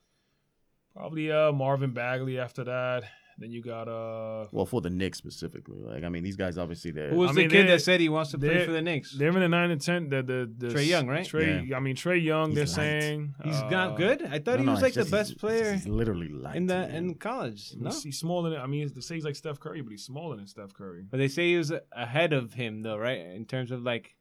probably 0.95 1.31
uh, 1.31 1.51
Marvin 1.51 1.93
Bagley 1.93 2.39
after 2.39 2.63
that. 2.65 3.03
Then 3.37 3.51
you 3.51 3.61
got 3.61 3.89
uh, 3.89 4.47
Well, 4.53 4.65
for 4.65 4.79
the 4.79 4.89
Knicks 4.89 5.17
specifically, 5.17 5.79
like 5.81 6.05
I 6.05 6.09
mean, 6.09 6.23
these 6.23 6.37
guys 6.37 6.57
obviously 6.57 6.91
they're 6.91 7.09
Who 7.09 7.17
was 7.17 7.31
I 7.31 7.33
the 7.33 7.39
mean, 7.41 7.49
kid 7.49 7.67
that 7.67 7.81
said 7.81 7.99
he 7.99 8.07
wants 8.07 8.31
to 8.31 8.37
play 8.37 8.65
for 8.65 8.71
the 8.71 8.81
Knicks? 8.81 9.11
they're 9.17 9.27
in 9.27 9.39
the 9.41 9.49
nine 9.49 9.71
and 9.71 9.81
ten. 9.81 10.07
The 10.07 10.23
the, 10.23 10.49
the 10.57 10.67
Trae 10.73 10.87
Young, 10.87 11.07
right? 11.07 11.27
Trae, 11.27 11.73
I 11.75 11.79
mean 11.81 11.95
Trae 11.97 12.23
Young. 12.23 12.51
He's 12.51 12.55
they're 12.55 12.65
light. 12.65 13.01
saying 13.01 13.33
He's 13.43 13.55
uh, 13.55 13.69
not 13.69 13.97
good. 13.97 14.21
I 14.23 14.39
thought 14.39 14.59
No, 14.59 14.63
he 14.63 14.69
was 14.69 14.81
it's 14.83 14.95
like 14.97 15.05
the 15.05 15.11
best 15.11 15.31
he's- 15.31 15.39
player 15.41 15.73
He's 15.73 15.85
literally 15.85 16.29
light 16.29 16.55
in 16.55 16.67
the 16.67 16.75
man. 16.75 16.91
in 16.95 17.15
college. 17.15 17.73
No, 17.77 17.89
He's, 17.89 18.03
he's 18.03 18.19
smaller 18.19 18.51
than 18.51 18.61
I 18.61 18.67
mean, 18.67 18.89
they 18.95 19.01
say 19.01 19.15
he's 19.15 19.25
like 19.25 19.35
Steph 19.35 19.59
Curry, 19.59 19.81
but 19.81 19.91
he's 19.91 20.05
smaller 20.05 20.37
than 20.37 20.47
Steph 20.47 20.73
Curry. 20.73 21.03
but 21.11 21.17
they 21.17 21.27
say 21.27 21.49
he 21.49 21.57
was 21.57 21.73
ahead 21.91 22.31
of 22.31 22.53
him 22.53 22.83
though, 22.83 22.97
right? 22.97 23.19
In 23.19 23.43
terms 23.45 23.71
of 23.71 23.83
like 23.83 24.15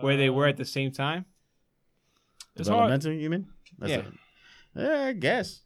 where 0.00 0.16
they 0.16 0.30
were 0.30 0.46
Uh, 0.46 0.50
at 0.50 0.58
the 0.58 0.64
same 0.64 0.92
time. 0.92 1.24
It's 2.54 2.68
hard. 2.68 2.90
Developmental, 2.90 3.12
you 3.14 3.30
mean? 3.30 3.46
That's 3.78 3.90
Yeah. 3.90 4.02
a- 4.76 4.80
yeah, 4.80 5.04
I 5.08 5.12
guess. 5.12 5.62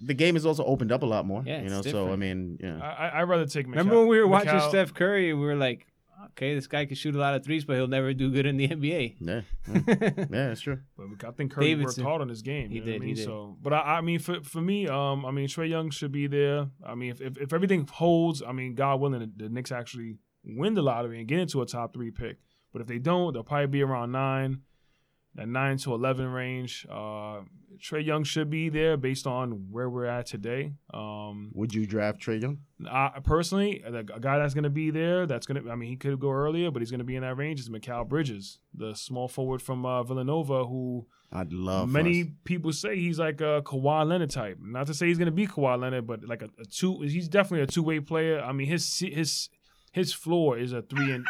The 0.00 0.14
game 0.14 0.34
has 0.34 0.46
also 0.46 0.64
opened 0.64 0.92
up 0.92 1.02
a 1.02 1.06
lot 1.06 1.26
more. 1.26 1.42
Yeah, 1.46 1.58
you 1.60 1.66
it's 1.66 1.72
know. 1.86 1.90
So 1.92 2.12
I 2.12 2.16
mean, 2.16 2.58
yeah. 2.60 2.78
I, 2.82 3.08
I- 3.08 3.20
I'd 3.20 3.28
rather 3.28 3.46
take. 3.46 3.66
Mikal, 3.66 3.70
Remember 3.70 3.98
when 3.98 4.08
we 4.08 4.18
were 4.18 4.26
watching 4.28 4.60
Steph 4.70 4.94
Curry 4.94 5.32
we 5.34 5.40
were 5.44 5.56
like, 5.56 5.86
okay, 6.30 6.54
this 6.54 6.66
guy 6.66 6.86
can 6.86 6.96
shoot 6.96 7.14
a 7.14 7.18
lot 7.18 7.34
of 7.34 7.44
threes, 7.44 7.64
but 7.64 7.76
he'll 7.76 7.86
never 7.88 8.12
do 8.14 8.30
good 8.30 8.46
in 8.46 8.56
the 8.56 8.68
NBA. 8.68 9.16
yeah, 9.20 9.40
yeah, 9.68 9.84
yeah, 9.88 10.24
that's 10.30 10.60
true. 10.62 10.78
But 10.96 11.26
I 11.28 11.30
think 11.32 11.52
Curry 11.52 11.66
Davidson. 11.74 12.02
worked 12.04 12.08
hard 12.10 12.22
on 12.22 12.28
his 12.28 12.42
game. 12.42 12.70
He 12.70 12.76
You 12.76 12.80
know 12.80 12.86
what 12.86 12.92
did, 12.92 13.02
I 13.02 13.04
he 13.04 13.06
mean? 13.06 13.14
did. 13.16 13.24
So, 13.24 13.56
but 13.62 13.72
I, 13.74 13.78
I 13.98 14.00
mean, 14.00 14.18
for 14.18 14.40
for 14.42 14.60
me, 14.60 14.88
um, 14.88 15.26
I 15.26 15.30
mean, 15.32 15.46
Trae 15.48 15.68
Young 15.68 15.90
should 15.90 16.12
be 16.12 16.26
there. 16.26 16.68
I 16.84 16.94
mean, 16.94 17.10
if 17.10 17.20
if, 17.20 17.36
if 17.38 17.52
everything 17.52 17.86
holds, 17.86 18.42
I 18.42 18.52
mean, 18.52 18.74
God 18.74 19.00
willing, 19.00 19.20
the, 19.20 19.44
the 19.44 19.48
Knicks 19.50 19.70
actually 19.72 20.16
win 20.44 20.74
the 20.74 20.82
lottery 20.82 21.18
and 21.18 21.28
get 21.28 21.38
into 21.40 21.60
a 21.60 21.66
top 21.66 21.92
three 21.92 22.10
pick. 22.10 22.38
But 22.72 22.80
if 22.80 22.88
they 22.88 22.98
don't, 22.98 23.32
they'll 23.34 23.42
probably 23.42 23.66
be 23.66 23.82
around 23.82 24.12
nine, 24.12 24.60
that 25.34 25.48
nine 25.48 25.76
to 25.78 25.94
eleven 25.94 26.26
range. 26.26 26.86
Uh, 26.90 27.40
Trae 27.80 28.04
Young 28.04 28.24
should 28.24 28.50
be 28.50 28.68
there 28.68 28.96
based 28.96 29.26
on 29.26 29.68
where 29.70 29.88
we're 29.88 30.04
at 30.04 30.26
today. 30.26 30.72
Um, 30.92 31.50
Would 31.54 31.72
you 31.72 31.86
draft 31.86 32.20
Trae 32.20 32.42
Young? 32.42 32.58
I 32.90 33.20
personally, 33.22 33.82
the 33.88 34.00
a 34.14 34.20
guy 34.20 34.38
that's 34.38 34.54
going 34.54 34.64
to 34.64 34.70
be 34.70 34.90
there, 34.90 35.26
that's 35.26 35.46
going 35.46 35.62
to, 35.62 35.70
I 35.70 35.76
mean, 35.76 35.88
he 35.88 35.96
could 35.96 36.18
go 36.20 36.30
earlier, 36.30 36.70
but 36.70 36.82
he's 36.82 36.90
going 36.90 36.98
to 36.98 37.04
be 37.04 37.16
in 37.16 37.22
that 37.22 37.36
range 37.36 37.60
is 37.60 37.70
Mikal 37.70 38.06
Bridges, 38.06 38.58
the 38.74 38.94
small 38.94 39.28
forward 39.28 39.62
from 39.62 39.86
uh, 39.86 40.02
Villanova, 40.02 40.64
who 40.64 41.06
I'd 41.32 41.52
love 41.52 41.88
many 41.88 42.22
us. 42.22 42.28
people 42.44 42.72
say 42.72 42.96
he's 42.96 43.18
like 43.18 43.40
a 43.40 43.62
Kawhi 43.64 44.06
Leonard 44.06 44.30
type. 44.30 44.58
Not 44.60 44.88
to 44.88 44.94
say 44.94 45.06
he's 45.06 45.18
going 45.18 45.26
to 45.26 45.32
be 45.32 45.46
Kawhi 45.46 45.80
Leonard, 45.80 46.06
but 46.06 46.24
like 46.26 46.42
a, 46.42 46.50
a 46.58 46.64
two, 46.64 47.00
he's 47.00 47.28
definitely 47.28 47.62
a 47.62 47.66
two 47.66 47.82
way 47.82 48.00
player. 48.00 48.40
I 48.40 48.52
mean, 48.52 48.66
his 48.66 48.98
his 48.98 49.48
his 49.92 50.12
floor 50.12 50.58
is 50.58 50.72
a 50.72 50.82
three 50.82 51.12
and. 51.12 51.24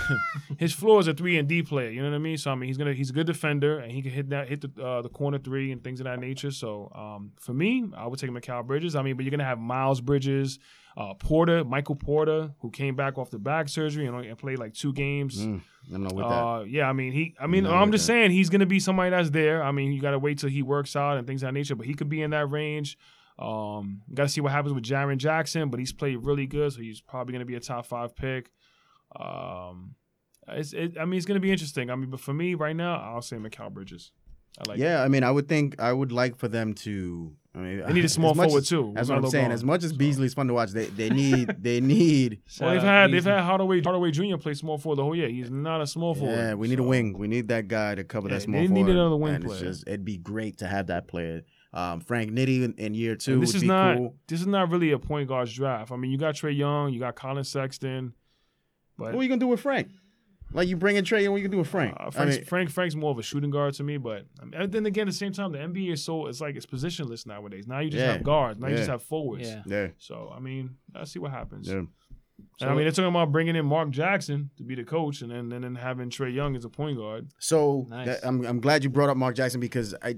his 0.58 0.72
floor 0.72 1.00
is 1.00 1.06
a 1.08 1.14
three 1.14 1.38
and 1.38 1.48
D 1.48 1.62
player. 1.62 1.90
You 1.90 2.02
know 2.02 2.10
what 2.10 2.16
I 2.16 2.18
mean. 2.18 2.36
So 2.38 2.50
I 2.50 2.54
mean, 2.54 2.68
he's 2.68 2.78
gonna 2.78 2.92
he's 2.94 3.10
a 3.10 3.12
good 3.12 3.26
defender 3.26 3.78
and 3.78 3.92
he 3.92 4.02
can 4.02 4.10
hit 4.10 4.30
that 4.30 4.48
hit 4.48 4.60
the 4.74 4.82
uh, 4.84 5.02
the 5.02 5.08
corner 5.08 5.38
three 5.38 5.72
and 5.72 5.82
things 5.82 6.00
of 6.00 6.04
that 6.04 6.18
nature. 6.18 6.50
So 6.50 6.90
um, 6.94 7.32
for 7.38 7.52
me, 7.52 7.84
I 7.96 8.06
would 8.06 8.18
take 8.18 8.30
Mikal 8.30 8.66
Bridges. 8.66 8.96
I 8.96 9.02
mean, 9.02 9.16
but 9.16 9.24
you're 9.24 9.30
gonna 9.30 9.44
have 9.44 9.58
Miles 9.58 10.00
Bridges, 10.00 10.58
uh, 10.96 11.14
Porter, 11.14 11.64
Michael 11.64 11.96
Porter, 11.96 12.52
who 12.60 12.70
came 12.70 12.96
back 12.96 13.18
off 13.18 13.30
the 13.30 13.38
back 13.38 13.68
surgery 13.68 14.06
and, 14.06 14.16
and 14.24 14.38
played 14.38 14.58
like 14.58 14.74
two 14.74 14.92
games. 14.92 15.38
Mm, 15.38 15.60
I'm 15.94 16.02
not 16.04 16.14
with 16.14 16.24
that. 16.26 16.32
Uh, 16.34 16.64
yeah, 16.66 16.88
I 16.88 16.92
mean 16.92 17.12
he. 17.12 17.34
I 17.40 17.46
mean, 17.46 17.64
No, 17.64 17.72
I'm 17.72 17.92
just 17.92 18.06
that. 18.06 18.12
saying 18.12 18.30
he's 18.30 18.48
gonna 18.50 18.66
be 18.66 18.80
somebody 18.80 19.10
that's 19.10 19.30
there. 19.30 19.62
I 19.62 19.72
mean, 19.72 19.92
you 19.92 20.00
gotta 20.00 20.18
wait 20.18 20.38
till 20.38 20.50
he 20.50 20.62
works 20.62 20.96
out 20.96 21.18
and 21.18 21.26
things 21.26 21.42
of 21.42 21.48
that 21.48 21.52
nature. 21.54 21.74
But 21.76 21.86
he 21.86 21.94
could 21.94 22.08
be 22.08 22.22
in 22.22 22.30
that 22.30 22.50
range. 22.50 22.96
Um, 23.38 24.02
got 24.12 24.24
to 24.24 24.28
see 24.28 24.40
what 24.42 24.52
happens 24.52 24.74
with 24.74 24.84
Jaren 24.84 25.16
Jackson, 25.16 25.70
but 25.70 25.80
he's 25.80 25.92
played 25.92 26.18
really 26.18 26.46
good, 26.46 26.72
so 26.72 26.80
he's 26.80 27.00
probably 27.00 27.32
gonna 27.32 27.46
be 27.46 27.54
a 27.56 27.60
top 27.60 27.86
five 27.86 28.14
pick. 28.14 28.50
Um, 29.18 29.94
it's. 30.48 30.72
It, 30.72 30.96
I 30.98 31.04
mean, 31.04 31.16
it's 31.18 31.26
gonna 31.26 31.40
be 31.40 31.52
interesting. 31.52 31.90
I 31.90 31.94
mean, 31.96 32.10
but 32.10 32.20
for 32.20 32.32
me 32.34 32.54
right 32.54 32.76
now, 32.76 32.96
I'll 32.96 33.22
say 33.22 33.36
Mikal 33.36 33.72
Bridges. 33.72 34.10
I 34.58 34.68
like. 34.68 34.78
yeah, 34.78 35.02
I 35.02 35.08
mean, 35.08 35.24
I 35.24 35.30
would 35.30 35.48
think 35.48 35.80
I 35.80 35.92
would 35.92 36.12
like 36.12 36.36
for 36.36 36.48
them 36.48 36.74
to. 36.74 37.32
I 37.54 37.58
mean, 37.58 37.82
They 37.86 37.92
need 37.92 38.04
a 38.04 38.08
small 38.20 38.34
forward 38.34 38.62
as- 38.62 38.68
too. 38.68 38.92
That's 38.94 39.08
what 39.08 39.18
I'm 39.18 39.26
saying. 39.30 39.44
gone. 39.46 39.52
As 39.52 39.64
much 39.64 39.82
as 39.84 39.92
Beasley's 39.92 40.34
fun 40.34 40.46
to 40.48 40.54
watch, 40.54 40.70
they 40.70 40.86
they 40.86 41.08
need 41.10 41.54
they 41.62 41.80
need. 41.80 42.40
Well, 42.60 42.70
they've 42.72 42.82
had 42.82 43.10
they've 43.12 43.24
had 43.24 43.40
Hardaway 43.40 43.80
Hardaway 43.82 44.10
Jr. 44.10 44.36
play 44.36 44.52
small 44.54 44.76
forward 44.78 44.96
the 44.96 45.04
whole 45.04 45.16
year. 45.16 45.28
He's 45.28 45.50
not 45.50 45.80
a 45.80 45.86
small 45.86 46.14
forward. 46.14 46.34
Yeah, 46.34 46.54
we 46.54 46.68
need 46.68 46.78
a 46.80 46.82
wing. 46.82 47.16
We 47.18 47.28
need 47.28 47.48
that 47.48 47.68
guy 47.68 47.94
to 47.94 48.04
cover 48.04 48.28
Yeah, 48.28 48.34
that 48.34 48.40
small 48.42 48.60
they 48.60 48.68
need 48.68 48.88
another 48.88 49.16
wing 49.16 49.36
and 49.36 49.44
it's 49.44 49.52
player. 49.58 49.64
just 49.70 49.86
it'd 49.86 50.04
be 50.04 50.18
great 50.18 50.58
to 50.58 50.66
have 50.66 50.88
that 50.88 51.08
player. 51.08 51.42
Um, 51.74 52.00
Frank 52.00 52.30
Nitti 52.32 52.62
in, 52.64 52.74
in 52.76 52.92
year 52.94 53.16
two 53.16 53.34
And 53.34 53.42
this 53.42 53.54
is 53.54 53.62
not 53.62 53.96
cool. 53.96 54.14
this 54.28 54.40
is 54.42 54.46
not 54.46 54.70
really 54.70 54.90
a 54.90 54.98
point 54.98 55.28
guards 55.28 55.52
draft. 55.54 55.90
I 55.92 55.96
mean, 55.96 56.10
you 56.10 56.18
got 56.18 56.34
Trey 56.34 56.52
Young, 56.52 56.92
you 56.92 57.00
got 57.00 57.16
Collin 57.16 57.44
Sexton, 57.44 58.12
but 59.02 59.14
What 59.14 59.20
are 59.20 59.22
you 59.22 59.28
gonna 59.28 59.40
do 59.40 59.46
with 59.48 59.60
Frank? 59.60 59.88
Like 60.54 60.68
you 60.68 60.76
bring 60.76 60.96
in 60.96 61.04
Trae, 61.04 61.22
and 61.24 61.32
what 61.32 61.38
you 61.40 61.44
gonna 61.48 61.52
do 61.52 61.58
with 61.58 61.68
Frank? 61.68 61.96
uh, 61.98 62.10
I 62.16 62.24
mean, 62.26 62.44
Frank 62.44 62.68
Frank's 62.70 62.94
more 62.94 63.10
of 63.10 63.18
a 63.18 63.22
shooting 63.22 63.50
guard 63.50 63.72
to 63.74 63.82
me. 63.82 63.96
But 63.96 64.26
I 64.40 64.44
mean, 64.44 64.70
then 64.70 64.84
again, 64.86 65.08
at 65.08 65.12
the 65.12 65.16
same 65.16 65.32
time, 65.32 65.52
the 65.52 65.58
NBA 65.58 65.92
is 65.94 66.04
so 66.04 66.26
it's 66.26 66.40
like 66.42 66.56
it's 66.56 66.66
positionless 66.66 67.26
nowadays. 67.26 67.66
Now 67.66 67.78
you 67.80 67.88
just 67.90 68.00
Yeah. 68.04 68.12
have 68.12 68.22
guards. 68.22 68.58
Now 68.60 68.68
you 68.68 68.76
just 68.76 68.90
have 68.90 69.02
forwards. 69.02 69.48
Yeah. 69.48 69.62
yeah, 69.66 69.88
So 69.98 70.30
I 70.36 70.40
mean, 70.40 70.76
let's 70.94 71.10
see 71.12 71.18
what 71.18 71.30
happens. 71.30 71.68
yeah. 71.68 71.82
And 72.60 72.70
I 72.70 72.74
mean, 72.74 72.82
they're 72.84 72.90
talking 72.90 73.06
about 73.06 73.32
bringing 73.32 73.56
in 73.56 73.64
Mark 73.64 73.90
Jackson 73.90 74.50
to 74.58 74.62
be 74.62 74.74
the 74.74 74.84
coach, 74.84 75.22
and 75.22 75.30
then 75.30 75.52
and 75.52 75.64
then 75.64 75.74
having 75.74 76.10
Trae 76.10 76.34
Young 76.34 76.54
as 76.54 76.64
a 76.66 76.68
point 76.68 76.98
guard. 76.98 77.28
So 77.38 77.86
Nice. 77.88 78.06
that- 78.08 78.26
I'm 78.26 78.44
I'm 78.44 78.60
glad 78.60 78.84
you 78.84 78.90
brought 78.90 79.08
up 79.08 79.16
Mark 79.16 79.34
Jackson 79.36 79.58
because 79.60 79.94
I 80.02 80.16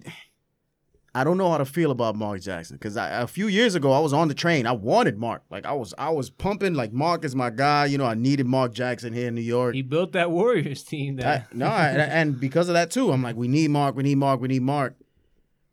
I 1.16 1.22
don't 1.22 1.38
know 1.38 1.48
how 1.48 1.58
to 1.58 1.64
feel 1.64 1.92
about 1.92 2.16
Mark 2.16 2.40
Jackson 2.40 2.76
because 2.76 2.96
a 2.96 3.26
few 3.28 3.46
years 3.46 3.76
ago 3.76 3.92
I 3.92 4.00
was 4.00 4.12
on 4.12 4.26
the 4.26 4.34
train. 4.34 4.66
I 4.66 4.72
wanted 4.72 5.16
Mark. 5.16 5.42
Like 5.48 5.64
I 5.64 5.72
was 5.72 5.94
I 5.96 6.10
was 6.10 6.28
pumping 6.28 6.74
like 6.74 6.92
Mark 6.92 7.24
is 7.24 7.36
my 7.36 7.50
guy. 7.50 7.86
You 7.86 7.98
know 7.98 8.04
I 8.04 8.14
needed 8.14 8.46
Mark 8.46 8.72
Jackson 8.74 9.12
here 9.12 9.28
in 9.28 9.34
New 9.36 9.40
York. 9.40 9.74
He 9.74 9.82
built 9.82 10.12
that 10.12 10.32
Warriors 10.32 10.82
team. 10.82 11.20
I, 11.20 11.22
That 11.22 11.54
no, 11.54 11.66
I, 11.66 11.88
and 11.90 12.40
because 12.40 12.68
of 12.68 12.74
that 12.74 12.90
too, 12.90 13.12
I'm 13.12 13.22
like 13.22 13.36
we 13.36 13.46
need 13.46 13.70
Mark. 13.70 13.94
We 13.94 14.02
need 14.02 14.16
Mark. 14.16 14.40
We 14.40 14.48
need 14.48 14.62
Mark. 14.62 14.96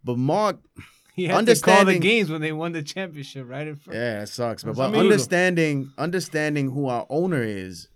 But 0.03 0.19
Mark, 0.19 0.59
he 1.15 1.25
had 1.25 1.43
to 1.45 1.59
call 1.59 1.85
the 1.85 1.97
games 1.97 2.29
when 2.29 2.41
they 2.41 2.51
won 2.51 2.71
the 2.71 2.83
championship, 2.83 3.47
right 3.49 3.67
in 3.67 3.75
front. 3.75 3.97
yeah, 3.97 4.21
it 4.21 4.27
sucks. 4.27 4.63
But, 4.63 4.75
but 4.75 4.93
understanding 4.95 5.91
understanding 5.97 6.69
who 6.69 6.87
our 6.87 7.07
owner 7.09 7.41
is, 7.41 7.87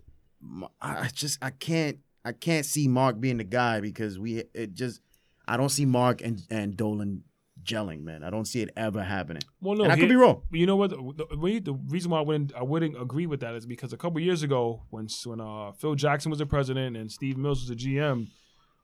I 0.82 0.98
I 0.98 1.10
just 1.14 1.38
I 1.44 1.52
can't 1.52 2.00
I 2.24 2.32
can't 2.32 2.66
see 2.66 2.88
Mark 2.88 3.20
being 3.20 3.38
the 3.38 3.44
guy 3.44 3.82
because 3.82 4.18
we 4.18 4.46
it 4.56 4.74
just 4.74 5.02
I 5.48 5.58
don't 5.58 5.70
see 5.70 5.86
Mark 5.86 6.22
and 6.22 6.42
and 6.50 6.76
Dolan 6.76 7.24
gelling, 7.66 8.04
man. 8.04 8.24
I 8.24 8.30
don't 8.30 8.46
see 8.46 8.62
it 8.62 8.70
ever 8.78 9.04
happening. 9.04 9.42
Well, 9.62 9.76
no, 9.76 9.84
and 9.84 9.92
I 9.94 9.98
could 9.98 10.10
be 10.10 10.16
wrong. 10.16 10.44
You 10.52 10.66
know 10.66 10.76
what? 10.76 10.92
The, 10.92 11.26
the, 11.36 11.60
the 11.60 11.74
reason 11.90 12.12
why 12.12 12.20
I 12.20 12.22
wouldn't 12.22 12.54
I 12.56 12.64
wouldn't 12.64 13.02
agree 13.02 13.26
with 13.26 13.40
that 13.42 13.56
is 13.56 13.66
because 13.66 13.92
a 13.94 13.98
couple 13.98 14.20
years 14.22 14.44
ago, 14.44 14.84
when 14.92 15.08
when 15.26 15.42
uh, 15.42 15.72
Phil 15.74 15.96
Jackson 15.96 16.30
was 16.30 16.40
the 16.40 16.46
president 16.46 16.96
and 16.96 17.12
Steve 17.12 17.38
Mills 17.38 17.60
was 17.62 17.70
the 17.70 17.76
GM, 17.76 18.28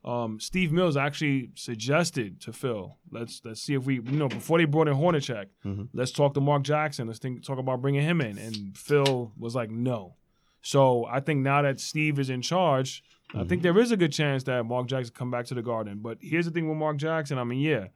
um, 0.04 0.40
Steve 0.40 0.72
Mills 0.72 0.96
actually 0.96 1.50
suggested 1.54 2.40
to 2.42 2.52
Phil, 2.52 2.98
let's 3.10 3.40
let's 3.44 3.62
see 3.62 3.74
if 3.74 3.84
we 3.86 3.94
you 3.94 4.02
know 4.18 4.28
before 4.28 4.58
they 4.58 4.64
brought 4.64 4.88
in 4.88 4.94
Hornacek, 4.96 5.46
Mhm. 5.64 5.88
let's 5.94 6.10
talk 6.12 6.34
to 6.34 6.40
Mark 6.40 6.62
Jackson. 6.64 7.06
Let's 7.06 7.18
think 7.20 7.44
talk 7.44 7.58
about 7.58 7.80
bringing 7.80 8.02
him 8.02 8.20
in. 8.20 8.36
And 8.38 8.76
Phil 8.76 9.32
was 9.38 9.54
like, 9.54 9.70
no. 9.70 10.16
So 10.60 11.06
I 11.06 11.20
think 11.20 11.40
now 11.40 11.62
that 11.62 11.80
Steve 11.80 12.18
is 12.18 12.30
in 12.30 12.40
charge, 12.42 13.02
I 13.34 13.44
think 13.44 13.62
there 13.62 13.76
is 13.78 13.90
a 13.92 13.96
good 13.96 14.12
chance 14.12 14.44
that 14.44 14.64
Mark 14.66 14.86
Jackson 14.88 15.14
come 15.14 15.30
back 15.30 15.46
to 15.46 15.54
the 15.54 15.62
Garden. 15.62 16.00
But 16.02 16.18
here's 16.20 16.44
the 16.44 16.50
thing 16.50 16.68
with 16.68 16.76
Mark 16.78 16.98
Jackson. 16.98 17.38
I 17.38 17.44
mean, 17.44 17.60
yeah, 17.60 17.86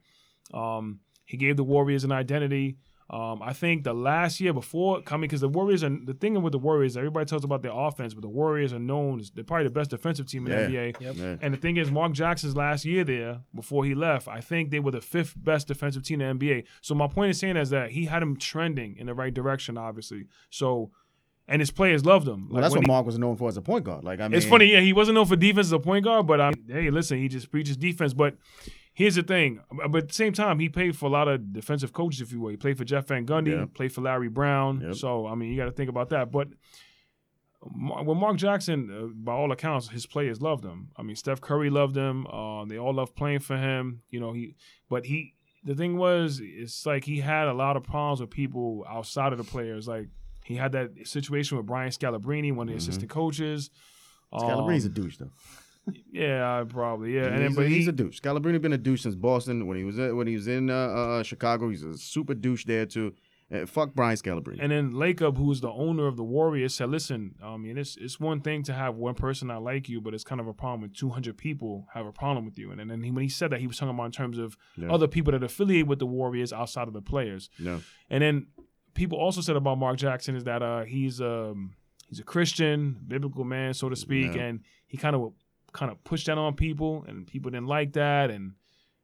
um, 0.53 0.99
he 1.25 1.37
gave 1.37 1.57
the 1.57 1.63
Warriors 1.63 2.03
an 2.03 2.11
identity. 2.11 2.77
Um, 3.09 3.41
I 3.41 3.53
think 3.53 3.85
the 3.85 3.93
last 3.93 4.41
year 4.41 4.51
before 4.51 5.01
coming, 5.01 5.29
because 5.29 5.39
the 5.39 5.47
Warriors 5.47 5.81
are 5.81 5.89
the 5.89 6.13
thing 6.13 6.41
with 6.41 6.51
the 6.51 6.59
Warriors, 6.59 6.97
everybody 6.97 7.25
talks 7.25 7.45
about 7.45 7.61
their 7.61 7.71
offense, 7.73 8.13
but 8.13 8.21
the 8.21 8.27
Warriors 8.27 8.73
are 8.73 8.79
known 8.79 9.21
as 9.21 9.29
they're 9.31 9.45
probably 9.45 9.63
the 9.63 9.69
best 9.69 9.91
defensive 9.91 10.27
team 10.27 10.45
in 10.45 10.51
Yeah. 10.51 10.67
the 10.67 10.73
NBA. 10.73 11.01
Yep. 11.01 11.15
Yeah. 11.15 11.35
And 11.41 11.53
the 11.53 11.57
thing 11.57 11.77
is, 11.77 11.89
Mark 11.89 12.11
Jackson's 12.11 12.57
last 12.57 12.83
year 12.83 13.05
there, 13.05 13.39
before 13.55 13.85
he 13.85 13.95
left, 13.95 14.27
I 14.27 14.41
think 14.41 14.71
they 14.71 14.81
were 14.81 14.91
the 14.91 14.99
fifth 14.99 15.35
best 15.41 15.69
defensive 15.69 16.03
team 16.03 16.19
in 16.19 16.37
the 16.37 16.45
NBA. 16.45 16.63
So 16.81 16.95
my 16.95 17.07
point 17.07 17.29
is 17.31 17.39
saying 17.39 17.55
is 17.55 17.69
that 17.69 17.91
he 17.91 18.05
had 18.05 18.21
him 18.21 18.35
trending 18.35 18.97
in 18.97 19.05
the 19.05 19.13
right 19.13 19.33
direction, 19.33 19.77
obviously. 19.77 20.25
So 20.49 20.91
and 21.49 21.61
his 21.61 21.71
players 21.71 22.03
loved 22.05 22.27
him. 22.27 22.49
Well, 22.49 22.55
Like, 22.55 22.63
that's 22.63 22.75
what 22.75 22.83
he- 22.85 22.91
Mark 22.91 23.05
was 23.05 23.17
known 23.17 23.37
for 23.37 23.47
as 23.47 23.55
a 23.55 23.61
point 23.61 23.85
guard. 23.85 24.03
Like 24.03 24.19
I 24.19 24.27
mean, 24.27 24.35
it's 24.35 24.45
funny, 24.45 24.65
yeah, 24.65 24.81
he 24.81 24.91
wasn't 24.91 25.15
known 25.15 25.27
for 25.27 25.37
defense 25.37 25.67
as 25.67 25.71
a 25.71 25.79
point 25.79 26.03
guard, 26.03 26.27
but 26.27 26.41
um, 26.41 26.53
hey, 26.67 26.89
listen, 26.89 27.19
he 27.19 27.29
just 27.29 27.49
preaches 27.49 27.77
defense. 27.77 28.13
But 28.13 28.35
here's 28.99 29.15
the 29.15 29.21
thing, 29.23 29.59
but 29.91 29.95
at 30.03 30.07
the 30.09 30.13
same 30.23 30.33
time, 30.33 30.57
he 30.59 30.67
played 30.69 30.95
for 30.95 31.05
a 31.05 31.09
lot 31.19 31.27
of 31.27 31.53
defensive 31.53 31.93
coaches, 31.93 32.19
if 32.21 32.31
you 32.31 32.39
will. 32.41 32.49
He 32.49 32.57
played 32.57 32.77
for 32.79 32.83
Jeff 32.91 33.05
Van 33.07 33.25
Gundy, 33.27 33.51
Yeah. 33.51 33.65
played 33.79 33.93
for 33.93 34.01
Larry 34.01 34.27
Brown. 34.29 34.81
Yep. 34.81 34.95
So 34.95 35.27
I 35.27 35.35
mean, 35.35 35.49
you 35.51 35.55
got 35.57 35.65
to 35.65 35.71
think 35.79 35.89
about 35.89 36.09
that. 36.09 36.31
But 36.31 36.47
when 37.61 38.17
Mark 38.17 38.37
Jackson, 38.37 38.89
uh, 38.91 39.07
by 39.13 39.33
all 39.33 39.51
accounts, 39.51 39.89
his 39.89 40.05
players 40.05 40.41
loved 40.41 40.63
him. 40.63 40.89
I 40.97 41.01
mean, 41.03 41.15
Steph 41.15 41.41
Curry 41.41 41.69
loved 41.69 41.95
him. 41.95 42.25
Uh, 42.27 42.65
they 42.65 42.77
all 42.77 42.93
loved 42.93 43.15
playing 43.15 43.39
for 43.39 43.57
him. 43.57 44.01
You 44.09 44.19
know, 44.19 44.33
he, 44.33 44.55
but 44.89 45.05
he. 45.05 45.33
The 45.63 45.75
thing 45.75 45.97
was, 45.97 46.39
it's 46.41 46.85
like 46.85 47.03
he 47.03 47.19
had 47.19 47.47
a 47.47 47.53
lot 47.53 47.75
of 47.75 47.83
problems 47.83 48.21
with 48.21 48.29
people 48.29 48.85
outside 48.89 49.31
of 49.33 49.37
the 49.37 49.43
players. 49.43 49.85
Like 49.87 50.07
he 50.45 50.55
had 50.55 50.71
that 50.73 50.91
situation 51.05 51.57
with 51.57 51.65
Brian 51.65 51.89
Scalabrine, 51.91 52.53
one 52.55 52.69
of 52.69 52.73
the 52.73 52.77
Mhm. 52.77 52.83
assistant 52.83 53.09
coaches. 53.09 53.69
Scalabrine's 54.33 54.85
a 54.85 54.87
Um, 54.89 54.93
douche 54.93 55.17
though. 55.17 55.31
Yeah, 56.11 56.63
probably. 56.67 57.15
Yeah, 57.15 57.25
and 57.25 57.33
he's, 57.35 57.41
then, 57.43 57.53
but 57.55 57.65
a, 57.65 57.69
he's 57.69 57.83
he, 57.85 57.89
a 57.89 57.93
douche. 57.93 58.19
Scalabrine 58.19 58.59
been 58.61 58.73
a 58.73 58.77
douche 58.77 59.01
since 59.03 59.15
Boston 59.15 59.67
when 59.67 59.77
he 59.77 59.83
was 59.83 59.97
at, 59.99 60.15
when 60.15 60.27
he 60.27 60.35
was 60.35 60.47
in 60.47 60.69
uh, 60.69 60.73
uh, 60.73 61.23
Chicago. 61.23 61.69
He's 61.69 61.83
a 61.83 61.97
super 61.97 62.33
douche 62.33 62.65
there 62.65 62.85
too. 62.85 63.13
Uh, 63.49 63.65
fuck 63.65 63.93
Brian 63.93 64.17
Scalabrine. 64.17 64.57
and 64.59 64.69
then 64.73 64.91
Lacob, 64.91 65.37
who 65.37 65.49
is 65.53 65.61
the 65.61 65.69
owner 65.71 66.05
of 66.05 66.17
the 66.17 66.23
Warriors, 66.23 66.75
said, 66.75 66.89
"Listen, 66.89 67.35
I 67.41 67.55
mean, 67.55 67.77
it's 67.77 67.95
it's 67.95 68.19
one 68.19 68.41
thing 68.41 68.63
to 68.63 68.73
have 68.73 68.95
one 68.95 69.13
person 69.15 69.47
not 69.47 69.63
like 69.63 69.87
you, 69.87 70.01
but 70.01 70.13
it's 70.13 70.25
kind 70.25 70.41
of 70.41 70.47
a 70.47 70.53
problem 70.53 70.81
when 70.81 70.89
200 70.89 71.37
people 71.37 71.87
have 71.93 72.05
a 72.05 72.11
problem 72.11 72.43
with 72.43 72.59
you." 72.59 72.71
And, 72.71 72.81
and 72.81 72.91
then 72.91 73.03
he, 73.03 73.11
when 73.11 73.23
he 73.23 73.29
said 73.29 73.51
that, 73.51 73.61
he 73.61 73.67
was 73.67 73.77
talking 73.77 73.95
about 73.95 74.07
in 74.07 74.11
terms 74.11 74.37
of 74.37 74.57
Yeah. 74.75 74.91
other 74.91 75.07
people 75.07 75.31
that 75.31 75.43
affiliate 75.43 75.87
with 75.87 75.99
the 75.99 76.05
Warriors 76.07 76.51
outside 76.51 76.89
of 76.89 76.93
the 76.93 77.01
players. 77.01 77.49
no, 77.57 77.79
And 78.09 78.21
then 78.21 78.47
people 78.95 79.17
also 79.17 79.39
said 79.39 79.55
about 79.55 79.77
Mark 79.77 79.95
Jackson 79.97 80.35
is 80.35 80.43
that 80.43 80.61
uh, 80.61 80.83
he's 80.83 81.21
um 81.21 81.75
he's 82.09 82.19
a 82.19 82.23
Christian, 82.23 82.97
biblical 83.07 83.45
man, 83.45 83.73
so 83.73 83.87
to 83.87 83.95
speak, 83.95 84.35
Yeah. 84.35 84.41
and 84.43 84.59
he 84.87 84.97
kind 84.97 85.15
of 85.15 85.31
kind 85.73 85.91
of 85.91 86.03
pushed 86.03 86.27
that 86.27 86.37
on 86.37 86.55
people, 86.55 87.03
and 87.07 87.27
people 87.27 87.51
didn't 87.51 87.67
like 87.67 87.93
that, 87.93 88.31
and 88.31 88.53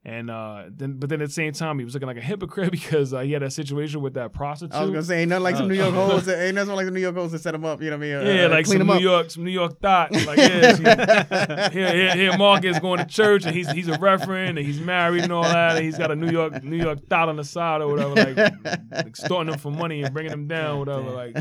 and 0.05 0.29
uh, 0.29 0.63
then 0.69 0.97
but 0.99 1.09
then 1.09 1.21
at 1.21 1.29
the 1.29 1.33
same 1.33 1.53
time 1.53 1.79
he 1.79 1.85
was 1.85 1.93
looking 1.93 2.07
like 2.07 2.17
a 2.17 2.21
hypocrite 2.21 2.71
because 2.79 3.13
uh, 3.13 3.21
he 3.21 3.31
had 3.31 3.41
that 3.41 3.53
situation 3.53 4.01
with 4.01 4.15
that 4.15 4.33
prostitute. 4.33 4.75
I 4.75 4.81
was 4.81 4.89
gonna 4.91 5.03
say 5.03 5.21
ain't 5.21 5.29
nothing 5.29 5.43
like 5.43 5.55
some. 5.55 5.67
New 5.69 5.75
York 5.75 5.93
hoes. 5.95 6.25
that- 6.25 6.39
Ain't 6.43 6.55
nothing 6.55 6.75
like 6.75 6.85
some 6.85 6.93
New 6.93 6.99
York 6.99 7.15
hoes 7.15 7.31
to 7.31 7.39
set 7.39 7.55
him 7.55 7.63
up. 7.63 7.81
You 7.81 7.89
know 7.89 7.97
what 7.97 8.05
I 8.05 8.07
mean? 8.19 8.27
Uh, 8.27 8.31
yeah, 8.33 8.45
uh, 8.45 8.49
like 8.49 8.65
clean 8.65 8.79
some 8.79 8.87
New 8.87 8.93
up. 8.93 9.01
York, 9.01 9.31
some 9.31 9.43
New 9.45 9.51
York 9.51 9.79
thought. 9.79 10.11
Like, 10.11 10.37
yeah, 10.37 10.75
she, 11.69 11.73
here, 11.73 11.91
here, 11.93 12.15
here, 12.15 12.37
Mark 12.37 12.65
is 12.65 12.79
going 12.79 12.99
to 12.99 13.05
church, 13.05 13.45
and 13.45 13.55
he's 13.55 13.71
he's 13.71 13.87
a 13.87 13.97
reverend, 13.97 14.57
and 14.57 14.67
he's 14.67 14.81
married 14.81 15.23
and 15.23 15.31
all 15.31 15.43
that, 15.43 15.77
and 15.77 15.85
he's 15.85 15.97
got 15.97 16.11
a 16.11 16.15
New 16.15 16.29
York 16.31 16.63
New 16.63 16.75
York 16.77 17.07
thought 17.07 17.29
on 17.29 17.37
the 17.37 17.43
side 17.45 17.81
or 17.81 17.87
whatever, 17.87 18.13
like 18.15 19.05
extorting 19.07 19.51
them 19.51 19.59
for 19.59 19.71
money 19.71 20.03
and 20.03 20.13
bringing 20.13 20.31
them 20.31 20.47
down, 20.47 20.79
whatever. 20.79 21.11
Like, 21.11 21.37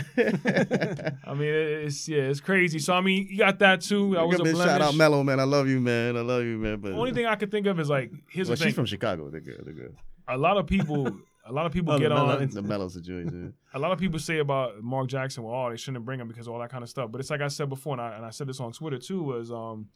I 1.26 1.34
mean, 1.34 1.48
it's 1.50 2.08
yeah, 2.08 2.22
it's 2.22 2.40
crazy. 2.40 2.78
So 2.78 2.94
I 2.94 3.00
mean, 3.00 3.26
you 3.28 3.38
got 3.38 3.58
that 3.58 3.80
too. 3.80 4.14
That 4.14 4.26
was 4.26 4.38
a 4.40 4.56
shout 4.56 4.80
out 4.80 4.94
Melo, 4.94 5.22
man. 5.22 5.40
I 5.40 5.44
love 5.44 5.68
you, 5.68 5.80
man. 5.80 6.16
I 6.16 6.20
love 6.20 6.44
you, 6.44 6.58
man. 6.58 6.78
But 6.80 6.90
The 6.92 6.96
only 6.96 7.12
thing 7.12 7.26
I 7.26 7.34
could 7.34 7.50
think 7.50 7.66
of 7.66 7.80
is 7.80 7.88
like, 7.90 8.12
here's 8.28 8.48
well, 8.52 8.56
thing: 8.58 8.68
she's 8.68 8.74
from 8.74 8.86
Chicago. 8.86 9.30
They're 9.30 9.40
good. 9.40 9.62
They're 9.64 9.74
good. 9.74 9.94
a 10.28 10.36
lot 10.38 10.56
of 10.56 10.66
people, 10.66 11.06
a 11.46 11.52
lot 11.52 11.66
of 11.66 11.72
people 11.72 11.92
Oh, 11.92 11.96
the 11.98 12.02
get 12.02 12.12
on. 12.12 12.48
The 12.48 12.62
Melo 12.62 12.88
situation. 12.88 13.52
a 13.74 13.78
lot 13.78 13.92
of 13.92 13.98
people 13.98 14.18
say 14.18 14.38
about 14.38 14.82
Mark 14.82 15.08
Jackson, 15.08 15.42
well, 15.42 15.54
oh, 15.66 15.70
they 15.70 15.76
shouldn't 15.76 16.04
bring 16.04 16.20
him 16.20 16.28
because 16.28 16.46
of 16.46 16.52
all 16.54 16.60
that 16.60 16.70
kind 16.70 16.82
of 16.82 16.88
stuff. 16.88 17.10
But 17.10 17.20
it's 17.20 17.30
like 17.30 17.40
I 17.40 17.48
said 17.48 17.68
before, 17.68 17.94
and 17.94 18.00
I, 18.00 18.14
and 18.16 18.24
I 18.24 18.30
said 18.30 18.46
this 18.46 18.60
on 18.60 18.72
Twitter 18.72 18.98
too, 18.98 19.22
was 19.22 19.50
um, 19.50 19.88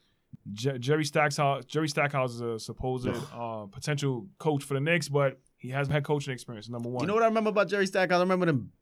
Jer- 0.52 0.78
Jerry 0.78 1.04
Stackhouse. 1.04 1.64
Jerry 1.64 1.88
Stackhouse 1.88 2.34
is 2.34 2.40
a 2.40 2.58
supposed 2.58 3.08
uh, 3.08 3.66
potential 3.70 4.26
coach 4.38 4.64
for 4.64 4.74
the 4.74 4.80
Knicks, 4.80 5.08
but 5.08 5.38
he 5.56 5.68
hasn't 5.70 5.92
had 5.94 6.04
coaching 6.04 6.32
experience. 6.32 6.68
Number 6.68 6.88
one, 6.88 7.02
You 7.02 7.06
know 7.08 7.14
what 7.14 7.22
I 7.22 7.26
remember 7.26 7.50
about 7.50 7.68
Jerry 7.68 7.86
Stackhouse? 7.86 8.18
I 8.18 8.20
remember 8.22 8.46
them. 8.46 8.72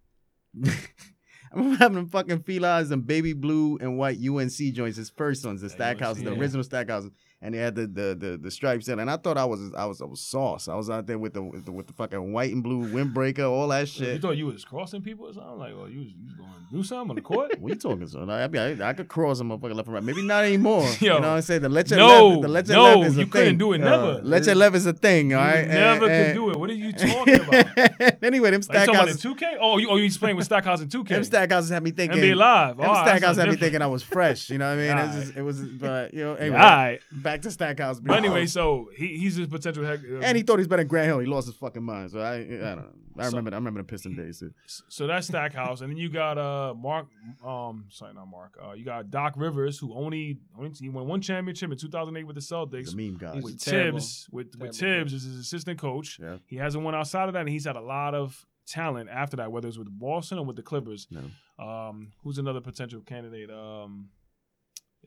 I 0.64 1.57
remember 1.57 1.77
having 1.79 1.97
them 1.97 2.09
fucking 2.09 2.43
felines 2.43 2.91
and 2.91 3.07
baby 3.07 3.33
blue 3.33 3.79
and 3.81 3.97
white 3.97 4.18
UNC 4.18 4.51
joints. 4.75 4.97
His 4.97 5.11
first 5.11 5.45
ones, 5.47 5.61
the 5.61 5.70
Stackhouse, 5.70 6.16
the 6.16 6.33
yeah. 6.33 6.39
original 6.39 6.64
Stackhouse, 6.64 7.05
and 7.45 7.55
they 7.55 7.59
had 7.59 7.74
the 7.74 7.86
the 7.86 8.14
the, 8.18 8.38
the 8.42 8.51
stripes 8.51 8.88
in. 8.88 8.99
And 8.99 9.11
I 9.11 9.16
thought 9.18 9.36
I 9.38 9.45
was 9.45 9.61
I 9.76 9.84
was 9.84 10.01
I 10.01 10.07
was 10.07 10.20
sauce. 10.20 10.66
I 10.66 10.74
was 10.74 10.88
out 10.88 11.07
there 11.07 11.18
with 11.18 11.34
the 11.34 11.42
with 11.42 11.66
the, 11.66 11.72
with 11.72 11.86
the 11.86 11.92
fucking 11.92 12.32
white 12.32 12.53
and 12.53 12.62
blue 12.62 12.86
windbreaker, 12.90 13.49
all 13.49 13.68
that 13.68 13.86
shit. 13.88 14.14
you 14.14 14.18
thought 14.18 14.36
you 14.38 14.47
was 14.47 14.64
crossing 14.64 15.03
people 15.03 15.26
or 15.26 15.34
something? 15.34 15.59
Like, 15.59 15.74
oh, 15.76 15.84
you 15.86 15.99
was, 16.01 16.09
you 16.09 16.24
was 16.24 16.34
going 16.34 16.49
to 16.51 16.76
do 16.76 16.82
something 16.82 17.11
on 17.11 17.16
the 17.16 17.22
court? 17.22 17.53
What 17.61 17.68
you 17.68 17.74
talking, 17.76 18.07
son? 18.09 18.30
I, 18.30 18.45
I, 18.45 18.49
mean, 18.49 18.80
I, 18.82 18.88
I 18.88 18.92
could 18.95 19.09
cross 19.09 19.40
a 19.40 19.45
motherfucker 19.45 19.74
left 19.74 19.86
and 19.88 19.95
right. 19.95 20.03
Maybe 20.03 20.22
not 20.22 20.45
anymore. 20.45 20.82
Yo. 21.01 21.14
you 21.14 21.20
know 21.20 21.28
what 21.28 21.36
I'm 21.36 21.42
saying? 21.42 21.62
The 21.62 21.68
leche 21.68 21.90
No, 21.92 22.28
left, 22.28 22.42
the 22.42 22.49
leche 22.49 22.68
no, 22.68 22.82
left 22.99 23.07
is 23.11 23.16
a 23.16 23.20
you 23.20 23.24
thing. 23.24 23.30
couldn't 23.30 23.59
do 23.59 23.72
it, 23.74 23.78
never. 23.78 24.03
Uh, 24.05 24.20
leche 24.22 24.47
left 24.55 24.76
is 24.76 24.86
a 24.86 24.92
thing. 24.95 25.34
All 25.34 25.40
You 25.42 25.47
right, 25.55 25.68
never 25.68 26.09
And- 26.11 26.26
could 26.26 26.34
do 26.40 26.51
it. 26.51 26.57
What 26.59 26.70
are 26.70 26.72
you 26.74 26.92
talking 26.92 27.34
about? 27.40 28.22
anyway, 28.22 28.51
them 28.51 28.61
Like, 28.68 28.80
you 28.80 28.86
talking 28.86 28.95
about 28.95 29.09
in 29.09 29.14
Stackhouses, 29.18 29.22
2K? 29.22 29.57
Oh, 29.61 29.78
you, 29.78 29.88
oh, 29.90 29.97
you 29.97 30.11
playing 30.18 30.36
with 30.36 30.47
Stackhouse 30.47 30.80
in 30.80 30.88
2K. 30.88 31.09
them 31.09 31.24
Stackhouses 31.24 31.70
had 31.70 31.82
me 31.82 31.90
thinking. 31.90 32.18
NBA 32.18 32.36
Live. 32.36 32.76
Them 32.78 32.86
Oh, 32.88 32.95
had 32.95 33.49
me 33.49 33.57
thinking 33.57 33.82
I 33.82 33.86
was 33.86 34.03
fresh. 34.03 34.49
You 34.51 34.59
know 34.59 34.68
what 34.74 34.78
I 34.82 34.95
mean? 34.95 34.99
It 34.99 35.16
was, 35.16 35.30
it 35.36 35.42
was, 35.42 35.61
but 35.61 36.14
you 36.14 36.24
know, 36.24 36.34
anyway. 36.34 36.57
All 36.57 36.62
right. 36.62 37.01
Back 37.12 37.34
to 37.43 37.51
Stackhouse. 37.51 38.01
But 38.01 38.16
anyway, 38.16 38.47
so 38.47 38.91
he, 38.97 39.18
he's 39.18 39.39
a 39.39 39.47
potential 39.47 39.85
heck. 39.85 40.01
uh, 40.01 40.18
and 40.22 40.37
he 40.37 40.43
thought 40.43 40.59
he's 40.59 40.68
better 40.68 40.80
than 40.82 40.89
Grant 40.89 41.07
Hill. 41.07 41.18
He 41.20 41.26
lost 41.26 41.47
his 41.47 41.57
fucking 41.57 41.82
mind. 41.82 42.11
So 42.11 42.20
I, 42.20 42.35
I 42.37 42.39
don't 42.39 42.61
know. 42.76 42.89
I 43.18 43.22
So- 43.24 43.28
remember. 43.37 43.53
I 43.53 43.55
remember 43.57 43.80
the 43.80 43.85
Piston 43.87 44.16
days. 44.16 44.41
Too. 44.41 44.51
So 44.89 45.07
that's 45.07 45.26
Stackhouse, 45.28 45.80
and 45.82 45.91
then 45.91 45.97
you 45.97 46.09
got 46.09 46.37
uh 46.37 46.74
Mark, 46.74 47.07
um, 47.47 47.87
sorry 47.91 48.12
not 48.14 48.26
Mark, 48.26 48.59
uh, 48.62 48.72
you 48.72 48.85
got 48.85 49.11
Doc 49.11 49.35
Rivers, 49.37 49.78
who 49.78 49.95
only 49.95 50.39
only 50.59 50.72
he 50.78 50.89
won 50.89 51.07
one 51.07 51.20
championship 51.20 51.70
in 51.70 51.78
2008 51.78 52.24
with 52.24 52.35
the 52.35 52.41
Celtics. 52.43 52.91
The 52.91 52.97
meme 53.11 53.16
guy. 53.18 53.35
He's 53.37 53.45
with 53.45 53.61
terrible. 53.61 53.99
Thibs, 54.01 54.28
with 54.32 54.57
with 54.59 54.76
Thibs 54.76 55.12
as 55.14 55.22
his 55.22 55.39
assistant 55.39 55.78
coach. 55.78 56.18
Yeah. 56.20 56.39
He 56.47 56.57
hasn't 56.57 56.82
won 56.82 56.95
outside 56.95 57.28
of 57.28 57.35
that, 57.35 57.41
and 57.41 57.49
he's 57.49 57.66
had 57.66 57.76
a 57.76 57.80
lot 57.80 58.14
of 58.14 58.45
talent 58.66 59.11
after 59.11 59.37
that, 59.37 59.53
whether 59.53 59.68
it's 59.68 59.78
with 59.78 59.97
Boston 59.97 60.39
or 60.39 60.45
with 60.45 60.57
the 60.57 60.62
Clippers. 60.62 61.07
No. 61.11 61.20
Um, 61.64 62.12
who's 62.24 62.39
another 62.39 62.61
potential 62.61 63.01
candidate? 63.03 63.49
Um, 63.51 64.09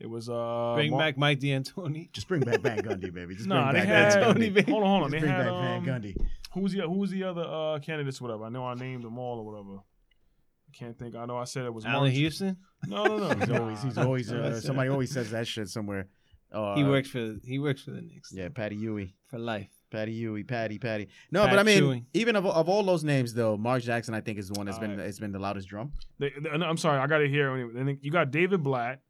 it 0.00 0.08
was 0.08 0.28
uh 0.28 0.72
Bring 0.76 0.90
Mar- 0.92 1.00
back 1.00 1.18
Mike 1.18 1.40
D'Antoni. 1.40 2.10
Just 2.12 2.28
bring 2.28 2.40
back 2.42 2.60
Van 2.60 2.78
Gundy, 2.78 3.12
baby. 3.12 3.34
Just 3.34 3.46
Nah, 3.48 3.70
bring 3.72 3.82
they 3.84 3.88
back 3.88 4.12
had. 4.12 4.22
Van 4.22 4.34
Gundy. 4.36 4.52
Van- 4.52 4.64
Hold 4.66 4.82
on, 4.84 4.88
hold 4.88 5.02
on. 5.04 5.10
Just 5.10 5.12
They 5.12 5.18
bring 5.20 5.32
had 5.32 5.44
back 5.44 5.52
Van 5.52 5.78
um, 5.78 5.84
Gundy. 6.02 6.16
Who 6.54 6.60
was 6.60 6.72
the 6.72 6.80
Who 6.82 6.98
was 6.98 7.10
the 7.10 7.24
other 7.24 7.42
uh, 7.42 7.78
candidates? 7.80 8.20
Whatever. 8.20 8.44
I 8.44 8.48
know 8.48 8.64
I 8.66 8.74
named 8.74 9.04
them 9.04 9.18
all 9.18 9.38
or 9.40 9.44
whatever. 9.44 9.76
I 9.80 10.76
can't 10.78 10.98
think. 10.98 11.14
I 11.16 11.24
know 11.26 11.36
I 11.38 11.44
said 11.44 11.64
it 11.64 11.72
was 11.74 11.84
Allen 11.86 12.02
Mark- 12.02 12.12
Houston. 12.12 12.56
No, 12.86 13.04
no, 13.04 13.16
no. 13.16 13.34
He's 13.38 13.50
always, 13.50 13.82
he's 13.82 13.98
always, 13.98 14.32
uh, 14.32 14.60
somebody 14.60 14.90
always 14.90 15.10
says 15.10 15.30
that 15.30 15.46
shit 15.46 15.68
somewhere. 15.68 16.06
Uh, 16.52 16.74
He 16.76 16.84
works 16.84 17.08
for 17.10 17.36
he 17.44 17.58
works 17.58 17.82
for 17.82 17.90
the 17.90 18.00
Knicks. 18.02 18.32
Yeah, 18.32 18.48
Patty 18.48 18.76
Ewing. 18.76 19.12
for 19.26 19.38
life. 19.38 19.68
Patty 19.90 20.12
Ewing, 20.12 20.44
Patty, 20.44 20.78
Patty. 20.78 21.08
No, 21.30 21.42
Pat 21.44 21.50
but 21.52 21.58
I 21.58 21.62
mean, 21.62 21.78
Ewing. 21.78 22.06
even 22.14 22.36
of, 22.36 22.44
of 22.46 22.68
all 22.68 22.82
those 22.82 23.04
names, 23.04 23.32
though, 23.34 23.56
Mark 23.56 23.82
Jackson, 23.82 24.14
I 24.14 24.20
think, 24.20 24.38
is 24.38 24.48
the 24.48 24.58
one 24.58 24.66
that's 24.66 24.78
been 24.78 24.92
Alright. 24.92 25.06
it's 25.06 25.18
been 25.18 25.32
the 25.32 25.38
loudest 25.38 25.68
drum. 25.68 25.92
They, 26.18 26.30
they- 26.38 26.56
no, 26.58 26.66
I'm 26.66 26.76
sorry, 26.76 26.98
I 27.00 27.06
got 27.06 27.22
it 27.22 27.30
here. 27.30 27.54
And 27.54 27.88
then 27.88 27.98
you 28.02 28.10
got 28.10 28.30
David 28.30 28.62
Blatt 28.62 29.00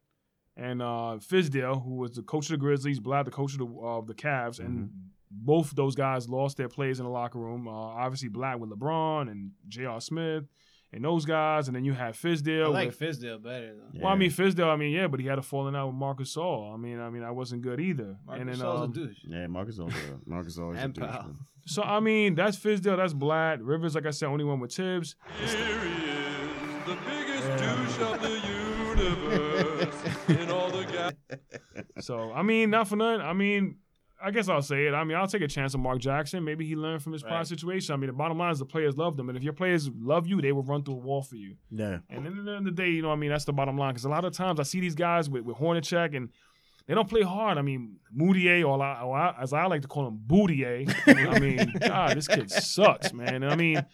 and 0.59 0.81
uh, 0.81 1.17
Fizdale, 1.19 1.83
who 1.83 1.95
was 1.95 2.11
the 2.11 2.21
coach 2.23 2.45
of 2.47 2.51
the 2.51 2.57
Grizzlies, 2.57 2.99
Blatt, 2.99 3.25
the 3.25 3.31
coach 3.31 3.53
of 3.53 3.59
the, 3.59 3.65
uh, 3.65 4.01
the 4.01 4.13
Cavs, 4.13 4.59
and 4.59 4.69
Mm-hmm. 4.89 4.97
both 5.31 5.71
those 5.75 5.95
guys 5.95 6.27
lost 6.27 6.57
their 6.57 6.69
plays 6.69 6.99
in 6.99 7.05
the 7.05 7.11
locker 7.11 7.39
room. 7.39 7.67
Uh, 7.67 7.71
obviously, 7.71 8.29
Blatt 8.29 8.59
with 8.59 8.69
LeBron 8.71 9.29
and 9.31 9.51
J.R. 9.67 10.01
Smith 10.01 10.45
and 10.91 11.05
those 11.05 11.23
guys, 11.23 11.67
and 11.67 11.75
then 11.75 11.85
you 11.85 11.93
have 11.93 12.15
I 12.15 12.27
Fizdale. 12.27 12.73
like 12.73 12.87
with, 12.87 12.99
Fizdale 12.99 13.41
better 13.43 13.75
though. 13.75 13.83
Yeah. 13.93 14.03
well, 14.03 14.13
I 14.13 14.15
mean 14.15 14.31
Fizdale, 14.31 14.69
I 14.73 14.75
mean 14.75 14.91
yeah, 14.91 15.05
but 15.07 15.19
he 15.19 15.27
had 15.27 15.37
a 15.37 15.43
falling 15.43 15.75
out 15.75 15.85
with 15.87 15.95
Marc 15.95 16.17
Gasol. 16.19 16.73
I 16.73 16.77
mean, 16.77 16.99
I 16.99 17.09
mean, 17.11 17.21
I 17.23 17.29
wasn't 17.29 17.61
good 17.61 17.79
either. 17.79 18.17
Marcus 18.25 18.41
and 18.41 18.49
then, 18.49 18.55
Saul's 18.57 18.81
um, 18.85 18.91
a 18.91 18.93
douche. 18.95 19.17
Yeah, 19.27 19.45
Marcus 19.47 19.77
always, 19.79 19.95
Marcus 20.25 20.57
always 20.57 20.79
And 20.79 20.97
a 20.97 20.99
douche, 21.01 21.09
Powell. 21.09 21.35
So 21.67 21.83
I 21.83 21.99
mean, 21.99 22.33
that's 22.33 22.57
Fizdale, 22.57 22.97
that's 22.97 23.13
Blatt, 23.13 23.61
Rivers. 23.61 23.93
Like 23.93 24.07
I 24.07 24.11
said, 24.11 24.29
only 24.29 24.45
one 24.45 24.59
with 24.59 24.73
Thibs. 24.73 25.15
Here 25.37 25.47
he 25.47 26.09
is, 26.09 26.85
the 26.87 26.97
biggest 27.05 27.47
douche 27.61 28.07
of 28.09 28.19
the 28.23 28.29
universe. 28.99 29.95
In 30.27 30.51
all 30.51 30.69
the 30.69 30.85
guys. 30.85 31.39
So 32.01 32.31
I 32.31 32.43
mean, 32.43 32.69
not 32.69 32.87
for 32.87 32.95
nothing. 32.95 33.25
I 33.25 33.33
mean, 33.33 33.75
I 34.21 34.31
guess 34.31 34.49
I'll 34.49 34.61
say 34.61 34.85
it. 34.85 34.93
I 34.93 35.03
mean, 35.03 35.17
I'll 35.17 35.27
take 35.27 35.41
a 35.41 35.47
chance 35.47 35.75
on 35.75 35.81
Mark 35.81 35.99
Jackson. 35.99 36.43
Maybe 36.43 36.65
he 36.65 36.75
learned 36.75 37.03
from 37.03 37.13
his 37.13 37.23
prior 37.23 37.43
situation. 37.43 37.93
I 37.93 37.97
mean, 37.97 38.07
the 38.07 38.13
bottom 38.13 38.37
line 38.37 38.51
is 38.51 38.59
the 38.59 38.65
players 38.65 38.97
love 38.97 39.17
them, 39.17 39.29
and 39.29 39.37
if 39.37 39.43
your 39.43 39.53
players 39.53 39.89
love 39.97 40.27
you, 40.27 40.41
they 40.41 40.51
will 40.51 40.63
run 40.63 40.83
through 40.83 40.95
a 40.95 40.97
wall 40.97 41.21
for 41.21 41.35
you. 41.35 41.55
Yeah. 41.71 41.99
And 42.09 42.25
at 42.25 42.33
the 42.33 42.39
end 42.39 42.49
of 42.49 42.63
the 42.65 42.71
day, 42.71 42.89
you 42.89 43.01
know, 43.01 43.09
what 43.09 43.15
I 43.15 43.17
mean, 43.17 43.29
that's 43.29 43.45
the 43.45 43.53
bottom 43.53 43.77
line. 43.77 43.93
Because 43.93 44.05
a 44.05 44.09
lot 44.09 44.25
of 44.25 44.33
times 44.33 44.59
I 44.59 44.63
see 44.63 44.79
these 44.79 44.95
guys 44.95 45.29
with, 45.29 45.43
with 45.43 45.57
Hornacek 45.57 46.15
and 46.15 46.29
they 46.89 46.95
don't 46.95 47.07
play 47.07 47.21
hard. 47.21 47.59
I 47.59 47.61
mean, 47.61 47.97
Mudiay, 48.17 48.67
or, 48.67 48.81
I, 48.83 49.03
or 49.03 49.35
as 49.39 49.53
I 49.53 49.67
like 49.67 49.83
to 49.83 49.87
call 49.87 50.07
him, 50.07 50.19
Boutier. 50.25 50.85
I 51.07 51.39
mean, 51.39 51.73
God, 51.79 52.17
this 52.17 52.27
kid 52.27 52.49
sucks, 52.49 53.13
man. 53.13 53.43
I 53.43 53.55
mean, 53.55 53.85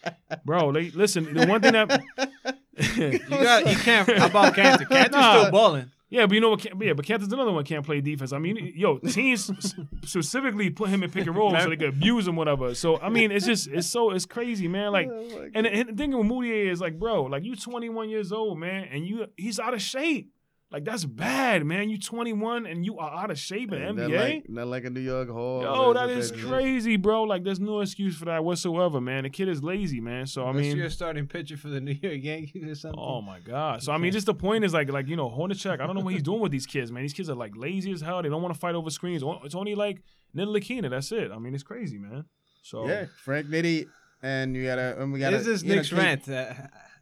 bro, 0.46 0.72
they, 0.72 0.92
listen. 0.92 1.34
The 1.34 1.46
one 1.46 1.62
thing 1.62 1.74
that 1.74 2.58
You 2.98 3.20
got 3.30 3.68
you 3.70 3.76
can't. 3.78 4.10
How 4.18 4.26
about 4.28 4.54
Kanter? 4.54 4.86
Kanter's 4.90 5.12
Nah. 5.12 5.40
still 5.40 5.52
balling. 5.52 5.92
Yeah, 6.08 6.28
but 6.28 6.36
you 6.36 6.40
know 6.42 6.52
what? 6.52 6.60
Can- 6.62 6.80
Yeah, 6.80 6.94
but 6.94 7.04
Kanter's 7.06 7.34
another 7.34 7.52
one 7.52 7.66
can't 7.66 7.86
play 7.86 8.00
defense. 8.00 8.32
I 8.32 8.38
mean, 8.38 8.74
yo, 8.76 9.00
teams 9.00 9.50
s- 9.58 9.74
specifically 10.06 10.70
put 10.70 10.90
him 10.90 11.04
in 11.04 11.10
pick 11.12 11.26
and 11.26 11.36
roll 11.36 11.52
so 11.60 11.70
they 11.70 11.76
could 11.78 11.90
abuse 11.90 12.28
him, 12.28 12.36
whatever. 12.36 12.76
So 12.76 13.00
I 13.00 13.10
mean, 13.10 13.32
it's 13.32 13.46
just 13.46 13.68
it's 13.68 13.88
so 13.88 14.12
it's 14.12 14.26
crazy, 14.26 14.68
man. 14.68 14.92
Like, 14.92 15.10
Oh 15.12 15.50
and 15.56 15.66
the, 15.66 15.74
and 15.74 15.90
the 15.90 15.94
thing 15.94 16.16
with 16.18 16.28
Mudiay 16.28 16.70
is 16.72 16.80
like, 16.80 17.00
bro, 17.00 17.24
like 17.24 17.44
you 17.44 17.56
21 17.56 18.10
years 18.10 18.32
old, 18.32 18.60
man, 18.60 18.88
and 18.92 19.06
you 19.06 19.26
he's 19.36 19.60
out 19.60 19.74
of 19.74 19.82
shape. 19.82 20.32
Like 20.76 20.84
that's 20.84 21.06
bad, 21.06 21.66
man. 21.66 21.90
You 21.90 21.98
21 21.98 22.66
and 22.66 22.86
you 22.86 23.00
are 23.00 23.10
out 23.10 23.32
of 23.32 23.40
shape 23.40 23.72
in 23.72 23.80
the 23.80 23.94
Not 23.94 24.10
NBA. 24.12 24.20
like, 24.20 24.50
not 24.50 24.68
like 24.68 24.84
a 24.84 24.90
New 24.90 25.00
York 25.00 25.30
Hall. 25.30 25.62
Yo, 25.62 25.94
that 25.94 26.08
That's 26.08 26.32
is 26.32 26.44
crazy, 26.44 26.98
bro. 26.98 27.24
Like, 27.24 27.46
there's 27.46 27.62
no 27.62 27.80
excuse 27.80 28.18
for 28.18 28.26
that 28.26 28.44
whatsoever, 28.44 29.00
man. 29.00 29.24
The 29.24 29.30
kid 29.30 29.48
is 29.48 29.64
lazy, 29.64 30.02
man. 30.02 30.26
So 30.26 30.44
I 30.44 30.50
Unless 30.50 30.66
mean, 30.66 30.76
you're 30.76 30.90
starting 30.90 31.28
pitcher 31.28 31.56
for 31.56 31.70
the 31.70 31.80
New 31.88 31.94
York 31.94 32.18
Yankees 32.22 32.68
or 32.68 32.76
something. 32.76 33.00
oh 33.02 33.22
my 33.22 33.40
god. 33.40 33.84
So 33.84 33.94
I 33.94 33.98
mean, 33.98 34.12
just 34.12 34.26
the 34.26 34.34
point 34.34 34.66
is 34.66 34.74
like, 34.74 34.92
like 34.92 35.08
you 35.08 35.16
know, 35.16 35.30
Hornacek. 35.30 35.80
I 35.80 35.88
don't 35.88 35.96
know 35.96 36.02
what 36.02 36.12
he's 36.14 36.24
doing 36.24 36.42
with 36.42 36.52
these 36.52 36.66
kids, 36.66 36.92
man. 36.92 37.04
These 37.04 37.14
kids 37.14 37.30
are 37.30 37.36
like 37.36 37.54
lazy 37.56 37.94
as 37.94 38.02
hell. 38.02 38.22
They 38.22 38.28
don't 38.28 38.42
want 38.42 38.54
to 38.54 38.60
fight 38.60 38.76
over 38.76 38.90
screens. 38.90 39.24
It's 39.46 39.56
only 39.56 39.76
like 39.76 40.02
Ntilikina. 40.36 40.90
That's 40.90 41.10
it. 41.14 41.32
I 41.32 41.40
mean, 41.40 41.54
it's 41.54 41.64
crazy, 41.64 42.00
man. 42.00 42.26
So 42.64 42.86
Yeah, 42.86 43.06
Frank 43.24 43.48
Nitty, 43.48 43.88
and 44.22 44.54
you 44.54 44.66
gotta, 44.66 45.02
and 45.02 45.14
we 45.14 45.22
gotta. 45.22 45.38
This 45.38 45.48
is 45.48 45.64
you 45.64 45.70
know, 45.70 45.76
Knicks 45.76 45.94
rant. 45.94 46.28
Uh, 46.28 46.54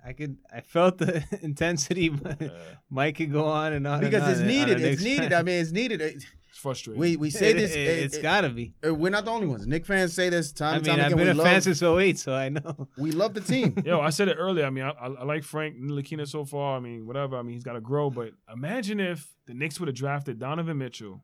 I 0.06 0.14
could, 0.14 0.38
I 0.54 0.62
felt 0.62 0.98
the 0.98 1.24
intensity, 1.42 2.10
but 2.10 2.42
uh, 2.42 2.50
Mike 2.90 3.16
could 3.18 3.32
go 3.32 3.46
on 3.46 3.74
and 3.74 3.88
on. 3.88 4.02
and 4.04 4.12
because 4.12 4.24
on 4.24 4.32
it's 4.32 4.42
needed. 4.42 4.82
It's 4.82 5.02
needed. 5.02 5.30
fan. 5.32 5.40
I 5.40 5.44
mean, 5.44 5.62
it's 5.62 5.72
needed. 5.72 6.02
It's 6.02 6.26
frustrating. 6.52 7.00
We 7.00 7.16
we 7.16 7.30
say 7.30 7.52
It- 7.52 7.54
this. 7.56 7.72
it, 7.72 7.80
it- 7.80 8.04
it's 8.06 8.18
it- 8.18 8.22
gotta 8.22 8.50
be. 8.50 8.74
uh, 8.86 8.94
We're 8.94 9.10
not 9.12 9.24
the 9.26 9.32
only 9.32 9.48
ones. 9.48 9.66
Knick 9.66 9.86
fans 9.86 10.14
say 10.14 10.28
this 10.30 10.52
time 10.52 10.74
I 10.74 10.76
and 10.78 10.86
mean, 10.88 10.96
time 10.98 11.06
I've 11.06 11.14
again. 11.14 11.18
been 11.28 11.38
we 11.38 11.42
a 11.42 11.46
fan 11.46 11.54
love, 11.56 11.64
since 11.64 11.82
08, 11.82 12.20
so 12.20 12.34
I 12.34 12.50
know. 12.50 12.88
we 12.98 13.12
love 13.12 13.34
the 13.34 13.42
team. 13.42 13.76
Yo, 13.86 14.02
I 14.02 14.10
said 14.10 14.28
it 14.28 14.36
earlier. 14.40 14.66
I 14.66 14.70
mean, 14.72 14.84
I, 14.84 14.90
I, 14.92 15.08
I 15.08 15.24
like 15.24 15.44
Frank 15.44 15.78
Ntilikina 15.78 16.28
so 16.28 16.44
far. 16.44 16.76
I 16.76 16.80
mean, 16.82 17.06
whatever. 17.08 17.38
I 17.38 17.42
mean, 17.42 17.54
he's 17.54 17.64
got 17.64 17.74
to 17.74 17.82
grow. 17.82 18.10
But 18.10 18.32
imagine 18.54 19.00
if 19.00 19.34
the 19.48 19.54
Knicks 19.54 19.80
would 19.80 19.88
have 19.88 19.96
drafted 19.96 20.38
Donovan 20.40 20.78
Mitchell, 20.80 21.24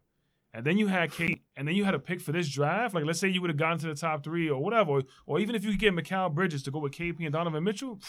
and 0.53 0.65
then 0.65 0.77
you 0.77 0.87
had 0.87 1.11
Kate, 1.11 1.41
and 1.57 1.67
then 1.67 1.75
you 1.75 1.83
had 1.85 1.93
a 1.95 1.99
pick 1.99 2.21
for 2.21 2.31
this 2.31 2.47
draft. 2.49 2.95
Like, 2.95 3.03
let's 3.05 3.19
say 3.19 3.27
you 3.27 3.41
would 3.41 3.49
have 3.49 3.57
gotten 3.57 3.77
to 3.79 3.87
the 3.87 3.93
top 3.95 4.23
three 4.23 4.49
or 4.49 4.61
whatever, 4.63 4.91
or, 4.91 5.03
or 5.27 5.39
even 5.39 5.53
if 5.53 5.63
you 5.65 5.71
could 5.71 5.79
get 5.79 5.93
Mikal 5.93 6.33
Bridges 6.33 6.63
to 6.63 6.71
go 6.71 6.79
with 6.79 6.93
KP 6.93 7.17
and 7.19 7.33
Donovan 7.33 7.63
Mitchell. 7.63 7.99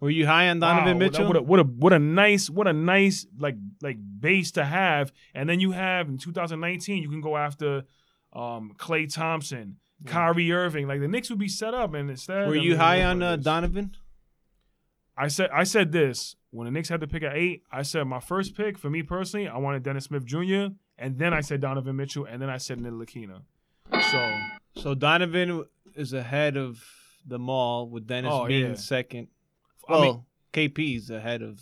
Were 0.00 0.10
you 0.10 0.26
high 0.26 0.48
on 0.48 0.60
Donovan 0.60 0.94
wow, 0.94 0.98
Mitchell? 0.98 1.26
What 1.26 1.36
a, 1.36 1.42
what 1.42 1.60
a 1.60 1.64
what 1.64 1.92
a 1.92 1.98
nice 1.98 2.48
what 2.48 2.68
a 2.68 2.72
nice 2.72 3.26
like 3.38 3.56
like 3.82 3.96
base 4.20 4.52
to 4.52 4.64
have. 4.64 5.12
And 5.34 5.48
then 5.48 5.58
you 5.60 5.72
have 5.72 6.08
in 6.08 6.18
2019, 6.18 7.02
you 7.02 7.08
can 7.08 7.20
go 7.20 7.36
after 7.36 7.84
um 8.32 8.74
Klay 8.78 9.12
Thompson. 9.12 9.76
Kyrie 10.06 10.52
Irving, 10.52 10.86
like 10.86 11.00
the 11.00 11.08
Knicks 11.08 11.28
would 11.28 11.40
be 11.40 11.48
set 11.48 11.74
up, 11.74 11.92
and 11.92 12.08
instead, 12.08 12.46
Were 12.46 12.54
I 12.54 12.58
you 12.58 12.70
mean, 12.70 12.78
high 12.78 13.02
on 13.02 13.20
uh. 13.20 13.34
Donovan? 13.34 13.96
I 15.16 15.26
said 15.26 15.50
I 15.52 15.64
said 15.64 15.90
this 15.90 16.36
when 16.50 16.66
the 16.66 16.70
Knicks 16.70 16.88
had 16.88 17.00
to 17.00 17.08
pick 17.08 17.24
at 17.24 17.36
eight. 17.36 17.64
I 17.72 17.82
said 17.82 18.04
my 18.04 18.20
first 18.20 18.56
pick 18.56 18.78
for 18.78 18.88
me 18.88 19.02
personally, 19.02 19.48
I 19.48 19.58
wanted 19.58 19.82
Dennis 19.82 20.04
Smith 20.04 20.24
Jr. 20.24 20.66
and 20.96 21.18
then 21.18 21.34
I 21.34 21.40
said 21.40 21.60
Donovan 21.60 21.96
Mitchell, 21.96 22.24
and 22.24 22.40
then 22.40 22.48
I 22.48 22.58
said 22.58 22.78
Ntilikina. 22.78 23.42
So 24.12 24.38
So 24.76 24.94
Donovan 24.94 25.64
is 25.96 26.12
ahead 26.12 26.56
of 26.56 26.80
the 27.26 27.38
mall 27.38 27.88
with 27.90 28.06
Dennis 28.06 28.30
Oh, 28.32 28.46
being 28.46 28.70
yeah. 28.70 28.74
second. 28.74 29.26
I 29.88 29.92
Well, 29.92 30.02
mean, 30.02 30.22
KP's 30.52 31.10
ahead 31.10 31.42
of. 31.42 31.60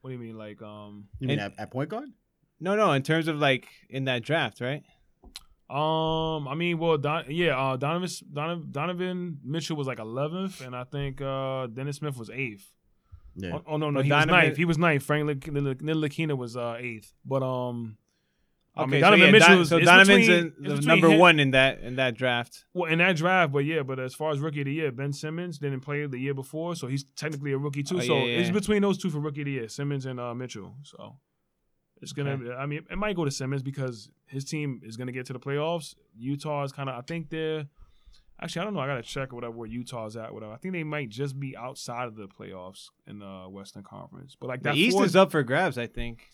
what 0.00 0.10
do 0.10 0.14
you 0.16 0.20
mean, 0.20 0.36
like 0.38 0.60
um 0.62 1.08
You 1.20 1.28
mean 1.28 1.38
And- 1.38 1.52
at, 1.54 1.60
at 1.60 1.70
point 1.70 1.90
guard? 1.90 2.08
No, 2.60 2.76
no, 2.76 2.92
in 2.92 3.02
terms 3.02 3.28
of 3.28 3.38
like 3.38 3.66
in 3.90 4.04
that 4.04 4.22
draft, 4.22 4.60
right? 4.60 4.82
um 5.70 6.46
I 6.46 6.54
mean 6.54 6.78
well 6.78 6.98
Don 6.98 7.24
yeah 7.28 7.58
uh 7.58 7.76
Donovan 7.76 8.08
Donovan, 8.32 8.68
Donovan 8.70 9.38
Mitchell 9.42 9.76
was 9.76 9.86
like 9.86 9.98
eleventh, 9.98 10.60
and 10.60 10.76
I 10.76 10.84
think 10.84 11.20
uh 11.22 11.66
Dennis 11.68 11.96
Smith 11.96 12.16
was 12.18 12.28
eighth. 12.30 12.70
Yeah. 13.34 13.54
Oh, 13.54 13.62
oh, 13.66 13.76
no 13.78 13.90
no 13.90 13.98
But 14.00 14.04
he 14.04 14.10
Donovan- 14.10 14.34
was 14.34 14.44
ninth. 14.44 14.56
He 14.58 14.64
was 14.66 14.78
ninth. 14.78 15.02
Frank 15.02 15.26
Lik- 15.26 15.50
Nid- 15.52 15.78
Ntilikina 15.78 16.36
was 16.36 16.56
uh 16.56 16.76
eighth, 16.78 17.12
but 17.24 17.42
um. 17.42 17.96
I 18.76 18.82
Okay, 18.82 18.90
mean, 18.90 19.00
so, 19.00 19.04
Donovan 19.06 19.26
yeah, 19.26 19.30
Mitchell 19.30 19.48
Don- 19.48 19.60
is 19.60 19.68
so 19.68 19.78
Donovan's 19.80 20.26
between- 20.26 20.52
in 20.72 20.76
the 20.76 20.80
number 20.86 21.08
him- 21.10 21.18
one 21.20 21.38
in 21.38 21.50
that 21.52 21.80
in 21.80 21.94
that 21.96 22.16
draft. 22.16 22.64
Well, 22.74 22.90
in 22.90 22.98
that 22.98 23.14
draft, 23.16 23.52
but 23.52 23.60
yeah, 23.60 23.82
but 23.84 24.00
as 24.00 24.14
far 24.14 24.32
as 24.32 24.40
rookie 24.40 24.62
of 24.62 24.64
the 24.66 24.72
year, 24.72 24.90
Ben 24.90 25.12
Simmons 25.12 25.58
didn't 25.58 25.80
play 25.80 26.04
the 26.06 26.18
year 26.18 26.34
before, 26.34 26.74
so 26.74 26.88
he's 26.88 27.04
technically 27.16 27.52
a 27.52 27.58
rookie 27.58 27.84
too. 27.84 27.98
Oh, 27.98 28.00
so 28.00 28.16
yeah, 28.18 28.24
yeah, 28.24 28.38
it's 28.38 28.50
between 28.50 28.82
those 28.82 28.98
two 28.98 29.10
for 29.10 29.20
rookie 29.20 29.42
of 29.42 29.44
the 29.46 29.52
year, 29.52 29.68
Simmons 29.68 30.06
and 30.06 30.18
uh, 30.18 30.34
Mitchell. 30.34 30.74
So 30.82 31.16
it's 32.02 32.12
gonna. 32.12 32.32
Okay. 32.32 32.52
I 32.52 32.66
mean, 32.66 32.84
it 32.90 32.98
might 32.98 33.14
go 33.14 33.24
to 33.24 33.30
Simmons 33.30 33.62
because 33.62 34.10
his 34.26 34.44
team 34.44 34.80
is 34.82 34.96
gonna 34.96 35.12
get 35.12 35.26
to 35.26 35.32
the 35.32 35.40
playoffs. 35.40 35.94
Utah 36.16 36.64
is 36.64 36.72
kind 36.72 36.88
of. 36.88 36.96
I 36.96 37.02
think 37.02 37.30
they're. 37.30 37.66
Actually, 38.42 38.62
I 38.62 38.64
don't 38.64 38.74
know. 38.74 38.80
I 38.80 38.88
gotta 38.88 39.02
check 39.02 39.32
whatever 39.32 39.52
where 39.52 39.68
Utah's 39.68 40.16
at. 40.16 40.34
Whatever. 40.34 40.52
I 40.52 40.56
think 40.56 40.74
they 40.74 40.82
might 40.82 41.08
just 41.10 41.38
be 41.38 41.56
outside 41.56 42.08
of 42.08 42.16
the 42.16 42.26
playoffs 42.26 42.86
in 43.06 43.20
the 43.20 43.44
Western 43.48 43.84
Conference. 43.84 44.36
But 44.38 44.48
like 44.48 44.62
The 44.64 44.70
that 44.70 44.76
East 44.76 44.96
fourth, 44.96 45.06
is 45.06 45.14
up 45.14 45.30
for 45.30 45.44
grabs, 45.44 45.78
I 45.78 45.86
think. 45.86 46.24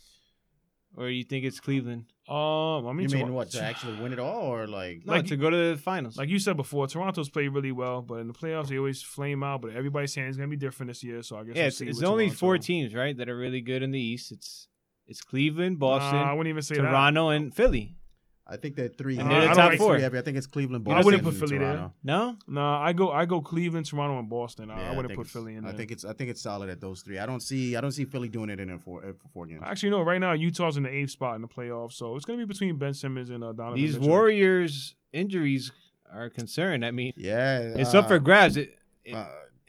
Or 0.97 1.09
you 1.09 1.23
think 1.25 1.45
it's 1.45 1.61
Cleveland? 1.61 2.07
Um, 2.29 2.87
I 2.87 2.93
mean, 2.93 3.09
You 3.09 3.17
mean 3.17 3.27
Tor- 3.27 3.33
what 3.35 3.51
to 3.53 3.63
actually 3.63 4.01
win 4.01 4.13
it 4.13 4.19
all, 4.19 4.43
or 4.53 4.67
like? 4.67 5.07
No, 5.07 5.13
Like- 5.15 5.27
to 5.27 5.37
go 5.37 5.49
to 5.49 5.57
the 5.71 5.77
finals. 5.77 6.17
Like 6.17 6.29
you 6.29 6.39
said 6.39 6.57
before, 6.57 6.87
Toronto's 6.89 7.29
played 7.31 7.49
really 7.49 7.73
well, 7.73 8.03
but 8.03 8.17
in 8.17 8.27
the 8.27 8.35
playoffs 8.35 8.69
they 8.69 8.77
always 8.79 9.01
flame 9.03 9.43
out. 9.43 9.63
But 9.63 9.73
everybody's 9.75 10.13
saying 10.13 10.29
it's 10.29 10.37
gonna 10.37 10.49
be 10.49 10.57
different 10.57 10.91
this 10.91 11.03
year, 11.05 11.23
so 11.23 11.37
I 11.37 11.45
guess 11.45 11.55
yeah, 11.57 11.63
we'll 11.63 11.69
it's, 11.69 11.77
see 11.79 11.87
it's 11.89 11.99
with 12.01 12.09
only 12.09 12.25
Toronto. 12.27 12.39
four 12.39 12.59
teams, 12.59 12.95
right, 12.95 13.17
that 13.17 13.29
are 13.29 13.37
really 13.37 13.61
good 13.61 13.83
in 13.83 13.93
the 13.93 14.01
East. 14.01 14.33
It's 14.33 14.67
it's 15.07 15.23
Cleveland, 15.23 15.79
Boston, 15.79 16.19
Nah, 16.21 16.31
I 16.31 16.33
wouldn't 16.35 16.49
even 16.51 16.63
say 16.63 16.75
Toronto, 16.77 17.29
and 17.31 17.55
Philly. 17.55 17.97
I 18.51 18.57
think 18.57 18.75
they're 18.75 18.89
three. 18.89 19.17
And 19.19 19.31
they're 19.31 19.43
the 19.43 19.51
I 19.51 19.55
top 19.55 19.71
think 19.71 19.81
four. 19.81 19.95
three 19.95 20.03
heavy. 20.03 20.19
I 20.19 20.23
think 20.23 20.37
it's 20.37 20.47
Cleveland. 20.47 20.85
I 20.89 20.91
Boston, 20.91 21.05
wouldn't 21.05 21.23
put 21.23 21.35
and 21.35 21.39
Philly 21.41 21.59
there. 21.59 21.73
Toronto. 21.75 21.95
No, 22.03 22.37
that. 22.49 22.61
I 22.61 22.93
go 22.93 23.11
I 23.13 23.25
go 23.25 23.41
Cleveland, 23.41 23.87
Toronto, 23.87 24.19
and 24.19 24.29
Boston. 24.29 24.71
I, 24.71 24.81
Yeah, 24.81 24.87
I 24.91 24.97
wouldn't 24.97 25.09
think 25.09 25.19
put 25.19 25.27
Philly 25.29 25.55
in 25.55 25.65
there. 25.65 25.73
I 25.73 25.77
think 25.77 25.91
it's 25.93 26.05
I 26.05 26.13
think 26.13 26.31
it's 26.31 26.43
solid 26.43 26.69
at 26.69 26.81
those 26.81 27.03
three. 27.03 27.19
I 27.19 27.27
don't 27.27 27.41
see 27.41 27.77
I 27.77 27.81
don't 27.81 27.93
see 27.93 28.05
Philly 28.05 28.29
doing 28.29 28.51
it 28.51 28.59
in 28.59 28.71
a 28.71 28.79
four, 28.79 29.05
uh, 29.05 29.13
for 29.13 29.29
four 29.33 29.47
games. 29.47 29.63
Actually, 29.65 29.91
no. 29.91 30.03
Right 30.03 30.19
now, 30.21 30.33
Utah's 30.33 30.77
in 30.77 30.83
the 30.83 30.91
eighth 30.95 31.11
spot 31.11 31.37
in 31.37 31.43
the 31.43 31.49
playoffs, 31.49 31.93
so 31.93 32.17
it's 32.17 32.25
gonna 32.25 32.39
be 32.39 32.45
between 32.45 32.77
Ben 32.77 32.93
Simmons 32.95 33.31
and 33.31 33.45
uh, 33.45 33.53
Donovan. 33.53 33.77
these 33.81 33.95
Mitchell. 33.95 34.09
Warriors 34.09 34.95
injuries 35.13 35.71
are 36.13 36.25
a 36.25 36.31
concern. 36.31 36.83
I 36.83 36.91
mean, 36.91 37.13
Yeah, 37.17 37.61
it's 37.61 37.95
uh, 37.95 38.01
up 38.01 38.09
for 38.09 38.19
grabs. 38.19 38.57
It, 38.57 38.77
it- 39.05 39.15
uh, 39.15 39.27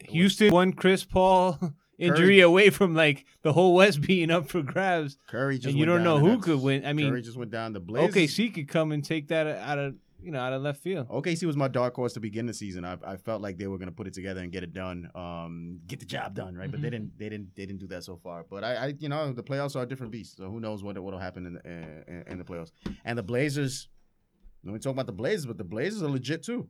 Houston 0.10 0.52
won 0.52 0.74
Chris 0.74 1.04
Paul 1.04 1.60
injury 2.02 2.40
away 2.42 2.70
from 2.70 2.94
like 2.96 3.26
the 3.42 3.54
whole 3.54 3.74
West 3.76 4.02
being 4.02 4.32
up 4.32 4.48
for 4.50 4.62
grabs, 4.62 5.18
Curry 5.28 5.58
just 5.58 5.68
and 5.70 5.78
you 5.78 5.86
went 5.90 6.04
don't 6.04 6.04
know 6.04 6.20
who 6.20 6.40
could 6.40 6.62
win. 6.62 6.86
I 6.86 6.94
mean, 6.94 7.10
Curry 7.10 7.22
just 7.22 7.38
went 7.38 7.52
down. 7.52 7.74
The 7.74 7.80
Blazers. 7.80 8.16
OKC 8.16 8.54
could 8.54 8.68
come 8.68 8.92
and 8.92 9.04
take 9.04 9.28
that 9.30 9.48
out 9.48 9.78
of 9.80 9.96
you 10.24 10.32
know 10.32 10.40
out 10.40 10.54
of 10.54 10.62
left 10.62 10.82
field. 10.82 11.08
OKC 11.10 11.46
was 11.46 11.58
my 11.58 11.68
dark 11.68 11.96
horse 11.96 12.14
to 12.14 12.20
begin 12.20 12.46
the 12.46 12.54
season. 12.54 12.86
I, 12.86 12.98
I 13.06 13.16
felt 13.18 13.42
like 13.42 13.58
they 13.58 13.68
were 13.68 13.78
going 13.78 13.90
to 13.90 13.96
put 13.96 14.06
it 14.08 14.14
together 14.14 14.42
and 14.42 14.52
get 14.52 14.64
it 14.64 14.72
done, 14.74 15.10
um, 15.16 15.80
get 15.88 16.00
the 16.00 16.06
job 16.06 16.36
done, 16.36 16.56
right? 16.56 16.70
But 16.70 16.82
they 16.82 16.90
Mhm. 16.90 16.92
didn't. 16.92 17.18
They 17.18 17.30
didn't. 17.30 17.56
They 17.56 17.66
didn't 17.66 17.80
do 17.80 17.88
that 17.88 18.04
so 18.04 18.18
far. 18.18 18.46
But 18.50 18.64
I, 18.64 18.76
I 18.76 18.94
you 19.00 19.10
know, 19.10 19.32
the 19.34 19.44
playoffs 19.44 19.76
are 19.76 19.84
a 19.84 19.86
different 19.88 20.12
beast. 20.12 20.38
So 20.38 20.50
who 20.50 20.60
knows 20.60 20.84
what 20.84 20.98
what'll 21.00 21.20
happen 21.20 21.46
in 21.46 21.54
the 21.56 21.66
in, 22.08 22.24
in 22.34 22.38
the 22.38 22.44
playoffs? 22.44 22.72
And 23.06 23.18
the 23.18 23.24
Blazers. 23.24 23.88
When 24.64 24.74
we 24.74 24.80
talk 24.80 24.94
about 24.94 25.08
the 25.08 25.12
Blazers, 25.12 25.48
but 25.48 25.58
the 25.58 25.64
Blazers 25.64 26.04
are 26.04 26.10
legit 26.10 26.44
too. 26.44 26.68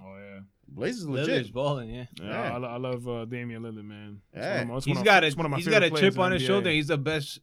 Oh 0.00 0.16
yeah, 0.16 0.40
Blazers 0.72 1.04
are 1.04 1.08
Lillard's 1.08 1.28
legit. 1.28 1.52
balling, 1.52 1.90
yeah. 1.90 2.04
yeah. 2.20 2.26
Yeah. 2.26 2.54
I, 2.54 2.56
lo- 2.58 2.68
I 2.68 2.76
love 2.76 3.08
uh, 3.08 3.24
Damian 3.24 3.62
Lillard, 3.62 3.84
man. 3.84 4.20
It's 4.32 4.40
Yeah. 4.40 4.52
one 4.52 4.60
of 4.62 4.68
my- 4.68 4.76
it's 4.76 4.84
He's 4.86 4.94
one 4.94 5.00
of- 5.00 5.04
got 5.04 5.24
a 5.24 5.26
it's 5.26 5.36
one 5.36 5.46
of 5.46 5.50
my 5.50 5.56
he's 5.58 5.68
got 5.68 5.82
a 5.82 5.90
chip 5.90 6.18
on 6.18 6.32
his 6.32 6.42
the 6.42 6.46
shoulder. 6.46 6.70
He's 6.70 6.86
the 6.88 6.98
best. 6.98 7.40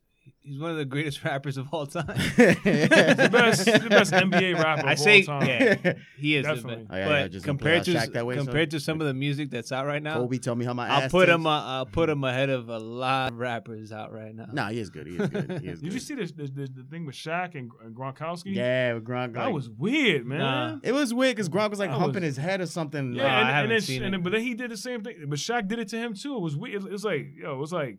He's 0.48 0.60
one 0.60 0.72
of 0.72 0.78
the 0.78 0.86
greatest 0.86 1.24
rappers 1.26 1.58
of 1.58 1.68
all 1.74 1.86
time. 1.86 2.06
the 2.38 3.30
best, 3.32 3.66
the 3.66 3.88
best 3.90 4.14
NBA 4.14 4.56
rapper 4.64 4.88
I 4.88 4.94
of 4.94 5.00
say, 5.00 5.20
all 5.26 5.40
time. 5.42 5.48
yeah, 5.48 5.94
he 6.18 6.36
is. 6.38 6.46
Definitely. 6.46 6.76
The 6.76 6.80
best. 6.84 6.88
Oh, 6.92 6.96
yeah, 6.98 7.08
yeah, 7.10 7.24
but 7.24 7.32
just 7.32 7.46
compared 7.46 7.84
to 7.86 7.94
Shaq 7.94 8.14
that 8.14 8.26
way, 8.26 8.36
son. 8.38 8.46
compared 8.46 8.72
to 8.72 8.80
some 8.80 9.02
of 9.02 9.08
the 9.08 9.14
music 9.14 9.50
that's 9.52 9.72
out 9.72 9.86
right 9.86 10.02
now, 10.02 10.16
Kobe, 10.16 10.38
tell 10.38 10.56
me 10.56 10.66
how 10.66 10.74
my 10.74 10.88
I'll 10.88 11.02
ass 11.04 11.12
put 11.12 11.26
tastes. 11.26 11.36
him. 11.36 11.46
Uh, 11.48 11.62
I'll 11.64 11.86
put 11.86 12.10
him 12.10 12.24
ahead 12.24 12.50
of 12.50 12.70
a 12.70 12.78
lot 12.80 13.32
of 13.34 13.38
rappers 13.40 13.92
out 13.92 14.14
right 14.14 14.34
now. 14.34 14.48
Nah, 14.52 14.70
he 14.70 14.80
is 14.80 14.90
good. 14.90 15.08
He 15.08 15.16
is 15.18 15.30
good. 15.30 15.60
He 15.62 15.68
is 15.68 15.82
Did 15.82 15.94
you 15.94 16.00
see 16.00 16.16
this, 16.16 16.32
this, 16.32 16.50
this 16.52 16.70
the 16.70 16.84
thing 16.84 17.06
with 17.06 17.16
Shaq 17.16 17.56
and, 17.56 17.70
and 17.84 17.96
Gronkowski? 17.96 18.56
Yeah, 18.56 18.94
with 18.94 19.04
Gronk. 19.06 19.34
that 19.34 19.46
like- 19.46 19.54
was 19.54 19.70
weird, 19.70 20.26
man. 20.26 20.40
Nah. 20.40 20.78
It 20.84 20.94
was 20.94 21.14
weird 21.14 21.36
because 21.36 21.50
Gronk 21.50 21.72
was 21.72 21.80
like 21.80 21.90
That 21.92 21.98
humping 22.00 22.24
was- 22.24 22.36
his 22.36 22.44
head 22.44 22.62
or 22.62 22.66
something. 22.68 23.14
Yeah, 23.14 23.24
Nah, 23.24 23.30
I 23.30 23.52
haven't 23.52 23.64
and 23.64 23.72
then, 23.72 23.82
seen 23.82 24.04
and 24.04 24.16
it. 24.16 24.24
but 24.24 24.32
then 24.32 24.42
he 24.42 24.54
did 24.54 24.72
the 24.72 24.78
same 24.78 25.04
thing. 25.04 25.16
But 25.28 25.40
Shaq 25.40 25.68
did 25.68 25.80
it 25.80 25.90
to 25.90 25.98
him 25.98 26.14
too. 26.14 26.36
It 26.36 26.42
was 26.42 26.56
weird. 26.56 26.84
It 26.86 26.92
was 26.92 27.04
like, 27.04 27.28
yo, 27.36 27.54
it 27.54 27.58
was 27.58 27.74
like, 27.74 27.98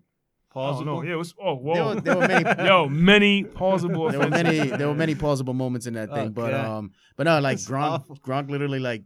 oh 0.55 0.81
no, 0.81 1.03
yeah, 1.03 1.13
it 1.13 1.17
was. 1.17 1.35
Oh, 1.43 1.55
whoa, 1.55 1.75
There 1.75 1.85
were, 1.85 2.01
there 2.01 2.17
were 2.17 2.29
many. 2.29 2.63
yo, 2.69 2.89
many 2.89 3.45
pausable. 3.45 4.11
there 4.11 4.21
were 4.21 4.29
many 4.29 4.69
there 4.69 4.89
were 4.89 4.95
many 4.95 5.15
plausible 5.15 5.55
moments 5.55 5.87
in 5.87 5.95
that 5.95 6.09
Oh, 6.11 6.15
thing, 6.15 6.31
but 6.33 6.51
God. 6.51 6.65
um, 6.65 6.93
but 7.17 7.25
no, 7.25 7.39
like 7.41 7.59
That's 7.59 7.69
Gronk, 7.69 7.91
awful. 7.91 8.17
Gronk 8.17 8.51
literally 8.51 8.79
like, 8.81 9.03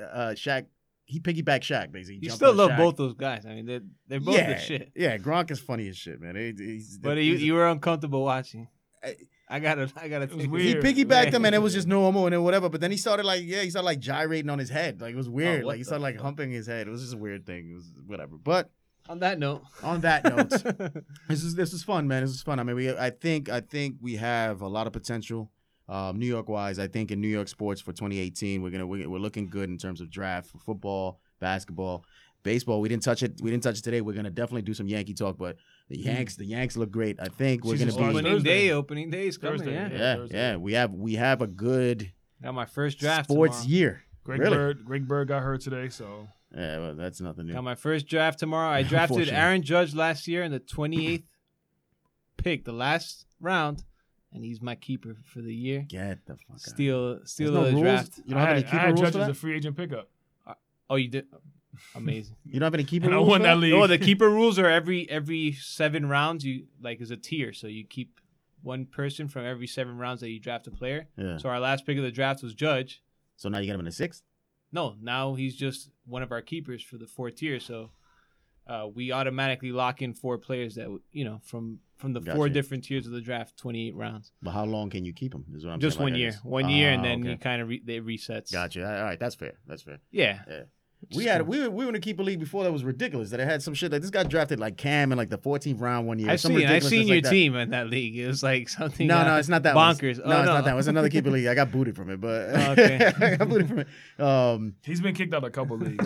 uh, 0.00 0.30
Shaq, 0.34 0.66
he 1.04 1.20
piggybacked 1.20 1.62
Shaq 1.62 1.92
basically. 1.92 2.18
He 2.20 2.26
You 2.26 2.30
still 2.30 2.54
love 2.54 2.70
Shaq. 2.70 2.76
both 2.78 2.96
those 2.96 3.14
guys. 3.14 3.44
I 3.46 3.54
mean, 3.54 3.66
they're 3.66 3.80
they're 4.08 4.20
both 4.20 4.36
yeah, 4.36 4.54
the 4.54 4.58
shit. 4.60 4.92
yeah. 4.96 5.18
Gronk 5.18 5.50
is 5.50 5.60
funny 5.60 5.88
as 5.88 5.96
shit, 5.96 6.20
man. 6.20 6.34
He, 6.36 6.52
he's, 6.56 6.98
But 6.98 7.18
he's- 7.18 7.40
you 7.40 7.46
you 7.46 7.54
were 7.54 7.68
uncomfortable 7.68 8.24
watching. 8.24 8.68
I- 9.02 9.16
I 9.46 9.60
gotta 9.60 9.92
I 9.94 10.08
gotta. 10.08 10.34
was 10.34 10.46
weird. 10.48 10.62
he 10.64 10.70
Yeah. 10.70 11.04
piggybacked 11.04 11.32
him 11.34 11.44
and 11.44 11.54
it 11.54 11.58
was 11.58 11.74
just 11.74 11.86
normal 11.86 12.24
and 12.24 12.32
then 12.32 12.42
whatever. 12.42 12.70
But 12.70 12.80
then 12.80 12.90
he 12.90 12.96
started 12.96 13.26
like, 13.26 13.42
yeah, 13.44 13.60
he 13.60 13.68
started 13.68 13.84
like 13.84 13.98
gyrating 14.00 14.48
on 14.48 14.58
his 14.58 14.70
head, 14.70 15.02
like 15.02 15.12
it 15.12 15.16
was 15.16 15.28
weird. 15.28 15.64
Oh, 15.64 15.66
like 15.66 15.76
he 15.76 15.82
the 15.82 15.84
started 15.84 16.02
like 16.02 16.18
humping 16.18 16.50
his 16.50 16.66
head. 16.66 16.88
It 16.88 16.90
was 16.90 17.02
just 17.02 17.12
a 17.12 17.18
weird 17.18 17.44
thing. 17.44 17.70
It 17.70 17.74
was 17.74 17.92
whatever. 18.06 18.36
But 18.42 18.70
On 19.08 19.18
that 19.20 19.38
note, 19.38 19.62
on 19.82 20.00
that 20.00 20.24
note, 20.24 20.48
this 21.28 21.44
is 21.44 21.54
this 21.54 21.72
is 21.74 21.82
fun, 21.82 22.08
man. 22.08 22.22
This 22.22 22.32
is 22.32 22.42
fun. 22.42 22.58
I 22.58 22.62
mean, 22.62 22.76
we 22.76 22.90
I 22.90 23.10
think 23.10 23.48
I 23.50 23.60
think 23.60 23.96
we 24.00 24.16
have 24.16 24.62
a 24.62 24.68
lot 24.68 24.86
of 24.86 24.92
potential. 24.92 25.50
Um, 25.86 26.18
New 26.18 26.24
York 26.26 26.48
wise, 26.48 26.78
I 26.78 26.86
think 26.86 27.10
in 27.10 27.20
New 27.20 27.28
York 27.28 27.46
sports 27.48 27.78
for 27.82 27.92
2018, 27.92 28.62
we're 28.62 28.70
gonna 28.70 28.86
we're, 28.86 29.06
we're 29.08 29.18
looking 29.18 29.50
good 29.50 29.68
in 29.68 29.76
terms 29.76 30.00
of 30.00 30.10
draft 30.10 30.48
for 30.48 30.56
football, 30.58 31.20
basketball, 31.40 32.06
baseball. 32.42 32.80
We 32.80 32.88
didn't 32.88 33.02
touch 33.02 33.22
it. 33.22 33.34
We 33.42 33.50
didn't 33.50 33.62
touch 33.64 33.78
it 33.78 33.82
today. 33.84 34.00
We're 34.00 34.14
gonna 34.14 34.30
definitely 34.30 34.62
do 34.62 34.72
some 34.72 34.88
Yankee 34.88 35.12
talk, 35.12 35.36
but 35.36 35.56
the 35.90 35.98
Yanks, 35.98 36.36
the 36.36 36.46
Yanks 36.46 36.78
look 36.78 36.90
great. 36.90 37.20
I 37.20 37.28
think 37.28 37.62
we're 37.66 37.76
Season 37.76 37.90
gonna 37.90 38.12
be. 38.12 38.18
opening 38.18 38.32
Thursday. 38.36 38.48
day, 38.68 38.70
opening 38.70 39.10
day 39.10 39.26
is 39.26 39.36
coming. 39.36 39.58
Thursday, 39.58 39.74
Yeah, 39.74 39.88
yeah. 39.90 39.98
Yeah, 39.98 40.14
Thursday. 40.16 40.36
yeah. 40.38 40.56
We 40.56 40.72
have 40.72 40.92
we 40.94 41.14
have 41.16 41.42
a 41.42 41.46
good 41.46 42.10
got 42.42 42.54
my 42.54 42.64
first 42.64 42.98
draft. 42.98 43.28
sports 43.30 43.56
tomorrow. 43.64 43.68
year. 43.76 44.02
Greg 44.24 44.40
Really? 44.40 44.56
Bird, 44.56 44.84
Greg 44.86 45.06
Bird 45.06 45.28
got 45.28 45.42
hurt 45.42 45.60
today, 45.60 45.90
so 45.90 46.28
Yeah, 46.56 46.78
well, 46.78 46.94
that's 46.94 47.20
nothing 47.20 47.46
new. 47.46 47.52
Got 47.54 47.64
my 47.64 47.74
first 47.74 48.06
draft 48.06 48.38
tomorrow. 48.38 48.70
I 48.70 48.82
drafted 48.94 49.28
Aaron 49.28 49.62
Judge 49.62 49.94
last 49.94 50.28
year 50.28 50.42
in 50.42 50.52
the 50.52 50.60
28th 50.60 51.24
pick, 52.36 52.64
the 52.64 52.72
last 52.72 53.26
round, 53.40 53.84
and 54.32 54.44
he's 54.44 54.60
my 54.62 54.74
keeper 54.74 55.16
for 55.24 55.40
the 55.40 55.54
year. 55.54 55.84
Get 55.88 56.24
the 56.26 56.34
fuck 56.36 56.44
out. 56.52 56.60
Steal, 56.60 57.20
steal 57.24 57.52
There's 57.52 57.64
no 57.64 57.70
the 57.70 57.72
rules? 57.72 57.82
draft. 57.82 58.18
You 58.24 58.34
don't 58.34 58.38
I 58.38 58.40
have 58.40 58.50
any 58.50 58.62
had, 58.62 58.66
I 58.66 58.70
keeper 58.70 58.78
had 58.78 58.86
rules 58.90 59.00
Judge 59.00 59.12
for 59.14 59.18
as 59.20 59.26
that? 59.26 59.30
a 59.30 59.34
free 59.34 59.56
agent 59.56 59.76
pickup. 59.76 60.08
Uh, 60.46 60.54
oh, 60.90 60.96
you 60.96 61.08
did. 61.08 61.26
Amazing. 61.96 62.36
You 62.46 62.60
don't 62.60 62.66
have 62.68 62.74
any 62.74 62.84
keeper 62.84 63.06
And 63.06 63.14
I 63.14 63.18
rules 63.18 63.30
won 63.30 63.40
for 63.40 63.46
that 63.48 63.58
league. 63.58 63.72
oh, 63.74 63.86
the 63.88 63.98
keeper 64.08 64.30
rules 64.30 64.58
are 64.60 64.68
every 64.70 65.10
every 65.10 65.52
seven 65.52 66.08
rounds. 66.08 66.44
You 66.44 66.66
like 66.80 67.00
is 67.00 67.10
a 67.10 67.16
tier, 67.16 67.52
so 67.52 67.66
you 67.66 67.84
keep 67.84 68.20
one 68.62 68.86
person 68.86 69.26
from 69.26 69.44
every 69.44 69.66
seven 69.66 69.98
rounds 69.98 70.20
that 70.20 70.30
you 70.30 70.38
draft 70.38 70.68
a 70.68 70.70
player. 70.70 71.08
Yeah. 71.16 71.36
So 71.38 71.48
our 71.48 71.58
last 71.58 71.84
pick 71.84 71.96
of 71.98 72.04
the 72.04 72.12
draft 72.12 72.44
was 72.44 72.54
Judge. 72.54 73.02
So 73.36 73.48
now 73.48 73.58
you 73.58 73.66
get 73.66 73.74
him 73.74 73.80
in 73.80 73.86
the 73.86 73.92
sixth. 73.92 74.22
No, 74.74 74.96
now 75.00 75.34
he's 75.34 75.54
just 75.56 75.90
one 76.04 76.22
of 76.22 76.32
our 76.32 76.42
keepers 76.42 76.82
for 76.82 76.98
the 76.98 77.06
four 77.06 77.30
tier. 77.30 77.60
So 77.60 77.90
uh, 78.66 78.88
we 78.92 79.12
automatically 79.12 79.70
lock 79.72 80.02
in 80.02 80.14
four 80.14 80.36
players 80.36 80.74
that 80.74 80.88
you 81.12 81.24
know 81.24 81.40
from 81.44 81.78
from 81.96 82.12
the 82.12 82.20
four 82.20 82.48
different 82.48 82.84
tiers 82.84 83.06
of 83.06 83.12
the 83.12 83.20
draft, 83.20 83.56
twenty 83.56 83.86
eight 83.88 83.94
rounds. 83.94 84.32
But 84.42 84.50
how 84.50 84.64
long 84.64 84.90
can 84.90 85.04
you 85.04 85.12
keep 85.12 85.32
them? 85.32 85.44
Is 85.54 85.64
what 85.64 85.72
I'm 85.72 85.80
just 85.80 85.96
saying, 85.96 86.04
one 86.04 86.12
like, 86.12 86.20
year, 86.20 86.32
one 86.42 86.68
year, 86.68 86.90
and 86.90 87.00
Ah, 87.02 87.04
then 87.04 87.20
okay. 87.20 87.30
you 87.30 87.36
kind 87.38 87.62
of 87.62 87.68
re- 87.68 87.82
it 87.86 88.04
resets. 88.04 88.52
Gotcha. 88.52 88.84
All 88.84 89.04
right, 89.04 89.18
that's 89.18 89.36
fair. 89.36 89.54
That's 89.66 89.82
fair. 89.82 89.98
Yeah. 90.10 90.40
Yeah. 90.48 90.62
We 91.14 91.24
had 91.24 91.42
we 91.42 91.60
were, 91.60 91.70
we 91.70 91.84
were 91.84 91.88
in 91.90 91.94
a 91.94 92.00
keeper 92.00 92.22
league 92.22 92.40
before 92.40 92.64
that 92.64 92.72
was 92.72 92.84
ridiculous. 92.84 93.30
That 93.30 93.40
it 93.40 93.46
had 93.46 93.62
some 93.62 93.74
shit 93.74 93.90
like 93.92 94.00
this 94.00 94.10
guy 94.10 94.22
drafted 94.22 94.60
like 94.60 94.76
Cam 94.76 95.12
in 95.12 95.18
like 95.18 95.30
the 95.30 95.38
14th 95.38 95.80
round 95.80 96.06
one 96.06 96.18
year. 96.18 96.30
I've 96.30 96.40
some 96.40 96.54
seen 96.56 96.66
I've 96.66 96.84
seen 96.84 97.06
your 97.08 97.16
like 97.16 97.30
team 97.30 97.54
in 97.56 97.70
that 97.70 97.88
league. 97.88 98.16
It 98.16 98.26
was 98.26 98.42
like 98.42 98.68
something. 98.68 99.06
No, 99.06 99.18
uh, 99.18 99.24
no, 99.24 99.36
it's 99.36 99.48
not 99.48 99.62
that 99.64 99.74
one. 99.74 99.94
bonkers. 99.94 100.18
No, 100.18 100.36
oh, 100.36 100.38
it's 100.40 100.46
no. 100.46 100.54
not 100.54 100.64
that. 100.64 100.72
one. 100.72 100.78
It's 100.78 100.88
another 100.88 101.08
keeper 101.08 101.30
league. 101.30 101.46
I 101.46 101.54
got 101.54 101.70
booted 101.72 101.96
from 101.96 102.10
it, 102.10 102.20
but 102.20 102.50
Okay. 102.78 103.12
I 103.20 103.36
got 103.36 103.48
booted 103.48 103.68
from 103.68 103.78
it. 103.80 103.88
Um, 104.20 104.74
He's 104.82 105.00
been 105.00 105.14
kicked 105.14 105.34
out 105.34 105.44
a 105.44 105.50
couple 105.50 105.76
leagues 105.78 106.04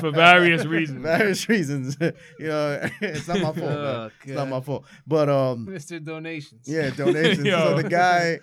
for 0.00 0.10
various 0.10 0.64
reasons. 0.64 1.02
various 1.02 1.48
reasons. 1.48 1.96
you 2.00 2.12
know, 2.46 2.88
it's 3.00 3.28
not 3.28 3.40
my 3.40 3.52
fault. 3.52 3.56
Oh, 3.62 4.10
It's 4.22 4.32
not 4.32 4.48
my 4.48 4.60
fault. 4.60 4.84
But 5.06 5.28
um, 5.28 5.66
Mr. 5.66 6.02
Donations. 6.02 6.68
yeah, 6.68 6.90
donations. 6.90 7.46
Yo. 7.46 7.76
so 7.76 7.82
the 7.82 7.88
guy. 7.88 8.38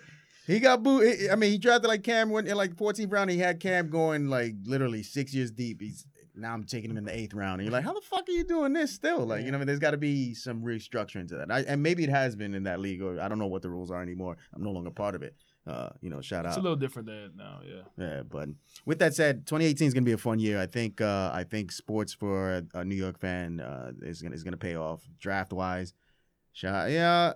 He 0.46 0.60
got 0.60 0.82
booed. 0.82 1.30
I 1.30 1.36
mean, 1.36 1.52
he 1.52 1.58
drafted 1.58 1.88
like 1.88 2.02
Cam 2.02 2.30
went 2.30 2.48
in 2.48 2.56
like 2.56 2.74
14th 2.76 3.12
round. 3.12 3.30
He 3.30 3.38
had 3.38 3.60
Cam 3.60 3.88
going 3.88 4.28
like 4.28 4.54
literally 4.64 5.02
six 5.02 5.32
years 5.32 5.50
deep. 5.50 5.80
He's 5.80 6.06
now 6.36 6.52
I'm 6.52 6.64
taking 6.64 6.90
him 6.90 6.96
in 6.96 7.04
the 7.04 7.16
eighth 7.16 7.34
round. 7.34 7.60
And 7.60 7.66
you're 7.66 7.72
like, 7.72 7.84
how 7.84 7.92
the 7.92 8.00
fuck 8.00 8.28
are 8.28 8.32
you 8.32 8.44
doing 8.44 8.72
this 8.72 8.92
still? 8.92 9.24
Like, 9.24 9.44
you 9.44 9.50
know, 9.50 9.56
I 9.56 9.60
mean, 9.60 9.66
there's 9.66 9.78
got 9.78 9.92
to 9.92 9.96
be 9.96 10.34
some 10.34 10.62
restructuring 10.62 11.28
to 11.28 11.36
that. 11.36 11.50
I, 11.50 11.60
and 11.60 11.82
maybe 11.82 12.02
it 12.02 12.10
has 12.10 12.34
been 12.34 12.54
in 12.54 12.64
that 12.64 12.80
league, 12.80 13.02
or 13.02 13.20
I 13.20 13.28
don't 13.28 13.38
know 13.38 13.46
what 13.46 13.62
the 13.62 13.70
rules 13.70 13.90
are 13.90 14.02
anymore. 14.02 14.36
I'm 14.52 14.62
no 14.62 14.70
longer 14.70 14.90
part 14.90 15.14
of 15.14 15.22
it. 15.22 15.36
Uh, 15.66 15.90
you 16.00 16.10
know, 16.10 16.20
shout 16.20 16.44
out. 16.44 16.50
It's 16.50 16.58
a 16.58 16.60
little 16.60 16.76
different 16.76 17.06
than 17.06 17.32
now, 17.36 17.60
yeah. 17.64 17.82
Yeah, 17.96 18.22
but 18.22 18.48
with 18.84 18.98
that 18.98 19.14
said, 19.14 19.46
2018 19.46 19.88
is 19.88 19.94
gonna 19.94 20.04
be 20.04 20.12
a 20.12 20.18
fun 20.18 20.38
year. 20.38 20.60
I 20.60 20.66
think. 20.66 21.00
Uh, 21.00 21.30
I 21.32 21.44
think 21.44 21.72
sports 21.72 22.12
for 22.12 22.52
a, 22.52 22.64
a 22.74 22.84
New 22.84 22.96
York 22.96 23.18
fan 23.18 23.60
uh, 23.60 23.92
is 24.02 24.20
gonna 24.20 24.34
is 24.34 24.42
gonna 24.42 24.58
pay 24.58 24.74
off 24.74 25.02
draft 25.18 25.52
wise. 25.52 25.94
Shout, 26.52 26.90
yeah. 26.90 27.32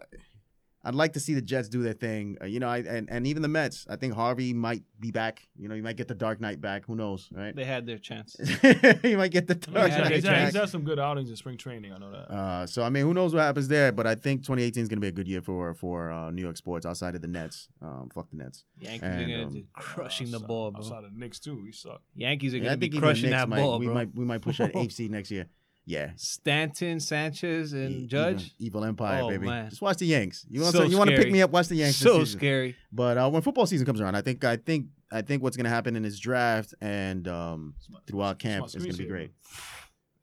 I'd 0.84 0.94
like 0.94 1.12
to 1.14 1.20
see 1.20 1.34
the 1.34 1.42
Jets 1.42 1.68
do 1.68 1.82
their 1.82 1.92
thing. 1.92 2.36
Uh, 2.40 2.46
you 2.46 2.60
know, 2.60 2.68
I, 2.68 2.78
and 2.78 3.10
and 3.10 3.26
even 3.26 3.42
the 3.42 3.48
Mets. 3.48 3.84
I 3.90 3.96
think 3.96 4.14
Harvey 4.14 4.54
might 4.54 4.84
be 5.00 5.10
back. 5.10 5.48
You 5.56 5.68
know, 5.68 5.74
you 5.74 5.82
might 5.82 5.96
get 5.96 6.06
the 6.06 6.14
Dark 6.14 6.40
Knight 6.40 6.60
back. 6.60 6.84
Who 6.86 6.94
knows, 6.94 7.28
right? 7.32 7.54
They 7.54 7.64
had 7.64 7.84
their 7.84 7.98
chance. 7.98 8.36
he 9.02 9.16
might 9.16 9.32
get 9.32 9.48
the 9.48 9.54
He's 9.54 9.74
Dark 9.74 9.90
Yeah, 9.90 9.98
Knight 9.98 10.12
he's, 10.12 10.24
had, 10.24 10.30
back. 10.32 10.44
he's 10.46 10.54
had 10.56 10.68
some 10.68 10.84
good 10.84 10.98
outings 11.00 11.30
in 11.30 11.36
spring 11.36 11.56
training. 11.56 11.92
I 11.92 11.98
know 11.98 12.12
that. 12.12 12.32
Uh, 12.32 12.66
so 12.66 12.84
I 12.84 12.90
mean, 12.90 13.02
who 13.04 13.12
knows 13.12 13.34
what 13.34 13.40
happens 13.40 13.66
there? 13.68 13.90
But 13.90 14.06
I 14.06 14.14
think 14.14 14.42
2018 14.42 14.82
is 14.84 14.88
gonna 14.88 15.00
be 15.00 15.08
a 15.08 15.12
good 15.12 15.26
year 15.26 15.42
for 15.42 15.74
for 15.74 16.12
uh, 16.12 16.30
New 16.30 16.42
York 16.42 16.56
sports 16.56 16.86
outside 16.86 17.16
of 17.16 17.22
the 17.22 17.28
Nets. 17.28 17.68
Um, 17.82 18.08
fuck 18.14 18.30
the 18.30 18.36
Nets. 18.36 18.64
Yankees 18.80 19.02
And, 19.02 19.20
are 19.22 19.26
gonna 19.26 19.46
um, 19.48 19.64
crushing 19.74 20.30
the 20.30 20.36
Outside- 20.36 20.46
ball, 20.48 20.70
bro. 20.70 20.80
Outside 20.80 21.04
of 21.04 21.12
the 21.12 21.18
Knicks 21.18 21.40
too, 21.40 21.60
we 21.60 21.72
suck. 21.72 22.02
Yankees 22.14 22.54
are 22.54 22.58
Yeah, 22.58 22.62
gonna 22.62 22.72
I 22.74 22.76
be 22.76 22.88
crushing 22.88 23.30
Knicks 23.30 23.40
that 23.42 23.48
might, 23.48 23.60
ball, 23.60 23.78
we 23.80 23.86
bro. 23.86 23.94
might 23.94 24.14
we 24.14 24.24
might 24.24 24.42
push 24.42 24.58
that 24.58 24.72
AFC 24.74 25.10
next 25.10 25.30
year. 25.32 25.48
Yeah. 25.90 26.10
Stanton, 26.16 27.00
Sanchez, 27.00 27.72
and 27.72 27.90
E- 28.02 28.06
Judge. 28.06 28.52
Evil, 28.58 28.80
evil 28.80 28.84
Empire, 28.84 29.22
Oh, 29.22 29.28
baby. 29.30 29.46
man. 29.46 29.70
Just 29.70 29.80
watch 29.80 29.96
the 29.96 30.04
Yanks. 30.06 30.44
You 30.50 30.60
want 30.60 30.74
So 30.74 30.82
to 30.84 30.88
you 30.88 30.98
want 30.98 31.08
to 31.08 31.16
pick 31.16 31.32
me 31.32 31.40
up? 31.40 31.50
Watch 31.50 31.68
the 31.68 31.76
Yanks. 31.76 31.98
this 31.98 32.06
So 32.12 32.18
season. 32.18 32.38
scary. 32.38 32.76
But 32.92 33.16
uh, 33.16 33.30
when 33.30 33.40
football 33.40 33.64
season 33.66 33.86
comes 33.86 34.00
around, 34.02 34.14
I 34.14 34.20
think 34.20 34.44
I 34.44 34.56
think 34.56 34.88
I 35.10 35.22
think 35.22 35.42
what's 35.42 35.56
gonna 35.56 35.70
happen 35.70 35.96
in 35.96 36.02
this 36.02 36.18
draft 36.18 36.74
and 36.82 37.26
um, 37.26 37.74
throughout 38.06 38.38
camp 38.38 38.66
is 38.66 38.74
gonna 38.74 38.84
be 38.86 38.92
screensaver. 38.92 39.08
great. 39.08 39.30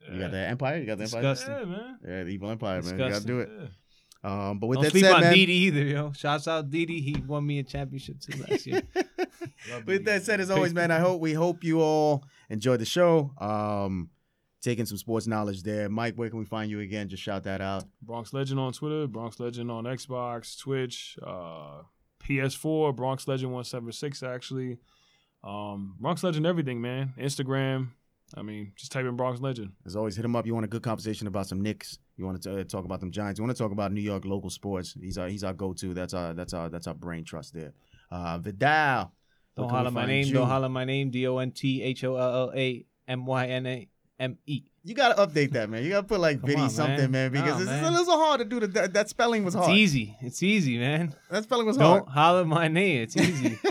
Yeah. 0.07 0.13
You 0.13 0.19
got 0.19 0.31
the 0.31 0.37
Empire. 0.37 0.77
You 0.77 0.85
got 0.85 0.97
the 0.99 1.03
Empire. 1.05 1.21
Disgusting. 1.23 1.53
Yeah, 1.55 1.65
man. 1.65 1.97
Yeah, 2.07 2.23
the 2.25 2.29
Evil 2.29 2.51
Empire, 2.51 2.81
man. 2.83 2.91
You 2.99 3.09
gotta 3.09 3.25
do 3.25 3.39
it. 3.39 3.49
Yeah. 3.59 3.67
Um, 4.23 4.59
but 4.59 4.67
with 4.67 4.77
Don't 4.77 4.83
that 4.85 4.91
sleep 4.91 5.03
said, 5.05 5.13
on 5.13 5.21
man. 5.21 5.33
Didi 5.33 5.53
either, 5.53 5.83
yo. 5.83 6.11
Shouts 6.11 6.47
out 6.47 6.69
Didi. 6.69 6.99
He 7.01 7.15
won 7.27 7.45
me 7.45 7.57
a 7.59 7.63
championship 7.63 8.19
too 8.19 8.39
last 8.47 8.65
year. 8.67 8.81
With 9.85 10.05
that 10.05 10.23
said, 10.23 10.39
as 10.41 10.49
always, 10.49 10.73
man, 10.73 10.89
I 10.91 10.99
hope 10.99 11.21
we 11.21 11.33
hope 11.33 11.63
you 11.63 11.81
all 11.81 12.23
enjoyed 12.49 12.79
the 12.79 12.85
show. 12.85 13.31
Um, 13.39 14.09
taking 14.65 14.85
some 14.85 14.97
sports 14.97 15.27
knowledge 15.27 15.61
there. 15.61 15.87
Mike, 15.89 16.15
where 16.15 16.29
can 16.29 16.39
we 16.39 16.45
find 16.45 16.71
you 16.71 16.79
again? 16.79 17.07
Just 17.07 17.21
shout 17.21 17.43
that 17.43 17.61
out. 17.61 17.85
Bronx 18.01 18.33
Legend 18.33 18.59
on 18.59 18.73
Twitter, 18.73 19.05
Bronx 19.07 19.39
Legend 19.39 19.69
on 19.69 19.83
Xbox, 19.83 20.59
Twitch, 20.59 21.17
uh, 21.25 21.83
PS4, 22.23 22.95
Bronx 22.95 23.27
Legend 23.27 23.51
176 23.51 24.23
actually. 24.23 24.79
Um, 25.43 25.95
Bronx 25.99 26.23
Legend 26.23 26.47
everything, 26.47 26.81
man. 26.81 27.13
Instagram. 27.19 27.89
I 28.35 28.41
mean, 28.41 28.71
just 28.75 28.91
type 28.91 29.05
in 29.05 29.15
Bronx 29.15 29.39
Legend. 29.39 29.73
As 29.85 29.95
always, 29.95 30.15
hit 30.15 30.25
him 30.25 30.35
up. 30.35 30.47
You 30.47 30.55
want 30.55 30.65
a 30.65 30.67
good 30.67 30.81
conversation 30.81 31.27
about 31.27 31.45
some 31.47 31.61
Knicks? 31.61 31.99
You 32.17 32.25
want 32.25 32.41
to 32.41 32.61
uh, 32.61 32.63
talk 32.63 32.85
about 32.85 32.99
them 32.99 33.11
Giants? 33.11 33.37
You 33.37 33.45
want 33.45 33.55
to 33.55 33.63
talk 33.63 33.71
about 33.71 33.91
New 33.91 34.01
York 34.01 34.25
local 34.25 34.49
sports? 34.49 34.97
He's 34.99 35.19
our 35.19 35.27
he's 35.27 35.43
our 35.43 35.53
go 35.53 35.73
to. 35.73 35.93
That's 35.93 36.15
our 36.15 36.33
that's 36.33 36.53
our 36.53 36.69
that's 36.69 36.87
our 36.87 36.95
brain 36.95 37.23
trust 37.23 37.53
there. 37.53 37.73
Uh, 38.09 38.39
Vidal. 38.39 39.11
Don't 39.55 39.65
where 39.65 39.67
can 39.67 39.67
we 39.67 39.77
holler 39.77 39.91
my 39.91 40.05
name. 40.07 40.25
you? 40.25 40.33
Don't 40.33 40.47
holler 40.47 40.69
my 40.69 40.85
name. 40.85 41.11
D 41.11 41.27
O 41.27 41.37
N 41.37 41.51
T 41.51 41.83
H 41.83 42.03
O 42.03 42.15
L 42.15 42.35
L 42.35 42.53
A 42.55 42.83
M 43.07 43.27
Y 43.27 43.45
N 43.45 43.67
A 43.67 43.87
M 44.19 44.37
E. 44.45 44.63
You 44.83 44.93
gotta 44.93 45.15
update 45.25 45.51
that, 45.51 45.69
man. 45.69 45.83
You 45.83 45.89
gotta 45.89 46.07
put 46.07 46.19
like 46.19 46.41
Come 46.41 46.55
on, 46.55 46.69
something, 46.69 47.11
man, 47.11 47.31
man. 47.31 47.31
because 47.31 47.61
it's, 47.61 47.71
it's 47.71 47.87
a 47.87 47.91
little 47.91 48.17
hard 48.17 48.39
to 48.39 48.45
do. 48.45 48.59
The, 48.61 48.67
that, 48.67 48.93
that 48.93 49.09
spelling 49.09 49.43
was 49.43 49.53
hard. 49.53 49.69
It's 49.71 49.77
easy. 49.77 50.15
It's 50.21 50.43
easy, 50.43 50.77
man. 50.77 51.13
That 51.29 51.43
spelling 51.43 51.65
was 51.65 51.77
hard. 51.77 52.03
Don't 52.03 52.09
hard. 52.09 52.35
holler 52.35 52.45
my 52.45 52.67
name. 52.67 53.01
It's 53.01 53.17
easy. 53.17 53.59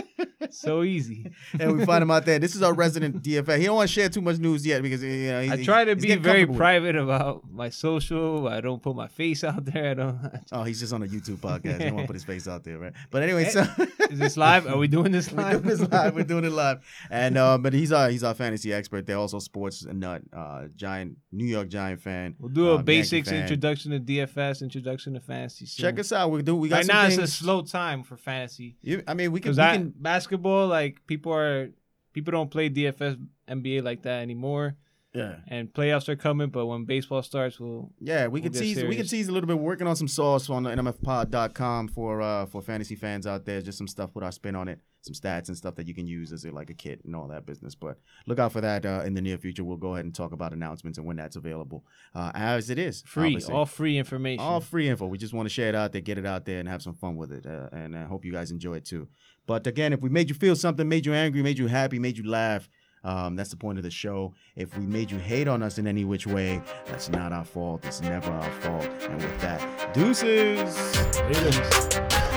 so 0.51 0.83
easy. 0.83 1.31
and 1.59 1.77
we 1.77 1.85
find 1.85 2.01
him 2.01 2.11
out 2.11 2.25
there. 2.25 2.39
This 2.39 2.55
is 2.55 2.61
our 2.61 2.73
resident 2.73 3.23
DFA. 3.23 3.57
He 3.59 3.65
don't 3.65 3.75
want 3.77 3.89
to 3.89 3.93
share 3.93 4.09
too 4.09 4.21
much 4.21 4.37
news 4.37 4.65
yet 4.65 4.81
because 4.81 5.03
you 5.03 5.27
know, 5.27 5.39
I 5.39 5.63
try 5.63 5.83
to 5.85 5.95
be 5.95 6.15
very 6.15 6.17
comfortable 6.45 6.47
with 6.47 6.55
it. 6.55 6.57
private 6.57 6.95
about 6.95 7.43
my 7.51 7.69
social. 7.69 8.47
I 8.47 8.61
don't 8.61 8.81
put 8.81 8.95
my 8.95 9.07
face 9.07 9.43
out 9.43 9.65
there. 9.65 9.91
I 9.91 9.93
don't. 9.93 10.19
Oh, 10.51 10.63
he's 10.63 10.79
just 10.79 10.93
on 10.93 11.03
a 11.03 11.07
YouTube 11.07 11.37
podcast. 11.37 11.79
He 11.79 11.85
don't 11.85 11.95
want 11.95 12.05
to 12.05 12.07
put 12.07 12.15
his 12.15 12.23
face 12.23 12.47
out 12.47 12.63
there, 12.63 12.77
right? 12.77 12.93
But 13.11 13.23
anyway, 13.23 13.45
so 13.49 13.65
Is 14.11 14.19
this 14.19 14.37
live? 14.37 14.67
Are 14.67 14.77
we 14.77 14.87
doing 14.87 15.11
this 15.11 15.31
live? 15.31 15.65
We're 15.65 15.75
doing 15.75 15.79
this 15.81 15.91
live. 15.91 16.15
We're 16.15 16.23
doing 16.23 16.45
it 16.45 16.51
live. 16.63 16.79
And 17.09 17.37
uh, 17.37 17.57
but 17.57 17.73
he's 17.73 17.91
our 17.91 18.09
he's 18.09 18.23
our 18.23 18.33
fantasy 18.33 18.73
expert. 18.73 19.05
They're 19.05 19.17
also 19.17 19.39
sports 19.39 19.85
nut, 19.85 20.21
uh, 20.35 20.65
giant 20.75 21.17
New 21.31 21.45
York 21.45 21.67
Giant 21.69 22.01
fan. 22.01 22.35
We'll 22.39 22.49
do 22.51 22.67
uh, 22.67 22.69
a 22.69 22.75
Yankee 22.75 22.85
basics 22.85 23.31
introduction 23.31 23.91
to 23.91 23.99
DFS, 23.99 24.61
introduction 24.61 25.13
to 25.13 25.19
fantasy. 25.19 25.65
soon. 25.65 25.83
Check 25.83 25.99
us 25.99 26.11
out. 26.11 26.31
We 26.31 26.41
do. 26.41 26.55
We 26.55 26.69
got 26.69 26.77
Right 26.77 26.87
now, 26.87 27.01
things. 27.07 27.17
it's 27.17 27.31
a 27.33 27.35
slow 27.35 27.61
time 27.61 28.03
for 28.03 28.17
fantasy 28.17 28.75
You- 28.81 29.03
I 29.07 29.13
mean, 29.13 29.31
we 29.31 29.39
can. 29.39 29.51
We 29.51 29.55
that 29.57 29.73
can 29.73 29.93
basketball, 29.95 30.44
like 30.67 31.05
people 31.07 31.33
are, 31.33 31.69
people 32.13 32.31
don't 32.31 32.51
play 32.51 32.69
DFS 32.69 33.17
NBA 33.47 33.83
like 33.83 34.03
that 34.03 34.21
anymore, 34.21 34.75
yeah. 35.13 35.35
and 35.47 35.71
playoffs 35.71 36.09
are 36.09 36.15
coming. 36.15 36.49
But 36.49 36.65
when 36.65 36.85
baseball 36.85 37.23
starts, 37.23 37.59
we'll 37.59 37.91
Yeah, 37.99 38.27
we 38.27 38.41
We'll 38.41 38.51
can 38.51 38.61
tease. 38.61 38.83
We 38.83 38.95
can 38.95 39.07
tease 39.07 39.27
a 39.27 39.31
little 39.31 39.47
bit. 39.47 39.57
Working 39.57 39.87
on 39.87 39.95
some 39.95 40.07
sauce 40.07 40.49
on 40.49 40.63
the 40.63 40.69
NMFpod.com 40.71 41.87
for 41.89 42.21
uh 42.21 42.45
for 42.45 42.61
fantasy 42.61 42.95
fans 42.95 43.25
out 43.25 43.45
there. 43.45 43.61
Just 43.61 43.77
some 43.77 43.87
stuff 43.87 44.11
with 44.13 44.23
our 44.23 44.31
spin 44.31 44.55
on 44.55 44.67
it, 44.67 44.79
some 45.01 45.13
stats 45.13 45.47
and 45.47 45.57
stuff 45.57 45.75
that 45.75 45.87
you 45.87 45.93
can 45.93 46.07
use 46.07 46.31
as 46.31 46.45
a, 46.45 46.51
like 46.51 46.69
a 46.69 46.73
kit 46.73 47.01
and 47.05 47.15
all 47.15 47.27
that 47.29 47.45
business. 47.45 47.75
But 47.75 47.97
look 48.25 48.39
out 48.39 48.51
for 48.51 48.61
that 48.61 48.85
uh, 48.85 49.03
in 49.05 49.13
the 49.13 49.21
near 49.21 49.37
future. 49.37 49.63
We'll 49.63 49.77
go 49.77 49.93
ahead 49.93 50.05
and 50.05 50.13
talk 50.13 50.31
about 50.31 50.53
announcements 50.53 50.97
and 50.97 51.07
when 51.07 51.17
that's 51.17 51.35
available, 51.35 51.85
uh, 52.13 52.31
as 52.33 52.69
it 52.69 52.79
is 52.79 53.03
free, 53.05 53.27
obviously. 53.27 53.53
all 53.53 53.65
free 53.65 53.97
information. 53.97 54.43
all 54.43 54.59
free 54.59 54.89
info. 54.89 55.07
We 55.07 55.17
just 55.17 55.33
want 55.33 55.47
to 55.47 55.53
share 55.53 55.69
it 55.69 55.75
out 55.75 55.91
there, 55.91 56.01
get 56.01 56.17
it 56.17 56.25
out 56.25 56.45
there, 56.45 56.59
and 56.59 56.67
have 56.67 56.81
some 56.81 56.93
fun 56.93 57.15
with 57.15 57.31
it. 57.31 57.45
Uh, 57.45 57.69
and 57.71 57.95
I 57.95 58.03
hope 58.05 58.25
you 58.25 58.31
guys 58.31 58.51
enjoy 58.51 58.75
it 58.75 58.85
too. 58.85 59.07
But 59.45 59.67
again, 59.67 59.93
if 59.93 60.01
we 60.01 60.09
made 60.09 60.29
you 60.29 60.35
feel 60.35 60.55
something, 60.55 60.87
made 60.87 61.05
you 61.05 61.13
angry, 61.13 61.41
made 61.41 61.57
you 61.57 61.67
happy, 61.67 61.99
made 61.99 62.17
you 62.17 62.27
laugh. 62.27 62.69
Um, 63.03 63.35
that's 63.35 63.51
the 63.51 63.55
point 63.55 63.77
of 63.77 63.83
the 63.83 63.91
show. 63.91 64.33
If 64.55 64.75
we 64.75 64.85
made 64.87 65.11
you 65.11 65.19
hate 65.19 65.47
on 65.47 65.61
us 65.61 65.77
in 65.77 65.85
any 65.85 66.05
which 66.05 66.25
way, 66.25 66.61
that's 66.85 67.07
not 67.07 67.31
our 67.31 67.45
fault. 67.45 67.85
It's 67.85 68.01
never 68.01 68.31
our 68.31 68.51
fault. 68.61 68.89
And 69.09 69.21
with 69.21 69.41
that, 69.41 69.93
deuces. 69.93 70.75
Haters. 71.15 72.34